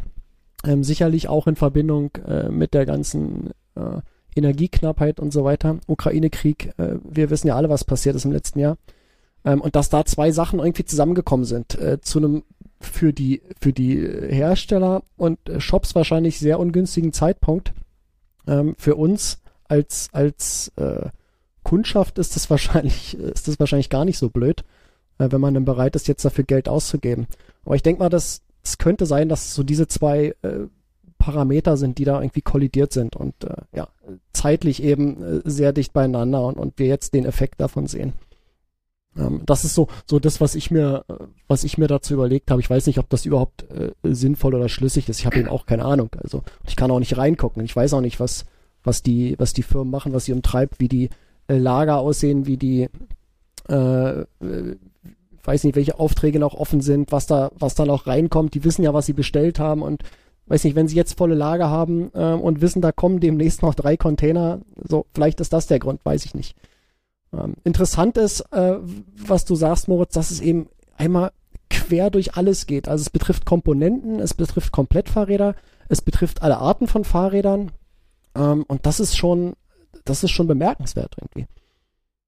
Ähm, 0.66 0.84
sicherlich 0.84 1.28
auch 1.28 1.48
in 1.48 1.56
Verbindung 1.56 2.12
äh, 2.28 2.50
mit 2.50 2.74
der 2.74 2.86
ganzen 2.86 3.50
äh, 3.76 4.02
Energieknappheit 4.36 5.20
und 5.20 5.34
so 5.34 5.44
weiter. 5.44 5.80
Ukraine-Krieg, 5.88 6.74
äh, 6.78 6.96
wir 7.04 7.30
wissen 7.30 7.48
ja 7.48 7.56
alle, 7.56 7.70
was 7.70 7.84
passiert 7.84 8.16
ist 8.16 8.26
im 8.26 8.32
letzten 8.32 8.60
Jahr. 8.60 8.78
Ähm, 9.44 9.60
und 9.60 9.76
dass 9.76 9.90
da 9.90 10.06
zwei 10.06 10.32
Sachen 10.32 10.60
irgendwie 10.60 10.86
zusammengekommen 10.86 11.46
sind. 11.46 11.78
Äh, 11.80 12.00
zu 12.02 12.20
einem 12.20 12.44
für 12.80 13.14
die, 13.14 13.42
für 13.60 13.74
die 13.74 13.98
Hersteller 13.98 15.04
und 15.18 15.40
Shops 15.60 15.94
wahrscheinlich 15.94 16.40
sehr 16.40 16.60
ungünstigen 16.60 17.14
Zeitpunkt. 17.14 17.74
Ähm, 18.48 18.76
für 18.78 18.96
uns 18.96 19.42
als, 19.72 20.10
als 20.12 20.72
äh, 20.76 21.10
Kundschaft 21.64 22.20
ist 22.20 22.36
das 22.36 22.50
wahrscheinlich, 22.50 23.18
ist 23.18 23.48
das 23.48 23.60
wahrscheinlich 23.60 23.90
gar 23.90 24.06
nicht 24.06 24.18
so 24.18 24.30
blöd, 24.30 24.64
äh, 25.18 25.32
wenn 25.32 25.42
man 25.42 25.54
dann 25.54 25.66
bereit 25.66 25.96
ist, 25.96 26.08
jetzt 26.08 26.26
dafür 26.26 26.44
Geld 26.44 26.68
auszugeben. 26.68 27.28
Aber 27.66 27.76
ich 27.76 27.84
denke 27.84 28.04
mal, 28.04 28.10
dass 28.10 28.42
es 28.64 28.78
könnte 28.78 29.06
sein, 29.06 29.30
dass 29.30 29.56
so 29.56 29.64
diese 29.64 29.88
zwei 29.88 30.36
äh, 30.42 30.68
Parameter 31.18 31.78
sind, 31.78 31.98
die 31.98 32.04
da 32.04 32.22
irgendwie 32.22 32.42
kollidiert 32.42 32.92
sind 32.92 33.16
und 33.16 33.44
äh, 33.44 33.56
ja, 33.74 33.88
zeitlich 34.34 34.84
eben 34.84 35.24
äh, 35.24 35.42
sehr 35.46 35.72
dicht 35.72 35.94
beieinander 35.94 36.46
und, 36.46 36.58
und 36.58 36.78
wir 36.78 36.88
jetzt 36.88 37.14
den 37.14 37.26
Effekt 37.26 37.62
davon 37.62 37.88
sehen. 37.88 38.14
Ähm, 39.16 39.42
das 39.46 39.64
ist 39.64 39.74
so, 39.74 39.88
so 40.06 40.20
das, 40.20 40.42
was 40.42 40.54
ich 40.54 40.70
mir, 40.70 41.06
was 41.48 41.64
ich 41.64 41.78
mir 41.78 41.88
dazu 41.88 42.14
überlegt 42.14 42.52
habe. 42.52 42.60
Ich 42.60 42.70
weiß 42.70 42.88
nicht, 42.88 43.00
ob 43.00 43.10
das 43.10 43.26
überhaupt 43.26 43.66
äh, 43.72 43.92
sinnvoll 44.04 44.54
oder 44.54 44.68
schlüssig 44.68 45.08
ist. 45.08 45.20
Ich 45.20 45.26
habe 45.26 45.40
eben 45.40 45.50
auch 45.50 45.66
keine 45.66 45.86
Ahnung. 45.86 46.10
Also 46.18 46.44
ich 46.68 46.76
kann 46.76 46.92
auch 46.92 47.00
nicht 47.00 47.18
reingucken. 47.18 47.64
Ich 47.64 47.76
weiß 47.76 47.94
auch 47.94 48.02
nicht, 48.02 48.20
was, 48.20 48.46
was 48.84 49.04
die, 49.04 49.36
was 49.38 49.54
die 49.54 49.64
Firmen 49.64 49.92
machen, 49.92 50.14
was 50.14 50.26
sie 50.26 50.34
umtreibt, 50.34 50.80
wie 50.80 50.88
die 50.88 51.10
äh, 51.48 51.58
Lager 51.58 52.00
aussehen, 52.00 52.46
wie 52.46 52.58
die, 52.58 52.90
äh, 53.70 54.22
äh, 54.22 54.26
weiß 55.44 55.64
nicht, 55.64 55.76
welche 55.76 56.00
Aufträge 56.00 56.40
noch 56.40 56.54
offen 56.54 56.82
sind, 56.82 57.12
was 57.12 57.28
da, 57.28 57.52
was 57.58 57.76
da 57.76 57.86
noch 57.86 58.08
reinkommt. 58.08 58.54
Die 58.54 58.64
wissen 58.64 58.84
ja, 58.84 58.94
was 58.94 59.06
sie 59.06 59.14
bestellt 59.14 59.60
haben 59.60 59.82
und 59.82 60.04
weiß 60.48 60.64
nicht, 60.64 60.76
wenn 60.76 60.88
sie 60.88 60.96
jetzt 60.96 61.18
volle 61.18 61.36
Lager 61.36 61.70
haben 61.70 62.12
äh, 62.14 62.34
und 62.34 62.62
wissen, 62.62 62.82
da 62.82 62.92
kommen 62.92 63.20
demnächst 63.20 63.62
noch 63.62 63.76
drei 63.76 63.98
Container, 63.98 64.60
so 64.76 65.06
vielleicht 65.14 65.40
ist 65.40 65.54
das 65.54 65.68
der 65.68 65.80
Grund, 65.80 66.04
weiß 66.04 66.26
ich 66.26 66.36
nicht. 66.36 66.56
Ähm, 67.34 67.56
interessant 67.64 68.18
ist, 68.18 68.42
äh, 68.52 68.78
was 69.16 69.46
du 69.46 69.56
sagst, 69.56 69.88
Moritz, 69.88 70.14
dass 70.14 70.32
es 70.32 70.42
eben 70.42 70.68
einmal 70.98 71.32
quer 71.70 72.10
durch 72.10 72.36
alles 72.36 72.68
geht. 72.68 72.88
Also 72.88 73.02
es 73.02 73.10
betrifft 73.10 73.46
Komponenten, 73.46 74.20
es 74.20 74.34
betrifft 74.34 74.72
Komplettfahrräder, 74.72 75.56
es 75.88 76.02
betrifft 76.02 76.42
alle 76.42 76.58
Arten 76.58 76.88
von 76.88 77.04
Fahrrädern. 77.04 77.72
Ähm, 78.36 78.64
und 78.68 78.86
das 78.86 79.00
ist 79.00 79.18
schon, 79.18 79.54
das 80.06 80.24
ist 80.24 80.32
schon 80.32 80.48
bemerkenswert 80.48 81.16
irgendwie. 81.20 81.48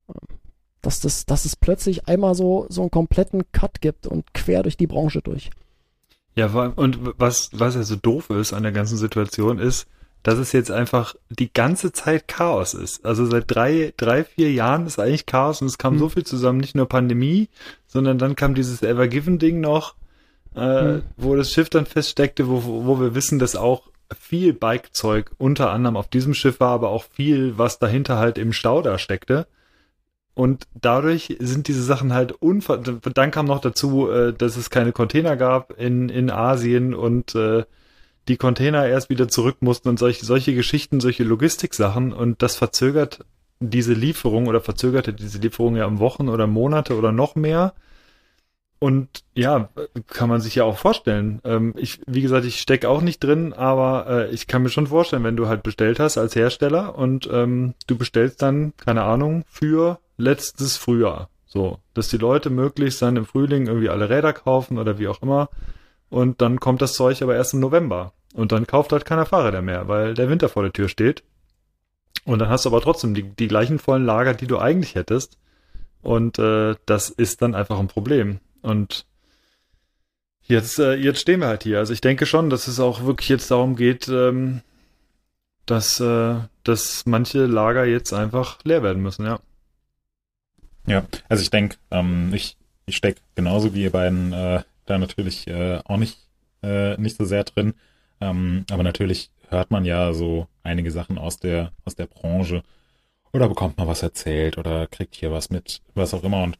Ähm, 0.10 0.38
dass, 0.82 1.00
das, 1.00 1.26
dass 1.26 1.46
es 1.46 1.56
plötzlich 1.56 2.08
einmal 2.08 2.36
so, 2.36 2.66
so 2.70 2.82
einen 2.82 2.92
kompletten 2.92 3.44
Cut 3.52 3.82
gibt 3.82 4.06
und 4.06 4.34
quer 4.34 4.64
durch 4.64 4.78
die 4.78 4.88
Branche 4.88 5.22
durch. 5.22 5.50
Ja, 6.36 6.48
und 6.48 7.00
was, 7.20 7.50
was 7.54 7.76
ja 7.76 7.84
so 7.84 7.96
doof 7.96 8.30
ist 8.32 8.54
an 8.54 8.64
der 8.64 8.72
ganzen 8.72 8.98
Situation 8.98 9.60
ist, 9.60 9.88
dass 10.24 10.40
es 10.40 10.52
jetzt 10.54 10.72
einfach 10.72 11.16
die 11.30 11.52
ganze 11.52 11.92
Zeit 11.92 12.28
Chaos 12.28 12.74
ist. 12.74 13.06
Also 13.06 13.26
seit 13.26 13.44
drei, 13.48 13.94
drei, 13.98 14.24
vier 14.24 14.52
Jahren 14.52 14.88
ist 14.88 14.98
eigentlich 14.98 15.26
Chaos 15.26 15.62
und 15.62 15.68
es 15.68 15.78
kam 15.78 15.94
hm. 15.94 16.00
so 16.00 16.10
viel 16.10 16.24
zusammen, 16.24 16.60
nicht 16.60 16.76
nur 16.76 16.88
Pandemie, 16.88 17.50
sondern 17.88 18.18
dann 18.18 18.36
kam 18.36 18.56
dieses 18.56 18.82
Ever 18.82 19.08
Given 19.08 19.38
Ding 19.38 19.60
noch, 19.60 19.96
äh, 20.56 20.60
hm. 20.60 21.04
wo 21.18 21.36
das 21.36 21.52
Schiff 21.52 21.70
dann 21.70 21.86
feststeckte, 21.86 22.48
wo, 22.48 22.86
wo 22.86 23.00
wir 23.00 23.16
wissen, 23.16 23.38
dass 23.38 23.56
auch 23.56 23.90
viel 24.18 24.54
Bikezeug 24.54 25.32
unter 25.38 25.72
anderem 25.72 25.98
auf 25.98 26.08
diesem 26.08 26.34
Schiff 26.34 26.60
war, 26.60 26.72
aber 26.72 26.90
auch 26.90 27.04
viel, 27.04 27.58
was 27.58 27.80
dahinter 27.80 28.18
halt 28.18 28.38
im 28.38 28.54
Stau 28.54 28.82
da 28.82 28.98
steckte. 28.98 29.48
Und 30.36 30.68
dadurch 30.74 31.38
sind 31.40 31.68
diese 31.68 31.84
Sachen 31.84 32.14
halt 32.14 32.32
unver... 32.32 32.78
Dann 32.78 33.32
kam 33.32 33.46
noch 33.46 33.62
dazu, 33.62 34.10
äh, 34.10 34.34
dass 34.34 34.58
es 34.58 34.70
keine 34.70 34.92
Container 34.92 35.38
gab 35.38 35.80
in, 35.80 36.10
in 36.10 36.32
Asien 36.32 36.94
und 36.96 37.36
äh, 37.36 37.66
die 38.28 38.38
Container 38.38 38.88
erst 38.88 39.10
wieder 39.10 39.28
zurück 39.28 39.58
mussten 39.60 39.90
und 39.90 40.00
solche, 40.00 40.26
solche 40.26 40.56
Geschichten, 40.56 41.00
solche 41.00 41.24
Logistiksachen 41.24 42.14
und 42.14 42.42
das 42.42 42.56
verzögert 42.56 43.26
diese 43.60 43.94
Lieferung 43.94 44.48
oder 44.48 44.62
verzögerte 44.62 45.14
diese 45.14 45.40
Lieferung 45.40 45.76
ja 45.76 45.86
um 45.86 46.00
Wochen 46.00 46.30
oder 46.30 46.48
Monate 46.48 46.98
oder 46.98 47.12
noch 47.12 47.36
mehr. 47.36 47.74
Und 48.84 49.24
ja, 49.34 49.70
kann 50.08 50.28
man 50.28 50.42
sich 50.42 50.56
ja 50.56 50.66
auch 50.66 50.78
vorstellen. 50.78 51.40
Ähm, 51.46 51.74
ich, 51.78 52.02
wie 52.06 52.22
gesagt, 52.22 52.44
ich 52.44 52.60
stecke 52.60 52.90
auch 52.90 53.00
nicht 53.00 53.24
drin, 53.24 53.54
aber 53.54 54.08
äh, 54.10 54.32
ich 54.32 54.46
kann 54.46 54.62
mir 54.62 54.68
schon 54.68 54.88
vorstellen, 54.88 55.24
wenn 55.24 55.38
du 55.38 55.48
halt 55.48 55.64
bestellt 55.64 56.02
hast 56.02 56.18
als 56.18 56.36
Hersteller 56.36 56.98
und 56.98 57.30
ähm, 57.32 57.76
du 57.88 57.98
bestellst 57.98 58.42
dann, 58.42 58.74
keine 58.76 59.04
Ahnung, 59.04 59.46
für 59.48 60.00
letztes 60.18 60.76
Frühjahr. 60.76 61.30
So, 61.46 61.80
dass 61.94 62.10
die 62.10 62.18
Leute 62.18 62.50
möglichst 62.50 63.02
dann 63.02 63.16
im 63.16 63.26
Frühling 63.26 63.68
irgendwie 63.68 63.88
alle 63.88 64.10
Räder 64.10 64.34
kaufen 64.34 64.78
oder 64.78 65.00
wie 65.00 65.08
auch 65.08 65.22
immer 65.22 65.48
und 66.10 66.42
dann 66.42 66.60
kommt 66.60 66.82
das 66.82 66.92
Zeug 66.92 67.22
aber 67.22 67.36
erst 67.36 67.54
im 67.54 67.62
November. 67.62 68.12
Und 68.34 68.52
dann 68.52 68.68
kauft 68.68 68.92
halt 68.92 69.06
keiner 69.06 69.26
Fahrräder 69.26 69.62
mehr, 69.62 69.88
weil 69.88 70.14
der 70.14 70.30
Winter 70.30 70.50
vor 70.50 70.64
der 70.64 70.74
Tür 70.74 70.90
steht. 70.90 71.24
Und 72.26 72.40
dann 72.40 72.50
hast 72.50 72.66
du 72.66 72.70
aber 72.70 72.82
trotzdem 72.82 73.14
die, 73.14 73.24
die 73.24 73.48
gleichen 73.48 73.80
vollen 73.80 74.06
Lager, 74.06 74.34
die 74.34 74.48
du 74.48 74.60
eigentlich 74.60 74.96
hättest. 74.96 75.38
Und 76.02 76.38
äh, 76.38 76.76
das 76.86 77.10
ist 77.10 77.42
dann 77.42 77.56
einfach 77.56 77.80
ein 77.80 77.88
Problem. 77.88 78.42
Und 78.64 79.06
jetzt, 80.44 80.80
äh, 80.80 80.96
jetzt 80.96 81.20
stehen 81.20 81.42
wir 81.42 81.48
halt 81.48 81.64
hier. 81.64 81.80
Also 81.80 81.94
ich 81.94 82.02
denke 82.02 82.26
schon, 82.26 82.50
dass 82.50 82.68
es 82.68 82.80
auch 82.80 83.06
wirklich 83.06 83.30
jetzt 83.30 83.52
darum 83.52 83.76
geht, 83.76 84.08
ähm, 84.08 84.62
dass, 85.66 86.00
äh, 86.00 86.36
dass 86.64 87.06
manche 87.06 87.46
Lager 87.46 87.86
jetzt 87.86 88.14
einfach 88.14 88.60
leer 88.64 88.84
werden 88.84 89.04
müssen, 89.04 89.26
ja. 89.26 89.40
Ja, 90.86 91.06
also 91.30 91.42
ich 91.42 91.50
denke, 91.50 91.78
ähm, 91.92 92.34
ich, 92.34 92.58
ich 92.86 92.98
stecke 92.98 93.22
genauso 93.36 93.74
wie 93.74 93.84
ihr 93.84 93.92
beiden 93.92 94.34
äh, 94.34 94.64
da 94.86 94.98
natürlich 94.98 95.48
äh, 95.48 95.80
auch 95.86 95.98
nicht, 95.98 96.18
äh, 96.62 96.98
nicht 96.98 97.18
so 97.18 97.24
sehr 97.24 97.46
drin. 97.46 97.74
Ähm, 98.20 98.66
aber 98.70 98.84
natürlich 98.84 99.30
hört 99.50 99.72
man 99.72 99.86
ja 99.86 100.14
so 100.14 100.48
einige 100.64 100.92
Sachen 100.92 101.18
aus 101.18 101.38
der, 101.38 101.72
aus 101.86 101.96
der 101.96 102.08
Branche 102.08 102.64
oder 103.32 103.48
bekommt 103.48 103.78
man 103.78 103.88
was 103.88 104.04
erzählt 104.04 104.58
oder 104.58 104.88
kriegt 104.88 105.16
hier 105.16 105.32
was 105.32 105.50
mit, 105.50 105.82
was 105.96 106.14
auch 106.14 106.24
immer. 106.24 106.44
Und 106.44 106.58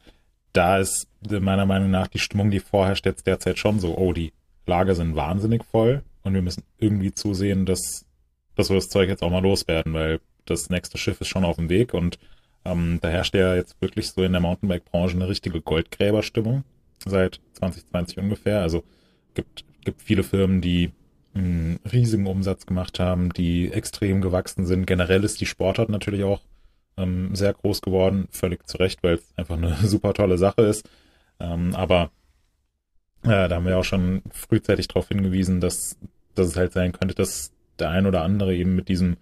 da 0.54 0.78
ist 0.78 1.08
meiner 1.20 1.66
Meinung 1.66 1.90
nach 1.90 2.06
die 2.06 2.18
Stimmung, 2.18 2.50
die 2.50 2.60
vorherrscht 2.60 3.04
jetzt 3.04 3.26
derzeit 3.26 3.58
schon 3.58 3.80
so, 3.80 3.98
oh, 3.98 4.12
die 4.12 4.32
Lager 4.66 4.94
sind 4.94 5.16
wahnsinnig 5.16 5.64
voll 5.64 6.02
und 6.22 6.32
wir 6.32 6.42
müssen 6.42 6.62
irgendwie 6.78 7.12
zusehen, 7.12 7.66
dass, 7.66 8.06
dass 8.54 8.70
wir 8.70 8.76
das 8.76 8.88
Zeug 8.88 9.08
jetzt 9.08 9.22
auch 9.22 9.30
mal 9.30 9.42
loswerden, 9.42 9.92
weil 9.92 10.20
das 10.46 10.70
nächste 10.70 10.96
Schiff 10.96 11.20
ist 11.20 11.28
schon 11.28 11.44
auf 11.44 11.56
dem 11.56 11.68
Weg 11.68 11.92
und 11.92 12.18
ähm, 12.64 12.98
da 13.02 13.08
herrscht 13.08 13.34
ja 13.34 13.54
jetzt 13.54 13.80
wirklich 13.82 14.08
so 14.10 14.22
in 14.22 14.32
der 14.32 14.40
Mountainbike-Branche 14.40 15.16
eine 15.16 15.28
richtige 15.28 15.60
Goldgräberstimmung 15.60 16.64
seit 17.04 17.40
2020 17.54 18.18
ungefähr. 18.18 18.60
Also 18.60 18.84
gibt, 19.34 19.64
gibt 19.84 20.00
viele 20.00 20.22
Firmen, 20.22 20.60
die 20.60 20.92
einen 21.34 21.80
riesigen 21.90 22.26
Umsatz 22.26 22.64
gemacht 22.64 23.00
haben, 23.00 23.32
die 23.32 23.72
extrem 23.72 24.20
gewachsen 24.20 24.66
sind. 24.66 24.86
Generell 24.86 25.24
ist 25.24 25.40
die 25.40 25.46
Sportart 25.46 25.88
natürlich 25.88 26.22
auch 26.24 26.40
ähm, 26.96 27.34
sehr 27.34 27.52
groß 27.52 27.82
geworden, 27.82 28.28
völlig 28.30 28.66
zu 28.66 28.78
Recht, 28.78 29.02
weil 29.02 29.14
es 29.14 29.32
einfach 29.36 29.56
eine 29.56 29.74
super 29.82 30.14
tolle 30.14 30.38
Sache 30.38 30.62
ist. 30.62 30.88
Ähm, 31.40 31.74
aber 31.74 32.10
äh, 33.22 33.48
da 33.48 33.56
haben 33.56 33.66
wir 33.66 33.78
auch 33.78 33.84
schon 33.84 34.22
frühzeitig 34.30 34.88
darauf 34.88 35.08
hingewiesen, 35.08 35.60
dass, 35.60 35.96
dass 36.34 36.48
es 36.48 36.56
halt 36.56 36.72
sein 36.72 36.92
könnte, 36.92 37.14
dass 37.14 37.52
der 37.78 37.90
ein 37.90 38.06
oder 38.06 38.22
andere 38.22 38.54
eben 38.54 38.76
mit 38.76 38.88
diesem, 38.88 39.16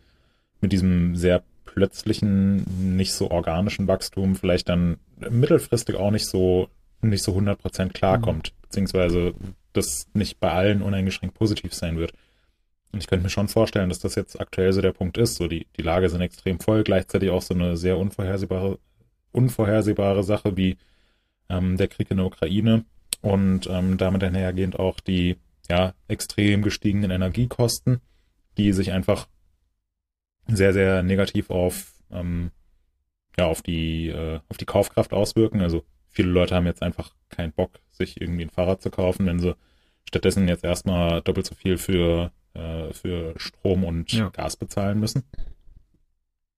mit 0.61 0.73
diesem 0.73 1.17
sehr 1.17 1.43
plötzlichen, 1.65 2.97
nicht 2.97 3.15
so 3.15 3.31
organischen 3.31 3.89
Wachstum 3.89 4.35
vielleicht 4.37 4.69
dann 4.69 4.99
mittelfristig 5.31 5.97
auch 5.97 6.11
nicht 6.11 6.27
so 6.27 6.69
nicht 7.03 7.25
so 7.25 7.37
100% 7.37 7.93
klarkommt, 7.93 8.53
mhm. 8.53 8.63
beziehungsweise 8.63 9.35
das 9.73 10.07
nicht 10.15 10.39
bei 10.41 10.53
allen 10.53 10.83
uneingeschränkt 10.83 11.37
positiv 11.37 11.75
sein 11.75 11.99
wird. 11.99 12.13
Und 12.93 13.01
ich 13.01 13.07
könnte 13.07 13.23
mir 13.25 13.31
schon 13.31 13.49
vorstellen, 13.49 13.89
dass 13.89 14.01
das 14.01 14.15
jetzt 14.15 14.39
aktuell 14.41 14.73
so 14.73 14.83
der 14.83 14.93
Punkt 14.93 15.17
ist. 15.17 15.37
So 15.37 15.49
die, 15.49 15.67
die 15.77 15.83
Lage 15.83 16.09
sind 16.11 16.21
extrem 16.21 16.61
voll, 16.61 16.85
gleichzeitig 16.85 17.31
auch 17.31 17.43
so 17.43 17.55
eine 17.55 17.77
sehr 17.77 17.97
unvorhersehbare, 17.99 18.79
unvorhersehbare 19.33 20.23
Sache 20.23 20.57
wie 20.57 20.77
ähm, 21.49 21.77
der 21.79 21.89
Krieg 21.89 22.11
in 22.11 22.19
der 22.19 22.27
Ukraine 22.27 22.85
und 23.23 23.67
ähm, 23.69 23.97
damit 23.97 24.23
einhergehend 24.23 24.79
auch 24.79 25.01
die 25.01 25.37
ja, 25.71 25.95
extrem 26.09 26.63
gestiegenen 26.63 27.11
Energiekosten, 27.11 28.01
die 28.59 28.73
sich 28.73 28.93
einfach 28.93 29.27
sehr, 30.49 30.73
sehr 30.73 31.03
negativ 31.03 31.51
auf, 31.51 31.93
ähm, 32.11 32.51
ja, 33.39 33.47
auf 33.47 33.63
die, 33.63 34.09
äh, 34.09 34.41
auf 34.49 34.59
die 34.59 34.67
Kaufkraft 34.67 35.15
auswirken. 35.15 35.63
Also 35.63 35.85
viele 36.09 36.29
Leute 36.29 36.55
haben 36.55 36.67
jetzt 36.67 36.83
einfach 36.83 37.15
keinen 37.31 37.53
Bock, 37.53 37.81
sich 37.91 38.21
irgendwie 38.21 38.43
ein 38.43 38.51
Fahrrad 38.51 38.83
zu 38.83 38.91
kaufen, 38.91 39.25
wenn 39.27 39.41
sie 39.41 39.57
stattdessen 40.07 40.49
jetzt 40.49 40.65
erstmal 40.65 41.23
doppelt 41.23 41.47
so 41.47 41.55
viel 41.55 41.79
für, 41.79 42.33
äh, 42.55 42.93
für 42.93 43.35
Strom 43.37 43.85
und 43.85 44.13
ja. 44.13 44.29
Gas 44.31 44.57
bezahlen 44.57 45.01
müssen. 45.01 45.25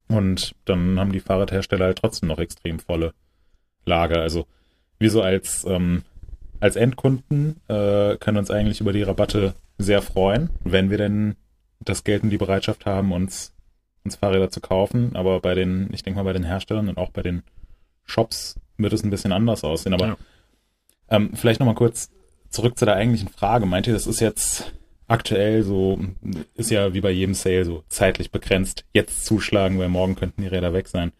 Und 0.08 0.54
dann 0.64 0.98
haben 0.98 1.12
die 1.12 1.20
Fahrradhersteller 1.20 1.86
halt 1.86 1.98
trotzdem 1.98 2.28
noch 2.28 2.38
extrem 2.38 2.78
volle 2.78 3.14
Lager. 3.86 4.20
Also 4.20 4.46
wir 4.98 5.10
so 5.10 5.22
als, 5.22 5.64
ähm, 5.64 6.02
als 6.60 6.76
Endkunden 6.76 7.60
äh, 7.68 8.16
können 8.16 8.38
uns 8.38 8.50
eigentlich 8.50 8.80
über 8.80 8.92
die 8.92 9.02
Rabatte 9.02 9.54
sehr 9.78 10.02
freuen, 10.02 10.50
wenn 10.62 10.90
wir 10.90 10.98
denn 10.98 11.36
das 11.80 12.04
Geld 12.04 12.22
und 12.22 12.30
die 12.30 12.38
Bereitschaft 12.38 12.86
haben, 12.86 13.12
uns, 13.12 13.52
uns 14.04 14.16
Fahrräder 14.16 14.50
zu 14.50 14.60
kaufen. 14.60 15.16
Aber 15.16 15.40
bei 15.40 15.54
den, 15.54 15.88
ich 15.92 16.02
denke 16.02 16.18
mal 16.18 16.24
bei 16.24 16.32
den 16.32 16.44
Herstellern 16.44 16.88
und 16.88 16.98
auch 16.98 17.10
bei 17.10 17.22
den 17.22 17.42
Shops 18.04 18.56
wird 18.76 18.92
es 18.92 19.02
ein 19.02 19.10
bisschen 19.10 19.32
anders 19.32 19.64
aussehen. 19.64 19.94
Aber 19.94 20.06
ja. 20.06 20.16
ähm, 21.08 21.30
vielleicht 21.34 21.60
nochmal 21.60 21.74
kurz 21.74 22.10
zurück 22.50 22.78
zu 22.78 22.84
der 22.84 22.96
eigentlichen 22.96 23.28
Frage. 23.28 23.66
Meint 23.66 23.86
ihr, 23.86 23.94
das 23.94 24.06
ist 24.06 24.20
jetzt 24.20 24.72
aktuell 25.14 25.62
so, 25.62 26.00
ist 26.54 26.72
ja 26.72 26.92
wie 26.92 27.00
bei 27.00 27.12
jedem 27.12 27.34
Sale 27.34 27.64
so 27.64 27.84
zeitlich 27.88 28.32
begrenzt, 28.32 28.84
jetzt 28.92 29.24
zuschlagen, 29.24 29.78
weil 29.78 29.88
morgen 29.88 30.16
könnten 30.16 30.42
die 30.42 30.48
Räder 30.48 30.72
weg 30.74 30.88
sein. 30.88 31.12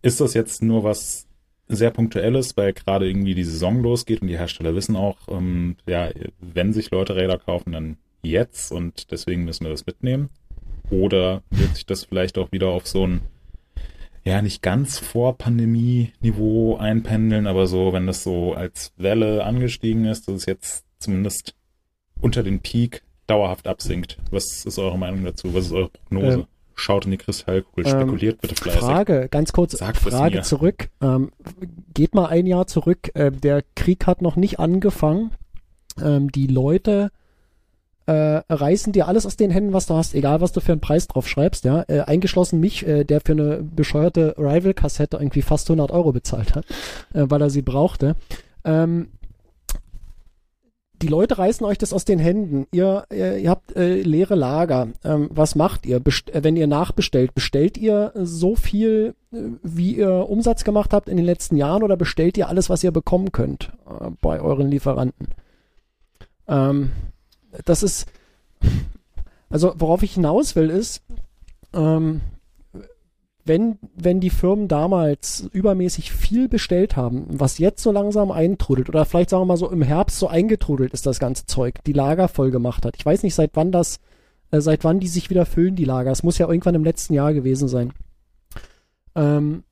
Ist 0.00 0.22
das 0.22 0.32
jetzt 0.32 0.62
nur 0.62 0.84
was 0.84 1.26
sehr 1.68 1.90
punktuelles, 1.90 2.56
weil 2.56 2.72
gerade 2.72 3.06
irgendwie 3.06 3.34
die 3.34 3.44
Saison 3.44 3.82
losgeht 3.82 4.22
und 4.22 4.28
die 4.28 4.38
Hersteller 4.38 4.74
wissen 4.74 4.96
auch, 4.96 5.18
ähm, 5.28 5.76
ja, 5.86 6.08
wenn 6.40 6.72
sich 6.72 6.90
Leute 6.90 7.14
Räder 7.14 7.38
kaufen, 7.38 7.72
dann 7.72 7.98
jetzt 8.22 8.72
und 8.72 9.10
deswegen 9.10 9.44
müssen 9.44 9.64
wir 9.64 9.70
das 9.70 9.84
mitnehmen? 9.84 10.30
Oder 10.90 11.42
wird 11.50 11.74
sich 11.74 11.84
das 11.84 12.04
vielleicht 12.04 12.38
auch 12.38 12.52
wieder 12.52 12.68
auf 12.68 12.86
so 12.86 13.06
ein 13.06 13.20
ja 14.24 14.40
nicht 14.40 14.62
ganz 14.62 14.98
vor 14.98 15.36
Pandemie-Niveau 15.36 16.76
einpendeln, 16.76 17.46
aber 17.46 17.66
so, 17.66 17.92
wenn 17.92 18.06
das 18.06 18.22
so 18.22 18.54
als 18.54 18.94
Welle 18.96 19.44
angestiegen 19.44 20.06
ist, 20.06 20.26
dass 20.26 20.36
es 20.36 20.46
jetzt 20.46 20.86
zumindest 20.98 21.54
unter 22.20 22.42
den 22.42 22.60
Peak 22.60 23.02
dauerhaft 23.26 23.66
absinkt. 23.66 24.18
Was 24.30 24.64
ist 24.64 24.78
eure 24.78 24.98
Meinung 24.98 25.24
dazu? 25.24 25.54
Was 25.54 25.66
ist 25.66 25.72
eure 25.72 25.88
Prognose? 25.88 26.38
Ähm, 26.38 26.46
Schaut 26.76 27.04
in 27.04 27.12
die 27.12 27.18
Kristallkugel, 27.18 27.86
spekuliert 27.86 28.34
ähm, 28.34 28.38
bitte 28.42 28.56
fleißig. 28.56 28.80
Frage, 28.80 29.28
ganz 29.30 29.52
kurz, 29.52 29.78
Sagt 29.78 29.96
Frage 29.96 30.42
zurück. 30.42 30.88
Ähm, 31.00 31.30
geht 31.94 32.16
mal 32.16 32.26
ein 32.26 32.46
Jahr 32.46 32.66
zurück. 32.66 33.12
Äh, 33.14 33.30
der 33.30 33.62
Krieg 33.76 34.08
hat 34.08 34.22
noch 34.22 34.34
nicht 34.34 34.58
angefangen. 34.58 35.30
Ähm, 36.02 36.32
die 36.32 36.48
Leute 36.48 37.12
äh, 38.06 38.42
reißen 38.48 38.92
dir 38.92 39.06
alles 39.06 39.24
aus 39.24 39.36
den 39.36 39.50
Händen, 39.50 39.72
was 39.72 39.86
du 39.86 39.94
hast, 39.94 40.14
egal 40.14 40.40
was 40.40 40.52
du 40.52 40.60
für 40.60 40.72
einen 40.72 40.80
Preis 40.80 41.06
drauf 41.06 41.28
schreibst, 41.28 41.64
ja, 41.64 41.84
äh, 41.88 42.00
eingeschlossen 42.00 42.60
mich, 42.60 42.86
äh, 42.86 43.04
der 43.04 43.20
für 43.20 43.32
eine 43.32 43.62
bescheuerte 43.62 44.34
Rival-Kassette 44.36 45.16
irgendwie 45.16 45.42
fast 45.42 45.70
100 45.70 45.90
Euro 45.90 46.12
bezahlt 46.12 46.54
hat, 46.54 46.66
äh, 47.14 47.24
weil 47.28 47.40
er 47.40 47.50
sie 47.50 47.62
brauchte. 47.62 48.16
Ähm, 48.64 49.08
die 51.02 51.08
Leute 51.08 51.38
reißen 51.38 51.66
euch 51.66 51.78
das 51.78 51.92
aus 51.92 52.04
den 52.04 52.18
Händen. 52.18 52.66
Ihr, 52.72 53.04
ihr, 53.12 53.38
ihr 53.38 53.50
habt 53.50 53.74
äh, 53.76 54.00
leere 54.02 54.34
Lager. 54.34 54.88
Ähm, 55.04 55.28
was 55.32 55.54
macht 55.54 55.86
ihr? 55.86 56.00
Best 56.00 56.30
äh, 56.30 56.44
wenn 56.44 56.56
ihr 56.56 56.66
nachbestellt, 56.66 57.34
bestellt 57.34 57.76
ihr 57.76 58.12
so 58.14 58.54
viel, 58.54 59.14
äh, 59.32 59.38
wie 59.62 59.96
ihr 59.96 60.28
Umsatz 60.28 60.64
gemacht 60.64 60.92
habt 60.92 61.08
in 61.08 61.16
den 61.16 61.26
letzten 61.26 61.56
Jahren 61.56 61.82
oder 61.82 61.96
bestellt 61.96 62.38
ihr 62.38 62.48
alles, 62.48 62.70
was 62.70 62.84
ihr 62.84 62.92
bekommen 62.92 63.32
könnt 63.32 63.72
äh, 63.86 64.10
bei 64.20 64.40
euren 64.40 64.70
Lieferanten? 64.70 65.28
Ähm, 66.46 66.92
das 67.64 67.82
ist, 67.82 68.06
also 69.50 69.74
worauf 69.76 70.02
ich 70.02 70.14
hinaus 70.14 70.56
will, 70.56 70.70
ist, 70.70 71.02
ähm, 71.72 72.20
wenn, 73.44 73.78
wenn 73.94 74.20
die 74.20 74.30
Firmen 74.30 74.68
damals 74.68 75.48
übermäßig 75.52 76.12
viel 76.12 76.48
bestellt 76.48 76.96
haben, 76.96 77.26
was 77.28 77.58
jetzt 77.58 77.82
so 77.82 77.92
langsam 77.92 78.30
eintrudelt, 78.30 78.88
oder 78.88 79.04
vielleicht 79.04 79.30
sagen 79.30 79.42
wir 79.42 79.46
mal 79.46 79.56
so 79.56 79.70
im 79.70 79.82
Herbst 79.82 80.18
so 80.18 80.28
eingetrudelt 80.28 80.92
ist 80.94 81.06
das 81.06 81.18
ganze 81.18 81.44
Zeug, 81.46 81.84
die 81.84 81.92
Lager 81.92 82.28
voll 82.28 82.50
gemacht 82.50 82.86
hat. 82.86 82.96
Ich 82.96 83.04
weiß 83.04 83.22
nicht, 83.22 83.34
seit 83.34 83.50
wann 83.54 83.70
das, 83.70 84.00
äh, 84.50 84.60
seit 84.60 84.82
wann 84.84 84.98
die 84.98 85.08
sich 85.08 85.28
wieder 85.28 85.44
füllen, 85.44 85.76
die 85.76 85.84
Lager. 85.84 86.10
Es 86.10 86.22
muss 86.22 86.38
ja 86.38 86.48
irgendwann 86.48 86.74
im 86.74 86.84
letzten 86.84 87.12
Jahr 87.12 87.34
gewesen 87.34 87.68
sein. 87.68 87.92
Ähm, 89.14 89.64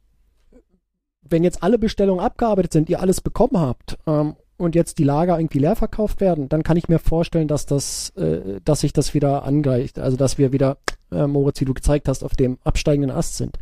wenn 1.23 1.45
jetzt 1.45 1.63
alle 1.63 1.79
Bestellungen 1.79 2.25
abgearbeitet 2.25 2.75
sind, 2.75 2.91
ihr 2.91 3.01
alles 3.01 3.23
bekommen 3.23 3.59
habt 3.59 3.99
ähm, 4.07 4.37
und 4.63 4.75
jetzt 4.75 4.99
die 4.99 5.05
Lager 5.05 5.39
irgendwie 5.39 5.59
leer 5.59 5.77
verkauft 5.77 6.21
werden, 6.21 6.49
dann 6.49 6.63
kann 6.63 6.77
ich 6.77 6.89
mir 6.89 6.99
vorstellen, 6.99 7.49
dass 7.49 7.67
das, 7.67 8.11
äh, 8.11 8.61
dass 8.65 8.81
sich 8.81 8.93
das 8.93 9.15
wieder 9.15 9.45
angleicht, 9.45 9.99
also 9.99 10.17
dass 10.17 10.39
wir 10.39 10.53
wieder, 10.53 10.79
äh, 11.11 11.27
Moritz, 11.27 11.61
wie 11.61 11.65
du 11.65 11.75
gezeigt 11.75 12.09
hast, 12.09 12.23
auf 12.23 12.35
dem 12.35 12.59
absteigenden 12.65 13.11
Ast 13.11 13.37
sind. 13.37 13.59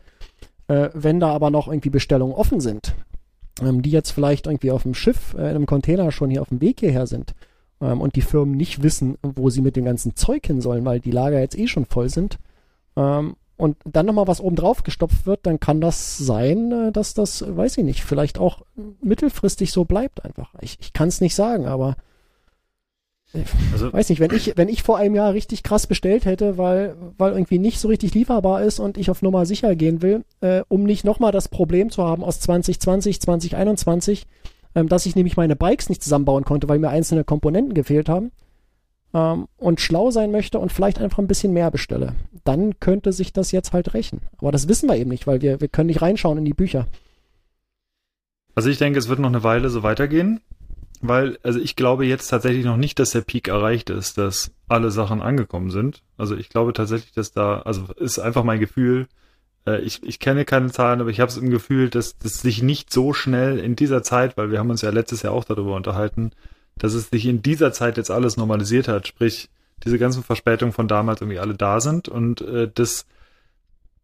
Äh, 0.68 0.90
wenn 0.94 1.18
da 1.18 1.30
aber 1.30 1.50
noch 1.50 1.68
irgendwie 1.68 1.90
Bestellungen 1.90 2.34
offen 2.34 2.60
sind, 2.60 2.94
ähm, 3.62 3.82
die 3.82 3.90
jetzt 3.90 4.10
vielleicht 4.10 4.46
irgendwie 4.46 4.70
auf 4.70 4.82
dem 4.82 4.94
Schiff, 4.94 5.34
äh, 5.34 5.38
in 5.38 5.56
einem 5.56 5.66
Container 5.66 6.12
schon 6.12 6.30
hier 6.30 6.42
auf 6.42 6.48
dem 6.50 6.60
Weg 6.60 6.80
hierher 6.80 7.06
sind 7.06 7.34
ähm, 7.80 8.00
und 8.00 8.14
die 8.14 8.22
Firmen 8.22 8.56
nicht 8.56 8.82
wissen, 8.82 9.16
wo 9.22 9.50
sie 9.50 9.62
mit 9.62 9.76
dem 9.76 9.84
ganzen 9.84 10.16
Zeug 10.16 10.46
hin 10.46 10.60
sollen, 10.60 10.84
weil 10.84 11.00
die 11.00 11.10
Lager 11.10 11.40
jetzt 11.40 11.58
eh 11.58 11.66
schon 11.66 11.86
voll 11.86 12.08
sind, 12.08 12.38
ähm, 12.96 13.36
und 13.60 13.76
dann 13.84 14.06
nochmal 14.06 14.26
was 14.26 14.40
oben 14.40 14.56
drauf 14.56 14.82
gestopft 14.82 15.26
wird, 15.26 15.40
dann 15.44 15.60
kann 15.60 15.80
das 15.80 16.18
sein, 16.18 16.72
äh, 16.72 16.92
dass 16.92 17.14
das, 17.14 17.44
weiß 17.46 17.78
ich 17.78 17.84
nicht, 17.84 18.02
vielleicht 18.02 18.38
auch 18.38 18.62
mittelfristig 19.02 19.70
so 19.72 19.84
bleibt 19.84 20.24
einfach. 20.24 20.54
Ich, 20.60 20.78
ich 20.80 20.92
kann 20.92 21.08
es 21.08 21.20
nicht 21.20 21.34
sagen, 21.34 21.66
aber 21.66 21.96
äh, 23.32 23.44
also, 23.72 23.92
weiß 23.92 24.08
nicht, 24.08 24.20
wenn 24.20 24.32
ich, 24.32 24.56
wenn 24.56 24.68
ich 24.68 24.82
vor 24.82 24.98
einem 24.98 25.14
Jahr 25.14 25.34
richtig 25.34 25.62
krass 25.62 25.86
bestellt 25.86 26.24
hätte, 26.24 26.58
weil, 26.58 26.96
weil 27.18 27.32
irgendwie 27.32 27.58
nicht 27.58 27.80
so 27.80 27.88
richtig 27.88 28.14
lieferbar 28.14 28.62
ist 28.62 28.80
und 28.80 28.98
ich 28.98 29.10
auf 29.10 29.22
Nummer 29.22 29.46
sicher 29.46 29.76
gehen 29.76 30.02
will, 30.02 30.24
äh, 30.40 30.62
um 30.68 30.84
nicht 30.84 31.04
nochmal 31.04 31.32
das 31.32 31.48
Problem 31.48 31.90
zu 31.90 32.04
haben 32.04 32.24
aus 32.24 32.40
2020, 32.40 33.20
2021, 33.20 34.26
ähm, 34.74 34.88
dass 34.88 35.06
ich 35.06 35.16
nämlich 35.16 35.36
meine 35.36 35.56
Bikes 35.56 35.88
nicht 35.88 36.02
zusammenbauen 36.02 36.44
konnte, 36.44 36.68
weil 36.68 36.78
mir 36.78 36.90
einzelne 36.90 37.24
Komponenten 37.24 37.74
gefehlt 37.74 38.08
haben, 38.08 38.32
ähm, 39.14 39.48
und 39.56 39.80
schlau 39.80 40.10
sein 40.10 40.30
möchte 40.30 40.58
und 40.58 40.72
vielleicht 40.72 41.00
einfach 41.00 41.18
ein 41.18 41.26
bisschen 41.26 41.52
mehr 41.52 41.70
bestelle, 41.70 42.14
dann 42.44 42.78
könnte 42.80 43.12
sich 43.12 43.32
das 43.32 43.52
jetzt 43.52 43.72
halt 43.72 43.94
rächen. 43.94 44.20
Aber 44.38 44.52
das 44.52 44.68
wissen 44.68 44.88
wir 44.88 44.96
eben 44.96 45.10
nicht, 45.10 45.26
weil 45.26 45.42
wir, 45.42 45.60
wir 45.60 45.68
können 45.68 45.88
nicht 45.88 46.02
reinschauen 46.02 46.38
in 46.38 46.44
die 46.44 46.54
Bücher. 46.54 46.86
Also 48.54 48.68
ich 48.68 48.78
denke, 48.78 48.98
es 48.98 49.08
wird 49.08 49.18
noch 49.18 49.28
eine 49.28 49.44
Weile 49.44 49.70
so 49.70 49.82
weitergehen, 49.82 50.40
weil, 51.00 51.38
also 51.42 51.60
ich 51.60 51.76
glaube 51.76 52.04
jetzt 52.06 52.28
tatsächlich 52.28 52.64
noch 52.64 52.76
nicht, 52.76 52.98
dass 52.98 53.10
der 53.10 53.22
Peak 53.22 53.48
erreicht 53.48 53.90
ist, 53.90 54.18
dass 54.18 54.52
alle 54.68 54.90
Sachen 54.90 55.22
angekommen 55.22 55.70
sind. 55.70 56.02
Also 56.16 56.36
ich 56.36 56.48
glaube 56.48 56.72
tatsächlich, 56.72 57.12
dass 57.12 57.32
da, 57.32 57.60
also 57.60 57.84
ist 57.94 58.18
einfach 58.18 58.44
mein 58.44 58.60
Gefühl, 58.60 59.06
äh, 59.66 59.80
ich, 59.80 60.02
ich 60.02 60.18
kenne 60.18 60.44
keine 60.44 60.70
Zahlen, 60.70 61.00
aber 61.00 61.10
ich 61.10 61.20
habe 61.20 61.30
es 61.30 61.36
im 61.36 61.50
Gefühl, 61.50 61.90
dass 61.90 62.18
das 62.18 62.40
sich 62.40 62.62
nicht 62.62 62.92
so 62.92 63.12
schnell 63.12 63.58
in 63.58 63.76
dieser 63.76 64.02
Zeit, 64.02 64.36
weil 64.36 64.50
wir 64.50 64.58
haben 64.58 64.70
uns 64.70 64.82
ja 64.82 64.90
letztes 64.90 65.22
Jahr 65.22 65.32
auch 65.32 65.44
darüber 65.44 65.74
unterhalten, 65.74 66.32
dass 66.80 66.94
es 66.94 67.10
sich 67.10 67.26
in 67.26 67.42
dieser 67.42 67.72
Zeit 67.72 67.96
jetzt 67.96 68.10
alles 68.10 68.36
normalisiert 68.36 68.88
hat, 68.88 69.06
sprich 69.06 69.48
diese 69.84 69.98
ganzen 69.98 70.24
Verspätungen 70.24 70.72
von 70.72 70.88
damals 70.88 71.20
irgendwie 71.20 71.38
alle 71.38 71.54
da 71.54 71.80
sind 71.80 72.08
und 72.08 72.40
äh, 72.40 72.68
das 72.74 73.06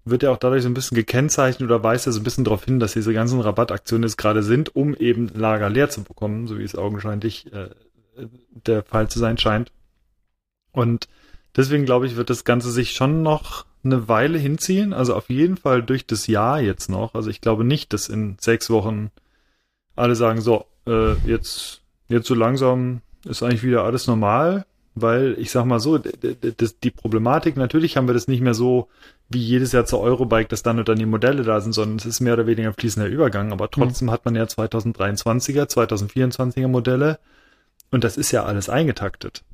wird 0.05 0.23
ja 0.23 0.31
auch 0.31 0.37
dadurch 0.37 0.63
so 0.63 0.69
ein 0.69 0.75
bisschen 0.75 0.95
gekennzeichnet 0.95 1.69
oder 1.69 1.83
weist 1.83 2.07
ja 2.07 2.13
so 2.13 2.21
ein 2.21 2.25
bisschen 2.25 2.45
darauf 2.45 2.65
hin, 2.65 2.79
dass 2.79 2.93
diese 2.93 3.13
ganzen 3.13 3.41
Rabattaktionen 3.41 4.05
jetzt 4.05 4.17
gerade 4.17 4.45
sind, 4.45 4.77
um 4.77 4.95
eben 4.95 5.29
Lager 5.35 5.69
leer 5.69 5.91
zu 5.91 6.05
bekommen, 6.05 6.47
so 6.47 6.59
wie 6.59 6.63
es 6.63 6.77
augenscheinlich 6.77 7.53
äh, 7.53 7.71
der 8.51 8.85
Fall 8.85 9.09
zu 9.09 9.19
sein 9.19 9.37
scheint. 9.37 9.73
Und 10.71 11.09
deswegen 11.57 11.85
glaube 11.85 12.07
ich, 12.07 12.17
wird 12.17 12.31
das 12.31 12.45
Ganze 12.45 12.71
sich 12.71 12.93
schon 12.93 13.23
noch 13.23 13.67
eine 13.83 14.09
Weile 14.09 14.39
hinziehen, 14.39 14.93
also 14.93 15.15
auf 15.15 15.29
jeden 15.29 15.57
Fall 15.57 15.83
durch 15.83 16.07
das 16.07 16.27
Jahr 16.29 16.61
jetzt 16.61 16.89
noch. 16.89 17.15
Also 17.15 17.29
ich 17.29 17.41
glaube 17.41 17.65
nicht, 17.65 17.93
dass 17.93 18.09
in 18.09 18.37
sechs 18.41 18.71
Wochen 18.71 19.11
alle 19.97 20.15
sagen, 20.15 20.41
so, 20.41 20.67
äh, 20.87 21.15
jetzt 21.27 21.83
jetzt 22.09 22.27
so 22.27 22.35
langsam 22.35 23.01
ist 23.25 23.43
eigentlich 23.43 23.63
wieder 23.63 23.85
alles 23.85 24.07
normal, 24.07 24.65
weil 24.95 25.37
ich 25.39 25.51
sag 25.51 25.67
mal 25.67 25.81
so, 25.81 25.99
die 25.99 26.91
Problematik, 26.91 27.57
natürlich 27.57 27.97
haben 27.97 28.09
wir 28.09 28.15
das 28.15 28.29
nicht 28.29 28.41
mehr 28.41 28.55
so 28.55 28.89
wie 29.29 29.41
jedes 29.41 29.73
Jahr 29.73 29.85
zur 29.85 30.01
Eurobike, 30.01 30.49
dass 30.49 30.63
dann 30.63 30.79
und 30.79 30.89
dann 30.89 30.99
die 30.99 31.07
Modelle 31.07 31.43
da 31.43 31.61
sind, 31.61 31.73
sondern 31.73 31.99
es 31.99 32.07
ist 32.07 32.21
mehr 32.21 32.35
oder 32.35 32.47
weniger 32.47 32.69
ein 32.69 32.75
fließender 32.75 33.09
Übergang, 33.09 33.53
aber 33.53 33.71
trotzdem 33.71 34.07
mhm. 34.07 34.13
hat 34.13 34.25
man 34.25 34.37
ja 34.37 34.45
2023er, 34.45 35.65
2024er 35.65 36.69
Modelle 36.69 37.19
und 37.91 38.05
das 38.05 38.17
ist 38.17 38.33
ja 38.33 38.45
alles 38.45 38.69
eingetaktet. 38.69 39.45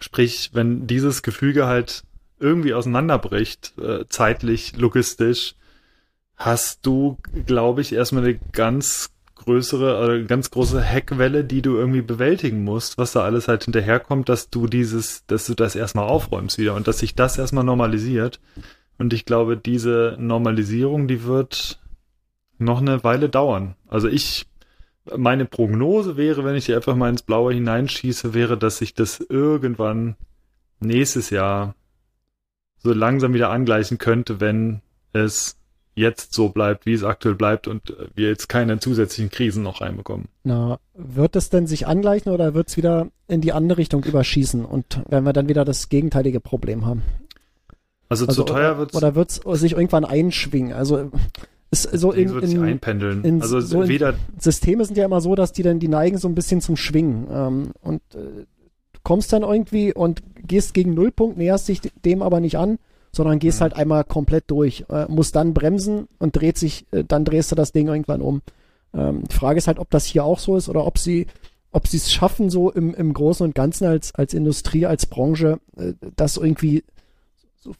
Sprich, 0.00 0.50
wenn 0.52 0.86
dieses 0.86 1.22
Gefüge 1.22 1.66
halt 1.66 2.04
irgendwie 2.38 2.72
auseinanderbricht, 2.72 3.74
äh, 3.78 4.04
zeitlich, 4.08 4.76
logistisch, 4.76 5.56
hast 6.36 6.86
du, 6.86 7.18
glaube 7.46 7.80
ich, 7.80 7.92
erstmal 7.92 8.24
eine 8.24 8.38
ganz 8.52 9.10
größere, 9.48 10.16
äh, 10.16 10.24
ganz 10.24 10.50
große 10.50 10.82
Heckwelle, 10.82 11.42
die 11.42 11.62
du 11.62 11.76
irgendwie 11.76 12.02
bewältigen 12.02 12.64
musst, 12.64 12.98
was 12.98 13.12
da 13.12 13.22
alles 13.22 13.48
halt 13.48 13.64
hinterherkommt, 13.64 14.28
dass 14.28 14.50
du 14.50 14.66
dieses, 14.66 15.24
dass 15.26 15.46
du 15.46 15.54
das 15.54 15.74
erstmal 15.74 16.06
aufräumst 16.06 16.58
wieder 16.58 16.74
und 16.74 16.86
dass 16.86 16.98
sich 16.98 17.14
das 17.14 17.38
erstmal 17.38 17.64
normalisiert. 17.64 18.40
Und 18.98 19.14
ich 19.14 19.24
glaube, 19.24 19.56
diese 19.56 20.16
Normalisierung, 20.18 21.08
die 21.08 21.24
wird 21.24 21.80
noch 22.58 22.82
eine 22.82 23.02
Weile 23.04 23.30
dauern. 23.30 23.74
Also 23.86 24.06
ich, 24.08 24.46
meine 25.16 25.46
Prognose 25.46 26.18
wäre, 26.18 26.44
wenn 26.44 26.54
ich 26.56 26.66
hier 26.66 26.76
einfach 26.76 26.96
mal 26.96 27.08
ins 27.08 27.22
Blaue 27.22 27.54
hineinschieße, 27.54 28.34
wäre, 28.34 28.58
dass 28.58 28.76
sich 28.76 28.92
das 28.92 29.18
irgendwann 29.18 30.16
nächstes 30.78 31.30
Jahr 31.30 31.74
so 32.76 32.92
langsam 32.92 33.32
wieder 33.32 33.48
angleichen 33.48 33.96
könnte, 33.96 34.40
wenn 34.40 34.82
es 35.14 35.57
jetzt 35.98 36.32
so 36.32 36.48
bleibt, 36.48 36.86
wie 36.86 36.92
es 36.92 37.04
aktuell 37.04 37.34
bleibt 37.34 37.66
und 37.66 37.90
äh, 37.90 38.06
wir 38.14 38.28
jetzt 38.28 38.48
keine 38.48 38.78
zusätzlichen 38.78 39.30
Krisen 39.30 39.62
noch 39.62 39.80
reinbekommen. 39.80 40.28
Na, 40.44 40.78
wird 40.94 41.36
es 41.36 41.50
denn 41.50 41.66
sich 41.66 41.86
angleichen 41.86 42.32
oder 42.32 42.54
wird 42.54 42.68
es 42.68 42.76
wieder 42.76 43.08
in 43.26 43.40
die 43.40 43.52
andere 43.52 43.78
Richtung 43.78 44.04
überschießen 44.04 44.64
und 44.64 45.02
werden 45.08 45.24
wir 45.24 45.32
dann 45.32 45.48
wieder 45.48 45.64
das 45.64 45.88
gegenteilige 45.88 46.40
Problem 46.40 46.86
haben? 46.86 47.02
Also, 48.08 48.26
also 48.26 48.42
zu 48.42 48.52
teuer 48.52 48.78
wird 48.78 48.90
es. 48.92 48.96
Oder 48.96 49.14
wird 49.14 49.30
es 49.30 49.60
sich 49.60 49.72
irgendwann 49.72 50.04
einschwingen? 50.04 50.72
Also 50.72 51.10
ist 51.70 51.82
so 51.82 52.12
in, 52.12 52.32
wird 52.32 52.44
in, 52.44 52.62
einpendeln. 52.62 53.24
In, 53.24 53.42
also 53.42 53.60
so 53.60 53.88
weder 53.88 54.14
Systeme 54.38 54.84
sind 54.84 54.96
ja 54.96 55.04
immer 55.04 55.20
so, 55.20 55.34
dass 55.34 55.52
die 55.52 55.62
dann 55.62 55.78
die 55.78 55.88
neigen 55.88 56.16
so 56.16 56.26
ein 56.26 56.34
bisschen 56.34 56.62
zum 56.62 56.76
Schwingen 56.76 57.26
ähm, 57.30 57.70
und 57.82 58.00
äh, 58.14 58.46
du 58.92 59.00
kommst 59.02 59.32
dann 59.32 59.42
irgendwie 59.42 59.92
und 59.92 60.22
gehst 60.46 60.72
gegen 60.72 60.94
Nullpunkt, 60.94 61.36
näherst 61.36 61.68
dich 61.68 61.80
dem 62.04 62.22
aber 62.22 62.40
nicht 62.40 62.56
an 62.56 62.78
sondern 63.18 63.38
gehst 63.38 63.60
mhm. 63.60 63.64
halt 63.64 63.76
einmal 63.76 64.04
komplett 64.04 64.50
durch, 64.50 64.86
äh, 64.88 65.04
musst 65.08 65.36
dann 65.36 65.52
bremsen 65.52 66.08
und 66.18 66.34
dreht 66.34 66.56
sich, 66.56 66.86
äh, 66.92 67.04
dann 67.04 67.24
drehst 67.24 67.52
du 67.52 67.56
das 67.56 67.72
Ding 67.72 67.88
irgendwann 67.88 68.22
um. 68.22 68.40
Ähm, 68.94 69.24
die 69.30 69.34
Frage 69.34 69.58
ist 69.58 69.66
halt, 69.66 69.78
ob 69.78 69.90
das 69.90 70.06
hier 70.06 70.24
auch 70.24 70.38
so 70.38 70.56
ist 70.56 70.68
oder 70.68 70.86
ob 70.86 70.98
sie 70.98 71.26
ob 71.70 71.86
sie 71.86 71.98
es 71.98 72.10
schaffen, 72.12 72.50
so 72.50 72.70
im, 72.70 72.94
im 72.94 73.12
Großen 73.12 73.44
und 73.44 73.54
Ganzen 73.54 73.86
als, 73.86 74.14
als 74.14 74.34
Industrie, 74.34 74.86
als 74.86 75.06
Branche, 75.06 75.60
äh, 75.76 75.92
das 76.16 76.36
irgendwie 76.36 76.84
so, 77.56 77.74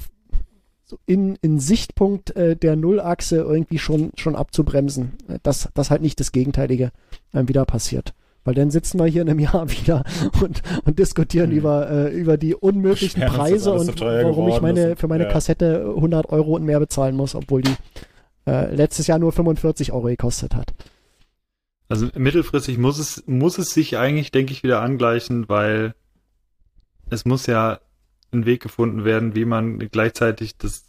so 0.85 0.99
in, 1.07 1.37
in 1.41 1.59
Sichtpunkt 1.59 2.37
äh, 2.37 2.57
der 2.57 2.77
Nullachse 2.77 3.37
irgendwie 3.37 3.79
schon, 3.79 4.13
schon 4.17 4.37
abzubremsen. 4.37 5.15
Äh, 5.29 5.39
dass, 5.43 5.71
dass 5.75 5.91
halt 5.91 6.03
nicht 6.03 6.21
das 6.21 6.33
Gegenteilige 6.33 6.93
äh, 7.33 7.49
wieder 7.49 7.65
passiert. 7.65 8.13
Weil 8.49 8.55
dann 8.55 8.71
sitzen 8.71 8.99
wir 8.99 9.05
hier 9.05 9.21
in 9.21 9.29
einem 9.29 9.41
Jahr 9.41 9.71
wieder 9.79 10.05
und, 10.41 10.63
und 10.87 10.99
diskutieren 10.99 11.51
mhm. 11.51 11.57
über, 11.59 11.91
äh, 11.91 12.19
über 12.19 12.39
die 12.39 12.55
unmöglichen 12.55 13.21
ja, 13.21 13.29
Preise 13.29 13.75
und 13.75 13.99
so 13.99 14.07
warum 14.07 14.49
ich 14.49 14.63
meine, 14.63 14.97
für 14.97 15.07
meine 15.07 15.25
ja. 15.25 15.31
Kassette 15.31 15.93
100 15.95 16.31
Euro 16.31 16.57
und 16.57 16.65
mehr 16.65 16.81
bezahlen 16.81 17.15
muss, 17.15 17.35
obwohl 17.35 17.61
die 17.61 17.75
äh, 18.47 18.75
letztes 18.75 19.07
Jahr 19.07 19.19
nur 19.19 19.33
45 19.33 19.93
Euro 19.93 20.07
gekostet 20.07 20.55
hat. 20.55 20.73
Also 21.91 22.09
mittelfristig 22.15 22.79
muss 22.79 22.99
es, 22.99 23.23
muss 23.27 23.59
es 23.59 23.69
sich 23.69 23.99
eigentlich, 23.99 24.31
denke 24.31 24.55
ich, 24.55 24.63
wieder 24.63 24.81
angleichen, 24.81 25.47
weil 25.51 25.95
es 27.11 27.27
muss 27.27 27.45
ja 27.45 27.81
ein 28.33 28.47
Weg 28.47 28.63
gefunden 28.63 29.05
werden, 29.05 29.35
wie 29.35 29.45
man 29.45 29.79
gleichzeitig 29.79 30.57
das, 30.57 30.87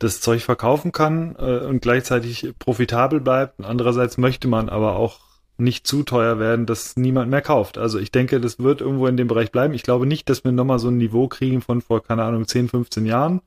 das 0.00 0.20
Zeug 0.20 0.42
verkaufen 0.42 0.90
kann 0.90 1.36
äh, 1.38 1.58
und 1.58 1.80
gleichzeitig 1.80 2.54
profitabel 2.58 3.20
bleibt. 3.20 3.64
Andererseits 3.64 4.18
möchte 4.18 4.48
man 4.48 4.68
aber 4.68 4.96
auch 4.96 5.25
nicht 5.58 5.86
zu 5.86 6.02
teuer 6.02 6.38
werden, 6.38 6.66
dass 6.66 6.96
niemand 6.96 7.30
mehr 7.30 7.42
kauft. 7.42 7.78
Also 7.78 7.98
ich 7.98 8.12
denke, 8.12 8.40
das 8.40 8.58
wird 8.58 8.80
irgendwo 8.80 9.06
in 9.06 9.16
dem 9.16 9.28
Bereich 9.28 9.50
bleiben. 9.52 9.74
Ich 9.74 9.82
glaube 9.82 10.06
nicht, 10.06 10.28
dass 10.28 10.44
wir 10.44 10.52
nochmal 10.52 10.78
so 10.78 10.88
ein 10.88 10.98
Niveau 10.98 11.28
kriegen 11.28 11.62
von 11.62 11.80
vor, 11.80 12.02
keine 12.02 12.24
Ahnung, 12.24 12.46
10, 12.46 12.68
15 12.68 13.06
Jahren, 13.06 13.40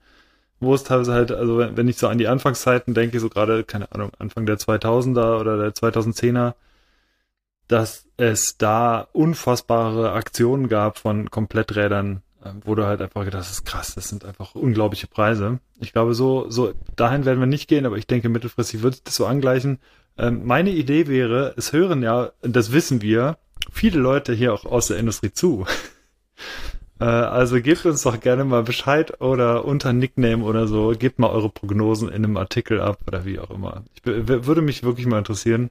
wo 0.59 0.73
es 0.73 0.83
teilweise 0.83 1.13
halt, 1.13 1.31
also 1.31 1.59
wenn 1.59 1.87
ich 1.87 1.97
so 1.97 2.07
an 2.07 2.17
die 2.17 2.27
Anfangszeiten 2.27 2.93
denke, 2.93 3.19
so 3.19 3.29
gerade, 3.29 3.63
keine 3.63 3.91
Ahnung, 3.91 4.11
Anfang 4.17 4.45
der 4.45 4.57
2000er 4.57 5.39
oder 5.39 5.57
der 5.57 5.73
2010er, 5.73 6.55
dass 7.67 8.07
es 8.17 8.57
da 8.57 9.07
unfassbare 9.13 10.11
Aktionen 10.13 10.67
gab 10.67 10.97
von 10.97 11.29
Kompletträdern, 11.29 12.23
äh, 12.43 12.49
wo 12.65 12.73
du 12.73 12.85
halt 12.85 13.01
einfach 13.01 13.23
gedacht 13.23 13.45
hast, 13.47 13.65
krass, 13.65 13.93
das 13.93 14.09
sind 14.09 14.25
einfach 14.25 14.55
unglaubliche 14.55 15.05
Preise. 15.07 15.59
Ich 15.79 15.93
glaube, 15.93 16.15
so, 16.15 16.49
so 16.49 16.73
dahin 16.95 17.25
werden 17.25 17.39
wir 17.39 17.45
nicht 17.45 17.67
gehen, 17.67 17.85
aber 17.85 17.97
ich 17.97 18.07
denke, 18.07 18.29
mittelfristig 18.29 18.81
wird 18.81 19.05
das 19.07 19.15
so 19.15 19.27
angleichen. 19.27 19.79
Ähm, 20.19 20.41
meine 20.45 20.71
Idee 20.71 21.07
wäre, 21.07 21.53
es 21.55 21.71
hören 21.71 22.03
ja, 22.03 22.31
das 22.41 22.73
wissen 22.73 23.01
wir, 23.01 23.37
viele 23.71 23.99
Leute 23.99 24.33
hier 24.33 24.53
auch 24.53 24.65
aus 24.65 24.87
der 24.87 24.97
Industrie 24.97 25.31
zu. 25.31 25.65
äh, 26.99 27.05
also 27.05 27.61
gebt 27.61 27.85
uns 27.85 28.01
doch 28.03 28.19
gerne 28.19 28.43
mal 28.43 28.63
Bescheid 28.63 29.21
oder 29.21 29.63
unter 29.63 29.93
Nickname 29.93 30.43
oder 30.43 30.67
so, 30.67 30.93
gebt 30.97 31.19
mal 31.19 31.29
eure 31.29 31.49
Prognosen 31.49 32.09
in 32.09 32.25
einem 32.25 32.35
Artikel 32.35 32.81
ab 32.81 32.99
oder 33.07 33.23
wie 33.23 33.39
auch 33.39 33.49
immer. 33.49 33.85
Ich 33.95 34.05
würde 34.05 34.61
mich 34.61 34.83
wirklich 34.83 35.07
mal 35.07 35.19
interessieren. 35.19 35.69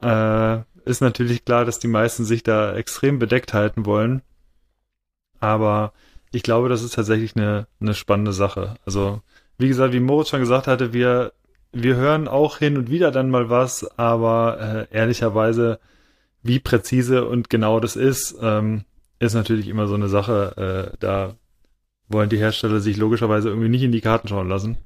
Äh, 0.00 0.60
ist 0.86 1.02
natürlich 1.02 1.44
klar, 1.44 1.66
dass 1.66 1.78
die 1.78 1.88
meisten 1.88 2.24
sich 2.24 2.42
da 2.42 2.74
extrem 2.74 3.18
bedeckt 3.18 3.52
halten 3.52 3.84
wollen. 3.84 4.22
Aber 5.40 5.92
ich 6.32 6.42
glaube, 6.42 6.70
das 6.70 6.82
ist 6.82 6.94
tatsächlich 6.94 7.36
eine, 7.36 7.66
eine 7.80 7.94
spannende 7.94 8.32
Sache. 8.32 8.76
Also, 8.86 9.20
wie 9.58 9.68
gesagt, 9.68 9.92
wie 9.92 10.00
Moritz 10.00 10.30
schon 10.30 10.40
gesagt 10.40 10.66
hatte, 10.66 10.92
wir 10.94 11.32
wir 11.72 11.96
hören 11.96 12.28
auch 12.28 12.58
hin 12.58 12.76
und 12.76 12.90
wieder 12.90 13.10
dann 13.10 13.30
mal 13.30 13.50
was, 13.50 13.98
aber 13.98 14.88
äh, 14.92 14.96
ehrlicherweise, 14.96 15.78
wie 16.42 16.58
präzise 16.58 17.26
und 17.26 17.50
genau 17.50 17.80
das 17.80 17.96
ist, 17.96 18.36
ähm, 18.40 18.84
ist 19.18 19.34
natürlich 19.34 19.68
immer 19.68 19.86
so 19.86 19.94
eine 19.94 20.08
Sache. 20.08 20.90
Äh, 20.92 20.96
da 21.00 21.34
wollen 22.08 22.28
die 22.28 22.38
Hersteller 22.38 22.80
sich 22.80 22.96
logischerweise 22.96 23.48
irgendwie 23.48 23.68
nicht 23.68 23.82
in 23.82 23.92
die 23.92 24.00
Karten 24.00 24.28
schauen 24.28 24.48
lassen. 24.48 24.76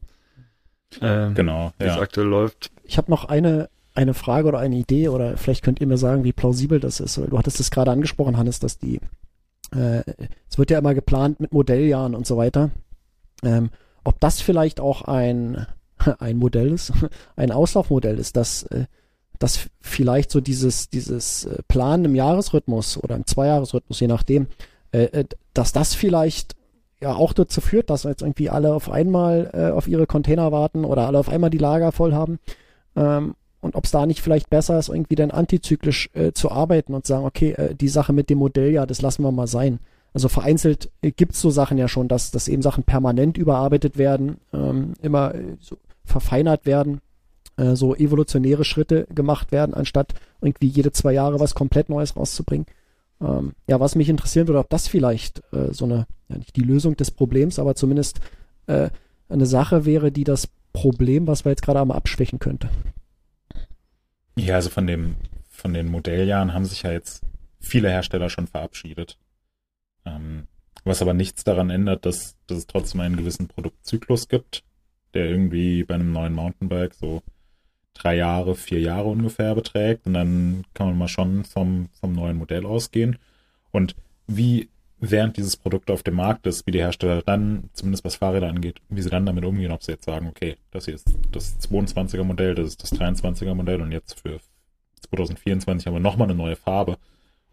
Ähm, 1.00 1.34
genau, 1.34 1.72
wie 1.78 1.86
ja. 1.86 1.94
es 1.94 2.00
aktuell 2.00 2.26
läuft. 2.26 2.70
Ich 2.84 2.98
habe 2.98 3.10
noch 3.10 3.24
eine 3.24 3.68
eine 3.94 4.12
Frage 4.12 4.48
oder 4.48 4.58
eine 4.58 4.76
Idee 4.76 5.08
oder 5.08 5.38
vielleicht 5.38 5.64
könnt 5.64 5.80
ihr 5.80 5.86
mir 5.86 5.96
sagen, 5.96 6.22
wie 6.22 6.34
plausibel 6.34 6.80
das 6.80 7.00
ist. 7.00 7.16
Du 7.16 7.38
hattest 7.38 7.60
es 7.60 7.70
gerade 7.70 7.90
angesprochen, 7.90 8.36
Hannes, 8.36 8.58
dass 8.58 8.78
die 8.78 9.00
äh, 9.74 10.02
es 10.48 10.58
wird 10.58 10.70
ja 10.70 10.78
immer 10.78 10.94
geplant 10.94 11.40
mit 11.40 11.52
Modelljahren 11.52 12.14
und 12.14 12.26
so 12.26 12.36
weiter. 12.36 12.70
Ähm, 13.42 13.70
ob 14.04 14.20
das 14.20 14.40
vielleicht 14.40 14.80
auch 14.80 15.02
ein 15.02 15.66
ein 16.18 16.36
Modell 16.36 16.72
ist, 16.72 16.92
ein 17.36 17.50
Auslaufmodell 17.50 18.18
ist, 18.18 18.36
dass, 18.36 18.64
äh, 18.64 18.86
dass 19.38 19.68
vielleicht 19.80 20.30
so 20.30 20.40
dieses, 20.40 20.88
dieses 20.88 21.44
äh, 21.44 21.62
Planen 21.68 22.06
im 22.06 22.14
Jahresrhythmus 22.14 23.02
oder 23.02 23.16
im 23.16 23.26
Zweijahresrhythmus, 23.26 24.00
je 24.00 24.08
nachdem, 24.08 24.46
äh, 24.92 25.24
dass 25.54 25.72
das 25.72 25.94
vielleicht 25.94 26.54
ja 27.00 27.14
auch 27.14 27.32
dazu 27.32 27.60
führt, 27.60 27.90
dass 27.90 28.04
jetzt 28.04 28.22
irgendwie 28.22 28.48
alle 28.48 28.72
auf 28.72 28.90
einmal 28.90 29.72
auf 29.74 29.86
ihre 29.86 30.06
Container 30.06 30.50
warten 30.50 30.86
oder 30.86 31.06
alle 31.06 31.18
auf 31.18 31.28
einmal 31.28 31.50
die 31.50 31.58
Lager 31.58 31.92
voll 31.92 32.14
haben. 32.14 32.38
Ähm, 32.96 33.34
und 33.60 33.74
ob 33.74 33.84
es 33.84 33.90
da 33.90 34.06
nicht 34.06 34.22
vielleicht 34.22 34.48
besser 34.48 34.78
ist, 34.78 34.88
irgendwie 34.88 35.14
dann 35.14 35.30
antizyklisch 35.30 36.10
zu 36.32 36.50
arbeiten 36.50 36.94
und 36.94 37.04
sagen, 37.04 37.26
okay, 37.26 37.74
die 37.78 37.88
Sache 37.88 38.14
mit 38.14 38.30
dem 38.30 38.38
Modell, 38.38 38.70
ja, 38.70 38.86
das 38.86 39.02
lassen 39.02 39.24
wir 39.24 39.32
mal 39.32 39.46
sein. 39.46 39.80
Also 40.16 40.28
vereinzelt 40.28 40.90
gibt 41.02 41.34
es 41.34 41.42
so 41.42 41.50
Sachen 41.50 41.76
ja 41.76 41.88
schon, 41.88 42.08
dass, 42.08 42.30
dass 42.30 42.48
eben 42.48 42.62
Sachen 42.62 42.84
permanent 42.84 43.36
überarbeitet 43.36 43.98
werden, 43.98 44.38
ähm, 44.54 44.94
immer 45.02 45.34
so 45.60 45.76
verfeinert 46.06 46.64
werden, 46.64 47.00
äh, 47.56 47.76
so 47.76 47.94
evolutionäre 47.94 48.64
Schritte 48.64 49.06
gemacht 49.14 49.52
werden, 49.52 49.74
anstatt 49.74 50.14
irgendwie 50.40 50.68
jede 50.68 50.92
zwei 50.92 51.12
Jahre 51.12 51.40
was 51.40 51.54
komplett 51.54 51.88
Neues 51.88 52.16
rauszubringen. 52.16 52.66
Ähm, 53.20 53.54
ja, 53.66 53.80
was 53.80 53.94
mich 53.94 54.08
interessieren 54.08 54.46
würde, 54.46 54.60
ob 54.60 54.70
das 54.70 54.88
vielleicht 54.88 55.42
äh, 55.52 55.72
so 55.72 55.84
eine, 55.84 56.06
ja 56.28 56.36
nicht 56.38 56.56
die 56.56 56.62
Lösung 56.62 56.96
des 56.96 57.10
Problems, 57.10 57.58
aber 57.58 57.74
zumindest 57.74 58.20
äh, 58.66 58.90
eine 59.28 59.46
Sache 59.46 59.84
wäre, 59.84 60.12
die 60.12 60.24
das 60.24 60.48
Problem, 60.72 61.26
was 61.26 61.44
wir 61.44 61.52
jetzt 61.52 61.62
gerade 61.62 61.80
einmal 61.80 61.96
abschwächen 61.96 62.38
könnte. 62.38 62.68
Ja, 64.38 64.56
also 64.56 64.68
von 64.68 64.86
dem, 64.86 65.16
von 65.48 65.72
den 65.72 65.86
Modelljahren 65.86 66.52
haben 66.52 66.66
sich 66.66 66.82
ja 66.82 66.92
jetzt 66.92 67.22
viele 67.58 67.88
Hersteller 67.88 68.28
schon 68.28 68.46
verabschiedet. 68.46 69.18
Ähm, 70.04 70.46
was 70.84 71.00
aber 71.00 71.14
nichts 71.14 71.42
daran 71.42 71.70
ändert, 71.70 72.04
dass, 72.04 72.36
dass 72.46 72.58
es 72.58 72.66
trotzdem 72.66 73.00
einen 73.00 73.16
gewissen 73.16 73.48
Produktzyklus 73.48 74.28
gibt 74.28 74.62
der 75.16 75.30
irgendwie 75.30 75.82
bei 75.82 75.94
einem 75.94 76.12
neuen 76.12 76.34
Mountainbike 76.34 76.94
so 76.94 77.22
drei 77.94 78.16
Jahre, 78.16 78.54
vier 78.54 78.80
Jahre 78.80 79.08
ungefähr 79.08 79.54
beträgt. 79.54 80.06
Und 80.06 80.14
dann 80.14 80.64
kann 80.74 80.88
man 80.88 80.98
mal 80.98 81.08
schon 81.08 81.44
vom, 81.44 81.88
vom 81.98 82.12
neuen 82.12 82.36
Modell 82.36 82.66
ausgehen. 82.66 83.18
Und 83.72 83.96
wie 84.26 84.68
während 84.98 85.36
dieses 85.36 85.56
Produkt 85.56 85.90
auf 85.90 86.02
dem 86.02 86.14
Markt 86.14 86.46
ist, 86.46 86.66
wie 86.66 86.70
die 86.70 86.80
Hersteller 86.80 87.22
dann, 87.22 87.70
zumindest 87.72 88.04
was 88.04 88.16
Fahrräder 88.16 88.48
angeht, 88.48 88.80
wie 88.88 89.02
sie 89.02 89.10
dann 89.10 89.26
damit 89.26 89.44
umgehen, 89.44 89.72
ob 89.72 89.82
sie 89.82 89.92
jetzt 89.92 90.06
sagen, 90.06 90.26
okay, 90.26 90.56
das 90.70 90.86
hier 90.86 90.94
ist 90.94 91.14
das 91.32 91.58
22er 91.60 92.24
Modell, 92.24 92.54
das 92.54 92.68
ist 92.68 92.82
das 92.82 92.92
23er 92.92 93.54
Modell 93.54 93.82
und 93.82 93.92
jetzt 93.92 94.20
für 94.20 94.40
2024 95.10 95.86
haben 95.86 95.94
wir 95.94 96.00
nochmal 96.00 96.28
eine 96.28 96.36
neue 96.36 96.56
Farbe. 96.56 96.96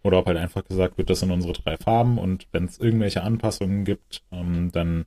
Oder 0.03 0.19
ob 0.19 0.25
halt 0.25 0.37
einfach 0.37 0.65
gesagt 0.65 0.97
wird, 0.97 1.09
das 1.09 1.21
sind 1.21 1.31
unsere 1.31 1.53
drei 1.53 1.77
Farben 1.77 2.17
und 2.17 2.47
wenn 2.51 2.65
es 2.65 2.77
irgendwelche 2.77 3.23
Anpassungen 3.23 3.85
gibt, 3.85 4.23
ähm, 4.31 4.69
dann 4.71 5.05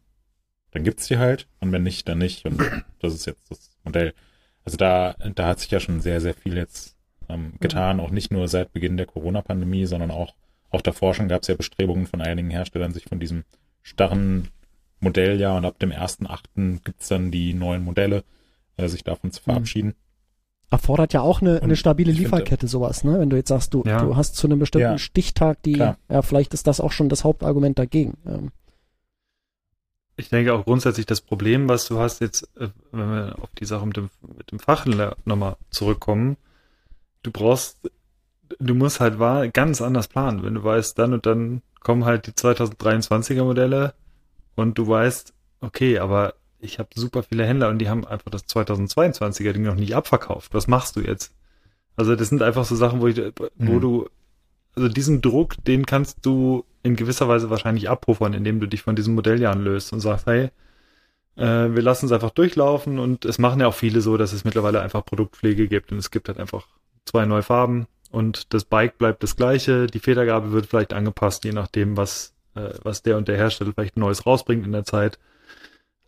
dann 0.77 0.85
gibt's 0.85 1.07
die 1.07 1.17
halt 1.17 1.49
und 1.61 1.73
wenn 1.73 1.83
nicht, 1.83 2.07
dann 2.07 2.19
nicht. 2.19 2.45
Und 2.45 2.61
das 3.01 3.15
ist 3.15 3.25
jetzt 3.25 3.51
das 3.51 3.71
Modell. 3.83 4.13
Also 4.65 4.77
da, 4.77 5.15
da 5.35 5.47
hat 5.47 5.61
sich 5.61 5.71
ja 5.71 5.81
schon 5.81 6.01
sehr, 6.01 6.21
sehr 6.21 6.35
viel 6.35 6.55
jetzt 6.55 6.97
ähm, 7.31 7.55
getan, 7.61 7.99
auch 7.99 8.11
nicht 8.11 8.31
nur 8.31 8.47
seit 8.47 8.75
Beginn 8.75 8.99
der 8.99 9.07
Corona-Pandemie, 9.07 9.87
sondern 9.87 10.11
auch, 10.11 10.35
auch 10.71 10.83
davor 10.83 11.15
schon 11.15 11.29
gab 11.29 11.43
es 11.43 11.49
ja 11.49 11.55
Bestrebungen 11.55 12.07
von 12.07 12.21
einigen 12.21 12.51
Herstellern, 12.51 12.93
sich 12.93 13.05
von 13.05 13.19
diesem 13.19 13.45
starren 13.83 14.49
Modelljahr 15.01 15.57
und 15.57 15.65
ab 15.65 15.79
dem 15.79 15.93
1.8. 15.93 16.85
gibt's 16.85 17.09
dann 17.09 17.31
die 17.31 17.55
neuen 17.55 17.83
Modelle, 17.83 18.23
äh, 18.77 18.89
sich 18.89 19.03
davon 19.03 19.31
zu 19.31 19.41
mhm. 19.41 19.45
verabschieden. 19.45 19.95
Erfordert 20.71 21.15
ja 21.15 21.23
auch 21.23 21.41
eine, 21.41 21.63
eine 21.63 21.77
stabile 21.77 22.13
Lieferkette, 22.13 22.63
finde, 22.63 22.69
sowas, 22.69 23.03
ne? 23.03 23.19
Wenn 23.19 23.31
du 23.31 23.37
jetzt 23.37 23.49
sagst, 23.49 23.73
du, 23.73 23.83
ja. 23.87 24.03
du 24.03 24.17
hast 24.17 24.37
zu 24.37 24.47
einem 24.47 24.59
bestimmten 24.59 24.91
ja, 24.91 24.99
Stichtag 24.99 25.63
die, 25.63 25.75
klar. 25.75 25.97
ja, 26.11 26.21
vielleicht 26.21 26.53
ist 26.53 26.67
das 26.67 26.81
auch 26.81 26.93
schon 26.93 27.09
das 27.09 27.25
Hauptargument 27.25 27.79
dagegen. 27.79 28.19
Ähm 28.27 28.51
ich 30.17 30.31
denke 30.31 30.55
auch 30.55 30.65
grundsätzlich 30.65 31.07
das 31.07 31.21
Problem, 31.21 31.69
was 31.69 31.87
du 31.87 31.99
hast 31.99 32.21
jetzt, 32.21 32.49
äh, 32.57 32.69
wenn 32.93 33.11
wir 33.11 33.37
auf 33.41 33.51
die 33.59 33.67
Sache 33.67 33.87
mit 33.87 33.97
dem, 33.97 34.11
mit 34.37 34.51
dem 34.51 34.59
Fachhändler 34.59 35.17
nochmal 35.25 35.57
zurückkommen, 35.71 36.37
du 37.23 37.31
brauchst, 37.31 37.91
du 38.59 38.75
musst 38.75 39.01
halt 39.01 39.19
wahr, 39.19 39.49
ganz 39.49 39.83
anders 39.83 40.09
planen. 40.09 40.43
Wenn 40.43 40.55
du 40.55 40.65
weißt, 40.65 40.99
dann 40.99 41.13
und 41.13 41.27
dann 41.27 41.63
kommen 41.81 42.05
halt 42.05 42.27
die 42.27 42.33
2023er 42.33 43.45
Modelle 43.45 43.95
und 44.55 44.79
du 44.79 44.89
weißt, 44.89 45.35
okay, 45.61 45.99
aber 45.99 46.35
ich 46.59 46.79
habe 46.79 46.89
super 46.95 47.23
viele 47.23 47.45
Händler 47.45 47.69
und 47.69 47.79
die 47.79 47.89
haben 47.89 48.07
einfach 48.07 48.31
das 48.31 48.47
2022er 48.47 49.53
Ding 49.53 49.63
noch 49.63 49.75
nicht 49.75 49.95
abverkauft. 49.95 50.55
Was 50.55 50.67
machst 50.67 50.97
du 50.97 51.01
jetzt? 51.01 51.33
Also 51.97 52.17
das 52.17 52.29
sind 52.29 52.43
einfach 52.43 52.65
so 52.65 52.75
Sachen, 52.75 53.01
wo 53.01 53.07
ich, 53.07 53.19
wo 53.19 53.73
mhm. 53.75 53.81
du, 53.81 54.09
also 54.77 54.89
diesen 54.89 55.23
Druck, 55.23 55.57
den 55.65 55.87
kannst 55.87 56.25
du 56.25 56.65
in 56.83 56.97
gewisser 56.97 57.29
Weise 57.29 57.51
wahrscheinlich 57.51 57.89
abpuffern, 57.89 58.35
indem 58.35 58.61
du 58.61 58.67
dich 58.67 58.83
von 58.83 58.95
diesem 58.95 59.15
Modelljahren 59.15 59.63
löst 59.63 59.93
und 59.93 60.01
sagst, 60.01 60.27
hey, 60.27 60.51
äh, 61.37 61.75
wir 61.75 61.83
lassen 61.83 62.07
es 62.07 62.13
einfach 62.13 62.31
durchlaufen. 62.31 62.99
Und 62.99 63.25
es 63.25 63.39
machen 63.39 63.61
ja 63.61 63.67
auch 63.67 63.75
viele 63.75 64.01
so, 64.01 64.17
dass 64.17 64.33
es 64.33 64.45
mittlerweile 64.45 64.81
einfach 64.81 65.05
Produktpflege 65.05 65.69
gibt. 65.69 65.93
Und 65.93 65.99
es 65.99 66.11
gibt 66.11 66.29
halt 66.29 66.39
einfach 66.39 66.67
zwei 67.05 67.25
neue 67.27 67.43
Farben. 67.43 67.87
Und 68.11 68.55
das 68.55 68.65
Bike 68.65 68.99
bleibt 68.99 69.23
das 69.23 69.37
gleiche, 69.37 69.87
die 69.89 69.99
Federgabe 69.99 70.53
wird 70.53 70.67
vielleicht 70.67 70.93
angepasst, 70.93 71.45
je 71.45 71.53
nachdem, 71.53 71.97
was, 71.97 72.35
äh, 72.55 72.71
was 72.83 73.03
der 73.03 73.17
und 73.17 73.29
der 73.29 73.37
Hersteller 73.37 73.73
vielleicht 73.75 73.97
Neues 73.97 74.27
rausbringt 74.27 74.65
in 74.65 74.73
der 74.73 74.85
Zeit. 74.85 75.19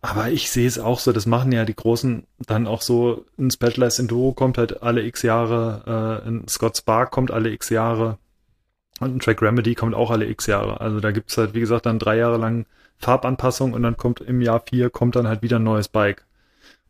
Aber 0.01 0.29
ich 0.29 0.49
sehe 0.49 0.67
es 0.67 0.79
auch 0.79 0.99
so, 0.99 1.11
das 1.11 1.25
machen 1.25 1.51
ja 1.51 1.65
die 1.65 1.75
Großen 1.75 2.25
dann 2.39 2.67
auch 2.67 2.81
so, 2.81 3.25
ein 3.37 3.51
Specialized 3.51 3.99
Enduro 3.99 4.31
kommt 4.31 4.57
halt 4.57 4.81
alle 4.81 5.03
x 5.03 5.23
Jahre, 5.23 6.21
äh, 6.23 6.27
ein 6.27 6.47
Scott 6.47 6.77
Spark 6.77 7.11
kommt 7.11 7.31
alle 7.31 7.49
x 7.51 7.69
Jahre, 7.69 8.17
und 8.99 9.15
ein 9.15 9.19
Track 9.19 9.41
Remedy 9.41 9.75
kommt 9.75 9.95
auch 9.95 10.11
alle 10.11 10.25
x 10.25 10.47
Jahre. 10.47 10.81
Also 10.81 10.99
da 10.99 11.11
gibt's 11.11 11.37
halt, 11.37 11.53
wie 11.53 11.59
gesagt, 11.59 11.85
dann 11.85 11.99
drei 11.99 12.17
Jahre 12.17 12.37
lang 12.37 12.65
Farbanpassung 12.97 13.73
und 13.73 13.83
dann 13.83 13.97
kommt 13.97 14.21
im 14.21 14.41
Jahr 14.41 14.63
vier 14.67 14.89
kommt 14.89 15.15
dann 15.15 15.27
halt 15.27 15.41
wieder 15.41 15.57
ein 15.57 15.63
neues 15.63 15.87
Bike. 15.87 16.25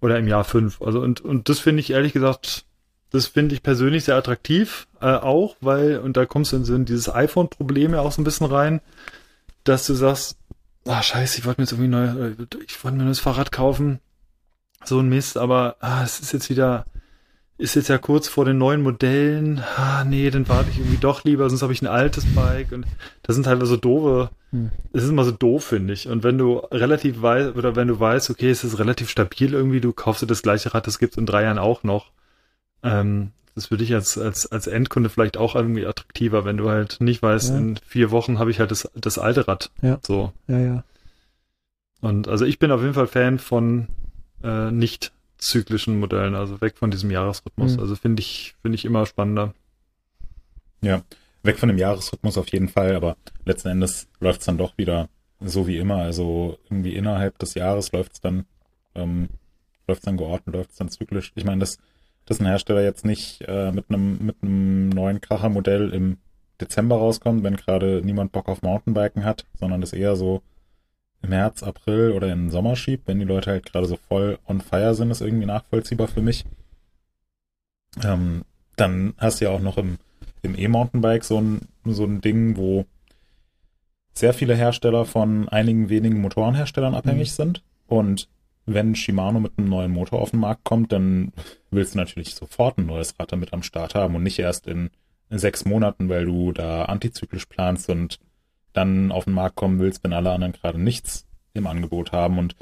Oder 0.02 0.18
im 0.18 0.28
Jahr 0.28 0.44
fünf. 0.44 0.82
Also 0.82 1.02
und, 1.02 1.22
und 1.22 1.50
das 1.50 1.60
finde 1.60 1.82
ich 1.82 1.92
ehrlich 1.92 2.14
gesagt, 2.14 2.66
das 3.12 3.28
finde 3.28 3.56
ich 3.56 3.64
persönlich 3.64 4.06
sehr 4.06 4.16
attraktiv, 4.16 4.88
äh, 5.02 5.08
auch, 5.08 5.56
weil, 5.62 6.00
und 6.00 6.16
da 6.16 6.26
kommst 6.26 6.52
du 6.52 6.58
in, 6.58 6.66
so 6.66 6.76
in 6.76 6.86
dieses 6.86 7.14
iPhone-Problem 7.14 7.94
ja 7.94 8.02
auch 8.02 8.12
so 8.12 8.22
ein 8.22 8.24
bisschen 8.24 8.48
rein, 8.48 8.82
dass 9.64 9.86
du 9.88 9.94
sagst, 9.94 10.38
ah, 10.86 11.02
scheiße, 11.02 11.40
ich 11.40 11.46
wollte 11.46 11.62
mir 11.62 11.64
jetzt 11.66 11.72
irgendwie 11.74 11.90
neu, 11.90 12.34
ich 12.66 12.84
wollte 12.84 12.98
mir 12.98 13.06
das 13.06 13.20
Fahrrad 13.20 13.52
kaufen. 13.52 14.00
So 14.86 15.00
ein 15.00 15.10
Mist, 15.10 15.38
aber 15.38 15.76
ah, 15.80 16.04
es 16.04 16.20
ist 16.20 16.32
jetzt 16.32 16.50
wieder, 16.50 16.86
ist 17.60 17.76
jetzt 17.76 17.90
ja 17.90 17.98
kurz 17.98 18.30
vor 18.30 18.46
den 18.46 18.58
neuen 18.58 18.82
Modellen. 18.82 19.62
Ah, 19.76 20.06
nee, 20.06 20.32
dann 20.32 20.48
warte 20.48 20.70
ich 20.70 20.80
irgendwie 20.80 20.98
doch 20.98 21.26
lieber, 21.26 21.50
sonst 21.50 21.62
habe 21.62 21.74
ich 21.74 21.82
ein 21.82 21.88
altes 21.88 22.26
Bike. 22.34 22.72
Und 22.72 22.86
das 23.22 23.36
sind 23.36 23.48
halt 23.48 23.62
so 23.68 23.76
doofe. 23.76 24.30
Hm. 24.52 24.72
Es 24.94 25.04
ist 25.04 25.10
immer 25.10 25.26
so 25.26 25.32
doof, 25.32 25.66
finde 25.66 25.94
ich. 25.94 26.08
Und 26.08 26.24
wenn 26.24 26.38
du 26.38 26.60
relativ 26.72 27.22
weißt, 27.22 27.58
oder 27.58 27.76
wenn 27.76 27.90
du 27.90 28.00
weißt, 28.00 28.30
okay, 28.30 28.50
es 28.50 28.64
ist 28.64 28.80
relativ 28.80 29.10
stabil 29.10 29.54
irgendwie, 29.54 29.82
du 29.82 29.92
kaufst 29.92 30.22
dir 30.22 30.28
das 30.28 30.42
gleiche 30.42 30.74
Rad, 30.74 30.88
das 30.88 31.00
gibt's 31.00 31.18
in 31.18 31.26
drei 31.26 31.44
Jahren 31.44 31.60
auch 31.60 31.84
noch. 31.84 32.12
Ähm, 32.82 33.32
das 33.56 33.66
ist 33.66 33.68
für 33.68 33.78
dich 33.78 33.94
als, 33.94 34.18
als, 34.18 34.50
als 34.50 34.68
Endkunde 34.68 35.10
vielleicht 35.10 35.36
auch 35.36 35.56
irgendwie 35.56 35.86
attraktiver, 35.86 36.46
wenn 36.46 36.56
du 36.56 36.70
halt 36.70 37.02
nicht 37.02 37.22
weißt, 37.22 37.50
ja. 37.50 37.58
in 37.58 37.76
vier 37.86 38.10
Wochen 38.10 38.40
habe 38.40 38.52
ich 38.52 38.62
halt 38.62 38.72
das, 38.72 38.90
das 38.96 39.20
alte 39.20 39.50
Rad. 39.50 39.70
Ja. 39.82 40.00
So. 40.02 40.32
Ja, 40.48 40.60
ja. 40.60 40.84
Und 42.00 42.30
also 42.30 42.46
ich 42.46 42.58
bin 42.58 42.72
auf 42.72 42.80
jeden 42.80 42.94
Fall 42.94 43.08
Fan 43.08 43.38
von 43.38 43.90
äh, 44.44 44.72
nicht 44.72 45.12
zyklischen 45.40 46.00
Modellen, 46.00 46.36
also 46.36 46.62
weg 46.62 46.78
von 46.78 46.92
diesem 46.92 47.12
Jahresrhythmus. 47.12 47.76
Mhm. 47.76 47.80
Also 47.80 47.96
finde 47.96 48.22
ich, 48.22 48.56
finde 48.62 48.76
ich 48.76 48.86
immer 48.86 49.06
spannender. 49.06 49.54
Ja, 50.82 51.02
weg 51.44 51.58
von 51.58 51.70
dem 51.70 51.78
Jahresrhythmus 51.78 52.38
auf 52.38 52.50
jeden 52.50 52.70
Fall, 52.70 52.96
aber 52.96 53.18
letzten 53.46 53.70
Endes 53.70 54.08
läuft 54.20 54.42
es 54.42 54.46
dann 54.46 54.58
doch 54.58 54.78
wieder 54.78 55.10
so 55.40 55.68
wie 55.68 55.78
immer. 55.78 55.98
Also 55.98 56.58
irgendwie 56.70 56.96
innerhalb 56.96 57.40
des 57.40 57.54
Jahres 57.56 57.92
läuft 57.92 58.14
es 58.14 58.22
dann, 58.22 58.46
ähm, 58.96 59.30
läuft 59.88 60.02
es 60.02 60.06
dann 60.06 60.18
geordnet, 60.18 60.56
läuft 60.56 60.72
es 60.72 60.78
dann 60.78 60.90
zyklisch. 60.90 61.32
Ich 61.36 61.46
meine, 61.46 61.60
dass, 61.60 61.78
dass 62.26 62.40
ein 62.40 62.46
Hersteller 62.46 62.84
jetzt 62.84 63.06
nicht 63.06 63.42
äh, 63.48 63.72
mit 63.72 63.86
einem 63.90 64.18
mit 64.26 64.38
einem 64.42 64.90
neuen 64.90 65.22
Krachermodell 65.22 65.92
im 65.92 66.18
Dezember 66.60 66.98
rauskommt, 66.98 67.44
wenn 67.44 67.56
gerade 67.56 68.02
niemand 68.04 68.34
Bock 68.34 68.50
auf 68.50 68.62
Mountainbiken 68.62 69.24
hat, 69.24 69.46
sondern 69.60 69.80
das 69.82 69.94
eher 69.94 70.16
so 70.16 70.42
März, 71.22 71.64
April 71.64 72.12
oder 72.12 72.32
in 72.32 72.46
den 72.46 72.50
Sommer 72.50 72.76
schiebt, 72.76 73.08
wenn 73.08 73.20
die 73.20 73.26
Leute 73.26 73.52
halt 73.52 73.66
gerade 73.66 73.88
so 73.88 73.98
voll 73.98 74.40
on 74.48 74.62
fire 74.62 74.96
sind, 74.96 75.12
ist 75.12 75.22
irgendwie 75.22 75.46
nachvollziehbar 75.46 76.08
für 76.08 76.22
mich. 76.22 76.46
Ähm, 78.04 78.44
dann 78.76 79.14
hast 79.18 79.42
du 79.42 79.46
ja 79.46 79.52
auch 79.52 79.60
noch 79.60 79.78
im, 79.78 79.98
im 80.42 80.58
E-Mountainbike 80.58 81.24
so 81.24 81.40
ein, 81.40 81.62
so 81.86 82.06
ein 82.06 82.22
Ding, 82.22 82.56
wo 82.56 82.86
sehr 84.14 84.34
viele 84.34 84.56
Hersteller 84.56 85.06
von 85.06 85.50
einigen 85.50 85.90
wenigen 85.90 86.22
Motorenherstellern 86.22 86.96
abhängig 86.96 87.30
mhm. 87.30 87.34
sind. 87.34 87.64
Und 87.88 88.30
wenn 88.66 88.96
Shimano 88.96 89.40
mit 89.40 89.54
einem 89.58 89.70
neuen 89.70 89.92
Motor 89.92 90.22
auf 90.22 90.32
den 90.32 90.40
Markt 90.40 90.64
kommt, 90.64 90.92
dann 90.92 91.32
willst 91.72 91.96
du 91.96 92.00
natürlich 92.00 92.36
sofort 92.36 92.78
ein 92.78 92.86
neues 92.86 93.16
Rad 93.20 93.32
damit 93.32 93.54
am 93.54 93.64
Start 93.64 93.96
haben 93.96 94.16
und 94.16 94.24
nicht 94.24 94.40
erst 94.40 94.68
in 94.68 94.92
sechs 95.30 95.66
Monaten, 95.66 96.10
weil 96.10 96.26
du 96.26 96.52
da 96.52 96.86
antizyklisch 96.86 97.46
planst 97.46 97.90
und 97.90 98.20
dann 98.74 99.12
auf 99.12 99.26
den 99.26 99.34
Markt 99.34 99.56
kommen 99.56 99.80
willst, 99.80 100.04
wenn 100.04 100.14
alle 100.14 100.32
anderen 100.32 100.54
gerade 100.54 100.80
nichts 100.80 101.26
im 101.54 101.68
Angebot 101.68 102.12
haben. 102.12 102.38
Und 102.38 102.56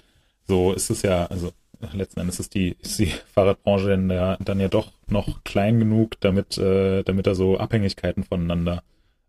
so 0.48 0.74
ist 0.74 0.90
es 0.90 1.02
ja, 1.02 1.26
also 1.28 1.52
letzten 1.94 2.22
Endes 2.22 2.40
ist 2.40 2.54
die, 2.54 2.76
ist 2.80 3.00
die 3.00 3.06
Fahrradbranche 3.34 3.90
dann 3.90 4.10
ja, 4.10 4.38
dann 4.38 4.60
ja 4.60 4.68
doch 4.68 4.92
noch 5.08 5.44
klein 5.44 5.80
genug, 5.80 6.20
damit, 6.22 6.58
äh, 6.58 7.04
damit 7.04 7.28
da 7.28 7.36
so 7.36 7.58
Abhängigkeiten 7.58 8.24
voneinander 8.24 8.84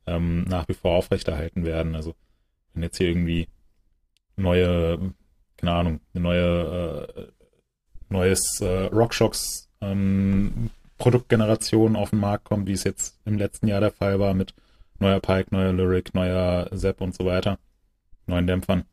ähm, 0.07 0.45
nach 0.45 0.69
wie 0.69 0.75
vor 0.75 0.93
aufrechterhalten 0.93 1.65
werden. 1.65 1.95
Also 1.95 2.15
wenn 2.73 2.83
jetzt 2.83 2.99
hier 2.99 3.09
irgendwie 3.09 3.49
neue, 4.37 5.13
keine 5.57 5.73
Ahnung, 5.73 6.01
eine 6.15 6.23
neue 6.23 7.09
äh, 7.17 7.23
neues 8.11 8.61
äh, 8.61 8.87
RockShox 8.87 9.69
ähm, 9.81 10.71
Produktgeneration 10.97 11.97
auf 11.97 12.11
den 12.11 12.21
Markt 12.21 12.45
kommt, 12.45 12.67
wie 12.67 12.73
es 12.73 12.85
jetzt 12.85 13.19
im 13.25 13.39
letzten 13.39 13.69
Jahr 13.69 13.81
der 13.81 13.93
Fall 13.93 14.19
war 14.19 14.35
mit 14.35 14.55
neuer 14.99 15.21
Pike, 15.21 15.49
neuer 15.51 15.73
Lyric, 15.73 16.15
neuer 16.15 16.69
Sepp 16.73 17.01
und 17.01 17.15
so 17.15 17.25
weiter, 17.25 17.59
neuen 18.27 18.47
Dämpfern, 18.47 18.85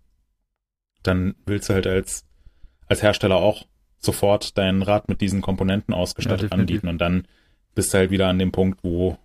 dann 1.04 1.36
willst 1.46 1.70
du 1.70 1.74
halt 1.74 1.88
als, 1.88 2.26
als 2.88 3.02
Hersteller 3.02 3.38
auch 3.38 3.66
sofort 3.98 4.58
dein 4.58 4.82
Rad 4.82 5.10
mit 5.10 5.22
diesen 5.22 5.42
Komponenten 5.42 5.94
ausgestattet 5.94 6.52
ja, 6.52 6.58
anbieten 6.58 6.88
und 6.88 7.00
dann 7.00 7.28
bist 7.74 7.94
du 7.94 7.98
halt 7.98 8.10
wieder 8.10 8.30
an 8.30 8.40
dem 8.40 8.52
Punkt, 8.52 8.80
wo, 8.84 9.18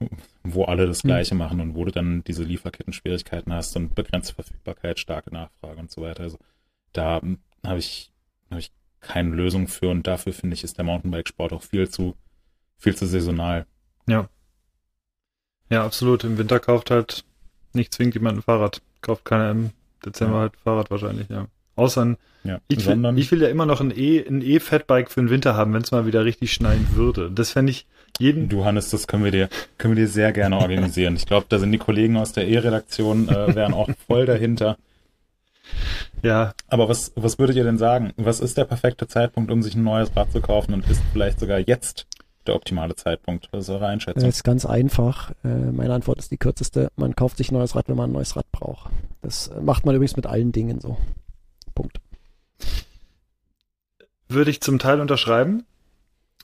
wo 0.42 0.64
alle 0.64 0.86
das 0.86 1.02
hm. 1.02 1.08
Gleiche 1.08 1.34
mhm. 1.34 1.38
machen 1.38 1.60
und 1.60 1.74
wo 1.74 1.84
du 1.84 1.92
dann 1.92 2.24
diese 2.24 2.42
Lieferketten-Schwierigkeiten 2.42 3.52
hast 3.52 3.76
und 3.76 3.94
begrenzte 3.94 4.34
Verfügbarkeit, 4.34 4.98
starke 4.98 5.32
Nachfrage 5.32 5.78
und 5.78 5.90
so 5.90 6.02
weiter. 6.02 6.24
Also 6.24 6.38
da 6.92 7.20
habe 7.64 7.78
ich, 7.78 8.10
hab 8.50 8.58
ich 8.58 8.72
keine 9.00 9.30
Lösung 9.30 9.68
für 9.68 9.88
und 9.88 10.06
dafür 10.06 10.32
finde 10.32 10.54
ich, 10.54 10.64
ist 10.64 10.76
der 10.76 10.84
Mountainbike-Sport 10.84 11.52
auch 11.52 11.62
viel 11.62 11.88
zu, 11.88 12.16
viel 12.76 12.96
zu 12.96 13.06
saisonal. 13.06 13.66
Ja, 14.08 14.28
ja, 15.70 15.84
absolut. 15.84 16.24
Im 16.24 16.36
Winter 16.36 16.60
kauft 16.60 16.90
halt 16.90 17.24
nicht 17.72 17.94
zwingend 17.94 18.14
jemand 18.14 18.38
ein 18.38 18.42
Fahrrad. 18.42 18.82
Kauft 19.00 19.24
keiner 19.24 19.50
im 19.50 19.70
Dezember 20.04 20.34
ja. 20.34 20.40
halt 20.42 20.56
Fahrrad 20.62 20.90
wahrscheinlich, 20.90 21.28
ja. 21.28 21.46
Außer 21.76 22.04
ein, 22.04 22.16
ja, 22.44 22.60
ich, 22.68 22.86
will, 22.86 23.18
ich 23.18 23.30
will 23.30 23.40
ja 23.40 23.48
immer 23.48 23.64
noch 23.64 23.80
ein 23.80 23.92
E, 23.96 24.22
ein 24.26 24.42
E-Fatbike 24.42 25.10
für 25.10 25.20
den 25.20 25.30
Winter 25.30 25.54
haben, 25.54 25.72
wenn 25.72 25.82
es 25.82 25.92
mal 25.92 26.06
wieder 26.06 26.24
richtig 26.24 26.52
schneien 26.52 26.86
würde. 26.94 27.30
Das 27.30 27.52
fände 27.52 27.70
ich 27.70 27.86
jeden. 28.18 28.48
Du 28.48 28.64
Hannes, 28.64 28.90
das 28.90 29.06
können 29.06 29.24
wir 29.24 29.30
dir, 29.30 29.48
können 29.78 29.96
wir 29.96 30.04
dir 30.04 30.10
sehr 30.10 30.32
gerne 30.32 30.58
organisieren. 30.58 31.16
ich 31.16 31.26
glaube, 31.26 31.46
da 31.48 31.58
sind 31.58 31.72
die 31.72 31.78
Kollegen 31.78 32.16
aus 32.16 32.32
der 32.32 32.48
E-Redaktion, 32.48 33.28
äh, 33.28 33.54
wären 33.54 33.72
auch 33.72 33.88
voll 34.06 34.26
dahinter. 34.26 34.76
Ja. 36.22 36.54
Aber 36.68 36.88
was, 36.88 37.12
was 37.14 37.38
würdet 37.38 37.56
ihr 37.56 37.64
denn 37.64 37.78
sagen? 37.78 38.12
Was 38.16 38.40
ist 38.40 38.58
der 38.58 38.64
perfekte 38.64 39.06
Zeitpunkt, 39.06 39.50
um 39.50 39.62
sich 39.62 39.74
ein 39.74 39.84
neues 39.84 40.14
Rad 40.16 40.32
zu 40.32 40.40
kaufen 40.40 40.74
und 40.74 40.88
ist 40.90 41.02
vielleicht 41.12 41.40
sogar 41.40 41.60
jetzt 41.60 42.06
der 42.46 42.54
optimale 42.54 42.94
Zeitpunkt? 42.94 43.48
Was 43.52 43.64
ist 43.64 43.70
eure 43.70 43.86
Einschätzung? 43.86 44.22
Das 44.22 44.36
ist 44.36 44.44
ganz 44.44 44.66
einfach. 44.66 45.32
Äh, 45.44 45.48
meine 45.48 45.94
Antwort 45.94 46.18
ist 46.18 46.30
die 46.30 46.38
kürzeste. 46.38 46.90
Man 46.96 47.14
kauft 47.14 47.36
sich 47.36 47.50
ein 47.50 47.54
neues 47.54 47.74
Rad, 47.74 47.88
wenn 47.88 47.96
man 47.96 48.10
ein 48.10 48.14
neues 48.14 48.36
Rad 48.36 48.50
braucht. 48.52 48.90
Das 49.22 49.50
macht 49.60 49.84
man 49.86 49.94
übrigens 49.94 50.16
mit 50.16 50.26
allen 50.26 50.52
Dingen 50.52 50.80
so. 50.80 50.96
Punkt. 51.74 52.00
Würde 54.28 54.50
ich 54.50 54.60
zum 54.60 54.78
Teil 54.78 55.00
unterschreiben, 55.00 55.64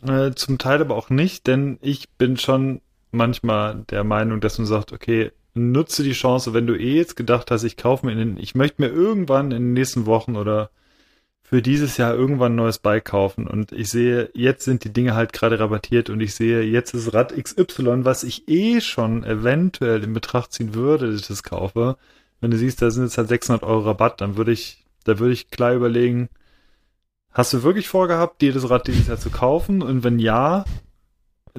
äh, 0.06 0.32
zum 0.32 0.58
Teil 0.58 0.80
aber 0.80 0.96
auch 0.96 1.10
nicht, 1.10 1.46
denn 1.46 1.78
ich 1.80 2.10
bin 2.10 2.36
schon 2.36 2.80
manchmal 3.12 3.84
der 3.90 4.04
Meinung, 4.04 4.40
dass 4.40 4.58
man 4.58 4.66
sagt, 4.66 4.92
okay, 4.92 5.30
nutze 5.54 6.02
die 6.02 6.12
Chance, 6.12 6.52
wenn 6.52 6.66
du 6.66 6.74
eh 6.74 6.96
jetzt 6.96 7.16
gedacht 7.16 7.50
hast, 7.50 7.64
ich 7.64 7.76
kaufe 7.76 8.06
mir 8.06 8.12
in 8.12 8.18
den, 8.18 8.36
ich 8.38 8.54
möchte 8.54 8.82
mir 8.82 8.88
irgendwann 8.88 9.52
in 9.52 9.62
den 9.62 9.72
nächsten 9.72 10.06
Wochen 10.06 10.36
oder 10.36 10.70
für 11.48 11.62
dieses 11.62 11.96
Jahr 11.96 12.12
irgendwann 12.12 12.52
ein 12.52 12.56
neues 12.56 12.80
Bike 12.80 13.04
kaufen 13.04 13.46
und 13.46 13.70
ich 13.70 13.88
sehe, 13.88 14.30
jetzt 14.34 14.64
sind 14.64 14.82
die 14.82 14.92
Dinge 14.92 15.14
halt 15.14 15.32
gerade 15.32 15.60
rabattiert 15.60 16.10
und 16.10 16.20
ich 16.20 16.34
sehe, 16.34 16.62
jetzt 16.62 16.92
ist 16.92 17.14
Rad 17.14 17.32
XY, 17.36 18.04
was 18.04 18.24
ich 18.24 18.48
eh 18.48 18.80
schon 18.80 19.22
eventuell 19.22 20.02
in 20.02 20.12
Betracht 20.12 20.52
ziehen 20.52 20.74
würde, 20.74 21.06
dass 21.06 21.20
ich 21.20 21.28
das 21.28 21.44
kaufe. 21.44 21.98
Wenn 22.40 22.50
du 22.50 22.58
siehst, 22.58 22.82
da 22.82 22.90
sind 22.90 23.04
jetzt 23.04 23.16
halt 23.16 23.28
600 23.28 23.62
Euro 23.62 23.82
Rabatt, 23.82 24.20
dann 24.20 24.36
würde 24.36 24.50
ich, 24.50 24.84
da 25.04 25.20
würde 25.20 25.34
ich 25.34 25.48
klar 25.50 25.72
überlegen, 25.72 26.30
hast 27.30 27.52
du 27.52 27.62
wirklich 27.62 27.86
vorgehabt, 27.86 28.42
dir 28.42 28.52
das 28.52 28.68
Rad 28.68 28.88
dieses 28.88 29.06
Jahr 29.06 29.18
zu 29.18 29.30
kaufen? 29.30 29.82
Und 29.82 30.02
wenn 30.02 30.18
ja, 30.18 30.64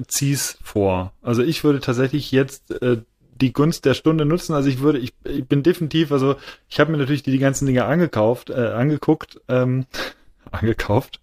zieh's 0.06 0.58
vor. 0.62 1.14
Also 1.22 1.42
ich 1.42 1.64
würde 1.64 1.80
tatsächlich 1.80 2.30
jetzt 2.30 2.70
äh, 2.82 2.98
die 3.40 3.52
Gunst 3.52 3.84
der 3.84 3.94
Stunde 3.94 4.24
nutzen. 4.24 4.54
Also 4.54 4.68
ich 4.68 4.80
würde, 4.80 4.98
ich, 4.98 5.14
ich 5.24 5.46
bin 5.46 5.62
definitiv, 5.62 6.12
also 6.12 6.36
ich 6.68 6.80
habe 6.80 6.90
mir 6.90 6.98
natürlich 6.98 7.22
die, 7.22 7.30
die 7.30 7.38
ganzen 7.38 7.66
Dinge 7.66 7.84
angekauft, 7.84 8.50
äh, 8.50 8.54
angeguckt, 8.54 9.40
ähm, 9.48 9.86
angekauft, 10.50 11.20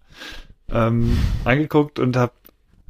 ähm, 0.70 1.16
angeguckt 1.44 1.98
und 1.98 2.16
habe 2.16 2.32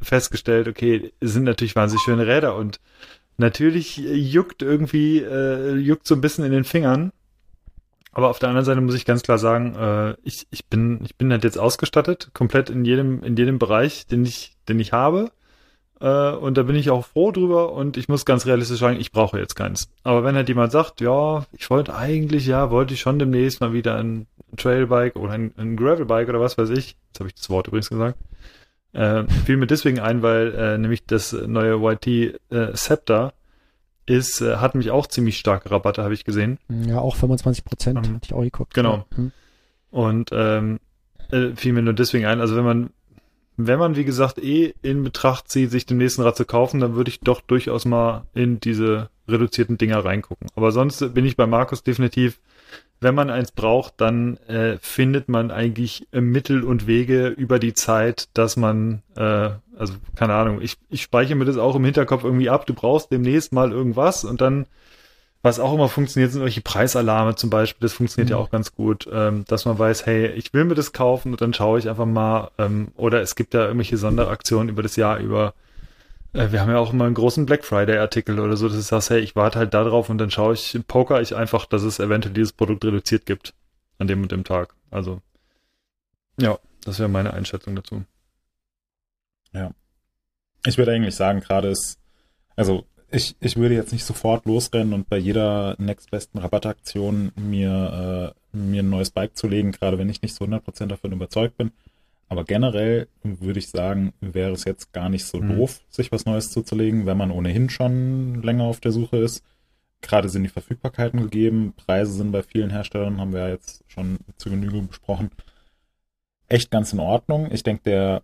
festgestellt, 0.01 0.69
okay, 0.69 1.13
sind 1.21 1.45
natürlich 1.45 1.77
wahnsinnig 1.77 2.05
schöne 2.05 2.27
Räder 2.27 2.57
und 2.57 2.81
natürlich 3.39 3.97
juckt 3.97 4.63
irgendwie, 4.63 5.19
äh, 5.19 5.75
juckt 5.77 6.07
so 6.07 6.15
ein 6.15 6.21
bisschen 6.21 6.45
in 6.45 6.53
den 6.53 6.65
Fingern. 6.65 7.13
Aber 8.13 8.31
auf 8.31 8.39
der 8.39 8.49
anderen 8.49 8.65
Seite 8.65 8.81
muss 8.81 8.95
ich 8.95 9.05
ganz 9.05 9.23
klar 9.23 9.37
sagen, 9.37 9.75
äh, 9.75 10.15
ich, 10.23 10.47
ich 10.51 10.67
bin, 10.67 11.01
ich 11.05 11.17
bin 11.17 11.31
halt 11.31 11.45
jetzt 11.45 11.59
ausgestattet, 11.59 12.31
komplett 12.33 12.71
in 12.71 12.85
jedem, 12.85 13.23
in 13.23 13.37
jedem 13.37 13.59
Bereich, 13.59 14.07
den 14.07 14.25
ich, 14.25 14.57
den 14.69 14.81
ich 14.81 14.93
habe. 14.93 15.31
Äh, 16.01 16.33
und 16.33 16.57
da 16.57 16.63
bin 16.63 16.77
ich 16.77 16.91
auch 16.91 17.07
froh 17.07 17.33
drüber 17.33 17.73
und 17.73 17.97
ich 17.97 18.09
muss 18.09 18.25
ganz 18.25 18.47
realistisch 18.47 18.81
sagen, 18.81 19.01
ich 19.01 19.13
brauche 19.13 19.39
jetzt 19.39 19.55
keins. 19.55 19.89
Aber 20.03 20.25
wenn 20.25 20.35
halt 20.35 20.49
jemand 20.49 20.73
sagt, 20.73 21.01
ja, 21.01 21.47
ich 21.53 21.71
wollte 21.71 21.95
eigentlich, 21.95 22.47
ja, 22.47 22.71
wollte 22.71 22.95
ich 22.95 23.01
schon 23.01 23.19
demnächst 23.19 23.61
mal 23.61 23.73
wieder 23.73 23.97
ein 23.97 24.27
Trailbike 24.57 25.17
oder 25.17 25.33
ein, 25.33 25.53
ein 25.57 25.77
Gravelbike 25.77 26.29
oder 26.29 26.41
was 26.41 26.59
weiß 26.59 26.71
ich, 26.71 26.97
jetzt 27.09 27.21
habe 27.21 27.29
ich 27.29 27.35
das 27.35 27.51
Wort 27.51 27.69
übrigens 27.69 27.89
gesagt, 27.89 28.19
äh, 28.93 29.25
fiel 29.45 29.57
mir 29.57 29.67
deswegen 29.67 30.01
ein, 30.01 30.23
weil 30.23 30.55
äh, 30.55 30.79
nämlich 30.79 31.05
das 31.07 31.33
neue 31.33 31.77
YT 31.77 32.07
äh, 32.07 32.77
Scepter 32.77 33.33
ist, 34.07 34.41
äh, 34.41 34.57
hat 34.57 34.75
mich 34.75 34.91
auch 34.91 35.07
ziemlich 35.07 35.39
starke 35.39 35.71
Rabatte, 35.71 36.03
habe 36.03 36.15
ich 36.15 36.25
gesehen. 36.25 36.59
Ja, 36.69 36.99
auch 36.99 37.17
25 37.17 37.65
Prozent, 37.65 38.09
mhm. 38.09 38.15
hatte 38.17 38.27
ich 38.27 38.35
auch 38.35 38.43
geguckt. 38.43 38.75
Genau. 38.75 39.05
Mhm. 39.17 39.33
Und 39.91 40.31
ähm, 40.33 40.79
äh, 41.31 41.51
fiel 41.57 41.73
mir 41.73 41.83
nur 41.83 41.95
deswegen 41.95 42.27
ein, 42.27 42.41
also 42.41 42.55
wenn 42.57 42.65
man 42.65 42.91
wenn 43.57 43.79
man, 43.79 43.97
wie 43.97 44.05
gesagt, 44.05 44.39
eh 44.39 44.75
in 44.83 45.03
Betracht 45.03 45.49
zieht, 45.49 45.71
sich 45.71 45.87
den 45.87 45.99
nächsten 45.99 46.23
Rad 46.23 46.37
zu 46.37 46.45
kaufen, 46.45 46.81
dann 46.81 46.95
würde 46.95 47.11
ich 47.11 47.21
doch 47.21 47.41
durchaus 47.41 47.85
mal 47.85 48.25
in 48.35 48.61
diese 48.61 49.09
reduzierten 49.29 49.79
Dinger 49.79 50.05
reingucken. 50.05 50.49
Aber 50.55 50.73
sonst 50.73 51.15
bin 51.15 51.25
ich 51.25 51.37
bei 51.37 51.47
Markus 51.47 51.83
definitiv, 51.83 52.39
wenn 53.01 53.15
man 53.15 53.31
eins 53.31 53.53
braucht, 53.53 53.95
dann 53.99 54.39
äh, 54.49 54.79
findet 54.81 55.29
man 55.29 55.51
eigentlich 55.51 56.07
Mittel 56.13 56.65
und 56.65 56.87
Wege 56.87 57.29
über 57.29 57.59
die 57.59 57.75
Zeit, 57.75 58.29
dass 58.35 58.57
man, 58.57 59.03
äh, 59.17 59.51
also 59.77 59.95
keine 60.17 60.35
Ahnung, 60.35 60.63
ich, 60.63 60.77
ich 60.89 61.03
speichere 61.03 61.37
mir 61.37 61.45
das 61.45 61.59
auch 61.59 61.77
im 61.77 61.85
Hinterkopf 61.85 62.25
irgendwie 62.25 62.49
ab, 62.49 62.67
du 62.67 62.75
brauchst 62.75 63.13
demnächst 63.13 63.53
mal 63.53 63.71
irgendwas 63.71 64.25
und 64.25 64.41
dann 64.41 64.67
was 65.47 65.61
auch 65.61 65.73
immer 65.73 65.89
funktioniert, 65.89 66.33
sind 66.33 66.41
solche 66.41 66.61
Preisalarme 66.61 67.37
zum 67.37 67.51
Beispiel. 67.51 67.87
Das 67.87 67.93
funktioniert 67.93 68.31
mhm. 68.31 68.37
ja 68.37 68.37
auch 68.37 68.51
ganz 68.51 68.75
gut, 68.75 69.09
ähm, 69.13 69.45
dass 69.47 69.65
man 69.65 69.79
weiß, 69.79 70.05
hey, 70.05 70.27
ich 70.33 70.53
will 70.53 70.65
mir 70.65 70.75
das 70.75 70.93
kaufen 70.93 71.31
und 71.33 71.41
dann 71.41 71.55
schaue 71.55 71.79
ich 71.79 71.89
einfach 71.89 72.05
mal. 72.05 72.51
Ähm, 72.59 72.89
oder 72.97 73.23
es 73.23 73.37
gibt 73.37 73.55
ja 73.55 73.63
irgendwelche 73.63 73.97
Sonderaktionen 73.97 74.69
über 74.69 74.83
das 74.83 74.97
Jahr 74.97 75.19
über. 75.19 75.55
Äh, 76.33 76.51
wir 76.51 76.61
haben 76.61 76.71
ja 76.71 76.79
auch 76.79 76.93
immer 76.93 77.05
einen 77.05 77.15
großen 77.15 77.47
Black 77.47 77.65
Friday-Artikel 77.65 78.41
oder 78.41 78.57
so, 78.57 78.67
dass 78.67 78.77
du 78.77 78.83
sagst, 78.83 79.11
hey, 79.11 79.21
ich 79.21 79.37
warte 79.37 79.61
halt 79.61 79.73
da 79.73 79.85
drauf 79.85 80.11
und 80.11 80.19
dann 80.19 80.33
schaue 80.33 80.55
ich, 80.55 80.79
poker 80.89 81.21
ich 81.21 81.37
einfach, 81.37 81.65
dass 81.65 81.85
es 81.85 82.01
eventuell 82.01 82.35
dieses 82.35 82.53
Produkt 82.53 82.85
reduziert 82.85 83.25
gibt 83.25 83.55
an 83.99 84.09
dem 84.09 84.23
und 84.23 84.33
dem 84.33 84.43
Tag. 84.43 84.75
Also, 84.91 85.21
ja, 86.41 86.59
das 86.85 86.99
wäre 86.99 87.09
meine 87.09 87.33
Einschätzung 87.33 87.77
dazu. 87.77 88.05
Ja. 89.53 89.71
ich 90.67 90.77
würde 90.77 90.93
eigentlich 90.93 91.15
sagen, 91.15 91.41
gerade 91.41 91.69
ist, 91.69 91.99
also 92.57 92.85
ich, 93.11 93.37
ich 93.41 93.57
würde 93.57 93.75
jetzt 93.75 93.93
nicht 93.93 94.05
sofort 94.05 94.47
losrennen 94.47 94.93
und 94.93 95.09
bei 95.09 95.19
jeder 95.19 95.77
nächstbesten 95.79 96.41
Rabattaktion 96.41 97.33
mir, 97.37 98.35
äh, 98.53 98.57
mir 98.57 98.83
ein 98.83 98.91
neues 98.91 99.11
Bike 99.11 99.37
zulegen, 99.37 99.73
gerade 99.73 99.99
wenn 99.99 100.09
ich 100.09 100.23
nicht 100.23 100.35
so 100.35 100.45
100% 100.45 100.87
davon 100.87 101.13
überzeugt 101.13 101.57
bin. 101.57 101.73
Aber 102.29 102.45
generell 102.45 103.07
würde 103.23 103.61
ich 103.61 103.69
sagen, 103.69 104.13
wäre 104.21 104.53
es 104.53 104.65
jetzt 104.65 104.93
gar 104.93 105.09
nicht 105.09 105.25
so 105.25 105.39
mhm. 105.39 105.57
doof, 105.57 105.81
sich 105.89 106.11
was 106.11 106.27
Neues 106.27 106.51
zuzulegen, 106.51 107.07
wenn 107.07 107.17
man 107.17 107.31
ohnehin 107.31 107.71
schon 107.71 108.43
länger 108.43 108.65
auf 108.65 108.81
der 108.81 108.91
Suche 108.91 109.19
ist. 109.19 109.45
Gerade 110.03 110.29
sind 110.29 110.43
die 110.43 110.49
Verfügbarkeiten 110.49 111.21
gegeben, 111.21 111.75
Preise 111.77 112.13
sind 112.13 112.33
bei 112.33 112.43
vielen 112.43 112.71
Herstellern, 112.71 113.21
haben 113.21 113.33
wir 113.33 113.41
ja 113.41 113.49
jetzt 113.49 113.85
schon 113.87 114.19
zu 114.37 114.51
Genüge 114.51 114.83
besprochen, 114.83 115.31
echt 116.49 116.71
ganz 116.71 116.93
in 116.93 117.01
Ordnung. 117.01 117.51
Ich 117.53 117.63
denke, 117.63 117.83
der, 117.85 118.23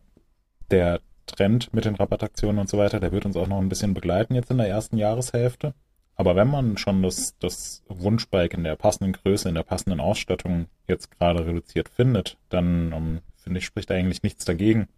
der 0.70 1.00
Trend 1.26 1.72
mit 1.72 1.84
den 1.84 1.94
Rabattaktionen 1.94 2.58
und 2.58 2.68
so 2.68 2.78
weiter, 2.78 3.00
der 3.00 3.12
wird 3.12 3.24
uns 3.24 3.36
auch 3.36 3.46
noch 3.46 3.58
ein 3.58 3.68
bisschen 3.68 3.94
begleiten 3.94 4.34
jetzt 4.34 4.50
in 4.50 4.58
der 4.58 4.68
ersten 4.68 4.96
Jahreshälfte. 4.96 5.74
Aber 6.14 6.36
wenn 6.36 6.48
man 6.48 6.76
schon 6.76 7.02
das, 7.02 7.36
das 7.38 7.82
Wunschbike 7.88 8.54
in 8.54 8.64
der 8.64 8.76
passenden 8.76 9.12
Größe, 9.12 9.48
in 9.48 9.54
der 9.54 9.62
passenden 9.62 10.00
Ausstattung 10.00 10.66
jetzt 10.86 11.10
gerade 11.10 11.46
reduziert 11.46 11.88
findet, 11.88 12.36
dann 12.48 12.92
um, 12.92 13.02
ähm, 13.02 13.20
finde 13.36 13.58
ich, 13.58 13.64
spricht 13.64 13.90
eigentlich 13.90 14.22
nichts 14.22 14.44
dagegen, 14.44 14.88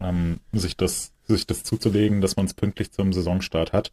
ähm, 0.00 0.40
sich, 0.52 0.76
das, 0.76 1.12
sich 1.24 1.46
das 1.46 1.64
zuzulegen, 1.64 2.20
dass 2.20 2.36
man 2.36 2.46
es 2.46 2.54
pünktlich 2.54 2.92
zum 2.92 3.12
Saisonstart 3.12 3.72
hat. 3.72 3.92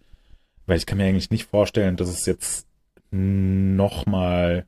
Weil 0.66 0.78
ich 0.78 0.86
kann 0.86 0.97
mir 0.97 1.05
eigentlich 1.05 1.30
nicht 1.30 1.45
vorstellen, 1.45 1.97
dass 1.97 2.09
es 2.09 2.26
jetzt 2.26 2.68
nochmal 3.11 4.66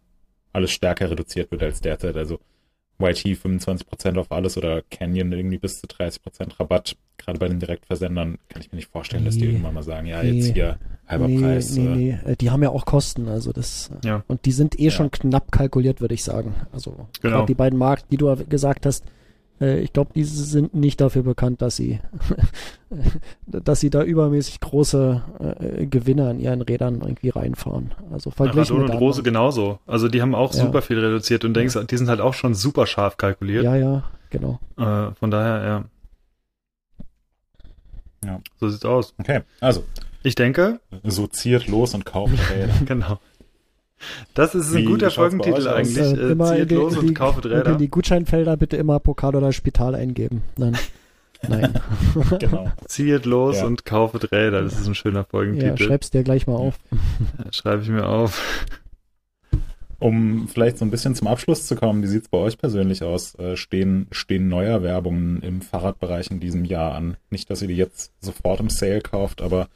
alles 0.53 0.71
stärker 0.71 1.09
reduziert 1.09 1.51
wird 1.51 1.63
als 1.63 1.81
derzeit. 1.81 2.15
Also 2.15 2.39
YT 2.99 3.37
25% 3.37 4.17
auf 4.17 4.31
alles 4.31 4.57
oder 4.57 4.81
Canyon 4.89 5.31
irgendwie 5.31 5.57
bis 5.57 5.79
zu 5.79 5.87
30% 5.87 6.59
Rabatt. 6.59 6.97
Gerade 7.17 7.39
bei 7.39 7.47
den 7.47 7.59
Direktversendern 7.59 8.37
kann 8.49 8.61
ich 8.61 8.71
mir 8.71 8.77
nicht 8.77 8.89
vorstellen, 8.89 9.23
nee, 9.23 9.29
dass 9.29 9.37
die 9.37 9.45
irgendwann 9.45 9.73
mal 9.73 9.83
sagen, 9.83 10.07
ja, 10.07 10.23
nee, 10.23 10.31
jetzt 10.31 10.53
hier 10.53 10.77
halber 11.07 11.27
nee, 11.27 11.39
Preis. 11.39 11.75
Nee, 11.75 11.83
nee, 11.83 12.19
äh, 12.25 12.35
die 12.35 12.49
haben 12.49 12.63
ja 12.63 12.69
auch 12.69 12.85
Kosten, 12.85 13.27
also 13.27 13.51
das 13.51 13.91
ja. 14.03 14.23
und 14.27 14.45
die 14.45 14.51
sind 14.51 14.79
eh 14.79 14.85
ja. 14.85 14.91
schon 14.91 15.11
knapp 15.11 15.51
kalkuliert, 15.51 16.01
würde 16.01 16.13
ich 16.13 16.23
sagen. 16.23 16.55
Also 16.71 17.07
genau. 17.21 17.45
die 17.45 17.53
beiden 17.53 17.77
Markt, 17.77 18.11
die 18.11 18.17
du 18.17 18.35
gesagt 18.47 18.85
hast, 18.85 19.03
äh, 19.05 19.16
ich 19.59 19.93
glaube, 19.93 20.11
die 20.15 20.23
sind 20.23 20.73
nicht 20.75 21.01
dafür 21.01 21.23
bekannt, 21.23 21.61
dass 21.61 21.75
sie, 21.75 21.99
dass 23.47 23.79
sie 23.79 23.89
da 23.89 24.03
übermäßig 24.03 24.59
große 24.59 25.23
äh, 25.59 25.85
Gewinne 25.87 26.29
an 26.29 26.39
ihren 26.39 26.61
Rädern 26.61 27.01
irgendwie 27.01 27.29
reinfahren. 27.29 27.93
Also 28.11 28.29
verglichen 28.29 28.75
ja, 28.75 28.83
mit 28.83 28.91
und 28.91 28.97
Rose 28.97 29.23
genauso. 29.23 29.79
Also 29.87 30.07
die 30.07 30.21
haben 30.21 30.35
auch 30.35 30.53
ja. 30.53 30.65
super 30.65 30.81
viel 30.81 30.99
reduziert 30.99 31.43
und 31.43 31.55
denkst, 31.55 31.77
die 31.89 31.97
sind 31.97 32.09
halt 32.09 32.21
auch 32.21 32.33
schon 32.33 32.53
super 32.53 32.85
scharf 32.85 33.17
kalkuliert. 33.17 33.63
Ja, 33.63 33.75
ja, 33.75 34.03
genau. 34.29 34.59
Äh, 34.77 35.11
von 35.15 35.31
daher, 35.31 35.63
ja. 35.65 35.83
Ja. 38.25 38.41
So 38.59 38.69
sieht's 38.69 38.85
aus. 38.85 39.13
Okay, 39.17 39.41
also. 39.59 39.83
Ich 40.23 40.35
denke. 40.35 40.81
So 41.03 41.27
ziert 41.27 41.67
los 41.67 41.93
und 41.93 42.05
kauft 42.05 42.33
Räder. 42.51 42.73
genau. 42.85 43.19
Das 44.33 44.55
ist 44.55 44.71
ein 44.71 44.77
Wie, 44.77 44.85
guter 44.85 45.11
Folgentitel 45.11 45.67
eigentlich. 45.67 45.97
Äh, 45.97 46.27
äh, 46.27 46.31
immer 46.31 46.55
Zieht 46.55 46.71
los 46.71 46.93
die, 46.93 46.99
und 46.99 47.13
kauft 47.13 47.45
Räder. 47.45 47.65
In 47.71 47.77
die 47.77 47.89
Gutscheinfelder 47.89 48.57
bitte 48.57 48.77
immer 48.77 48.99
Pokal 48.99 49.35
oder 49.35 49.51
Spital 49.51 49.95
eingeben. 49.95 50.43
Nein. 50.57 50.77
Nein. 51.47 51.73
genau. 52.39 52.71
Zieht 52.87 53.25
los 53.25 53.57
ja. 53.57 53.65
und 53.65 53.85
kauft 53.85 54.31
Räder. 54.31 54.61
Das 54.63 54.79
ist 54.79 54.87
ein 54.87 54.95
schöner 54.95 55.23
Folgentitel. 55.23 55.67
Ja, 55.67 55.77
schreib's 55.77 56.09
dir 56.09 56.23
gleich 56.23 56.47
mal 56.47 56.55
auf. 56.55 56.79
Schreibe 57.51 57.83
ich 57.83 57.89
mir 57.89 58.07
auf. 58.07 58.41
Um 59.99 60.47
vielleicht 60.47 60.77
so 60.77 60.85
ein 60.85 60.91
bisschen 60.91 61.15
zum 61.15 61.27
Abschluss 61.27 61.65
zu 61.65 61.75
kommen, 61.75 62.03
wie 62.03 62.07
sieht's 62.07 62.29
bei 62.29 62.37
euch 62.37 62.59
persönlich 62.59 63.03
aus? 63.03 63.33
Äh, 63.35 63.57
stehen, 63.57 64.07
stehen 64.11 64.47
Neuerwerbungen 64.47 65.41
im 65.41 65.61
Fahrradbereich 65.61 66.29
in 66.29 66.39
diesem 66.39 66.65
Jahr 66.65 66.93
an? 66.93 67.17
Nicht, 67.31 67.49
dass 67.49 67.63
ihr 67.63 67.67
die 67.67 67.75
jetzt 67.75 68.13
sofort 68.19 68.59
im 68.59 68.69
Sale 68.69 69.01
kauft, 69.01 69.41
aber 69.41 69.69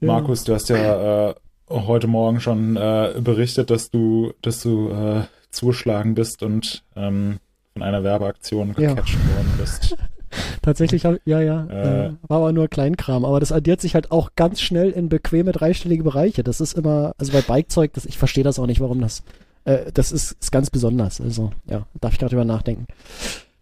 ja. 0.00 0.06
Markus, 0.08 0.42
du 0.42 0.54
hast 0.54 0.68
ja 0.68 1.30
äh, 1.30 1.34
heute 1.70 2.06
Morgen 2.06 2.40
schon 2.40 2.76
äh, 2.76 3.14
berichtet, 3.20 3.70
dass 3.70 3.90
du, 3.90 4.32
dass 4.42 4.62
du 4.62 4.90
äh, 4.90 5.22
zugeschlagen 5.50 6.14
bist 6.14 6.42
und 6.42 6.84
ähm, 6.96 7.38
von 7.72 7.82
einer 7.82 8.04
Werbeaktion 8.04 8.74
gecatcht 8.74 9.14
ja. 9.14 9.36
worden 9.36 9.52
bist. 9.58 9.96
Tatsächlich, 10.62 11.04
ja, 11.04 11.16
ja, 11.24 11.66
äh, 11.70 12.06
äh, 12.06 12.12
war 12.28 12.38
aber 12.38 12.52
nur 12.52 12.68
Kleinkram, 12.68 13.24
aber 13.24 13.40
das 13.40 13.50
addiert 13.50 13.80
sich 13.80 13.94
halt 13.94 14.10
auch 14.10 14.32
ganz 14.36 14.60
schnell 14.60 14.90
in 14.90 15.08
bequeme 15.08 15.52
dreistellige 15.52 16.04
Bereiche. 16.04 16.44
Das 16.44 16.60
ist 16.60 16.74
immer, 16.74 17.14
also 17.16 17.32
bei 17.32 17.40
Bikezeug, 17.40 17.94
das, 17.94 18.04
ich 18.04 18.18
verstehe 18.18 18.44
das 18.44 18.58
auch 18.58 18.66
nicht, 18.66 18.80
warum 18.80 19.00
das, 19.00 19.22
äh, 19.64 19.90
das 19.92 20.12
ist, 20.12 20.32
ist 20.32 20.52
ganz 20.52 20.68
besonders. 20.68 21.20
Also, 21.20 21.52
ja, 21.66 21.86
darf 22.00 22.12
ich 22.12 22.18
gerade 22.18 22.30
drüber 22.30 22.44
nachdenken 22.44 22.86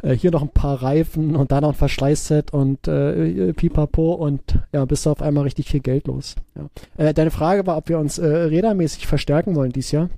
äh, 0.07 0.17
hier 0.17 0.31
noch 0.31 0.43
ein 0.43 0.51
paar 0.51 0.83
Reifen 0.83 1.37
und 1.37 1.51
da 1.53 1.61
noch 1.61 1.71
ein 1.71 1.75
Verschleißset 1.75 2.53
und 2.53 2.87
äh, 2.87 3.53
Pipapo 3.53 4.15
und 4.15 4.59
ja, 4.73 4.85
bist 4.85 5.05
du 5.05 5.11
auf 5.11 5.21
einmal 5.21 5.45
richtig 5.45 5.69
viel 5.69 5.81
Geld 5.81 6.07
los. 6.07 6.37
Ja. 6.55 7.07
Äh, 7.07 7.15
deine 7.15 7.31
Frage 7.31 7.67
war, 7.67 7.77
ob 7.77 7.89
wir 7.89 7.99
uns 7.99 8.19
äh, 8.19 8.27
rädermäßig 8.27 9.07
verstärken 9.07 9.57
wollen 9.57 9.73
dieses 9.73 9.91
Jahr. 9.91 10.11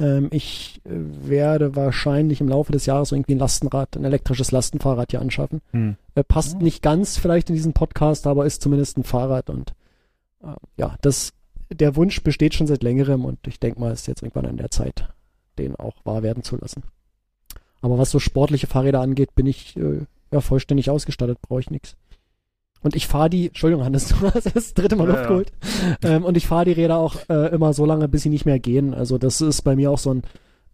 Ähm, 0.00 0.28
ich 0.30 0.80
äh, 0.84 0.90
werde 1.28 1.76
wahrscheinlich 1.76 2.40
im 2.40 2.48
Laufe 2.48 2.72
des 2.72 2.86
Jahres 2.86 3.12
irgendwie 3.12 3.34
ein 3.34 3.38
Lastenrad, 3.38 3.96
ein 3.96 4.04
elektrisches 4.04 4.52
Lastenfahrrad 4.52 5.10
hier 5.10 5.20
anschaffen. 5.20 5.60
Hm. 5.72 5.96
Äh, 6.14 6.24
passt 6.24 6.54
hm. 6.54 6.62
nicht 6.62 6.82
ganz 6.82 7.18
vielleicht 7.18 7.50
in 7.50 7.56
diesen 7.56 7.74
Podcast, 7.74 8.26
aber 8.26 8.46
ist 8.46 8.62
zumindest 8.62 8.96
ein 8.96 9.04
Fahrrad 9.04 9.50
und 9.50 9.74
äh, 10.42 10.54
ja, 10.78 10.96
das 11.02 11.32
der 11.72 11.94
Wunsch 11.94 12.22
besteht 12.24 12.54
schon 12.54 12.66
seit 12.66 12.82
längerem 12.82 13.24
und 13.24 13.46
ich 13.46 13.60
denke 13.60 13.78
mal, 13.78 13.92
es 13.92 14.00
ist 14.00 14.06
jetzt 14.08 14.22
irgendwann 14.22 14.46
an 14.46 14.56
der 14.56 14.72
Zeit, 14.72 15.08
den 15.56 15.76
auch 15.76 16.04
wahr 16.04 16.24
werden 16.24 16.42
zu 16.42 16.56
lassen. 16.56 16.82
Aber 17.80 17.98
was 17.98 18.10
so 18.10 18.18
sportliche 18.18 18.66
Fahrräder 18.66 19.00
angeht, 19.00 19.34
bin 19.34 19.46
ich 19.46 19.76
äh, 19.76 20.06
ja 20.30 20.40
vollständig 20.40 20.90
ausgestattet, 20.90 21.38
brauche 21.40 21.60
ich 21.60 21.70
nichts. 21.70 21.96
Und 22.82 22.96
ich 22.96 23.06
fahre 23.06 23.28
die, 23.28 23.48
Entschuldigung, 23.48 23.84
Hannes, 23.84 24.08
du 24.20 24.30
hast 24.32 24.54
das 24.54 24.74
dritte 24.74 24.96
Mal 24.96 25.08
ja, 25.08 25.14
Luft 25.14 25.28
geholt. 25.28 25.52
Ja. 26.02 26.16
Ähm, 26.16 26.24
und 26.24 26.36
ich 26.36 26.46
fahre 26.46 26.64
die 26.64 26.72
Räder 26.72 26.98
auch 26.98 27.16
äh, 27.28 27.52
immer 27.54 27.72
so 27.72 27.84
lange, 27.84 28.08
bis 28.08 28.22
sie 28.22 28.30
nicht 28.30 28.46
mehr 28.46 28.58
gehen. 28.58 28.94
Also 28.94 29.18
das 29.18 29.40
ist 29.40 29.62
bei 29.62 29.76
mir 29.76 29.90
auch 29.90 29.98
so 29.98 30.14
ein 30.14 30.22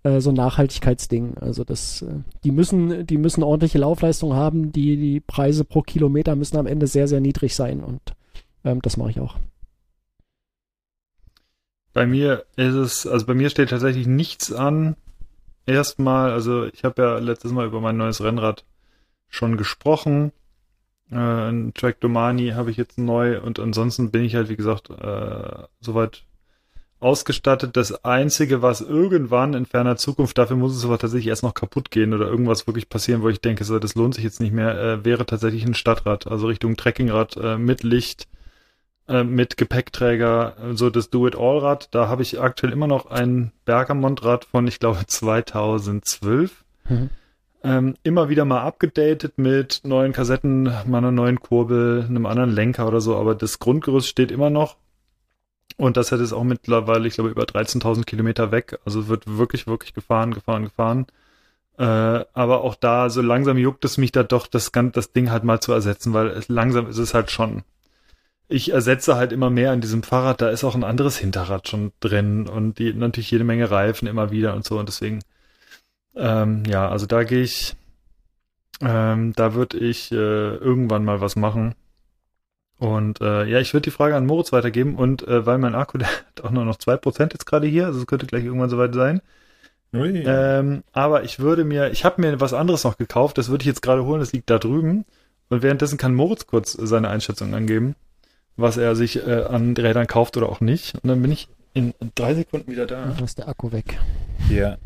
äh, 0.02 0.20
so 0.20 0.30
ein 0.30 0.36
Nachhaltigkeitsding. 0.36 1.38
Also 1.38 1.64
das, 1.64 2.02
äh, 2.02 2.20
die 2.44 2.52
müssen, 2.52 3.06
die 3.06 3.18
müssen 3.18 3.42
ordentliche 3.42 3.78
Laufleistung 3.78 4.34
haben. 4.34 4.72
Die 4.72 4.96
die 4.96 5.20
Preise 5.20 5.64
pro 5.64 5.82
Kilometer 5.82 6.36
müssen 6.36 6.56
am 6.56 6.66
Ende 6.66 6.86
sehr 6.86 7.08
sehr 7.08 7.20
niedrig 7.20 7.54
sein 7.54 7.82
und 7.82 8.00
ähm, 8.64 8.80
das 8.82 8.96
mache 8.96 9.10
ich 9.10 9.20
auch. 9.20 9.36
Bei 11.92 12.06
mir 12.06 12.44
ist 12.56 12.74
es, 12.74 13.06
also 13.06 13.24
bei 13.24 13.34
mir 13.34 13.48
steht 13.48 13.70
tatsächlich 13.70 14.06
nichts 14.06 14.52
an 14.52 14.96
erstmal, 15.66 16.30
also 16.30 16.64
ich 16.66 16.84
habe 16.84 17.02
ja 17.02 17.18
letztes 17.18 17.52
Mal 17.52 17.66
über 17.66 17.80
mein 17.80 17.96
neues 17.96 18.22
Rennrad 18.22 18.64
schon 19.28 19.56
gesprochen. 19.56 20.32
Äh, 21.10 21.16
ein 21.16 21.74
Track 21.74 22.00
Domani 22.00 22.50
habe 22.50 22.70
ich 22.70 22.76
jetzt 22.76 22.98
neu 22.98 23.40
und 23.40 23.58
ansonsten 23.58 24.10
bin 24.10 24.24
ich 24.24 24.34
halt, 24.34 24.48
wie 24.48 24.56
gesagt, 24.56 24.90
äh, 24.90 25.64
soweit 25.80 26.24
ausgestattet. 26.98 27.76
Das 27.76 28.04
Einzige, 28.04 28.62
was 28.62 28.80
irgendwann 28.80 29.54
in 29.54 29.66
ferner 29.66 29.96
Zukunft, 29.96 30.38
dafür 30.38 30.56
muss 30.56 30.74
es 30.74 30.84
aber 30.84 30.98
tatsächlich 30.98 31.28
erst 31.28 31.42
noch 31.42 31.54
kaputt 31.54 31.90
gehen 31.90 32.14
oder 32.14 32.26
irgendwas 32.26 32.66
wirklich 32.66 32.88
passieren, 32.88 33.22
wo 33.22 33.28
ich 33.28 33.40
denke, 33.40 33.64
so, 33.64 33.78
das 33.78 33.94
lohnt 33.94 34.14
sich 34.14 34.24
jetzt 34.24 34.40
nicht 34.40 34.52
mehr, 34.52 34.78
äh, 34.78 35.04
wäre 35.04 35.26
tatsächlich 35.26 35.64
ein 35.64 35.74
Stadtrad, 35.74 36.26
also 36.26 36.46
Richtung 36.46 36.76
Trekkingrad 36.76 37.36
äh, 37.36 37.58
mit 37.58 37.82
Licht, 37.82 38.28
äh, 39.08 39.24
mit 39.24 39.56
Gepäckträger, 39.56 40.56
so 40.72 40.90
das 40.90 41.10
Do-It-All-Rad. 41.10 41.94
Da 41.94 42.08
habe 42.08 42.22
ich 42.22 42.40
aktuell 42.40 42.72
immer 42.72 42.86
noch 42.86 43.06
ein 43.06 43.52
Bergamont-Rad 43.64 44.44
von, 44.44 44.66
ich 44.66 44.78
glaube, 44.78 44.98
2012. 45.06 46.64
Mhm. 46.88 47.10
Ähm, 47.62 47.94
immer 48.02 48.28
wieder 48.28 48.44
mal 48.44 48.60
abgedatet 48.60 49.38
mit 49.38 49.80
neuen 49.84 50.12
Kassetten, 50.12 50.64
mal 50.86 50.98
einer 50.98 51.10
neuen 51.10 51.40
Kurbel, 51.40 52.04
einem 52.08 52.26
anderen 52.26 52.50
Lenker 52.50 52.86
oder 52.86 53.00
so, 53.00 53.16
aber 53.16 53.34
das 53.34 53.58
Grundgerüst 53.58 54.08
steht 54.08 54.30
immer 54.30 54.50
noch. 54.50 54.76
Und 55.76 55.96
das 55.96 56.12
hat 56.12 56.20
es 56.20 56.32
auch 56.32 56.44
mittlerweile, 56.44 57.06
ich 57.06 57.14
glaube, 57.14 57.30
über 57.30 57.42
13.000 57.44 58.04
Kilometer 58.04 58.50
weg. 58.50 58.78
Also 58.84 59.08
wird 59.08 59.24
wirklich, 59.26 59.66
wirklich 59.66 59.94
gefahren, 59.94 60.32
gefahren, 60.32 60.64
gefahren. 60.64 61.06
Äh, 61.78 61.84
aber 62.32 62.62
auch 62.62 62.74
da, 62.74 63.10
so 63.10 63.20
langsam 63.20 63.58
juckt 63.58 63.84
es 63.84 63.98
mich 63.98 64.12
da 64.12 64.22
doch, 64.22 64.46
das, 64.46 64.70
das 64.72 65.12
Ding 65.12 65.30
halt 65.30 65.44
mal 65.44 65.60
zu 65.60 65.72
ersetzen, 65.72 66.14
weil 66.14 66.28
es, 66.28 66.48
langsam 66.48 66.88
ist 66.88 66.98
es 66.98 67.14
halt 67.14 67.30
schon 67.30 67.62
ich 68.48 68.72
ersetze 68.72 69.16
halt 69.16 69.32
immer 69.32 69.50
mehr 69.50 69.72
an 69.72 69.80
diesem 69.80 70.02
Fahrrad. 70.02 70.40
Da 70.40 70.50
ist 70.50 70.64
auch 70.64 70.74
ein 70.74 70.84
anderes 70.84 71.18
Hinterrad 71.18 71.68
schon 71.68 71.92
drin 72.00 72.48
und 72.48 72.78
die, 72.78 72.92
natürlich 72.92 73.30
jede 73.30 73.44
Menge 73.44 73.70
Reifen 73.70 74.06
immer 74.08 74.30
wieder 74.30 74.54
und 74.54 74.64
so. 74.64 74.78
Und 74.78 74.88
deswegen, 74.88 75.20
ähm, 76.14 76.64
ja, 76.66 76.88
also 76.88 77.06
da 77.06 77.24
gehe 77.24 77.42
ich, 77.42 77.76
ähm, 78.80 79.32
da 79.34 79.54
würde 79.54 79.78
ich 79.78 80.12
äh, 80.12 80.14
irgendwann 80.14 81.04
mal 81.04 81.20
was 81.20 81.36
machen. 81.36 81.74
Und 82.78 83.20
äh, 83.20 83.46
ja, 83.46 83.58
ich 83.60 83.72
würde 83.72 83.84
die 83.84 83.90
Frage 83.90 84.16
an 84.16 84.26
Moritz 84.26 84.52
weitergeben 84.52 84.96
und 84.96 85.26
äh, 85.26 85.46
weil 85.46 85.58
mein 85.58 85.74
Akku, 85.74 85.98
der 85.98 86.08
hat 86.08 86.42
auch 86.42 86.50
nur 86.50 86.64
noch 86.64 86.76
zwei 86.76 86.96
Prozent 86.96 87.32
jetzt 87.32 87.46
gerade 87.46 87.66
hier, 87.66 87.86
also 87.86 88.00
es 88.00 88.06
könnte 88.06 88.26
gleich 88.26 88.44
irgendwann 88.44 88.70
soweit 88.70 88.94
sein. 88.94 89.22
Ähm, 90.26 90.82
aber 90.92 91.24
ich 91.24 91.38
würde 91.38 91.64
mir, 91.64 91.90
ich 91.90 92.04
habe 92.04 92.20
mir 92.20 92.40
was 92.40 92.52
anderes 92.52 92.84
noch 92.84 92.98
gekauft, 92.98 93.38
das 93.38 93.48
würde 93.48 93.62
ich 93.62 93.66
jetzt 93.66 93.82
gerade 93.82 94.04
holen, 94.04 94.20
das 94.20 94.32
liegt 94.32 94.50
da 94.50 94.58
drüben. 94.58 95.04
Und 95.48 95.62
währenddessen 95.62 95.96
kann 95.96 96.14
Moritz 96.14 96.46
kurz 96.46 96.72
seine 96.72 97.08
Einschätzung 97.08 97.54
angeben 97.54 97.94
was 98.56 98.76
er 98.76 98.96
sich 98.96 99.16
äh, 99.26 99.44
an 99.44 99.76
Rädern 99.76 100.06
kauft 100.06 100.36
oder 100.36 100.48
auch 100.48 100.60
nicht. 100.60 100.94
Und 100.94 101.08
dann 101.08 101.22
bin 101.22 101.32
ich 101.32 101.48
in 101.74 101.94
drei 102.14 102.34
Sekunden 102.34 102.70
wieder 102.70 102.86
da. 102.86 103.12
Dann 103.14 103.24
ist 103.24 103.38
der 103.38 103.48
Akku 103.48 103.72
weg. 103.72 103.98
Ja. 104.50 104.78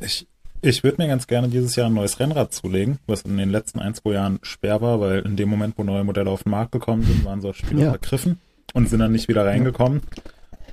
Ich, 0.00 0.26
Ich 0.62 0.82
würde 0.82 1.02
mir 1.02 1.08
ganz 1.08 1.26
gerne 1.26 1.48
dieses 1.48 1.76
Jahr 1.76 1.88
ein 1.88 1.94
neues 1.94 2.18
Rennrad 2.18 2.54
zulegen, 2.54 2.98
was 3.06 3.20
in 3.22 3.36
den 3.36 3.50
letzten 3.50 3.80
ein, 3.80 3.94
zwei 3.94 4.12
Jahren 4.12 4.38
schwer 4.42 4.80
war, 4.80 4.98
weil 5.00 5.18
in 5.20 5.36
dem 5.36 5.50
Moment, 5.50 5.74
wo 5.76 5.84
neue 5.84 6.04
Modelle 6.04 6.30
auf 6.30 6.44
den 6.44 6.50
Markt 6.52 6.72
gekommen 6.72 7.02
sind, 7.02 7.24
waren 7.26 7.42
solche 7.42 7.66
Spiele 7.66 7.82
ja. 7.82 7.90
vergriffen 7.90 8.40
und 8.72 8.88
sind 8.88 9.00
dann 9.00 9.12
nicht 9.12 9.28
wieder 9.28 9.44
reingekommen. 9.44 10.00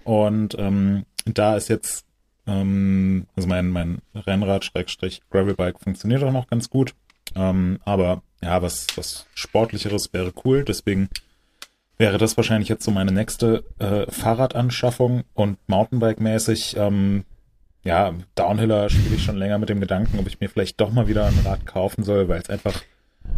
Und 0.06 0.56
ähm, 0.58 1.06
da 1.26 1.58
ist 1.58 1.68
jetzt, 1.68 2.06
ähm, 2.48 3.28
also 3.36 3.50
mein, 3.50 3.68
mein 3.68 4.00
Rennrad, 4.16 4.64
Schrägstrich, 4.64 5.22
Gravelbike 5.30 5.80
funktioniert 5.82 6.24
auch 6.24 6.32
noch 6.32 6.48
ganz 6.48 6.70
gut. 6.70 6.96
Ähm, 7.36 7.80
aber 7.84 8.24
ja, 8.42 8.62
was, 8.62 8.88
was 8.96 9.26
Sportlicheres 9.34 10.14
wäre 10.14 10.32
cool. 10.46 10.64
Deswegen 10.64 11.10
wäre 12.02 12.18
das 12.18 12.36
wahrscheinlich 12.36 12.68
jetzt 12.68 12.84
so 12.84 12.90
meine 12.90 13.12
nächste 13.12 13.64
äh, 13.78 14.12
Fahrradanschaffung 14.12 15.24
und 15.36 15.60
Mountainbike-mäßig 15.68 16.76
ähm, 16.76 17.26
ja, 17.84 18.14
Downhiller 18.34 18.90
spiele 18.90 19.16
ich 19.16 19.24
schon 19.24 19.38
länger 19.38 19.60
mit 19.60 19.70
dem 19.70 19.80
Gedanken, 19.80 20.18
ob 20.20 20.28
ich 20.28 20.40
mir 20.40 20.50
vielleicht 20.50 20.82
doch 20.82 20.92
mal 20.92 21.08
wieder 21.08 21.28
ein 21.28 21.40
Rad 21.46 21.66
kaufen 21.68 22.04
soll, 22.04 22.28
weil 22.28 22.42
es 22.42 22.50
einfach 22.50 22.82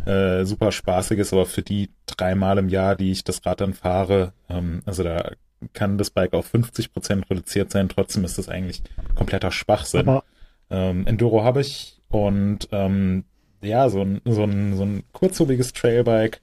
äh, 0.06 0.46
super 0.46 0.72
spaßig 0.72 1.20
ist, 1.20 1.34
aber 1.34 1.46
für 1.46 1.62
die 1.62 1.90
dreimal 2.06 2.58
im 2.58 2.70
Jahr, 2.70 2.96
die 2.96 3.12
ich 3.12 3.26
das 3.26 3.46
Rad 3.46 3.60
dann 3.60 3.74
fahre, 3.74 4.32
ähm, 4.50 4.82
also 4.86 5.04
da 5.04 5.32
kann 5.74 5.98
das 5.98 6.10
Bike 6.10 6.34
auf 6.34 6.46
50 6.48 6.94
Prozent 6.94 7.30
reduziert 7.30 7.70
sein, 7.70 7.90
trotzdem 7.90 8.24
ist 8.24 8.38
das 8.38 8.48
eigentlich 8.48 8.82
kompletter 9.14 9.52
Schwachsinn. 9.52 10.08
Aber 10.08 10.24
ähm, 10.70 11.06
Enduro 11.06 11.44
habe 11.44 11.60
ich 11.60 12.00
und 12.10 12.70
ähm, 12.72 13.26
ja, 13.62 13.90
so 13.90 14.02
ein, 14.02 14.22
so 14.24 14.44
ein, 14.44 14.76
so 14.76 14.84
ein 14.84 15.04
kurzhubiges 15.12 15.74
Trailbike, 15.74 16.42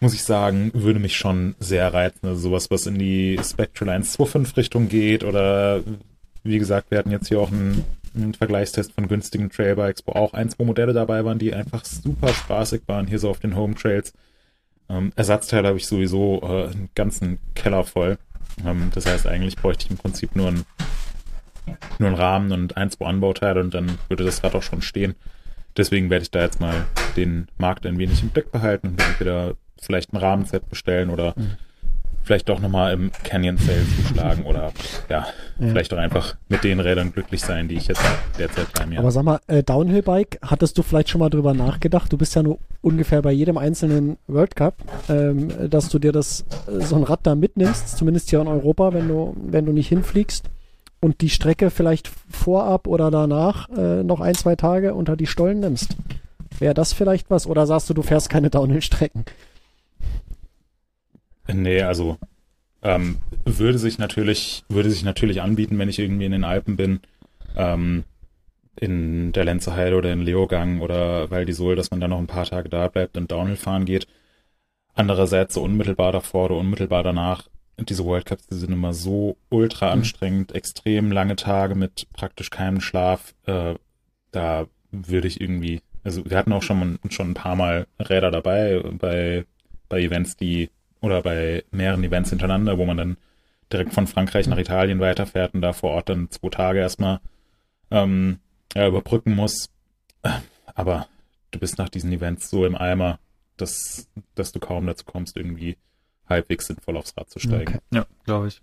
muss 0.00 0.14
ich 0.14 0.24
sagen, 0.24 0.70
würde 0.74 0.98
mich 0.98 1.16
schon 1.16 1.54
sehr 1.60 1.92
reizen. 1.92 2.26
Also 2.26 2.40
sowas, 2.40 2.70
was 2.70 2.86
in 2.86 2.98
die 2.98 3.38
Spectral 3.42 3.90
125 3.90 4.56
Richtung 4.56 4.88
geht 4.88 5.24
oder 5.24 5.82
wie 6.42 6.58
gesagt, 6.58 6.90
wir 6.90 6.98
hatten 6.98 7.10
jetzt 7.10 7.28
hier 7.28 7.40
auch 7.40 7.52
einen, 7.52 7.84
einen 8.14 8.34
Vergleichstest 8.34 8.92
von 8.92 9.08
günstigen 9.08 9.50
Trailbikes, 9.50 10.02
wo 10.06 10.12
auch 10.12 10.32
ein, 10.32 10.48
zwei 10.48 10.64
Modelle 10.64 10.94
dabei 10.94 11.24
waren, 11.24 11.38
die 11.38 11.54
einfach 11.54 11.84
super 11.84 12.28
spaßig 12.32 12.82
waren, 12.86 13.06
hier 13.06 13.18
so 13.18 13.28
auf 13.28 13.40
den 13.40 13.56
Home 13.56 13.74
Trails. 13.74 14.14
Ähm, 14.88 15.12
Ersatzteile 15.16 15.68
habe 15.68 15.78
ich 15.78 15.86
sowieso 15.86 16.40
äh, 16.42 16.70
einen 16.70 16.88
ganzen 16.94 17.38
Keller 17.54 17.84
voll. 17.84 18.18
Ähm, 18.64 18.90
das 18.94 19.04
heißt, 19.04 19.26
eigentlich 19.26 19.56
bräuchte 19.56 19.84
ich 19.84 19.90
im 19.90 19.98
Prinzip 19.98 20.34
nur 20.34 20.48
einen, 20.48 20.64
nur 21.98 22.08
einen 22.08 22.16
Rahmen 22.16 22.52
und 22.52 22.76
ein, 22.78 22.90
zwei 22.90 23.06
Anbauteile 23.06 23.60
und 23.60 23.74
dann 23.74 23.98
würde 24.08 24.24
das 24.24 24.42
Rad 24.42 24.54
auch 24.54 24.62
schon 24.62 24.80
stehen. 24.80 25.14
Deswegen 25.76 26.10
werde 26.10 26.22
ich 26.22 26.30
da 26.30 26.40
jetzt 26.40 26.60
mal 26.60 26.86
den 27.16 27.48
Markt 27.58 27.86
ein 27.86 27.98
wenig 27.98 28.22
im 28.22 28.30
Blick 28.30 28.50
behalten 28.50 28.88
und 28.88 29.00
entweder 29.00 29.54
vielleicht 29.80 30.12
ein 30.12 30.16
Rahmenset 30.16 30.68
bestellen 30.68 31.10
oder 31.10 31.34
mhm 31.36 31.56
vielleicht 32.22 32.48
doch 32.48 32.60
nochmal 32.60 32.92
im 32.92 33.10
Canyon 33.24 33.56
Sale 33.56 33.84
zuschlagen 33.96 34.44
oder 34.44 34.72
ja, 35.08 35.18
ja, 35.18 35.26
vielleicht 35.58 35.92
doch 35.92 35.98
einfach 35.98 36.36
mit 36.48 36.62
den 36.64 36.80
Rädern 36.80 37.12
glücklich 37.12 37.40
sein, 37.40 37.68
die 37.68 37.76
ich 37.76 37.88
jetzt 37.88 38.02
derzeit 38.38 38.68
bei 38.78 38.86
mir 38.86 38.98
habe. 38.98 39.04
Aber 39.04 39.10
sag 39.10 39.24
mal, 39.24 39.40
äh, 39.46 39.62
Downhill 39.62 40.02
Bike, 40.02 40.38
hattest 40.42 40.78
du 40.78 40.82
vielleicht 40.82 41.08
schon 41.08 41.18
mal 41.18 41.30
drüber 41.30 41.54
nachgedacht? 41.54 42.12
Du 42.12 42.18
bist 42.18 42.34
ja 42.34 42.42
nur 42.42 42.58
ungefähr 42.82 43.22
bei 43.22 43.32
jedem 43.32 43.58
einzelnen 43.58 44.16
World 44.26 44.54
Cup, 44.54 44.74
ähm, 45.08 45.48
dass 45.68 45.88
du 45.88 45.98
dir 45.98 46.12
das 46.12 46.44
äh, 46.68 46.80
so 46.84 46.96
ein 46.96 47.02
Rad 47.02 47.20
da 47.24 47.34
mitnimmst, 47.34 47.96
zumindest 47.96 48.30
hier 48.30 48.40
in 48.40 48.48
Europa, 48.48 48.92
wenn 48.92 49.08
du 49.08 49.34
wenn 49.36 49.66
du 49.66 49.72
nicht 49.72 49.88
hinfliegst 49.88 50.44
und 51.00 51.22
die 51.22 51.30
Strecke 51.30 51.70
vielleicht 51.70 52.10
vorab 52.30 52.86
oder 52.86 53.10
danach 53.10 53.68
äh, 53.70 54.02
noch 54.02 54.20
ein 54.20 54.34
zwei 54.34 54.56
Tage 54.56 54.94
unter 54.94 55.16
die 55.16 55.26
Stollen 55.26 55.60
nimmst. 55.60 55.96
Wäre 56.58 56.74
das 56.74 56.92
vielleicht 56.92 57.30
was? 57.30 57.46
Oder 57.46 57.66
sagst 57.66 57.88
du, 57.88 57.94
du 57.94 58.02
fährst 58.02 58.28
keine 58.28 58.50
Downhill-Strecken? 58.50 59.24
Nee, 61.52 61.82
also 61.82 62.18
ähm, 62.82 63.18
würde 63.44 63.78
sich 63.78 63.98
natürlich, 63.98 64.64
würde 64.68 64.90
sich 64.90 65.04
natürlich 65.04 65.42
anbieten, 65.42 65.78
wenn 65.78 65.88
ich 65.88 65.98
irgendwie 65.98 66.24
in 66.24 66.32
den 66.32 66.44
Alpen 66.44 66.76
bin, 66.76 67.00
ähm, 67.56 68.04
in 68.76 69.32
der 69.32 69.44
Lenzeheide 69.44 69.96
oder 69.96 70.12
in 70.12 70.22
Leogang 70.22 70.80
oder 70.80 71.30
Val 71.30 71.44
di 71.44 71.52
Sol, 71.52 71.76
dass 71.76 71.90
man 71.90 72.00
dann 72.00 72.10
noch 72.10 72.18
ein 72.18 72.26
paar 72.26 72.46
Tage 72.46 72.68
da 72.68 72.88
bleibt 72.88 73.16
und 73.16 73.30
Downhill 73.30 73.56
fahren 73.56 73.84
geht. 73.84 74.06
Andererseits 74.94 75.54
so 75.54 75.62
unmittelbar 75.62 76.12
davor 76.12 76.46
oder 76.46 76.56
unmittelbar 76.56 77.02
danach, 77.02 77.48
diese 77.78 78.04
World 78.04 78.26
Cups, 78.26 78.46
die 78.46 78.56
sind 78.56 78.72
immer 78.72 78.92
so 78.92 79.36
ultra 79.50 79.86
mhm. 79.86 79.92
anstrengend, 79.92 80.50
mhm. 80.50 80.56
extrem 80.56 81.12
lange 81.12 81.36
Tage 81.36 81.74
mit 81.74 82.06
praktisch 82.12 82.50
keinem 82.50 82.80
Schlaf. 82.80 83.34
Äh, 83.46 83.74
da 84.30 84.66
würde 84.90 85.28
ich 85.28 85.40
irgendwie, 85.40 85.82
also 86.02 86.28
wir 86.28 86.36
hatten 86.36 86.52
auch 86.52 86.62
schon, 86.62 86.98
schon 87.10 87.30
ein 87.30 87.34
paar 87.34 87.56
Mal 87.56 87.86
Räder 87.98 88.30
dabei 88.30 88.82
bei, 88.98 89.44
bei 89.88 90.00
Events, 90.00 90.36
die 90.36 90.70
oder 91.00 91.22
bei 91.22 91.64
mehreren 91.70 92.04
Events 92.04 92.30
hintereinander, 92.30 92.78
wo 92.78 92.84
man 92.84 92.96
dann 92.96 93.16
direkt 93.72 93.92
von 93.92 94.06
Frankreich 94.06 94.46
nach 94.46 94.58
Italien 94.58 95.00
weiterfährt 95.00 95.54
und 95.54 95.62
da 95.62 95.72
vor 95.72 95.90
Ort 95.90 96.08
dann 96.08 96.30
zwei 96.30 96.48
Tage 96.48 96.80
erstmal 96.80 97.20
ähm, 97.90 98.38
ja, 98.74 98.88
überbrücken 98.88 99.34
muss. 99.34 99.70
Aber 100.74 101.06
du 101.50 101.58
bist 101.58 101.78
nach 101.78 101.88
diesen 101.88 102.12
Events 102.12 102.50
so 102.50 102.66
im 102.66 102.76
Eimer, 102.76 103.18
dass, 103.56 104.08
dass 104.34 104.52
du 104.52 104.60
kaum 104.60 104.86
dazu 104.86 105.04
kommst, 105.04 105.36
irgendwie 105.36 105.76
halbwegs 106.28 106.66
sinnvoll 106.66 106.96
aufs 106.96 107.16
Rad 107.16 107.30
zu 107.30 107.38
steigen. 107.38 107.74
Okay. 107.76 107.78
Ja, 107.92 108.06
glaube 108.24 108.48
ich. 108.48 108.62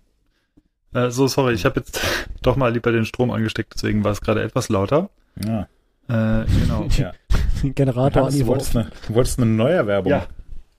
Äh, 0.94 1.10
so, 1.10 1.26
sorry, 1.26 1.54
ich 1.54 1.64
habe 1.64 1.80
jetzt 1.80 2.00
doch 2.42 2.56
mal 2.56 2.72
lieber 2.72 2.92
den 2.92 3.04
Strom 3.04 3.30
angesteckt, 3.30 3.74
deswegen 3.74 4.04
war 4.04 4.12
es 4.12 4.20
gerade 4.20 4.42
etwas 4.42 4.68
lauter. 4.68 5.10
Ja. 5.44 5.68
Äh, 6.08 6.46
genau. 6.46 6.86
ja. 6.96 7.12
Generator 7.62 8.26
an 8.26 8.32
die 8.32 8.40
du 8.40 8.46
wolltest, 8.46 8.76
eine, 8.76 8.90
du 9.06 9.14
wolltest 9.14 9.38
eine 9.38 9.50
neue 9.50 9.86
Werbung. 9.86 10.10
Ja, 10.10 10.26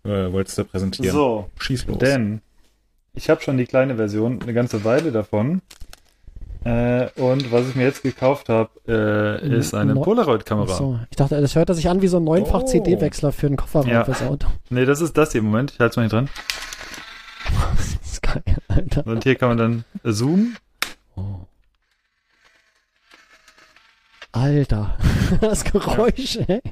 äh, 0.03 0.31
wolltest 0.31 0.57
du 0.57 0.65
präsentieren? 0.65 1.11
So, 1.11 1.49
schieß 1.59 1.87
los. 1.87 1.97
Denn 1.97 2.41
ich 3.13 3.29
habe 3.29 3.41
schon 3.41 3.57
die 3.57 3.65
kleine 3.65 3.95
Version 3.95 4.41
eine 4.41 4.53
ganze 4.53 4.83
Weile 4.83 5.11
davon. 5.11 5.61
Äh, 6.63 7.07
und 7.15 7.51
was 7.51 7.69
ich 7.69 7.75
mir 7.75 7.83
jetzt 7.83 8.03
gekauft 8.03 8.49
habe, 8.49 8.69
äh, 8.87 9.57
ist 9.57 9.73
eine 9.73 9.93
no 9.93 10.01
Polaroid-Kamera. 10.01 10.75
So, 10.75 10.99
ich 11.09 11.15
dachte, 11.15 11.39
das 11.39 11.55
hört 11.55 11.73
sich 11.73 11.87
an 11.87 12.01
wie 12.01 12.07
so 12.07 12.17
ein 12.17 12.25
neunfach 12.25 12.65
CD-Wechsler 12.65 13.31
für 13.31 13.47
einen 13.47 13.55
Kofferraum 13.55 13.87
ja. 13.87 14.03
fürs 14.03 14.21
Auto. 14.21 14.47
Nee, 14.69 14.85
das 14.85 14.99
ist 14.99 15.17
das 15.17 15.31
hier. 15.31 15.41
Moment, 15.41 15.71
ich 15.71 15.79
halte 15.79 15.91
es 15.91 15.97
mal 15.97 16.03
hier 16.03 16.09
dran. 16.09 16.29
das 17.77 18.11
ist 18.11 18.21
geil, 18.21 18.43
Alter. 18.67 19.07
Und 19.07 19.23
hier 19.23 19.35
kann 19.35 19.49
man 19.49 19.57
dann 19.57 19.85
zoomen. 20.03 20.57
Oh. 21.15 21.45
Alter, 24.33 24.97
das 25.41 25.63
Geräusch, 25.63 26.35
ja. 26.35 26.45
ey. 26.47 26.61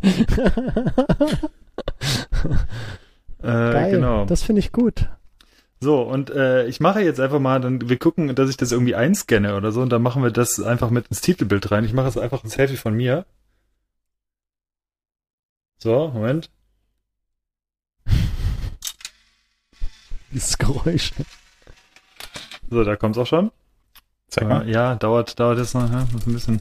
Äh, 3.42 3.46
Geil, 3.46 3.92
genau. 3.92 4.26
Das 4.26 4.44
finde 4.44 4.60
ich 4.60 4.72
gut. 4.72 5.10
So, 5.80 6.02
und 6.02 6.32
äh, 6.32 6.66
ich 6.66 6.80
mache 6.80 7.02
jetzt 7.02 7.20
einfach 7.20 7.40
mal, 7.40 7.62
dann 7.62 7.88
wir 7.88 8.00
gucken, 8.00 8.34
dass 8.34 8.50
ich 8.50 8.58
das 8.58 8.72
irgendwie 8.72 8.96
einscanne 8.96 9.56
oder 9.56 9.72
so, 9.72 9.82
und 9.82 9.90
dann 9.90 10.02
machen 10.02 10.24
wir 10.24 10.32
das 10.32 10.60
einfach 10.60 10.90
mit 10.90 11.08
ins 11.08 11.22
Titelbild 11.22 11.70
rein. 11.72 11.84
Ich 11.86 11.94
mache 11.94 12.08
jetzt 12.08 12.18
einfach 12.18 12.44
ein 12.44 12.50
Selfie 12.50 12.78
von 12.78 12.96
mir. 12.96 13.26
So, 15.78 16.10
Moment. 16.10 16.50
Dieses 20.32 20.58
Geräusch. 20.58 21.12
So, 22.70 22.84
da 22.84 22.96
kommt's 22.96 23.20
auch 23.20 23.28
schon. 23.28 23.52
Zeig 24.30 24.48
mal. 24.48 24.68
Äh, 24.68 24.72
ja, 24.72 24.96
dauert, 24.96 25.40
dauert 25.40 25.60
jetzt 25.60 25.76
noch, 25.76 25.90
ja, 25.92 26.00
ein 26.00 26.34
bisschen. 26.34 26.60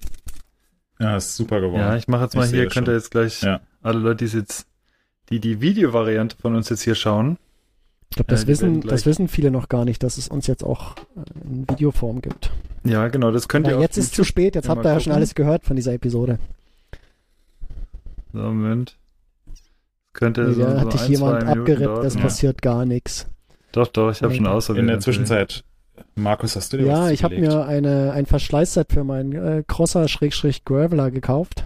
Ja, 0.98 1.16
ist 1.16 1.36
super 1.36 1.60
geworden. 1.60 1.80
Ja, 1.80 1.96
ich 1.96 2.06
mache 2.06 2.24
jetzt 2.24 2.36
mal 2.36 2.44
ich 2.44 2.50
hier, 2.50 2.68
könnt 2.68 2.88
ihr 2.88 2.94
jetzt 2.94 3.10
gleich, 3.10 3.42
ja. 3.42 3.60
alle 3.82 3.98
Leute, 3.98 4.16
die 4.16 4.24
es 4.26 4.34
jetzt 4.34 4.66
die 5.30 5.40
die 5.40 5.60
Videovariante 5.60 6.36
von 6.36 6.54
uns 6.54 6.68
jetzt 6.68 6.82
hier 6.82 6.94
schauen. 6.94 7.38
Ich 8.10 8.16
glaube, 8.16 8.30
das, 8.30 8.44
äh, 8.44 8.46
wissen, 8.46 8.80
das 8.82 9.06
wissen 9.06 9.28
viele 9.28 9.50
noch 9.50 9.68
gar 9.68 9.84
nicht, 9.84 10.02
dass 10.02 10.16
es 10.18 10.28
uns 10.28 10.46
jetzt 10.46 10.64
auch 10.64 10.96
äh, 11.16 11.48
in 11.48 11.68
Videoform 11.68 12.22
gibt. 12.22 12.50
Ja, 12.84 13.08
genau, 13.08 13.32
das 13.32 13.48
könnt 13.48 13.66
ihr 13.66 13.76
auch. 13.76 13.80
Jetzt 13.80 13.98
ist 13.98 14.06
es 14.06 14.12
zu 14.12 14.24
spät, 14.24 14.54
jetzt 14.54 14.68
habt 14.68 14.84
ihr 14.84 14.92
ja 14.92 15.00
schon 15.00 15.12
alles 15.12 15.34
gehört 15.34 15.64
von 15.64 15.76
dieser 15.76 15.92
Episode. 15.92 16.38
So, 18.32 18.38
Moment. 18.38 18.96
Könnte 20.12 20.44
nee, 20.44 20.54
so, 20.54 20.62
da 20.62 20.80
hat 20.80 20.92
so 20.92 20.98
dich 20.98 21.08
jemand 21.08 21.44
abgerippt, 21.44 22.04
das 22.04 22.14
ja. 22.14 22.20
passiert 22.20 22.62
gar 22.62 22.86
nichts. 22.86 23.26
Doch, 23.72 23.88
doch, 23.88 24.10
ich 24.10 24.22
habe 24.22 24.34
schon 24.34 24.46
ausprobiert. 24.46 24.82
In 24.82 24.88
der 24.88 25.00
Zwischenzeit, 25.00 25.64
Markus, 26.14 26.56
hast 26.56 26.72
du 26.72 26.78
dir 26.78 26.86
Ja, 26.86 27.10
ich 27.10 27.24
habe 27.24 27.38
mir 27.38 27.66
eine, 27.66 28.12
ein 28.12 28.24
Verschleißset 28.24 28.92
für 28.92 29.04
meinen 29.04 29.32
äh, 29.32 29.64
Crosser-Graveler 29.66 31.10
gekauft. 31.10 31.64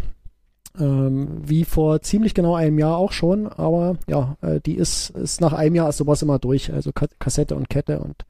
Ähm, 0.78 1.42
wie 1.44 1.64
vor 1.64 2.00
ziemlich 2.00 2.32
genau 2.32 2.54
einem 2.54 2.78
Jahr 2.78 2.96
auch 2.96 3.12
schon, 3.12 3.48
aber 3.48 3.96
ja, 4.06 4.36
äh, 4.40 4.60
die 4.60 4.76
ist, 4.76 5.10
ist 5.10 5.40
nach 5.40 5.52
einem 5.52 5.74
Jahr 5.74 5.88
ist 5.88 5.96
sowas 5.96 6.22
immer 6.22 6.38
durch, 6.38 6.72
also 6.72 6.92
Kassette 6.92 7.56
und 7.56 7.68
Kette 7.68 7.98
und 7.98 8.24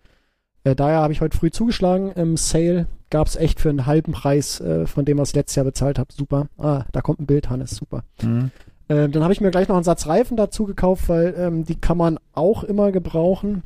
äh, 0.65 0.75
daher 0.75 1.01
habe 1.01 1.13
ich 1.13 1.21
heute 1.21 1.37
früh 1.37 1.51
zugeschlagen. 1.51 2.13
Im 2.13 2.37
Sale 2.37 2.87
gab 3.11 3.27
es 3.27 3.37
echt 3.37 3.61
für 3.61 3.71
einen 3.71 3.87
halben 3.87 4.13
Preis 4.13 4.61
äh, 4.61 4.87
von 4.87 5.05
dem, 5.05 5.19
was 5.19 5.31
ich 5.31 5.37
letztes 5.37 5.57
Jahr 5.57 5.65
bezahlt 5.65 5.99
habe. 5.99 6.13
Super. 6.13 6.49
Ah, 6.59 6.85
da 6.93 7.01
kommt 7.01 7.21
ein 7.21 7.27
Bild, 7.27 7.51
Hannes, 7.51 7.71
super. 7.71 8.05
Mhm. 8.23 8.51
Ähm, 8.89 9.13
dann 9.13 9.23
habe 9.23 9.33
ich 9.33 9.41
mir 9.41 9.51
gleich 9.51 9.69
noch 9.69 9.77
einen 9.77 9.85
Satz 9.85 10.07
Reifen 10.07 10.37
dazu 10.37 10.65
gekauft, 10.65 11.09
weil 11.09 11.35
ähm, 11.37 11.65
die 11.65 11.81
kann 11.81 11.97
man 11.97 12.19
auch 12.33 12.65
immer 12.65 12.93
gebrauchen. 12.93 13.63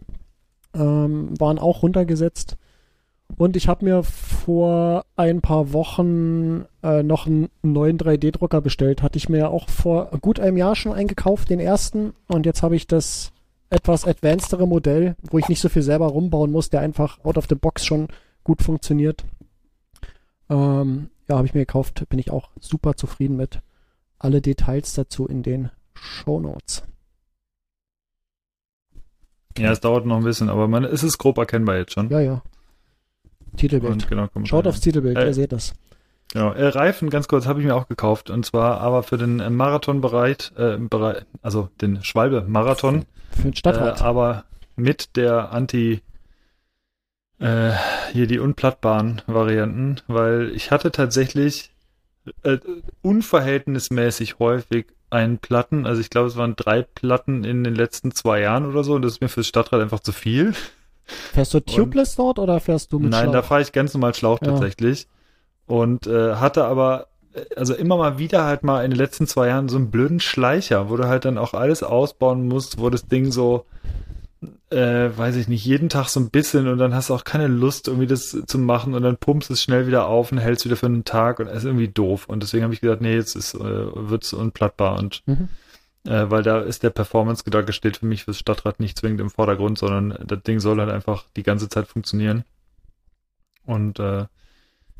Ähm, 0.75 1.39
waren 1.39 1.59
auch 1.59 1.83
runtergesetzt. 1.83 2.57
Und 3.37 3.57
ich 3.57 3.69
habe 3.69 3.85
mir 3.85 4.03
vor 4.03 5.05
ein 5.17 5.41
paar 5.41 5.73
Wochen 5.73 6.67
äh, 6.83 7.03
noch 7.03 7.27
einen 7.27 7.49
neuen 7.63 7.99
3D-Drucker 7.99 8.61
bestellt. 8.61 9.03
Hatte 9.03 9.19
ich 9.19 9.29
mir 9.29 9.51
auch 9.51 9.69
vor 9.69 10.11
gut 10.21 10.39
einem 10.39 10.57
Jahr 10.57 10.77
schon 10.77 10.93
eingekauft, 10.93 11.51
den 11.51 11.61
ersten. 11.61 12.15
Und 12.29 12.47
jetzt 12.47 12.63
habe 12.63 12.77
ich 12.77 12.87
das 12.87 13.33
etwas 13.71 14.07
advancedere 14.07 14.69
Modell, 14.69 15.17
wo 15.31 15.39
ich 15.39 15.49
nicht 15.49 15.61
so 15.61 15.69
viel 15.69 15.83
selber 15.83 16.07
rumbauen 16.07 16.53
muss, 16.53 16.71
der 16.71 16.81
einfach 16.81 17.25
out 17.25 17.37
of 17.37 17.47
the 17.49 17.57
box 17.57 17.85
schon 17.85 18.09
gut 18.45 18.63
funktioniert. 18.63 19.25
Ähm, 20.49 21.11
ja, 21.29 21.37
habe 21.37 21.47
ich 21.47 21.55
mir 21.55 21.61
gekauft, 21.61 22.05
bin 22.09 22.19
ich 22.19 22.31
auch 22.31 22.51
super 22.61 22.95
zufrieden 22.95 23.37
mit. 23.37 23.61
Alle 24.19 24.41
Details 24.41 24.95
dazu 24.95 25.27
in 25.27 25.43
den 25.43 25.71
Show 25.95 26.39
Notes. 26.39 26.85
Ja, 29.59 29.71
es 29.71 29.81
dauert 29.81 30.05
noch 30.07 30.17
ein 30.17 30.25
bisschen, 30.25 30.49
aber 30.49 30.69
man, 30.69 30.85
es 30.85 31.03
ist 31.03 31.19
grob 31.19 31.39
erkennbar 31.39 31.77
jetzt 31.77 31.93
schon. 31.93 32.11
Ja, 32.11 32.21
ja. 32.21 32.43
Titelbild. 33.57 34.09
Genau, 34.09 34.29
Schaut 34.45 34.67
aufs 34.67 34.81
Titelbild, 34.81 35.17
äh, 35.17 35.27
ihr 35.27 35.35
seht 35.35 35.53
das. 35.53 35.75
Genau, 36.33 36.53
äh, 36.53 36.67
Reifen, 36.67 37.11
ganz 37.11 37.29
kurz, 37.29 37.47
habe 37.47 37.61
ich 37.61 37.67
mir 37.67 37.75
auch 37.77 37.89
gekauft. 37.89 38.31
Und 38.31 38.45
zwar 38.45 38.81
aber 38.81 39.03
für 39.03 39.19
den 39.19 39.55
Marathonbereich, 39.55 40.53
äh, 40.57 40.77
Bereich, 40.79 41.25
also 41.43 41.69
den 41.81 42.03
Schwalbe-Marathon. 42.03 43.05
Für 43.31 43.43
den 43.43 43.55
Stadtrad. 43.55 44.01
Äh, 44.01 44.05
aber 44.05 44.45
mit 44.77 45.17
der 45.17 45.53
Anti- 45.53 46.01
äh, 47.39 47.73
hier 48.13 48.27
die 48.27 48.39
unplattbaren 48.39 49.23
Varianten, 49.27 49.97
weil 50.07 50.53
ich 50.55 50.71
hatte 50.71 50.91
tatsächlich 50.93 51.71
äh, 52.43 52.59
unverhältnismäßig 53.03 54.39
häufig 54.39 54.87
einen 55.11 55.39
Platten, 55.39 55.87
also 55.87 56.01
ich 56.01 56.11
glaube, 56.11 56.29
es 56.29 56.37
waren 56.37 56.57
drei 56.57 56.83
Platten 56.83 57.45
in 57.45 57.63
den 57.63 57.75
letzten 57.75 58.13
zwei 58.13 58.41
Jahren 58.41 58.67
oder 58.67 58.83
so 58.83 58.95
und 58.95 59.03
das 59.03 59.13
ist 59.15 59.21
mir 59.21 59.29
fürs 59.29 59.47
Stadtrad 59.47 59.81
einfach 59.81 60.01
zu 60.01 60.13
viel. 60.13 60.55
Fährst 61.05 61.55
du 61.55 61.61
tubeless 61.61 62.17
dort 62.17 62.39
oder 62.39 62.61
fährst 62.61 62.93
du 62.93 62.99
mit 62.99 63.11
Nein, 63.11 63.25
Schlauch? 63.25 63.33
da 63.33 63.43
fahre 63.43 63.63
ich 63.63 63.73
ganz 63.73 63.95
normal 63.95 64.15
Schlauch 64.15 64.41
ja. 64.43 64.49
tatsächlich 64.49 65.07
und 65.67 66.07
äh, 66.07 66.37
hatte 66.37 66.65
aber 66.65 67.09
äh, 67.35 67.43
also 67.57 67.75
immer 67.75 67.97
mal 67.97 68.19
wieder 68.19 68.45
halt 68.45 68.63
mal 68.63 68.85
in 68.85 68.91
den 68.91 68.99
letzten 68.99 69.27
zwei 69.27 69.49
Jahren 69.49 69.69
so 69.69 69.77
einen 69.77 69.91
blöden 69.91 70.21
Schleicher, 70.21 70.89
wo 70.91 70.97
du 70.97 71.07
halt 71.07 71.25
dann 71.25 71.39
auch 71.39 71.55
alles 71.55 71.83
ausbauen 71.83 72.49
musst, 72.49 72.79
wo 72.79 72.91
das 72.91 73.07
Ding 73.07 73.33
so 73.33 73.67
äh, 74.71 75.17
weiß 75.17 75.37
ich 75.37 75.49
nicht, 75.49 75.65
jeden 75.65 75.89
Tag 75.89 76.09
so 76.09 76.21
ein 76.21 76.31
bisschen 76.31 76.69
und 76.69 76.79
dann 76.79 76.95
hast 76.95 77.11
du 77.11 77.15
auch 77.15 77.25
keine 77.25 77.47
Lust, 77.47 77.89
irgendwie 77.89 78.07
das 78.07 78.37
zu 78.47 78.59
machen 78.59 78.95
und 78.95 79.03
dann 79.03 79.17
pumpst 79.17 79.51
es 79.51 79.63
schnell 79.63 79.87
wieder 79.87 80.07
auf 80.07 80.33
und 80.33 80.39
hältst 80.39 80.65
wieder 80.65 80.77
für 80.77 80.87
einen 80.87 81.05
Tag 81.05 81.39
und 81.39 81.47
es 81.47 81.59
ist 81.59 81.65
irgendwie 81.65 81.89
doof. 81.89 82.27
Und 82.29 82.43
deswegen 82.43 82.65
habe 82.65 82.75
ich 82.75 82.81
gesagt, 82.81 83.01
nee, 83.01 83.15
jetzt 83.15 83.37
ist, 83.37 83.55
äh, 83.55 83.61
wird's 83.61 84.33
unplattbar 84.33 84.99
und 84.99 85.23
mhm. 85.27 85.49
Äh, 86.07 86.31
weil 86.31 86.43
da 86.43 86.61
ist 86.61 86.83
der 86.83 86.91
Performance-Gedanke 86.91 87.73
steht 87.73 87.99
für 87.99 88.07
mich 88.07 88.25
fürs 88.25 88.39
Stadtrad 88.39 88.81
nicht 88.81 88.99
zwingend 88.99 89.21
im 89.21 89.31
Vordergrund, 89.31 89.79
sondern 89.79 90.19
das 90.27 90.43
Ding 90.43 90.61
soll 90.61 90.79
halt 90.79 90.91
einfach 90.91 91.25
die 91.37 91.43
ganze 91.43 91.69
Zeit 91.69 91.87
funktionieren. 91.87 92.45
Und 93.65 93.99
äh, 93.99 94.27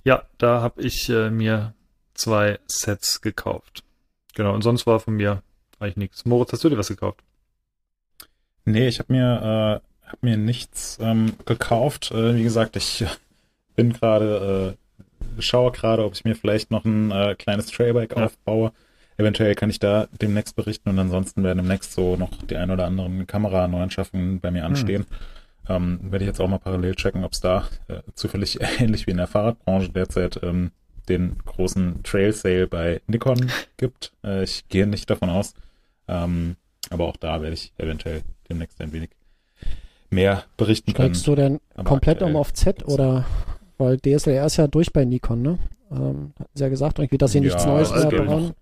ja, 0.05 0.25
da 0.39 0.63
habe 0.63 0.83
ich 0.83 1.09
äh, 1.09 1.31
mir 1.31 1.75
zwei 2.15 2.59
Sets 2.67 3.21
gekauft. 3.21 3.85
Genau, 4.35 4.55
und 4.55 4.63
sonst 4.63 4.87
war 4.87 5.01
von 5.01 5.15
mir 5.15 5.43
eigentlich 5.79 5.97
nichts. 5.97 6.25
Moritz, 6.25 6.53
hast 6.53 6.65
du 6.65 6.69
dir 6.69 6.79
was 6.79 6.89
gekauft? 6.89 7.21
Nee, 8.65 8.89
ich 8.89 8.99
habe 8.99 9.13
mir, 9.13 9.83
äh, 10.05 10.09
hab 10.09 10.23
mir 10.23 10.37
nichts 10.37 10.99
ähm, 11.01 11.35
gekauft. 11.45 12.11
Äh, 12.13 12.37
wie 12.37 12.43
gesagt, 12.43 12.77
ich 12.77 13.05
bin 13.77 13.93
gerade, 13.93 14.77
äh, 15.39 15.43
schaue 15.43 15.73
gerade, 15.73 16.05
ob 16.05 16.15
ich 16.15 16.25
mir 16.25 16.35
vielleicht 16.35 16.71
noch 16.71 16.85
ein 16.85 17.11
äh, 17.11 17.35
kleines 17.35 17.67
Trailbike 17.67 18.17
ja. 18.17 18.25
aufbaue. 18.25 18.73
Eventuell 19.17 19.55
kann 19.55 19.71
ich 19.71 19.79
da 19.79 20.09
demnächst 20.21 20.57
berichten 20.57 20.91
und 20.91 20.99
ansonsten 20.99 21.45
werden 21.45 21.59
demnächst 21.59 21.93
so 21.93 22.17
noch 22.17 22.31
die 22.43 22.57
ein 22.57 22.71
oder 22.71 22.87
anderen 22.87 23.27
Kameraneuanschaffungen 23.27 24.41
bei 24.41 24.51
mir 24.51 24.63
hm. 24.63 24.67
anstehen. 24.67 25.07
Hm. 25.67 25.77
Ähm, 25.77 26.01
werde 26.11 26.25
ich 26.25 26.29
jetzt 26.29 26.41
auch 26.41 26.49
mal 26.49 26.59
parallel 26.59 26.95
checken, 26.95 27.25
ob 27.25 27.33
es 27.33 27.41
da 27.41 27.67
äh, 27.89 28.01
zufällig 28.15 28.59
ähnlich 28.79 29.07
wie 29.07 29.13
in 29.13 29.17
der 29.17 29.27
Fahrradbranche 29.27 29.91
derzeit 29.91 30.41
ähm, 30.43 30.73
den 31.09 31.37
großen 31.45 32.03
Trail 32.03 32.33
Sale 32.33 32.67
bei 32.67 33.01
Nikon 33.07 33.51
gibt. 33.77 34.13
Äh, 34.25 34.45
ich 34.45 34.69
gehe 34.69 34.87
nicht 34.87 35.09
davon 35.09 35.31
aus. 35.31 35.55
Ähm, 36.09 36.57
aber 36.91 37.07
auch 37.07 37.17
da 37.17 37.41
werde 37.41 37.55
ich 37.55 37.73
eventuell 37.79 38.23
demnächst 38.49 38.81
ein 38.81 38.93
wenig 38.93 39.11
mehr 40.11 40.45
berichten 40.57 40.91
Steigst 40.91 41.25
können. 41.25 41.37
du 41.37 41.43
denn 41.43 41.85
komplett 41.85 42.23
um 42.23 42.37
auf 42.37 42.53
Z 42.53 42.87
oder 42.87 43.25
weil 43.79 43.99
DSLR 43.99 44.47
ist 44.47 44.57
ja 44.57 44.67
durch 44.67 44.93
bei 44.93 45.05
Nikon, 45.05 45.43
ne? 45.43 45.59
Ähm, 45.91 46.33
hatten 46.39 46.51
sie 46.55 46.63
ja 46.63 46.69
gesagt, 46.69 46.99
irgendwie, 46.99 47.19
dass 47.19 47.33
sie 47.33 47.39
ja, 47.39 47.45
nichts 47.45 47.67
Neues 47.67 47.91
mehr 47.91 48.25
bauen. 48.25 48.53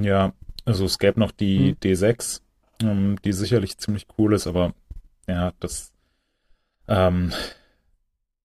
Ja, 0.00 0.32
also 0.64 0.84
es 0.84 0.98
gäbe 0.98 1.20
noch 1.20 1.32
die 1.32 1.70
hm. 1.70 1.76
D6, 1.82 2.40
ähm, 2.82 3.16
die 3.24 3.32
sicherlich 3.32 3.78
ziemlich 3.78 4.06
cool 4.18 4.34
ist, 4.34 4.46
aber 4.46 4.74
ja, 5.26 5.52
das, 5.60 5.92
ähm, 6.88 7.32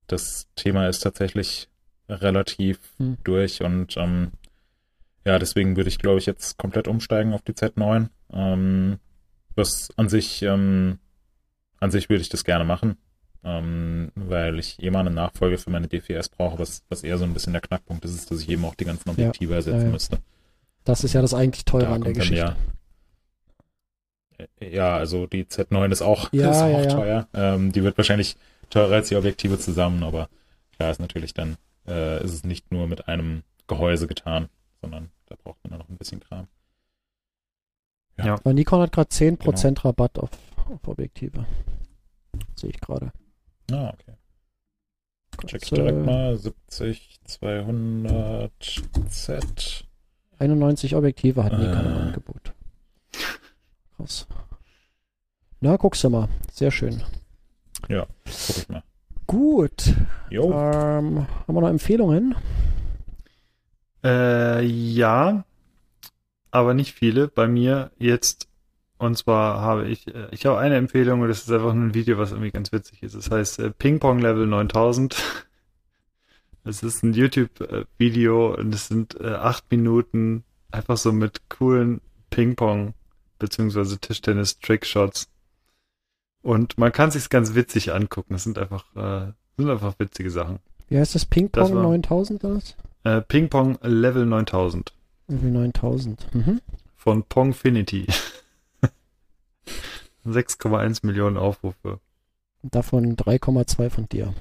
das 0.07 0.47
Thema 0.55 0.87
ist 0.87 0.99
tatsächlich 0.99 1.69
relativ 2.09 2.79
hm. 2.97 3.17
durch 3.23 3.61
und 3.61 3.97
ähm, 3.97 4.31
ja, 5.25 5.39
deswegen 5.39 5.75
würde 5.75 5.89
ich, 5.89 5.99
glaube 5.99 6.19
ich, 6.19 6.25
jetzt 6.25 6.57
komplett 6.57 6.87
umsteigen 6.87 7.33
auf 7.33 7.41
die 7.41 7.51
Z9. 7.51 8.07
Ähm, 8.31 8.99
was 9.55 9.89
an 9.97 10.07
sich, 10.07 10.41
ähm, 10.41 10.99
an 11.79 11.91
sich 11.91 12.09
würde 12.09 12.21
ich 12.21 12.29
das 12.29 12.45
gerne 12.45 12.63
machen, 12.63 12.95
ähm, 13.43 14.11
weil 14.15 14.57
ich 14.57 14.81
eh 14.81 14.89
mal 14.89 15.01
eine 15.01 15.11
Nachfolge 15.11 15.57
für 15.57 15.69
meine 15.69 15.89
DVS 15.89 16.29
brauche, 16.29 16.59
was, 16.59 16.83
was 16.87 17.03
eher 17.03 17.17
so 17.17 17.25
ein 17.25 17.33
bisschen 17.33 17.51
der 17.51 17.61
Knackpunkt 17.61 18.05
ist, 18.05 18.15
ist, 18.15 18.31
dass 18.31 18.41
ich 18.41 18.49
eben 18.49 18.63
auch 18.63 18.75
die 18.75 18.85
ganzen 18.85 19.09
Objektive 19.09 19.51
ja, 19.51 19.57
ersetzen 19.57 19.87
ja, 19.87 19.91
müsste. 19.91 20.19
Das 20.87 21.03
ist 21.03 21.11
ja 21.11 21.21
das 21.21 21.33
eigentlich 21.33 21.65
teure 21.65 21.87
da 21.87 21.95
an 21.95 22.01
der 22.01 22.13
Geschichte. 22.13 22.55
Ja, 24.37 24.45
äh, 24.61 24.73
ja, 24.73 24.95
also 24.95 25.27
die 25.27 25.43
Z9 25.43 25.91
ist 25.91 26.01
auch, 26.01 26.31
ja, 26.31 26.49
ist 26.49 26.91
auch 26.91 26.95
teuer. 26.95 27.27
Ähm, 27.33 27.73
die 27.73 27.83
wird 27.83 27.97
wahrscheinlich 27.97 28.37
teurer 28.69 28.95
als 28.95 29.09
die 29.09 29.17
Objektive 29.17 29.59
zusammen, 29.59 30.01
aber 30.03 30.29
klar 30.77 30.89
ist 30.91 31.01
natürlich 31.01 31.33
dann, 31.33 31.57
äh, 31.87 32.23
ist 32.23 32.33
es 32.33 32.43
nicht 32.45 32.71
nur 32.71 32.87
mit 32.87 33.09
einem 33.09 33.43
Gehäuse 33.67 34.07
getan, 34.07 34.47
sondern 34.81 35.09
da 35.25 35.35
braucht 35.43 35.61
man 35.65 35.71
dann 35.71 35.79
noch 35.79 35.89
ein 35.89 35.97
bisschen 35.97 36.21
Kram. 36.21 36.47
Ja. 38.17 38.37
Weil 38.45 38.53
Nikon 38.53 38.79
hat 38.79 38.93
gerade 38.93 39.09
10% 39.09 39.39
genau. 39.39 39.81
Rabatt 39.81 40.17
auf, 40.17 40.29
auf 40.55 40.87
Objektive. 40.87 41.45
Sehe 42.55 42.69
ich 42.69 42.79
gerade. 42.79 43.11
Ah, 43.71 43.89
okay. 43.89 44.13
Check 45.47 45.63
ich 45.63 45.69
direkt 45.69 46.05
mal. 46.05 46.37
70, 46.37 47.19
200 47.25 48.51
Z. 49.09 49.86
91 50.39 50.95
Objektive 50.95 51.43
hat 51.43 51.53
Nikon 51.53 51.85
äh. 51.85 51.89
im 51.89 51.97
Angebot. 51.97 52.53
Krass. 53.95 54.27
Na, 55.59 55.75
guckst 55.77 56.03
du 56.03 56.09
mal. 56.09 56.29
Sehr 56.51 56.71
schön. 56.71 57.01
Ja, 57.87 58.05
guck 58.25 58.57
ich 58.57 58.69
mal. 58.69 58.83
Gut. 59.25 59.93
Jo. 60.29 60.51
Ähm, 60.51 61.27
haben 61.47 61.55
wir 61.55 61.61
noch 61.61 61.69
Empfehlungen? 61.69 62.35
Äh, 64.03 64.63
ja 64.63 65.43
aber 66.51 66.73
nicht 66.73 66.93
viele. 66.93 67.27
Bei 67.27 67.47
mir 67.47 67.91
jetzt, 67.97 68.49
und 68.97 69.17
zwar 69.17 69.61
habe 69.61 69.87
ich, 69.87 70.07
äh, 70.07 70.27
ich 70.31 70.45
habe 70.45 70.59
eine 70.59 70.75
Empfehlung 70.75 71.21
und 71.21 71.29
das 71.29 71.43
ist 71.43 71.51
einfach 71.51 71.73
ein 71.73 71.93
Video, 71.93 72.17
was 72.17 72.31
irgendwie 72.31 72.51
ganz 72.51 72.71
witzig 72.71 73.03
ist. 73.03 73.15
Das 73.15 73.31
heißt 73.31 73.59
äh, 73.59 73.71
Ping 73.71 73.99
Pong 73.99 74.19
Level 74.19 74.47
9000. 74.47 75.15
Es 76.67 76.83
ist 76.83 77.01
ein 77.01 77.13
YouTube-Video 77.13 78.55
und 78.55 78.73
es 78.73 78.87
sind 78.87 79.19
äh, 79.21 79.35
acht 79.35 79.71
Minuten 79.71 80.43
einfach 80.69 80.97
so 80.97 81.13
mit 81.13 81.49
coolen 81.49 82.01
Ping-Pong 82.29 82.93
beziehungsweise 83.39 83.99
Tischtennis-Trickshots. 83.99 85.27
Und 86.41 86.77
man 86.77 86.91
kann 86.91 87.11
sich's 87.11 87.29
ganz 87.29 87.55
witzig 87.55 87.93
angucken. 87.93 88.33
Es 88.33 88.43
sind 88.43 88.57
einfach, 88.57 88.83
äh, 88.95 89.31
sind 89.57 89.69
einfach 89.69 89.97
witzige 89.97 90.29
Sachen. 90.29 90.59
Wie 90.89 90.97
heißt 90.97 91.15
das? 91.15 91.25
Ping-Pong 91.25 91.73
9000 91.73 92.43
oder 92.43 92.55
was? 92.55 92.75
Äh, 93.03 93.21
Ping-Pong 93.21 93.77
Level 93.81 94.25
9000. 94.25 94.93
Irgendwie 95.29 95.51
9000. 95.51 96.35
Mhm. 96.35 96.61
Von 96.95 97.23
Pongfinity. 97.23 98.07
6,1 100.25 101.05
Millionen 101.05 101.37
Aufrufe. 101.37 101.99
Davon 102.61 103.15
3,2 103.15 103.89
von 103.89 104.09
dir. 104.09 104.33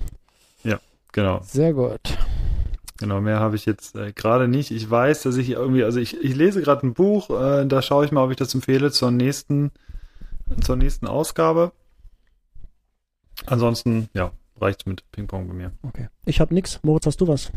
Genau. 1.16 1.40
Sehr 1.43 1.72
gut. 1.72 2.01
Genau, 2.98 3.20
mehr 3.20 3.40
habe 3.40 3.56
ich 3.56 3.66
jetzt 3.66 3.97
äh, 3.97 4.12
gerade 4.12 4.47
nicht. 4.47 4.70
Ich 4.70 4.88
weiß, 4.88 5.22
dass 5.22 5.36
ich 5.36 5.51
irgendwie, 5.51 5.82
also 5.82 5.98
ich, 5.98 6.16
ich 6.22 6.36
lese 6.36 6.62
gerade 6.62 6.86
ein 6.86 6.94
Buch, 6.94 7.28
äh, 7.30 7.66
da 7.66 7.82
schaue 7.82 8.05
ich 8.05 8.12
mal, 8.12 8.22
ob 8.22 8.30
ich 8.30 8.36
das 8.36 8.55
empfehle 8.55 8.93
zur 8.93 9.10
nächsten, 9.10 9.72
zur 10.62 10.76
nächsten 10.76 11.09
Ausgabe. 11.09 11.72
Ansonsten, 13.47 14.09
ja, 14.14 14.30
reicht's 14.60 14.86
mit 14.86 15.10
Ping-Pong 15.10 15.48
bei 15.48 15.55
mir. 15.55 15.72
Okay. 15.82 16.09
Ich 16.24 16.40
habe 16.40 16.55
nichts. 16.55 16.78
Moritz, 16.84 17.06
hast 17.06 17.20
du 17.20 17.26
was? 17.26 17.51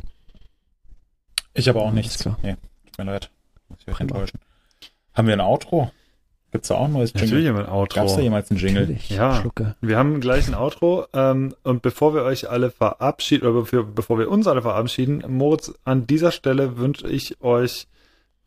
Ich 1.54 1.70
habe 1.70 1.80
auch 1.80 1.92
nichts. 1.92 2.28
Nee 2.42 2.58
mir 3.00 3.12
leid. 3.12 3.32
Muss 3.70 3.80
ich 3.82 3.88
euch 3.88 4.00
enttäuschen. 4.00 4.40
Haben 5.14 5.28
wir 5.28 5.34
ein 5.34 5.42
Outro? 5.42 5.92
Gibt's 6.52 6.70
da 6.70 6.76
auch 6.76 6.86
ein 6.86 6.94
neues 6.94 7.14
Jingle? 7.14 7.44
Natürlich 7.44 7.68
ein 7.68 7.70
Outro. 7.70 8.00
Gab's 8.02 8.16
da 8.16 8.22
jemals 8.22 8.50
ein 8.50 8.58
Jingle? 8.58 8.82
Natürlich. 8.82 9.10
Ja, 9.10 9.36
Schlucke. 9.36 9.76
wir 9.82 9.98
haben 9.98 10.20
gleich 10.20 10.48
ein 10.48 10.56
Outro. 10.56 11.06
Ähm, 11.14 11.54
und 11.64 11.82
bevor 11.82 12.16
wir 12.16 12.24
euch 12.24 12.50
alle 12.50 12.72
verabschieden, 12.72 13.48
oder 13.48 13.62
bevor, 13.62 13.84
bevor 13.84 14.18
wir 14.20 14.30
uns 14.32 14.48
alle 14.48 14.62
verabschieden, 14.62 15.24
Moritz, 15.28 15.74
an 15.86 16.08
dieser 16.08 16.32
Stelle 16.32 16.78
wünsche 16.78 17.08
ich 17.08 17.42
euch 17.42 17.88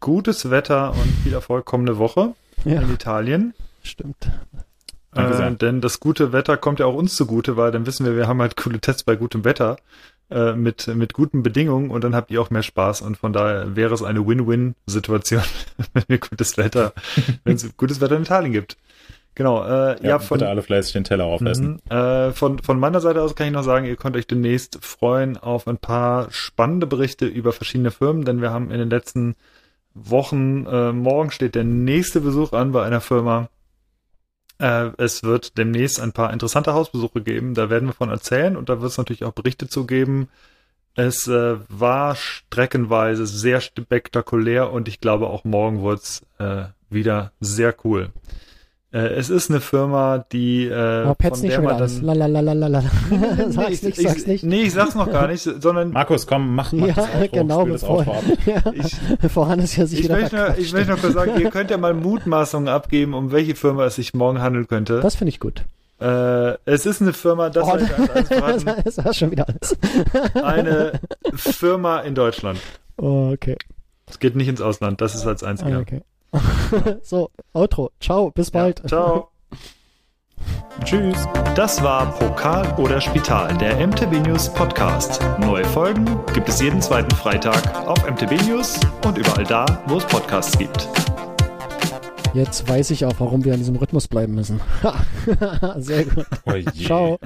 gutes 0.01 0.51
Wetter 0.51 0.93
und 0.93 1.13
viel 1.23 1.33
Erfolg 1.33 1.65
kommende 1.65 1.99
Woche 1.99 2.35
ja. 2.65 2.81
in 2.81 2.93
Italien. 2.93 3.55
Stimmt. 3.83 4.31
Äh, 5.15 5.53
denn 5.57 5.81
das 5.81 6.01
gute 6.01 6.33
Wetter 6.33 6.57
kommt 6.57 6.81
ja 6.81 6.87
auch 6.87 6.95
uns 6.95 7.15
zugute, 7.15 7.57
weil 7.57 7.71
dann 7.71 7.87
wissen 7.87 8.07
wir, 8.07 8.17
wir 8.17 8.27
haben 8.27 8.41
halt 8.41 8.57
coole 8.57 8.81
Tests 8.81 9.05
bei 9.05 9.17
gutem 9.17 9.45
Wetter. 9.45 9.77
Äh, 10.33 10.55
mit, 10.55 10.87
mit 10.87 11.13
guten 11.13 11.43
Bedingungen 11.43 11.91
und 11.91 12.05
dann 12.05 12.15
habt 12.15 12.31
ihr 12.31 12.41
auch 12.41 12.49
mehr 12.49 12.63
Spaß 12.63 13.03
und 13.03 13.19
von 13.19 13.35
daher 13.35 13.77
wäre 13.77 13.93
es 13.93 14.03
eine 14.03 14.27
Win-Win-Situation, 14.27 15.43
wenn 15.93 16.05
wir 16.09 16.19
gutes 16.19 16.57
Wetter, 16.57 16.95
wenn 17.45 17.57
es 17.57 17.77
gutes 17.77 18.01
Wetter 18.01 18.17
in 18.17 18.23
Italien 18.23 18.53
gibt. 18.53 18.79
Genau, 19.35 19.63
äh, 19.63 19.97
ja, 20.03 20.09
ja 20.09 20.19
von, 20.19 20.39
bitte 20.39 20.49
alle 20.49 20.63
fleißig 20.63 20.95
den 20.95 21.05
Teller 21.05 21.25
aufessen. 21.25 21.81
Mhm, 21.91 21.97
äh, 21.97 22.33
von, 22.33 22.59
von 22.61 22.81
meiner 22.81 23.01
Seite 23.01 23.21
aus 23.21 23.35
kann 23.35 23.47
ich 23.47 23.53
noch 23.53 23.63
sagen, 23.63 23.85
ihr 23.85 23.97
könnt 23.97 24.17
euch 24.17 24.27
demnächst 24.27 24.83
freuen 24.83 25.37
auf 25.37 25.69
ein 25.69 25.79
paar 25.79 26.31
spannende 26.31 26.87
Berichte 26.87 27.27
über 27.27 27.53
verschiedene 27.53 27.91
Firmen, 27.91 28.25
denn 28.25 28.41
wir 28.41 28.51
haben 28.51 28.71
in 28.71 28.79
den 28.79 28.91
letzten 28.91 29.35
Wochen, 29.95 30.67
äh, 30.67 30.93
morgen 30.93 31.31
steht 31.31 31.55
der 31.55 31.65
nächste 31.65 32.23
Besuch 32.23 32.53
an 32.53 32.73
bei 32.73 32.85
einer 32.85 33.03
Firma. 33.03 33.49
Äh, 34.63 34.93
es 34.97 35.25
wird 35.25 35.59
demnächst 35.59 36.01
ein 36.01 36.13
paar 36.13 36.33
interessante 36.33 36.73
Hausbesuche 36.73 37.21
geben, 37.21 37.55
da 37.55 37.69
werden 37.69 37.89
wir 37.89 37.95
von 37.95 38.11
erzählen 38.11 38.57
und 38.57 38.69
da 38.69 38.81
wird 38.81 38.93
es 38.93 38.97
natürlich 38.99 39.25
auch 39.25 39.33
Berichte 39.33 39.67
zu 39.67 39.87
geben. 39.87 40.29
Es 40.95 41.27
äh, 41.27 41.57
war 41.69 42.15
streckenweise 42.15 43.27
sehr 43.27 43.61
spektakulär 43.61 44.71
und 44.71 44.87
ich 44.87 45.01
glaube 45.01 45.27
auch 45.27 45.43
morgen 45.43 45.83
wird 45.83 46.03
es 46.03 46.23
äh, 46.39 46.67
wieder 46.91 47.33
sehr 47.41 47.75
cool. 47.83 48.11
Äh, 48.93 49.15
es 49.15 49.31
ist 49.31 49.49
eine 49.49 49.61
Firma, 49.61 50.23
die 50.33 50.67
äh, 50.67 51.07
oh, 51.07 51.15
von 51.19 51.43
der 51.43 51.63
man 51.63 51.79
dann... 51.79 52.03
Lalalala. 52.03 52.83
sag's 53.49 53.83
nicht, 53.83 53.97
sag's 53.97 54.27
nicht. 54.27 54.45
Nee, 54.45 54.63
ich 54.63 54.73
sag's 54.75 54.95
noch 54.95 55.11
gar 55.11 55.29
nicht, 55.29 55.43
sondern... 55.43 55.93
Markus, 55.93 56.27
komm, 56.27 56.55
mach, 56.55 56.73
mach 56.73 56.89
ja, 56.89 56.95
das 56.95 57.09
Outro, 57.09 57.29
genau, 57.33 57.65
bevor, 57.65 58.05
ja, 58.47 58.63
ich, 58.75 58.97
bevor 59.19 59.49
Hannes 59.49 59.77
ja 59.77 59.87
sich 59.87 60.01
ich 60.01 60.09
möchte, 60.11 60.37
nur, 60.37 60.59
ich 60.59 60.73
möchte 60.75 60.91
noch 60.91 61.01
kurz 61.01 61.15
sagen, 61.15 61.41
ihr 61.41 61.49
könnt 61.49 61.71
ja 61.71 61.79
mal 61.79 61.95
Mutmaßungen 61.95 62.69
abgeben, 62.69 63.15
um 63.15 63.33
welche 63.33 63.55
Firma 63.55 63.87
es 63.87 63.95
sich 63.95 64.13
morgen 64.13 64.43
handeln 64.43 64.69
könnte. 64.69 65.01
Das 65.01 65.15
finde 65.15 65.31
ich 65.31 65.41
gut. 65.41 65.65
Äh, 65.99 66.59
es 66.67 66.85
ist 66.85 67.01
eine 67.01 67.15
Firma, 67.15 67.49
das 67.49 67.67
oh, 67.67 67.79
das 68.85 69.05
war 69.05 69.15
schon 69.15 69.31
wieder 69.31 69.47
alles. 69.49 69.75
eine 70.35 71.01
Firma 71.35 72.01
in 72.01 72.15
Deutschland. 72.15 72.59
Oh, 72.99 73.31
okay. 73.33 73.57
Es 74.07 74.19
geht 74.19 74.37
nicht 74.37 74.49
ins 74.49 74.61
Ausland, 74.61 75.01
das 75.01 75.15
ist 75.15 75.27
als 75.27 75.43
einziger. 75.43 75.79
Okay. 75.81 76.03
so, 77.03 77.31
Outro. 77.53 77.91
Ciao, 78.01 78.31
bis 78.31 78.51
bald. 78.51 78.81
Ja, 78.81 78.89
ciao. 78.89 79.29
Tschüss. 80.85 81.29
Das 81.55 81.83
war 81.83 82.11
Pokal 82.19 82.75
oder 82.79 83.01
Spital, 83.01 83.57
der 83.59 83.87
MTB 83.87 84.27
News 84.27 84.49
Podcast. 84.53 85.21
Neue 85.39 85.65
Folgen 85.65 86.05
gibt 86.33 86.49
es 86.49 86.61
jeden 86.61 86.81
zweiten 86.81 87.15
Freitag 87.15 87.87
auf 87.87 87.99
MTB 88.09 88.41
News 88.49 88.81
und 89.05 89.19
überall 89.19 89.45
da, 89.45 89.67
wo 89.87 89.99
es 89.99 90.05
Podcasts 90.07 90.57
gibt. 90.57 90.89
Jetzt 92.35 92.67
weiß 92.67 92.91
ich 92.91 93.05
auch, 93.05 93.15
warum 93.19 93.45
wir 93.45 93.53
an 93.53 93.59
diesem 93.59 93.77
Rhythmus 93.77 94.09
bleiben 94.09 94.35
müssen. 94.35 94.61
Sehr 95.77 96.05
gut. 96.07 96.27
Oh 96.47 96.71
Ciao. 96.73 97.19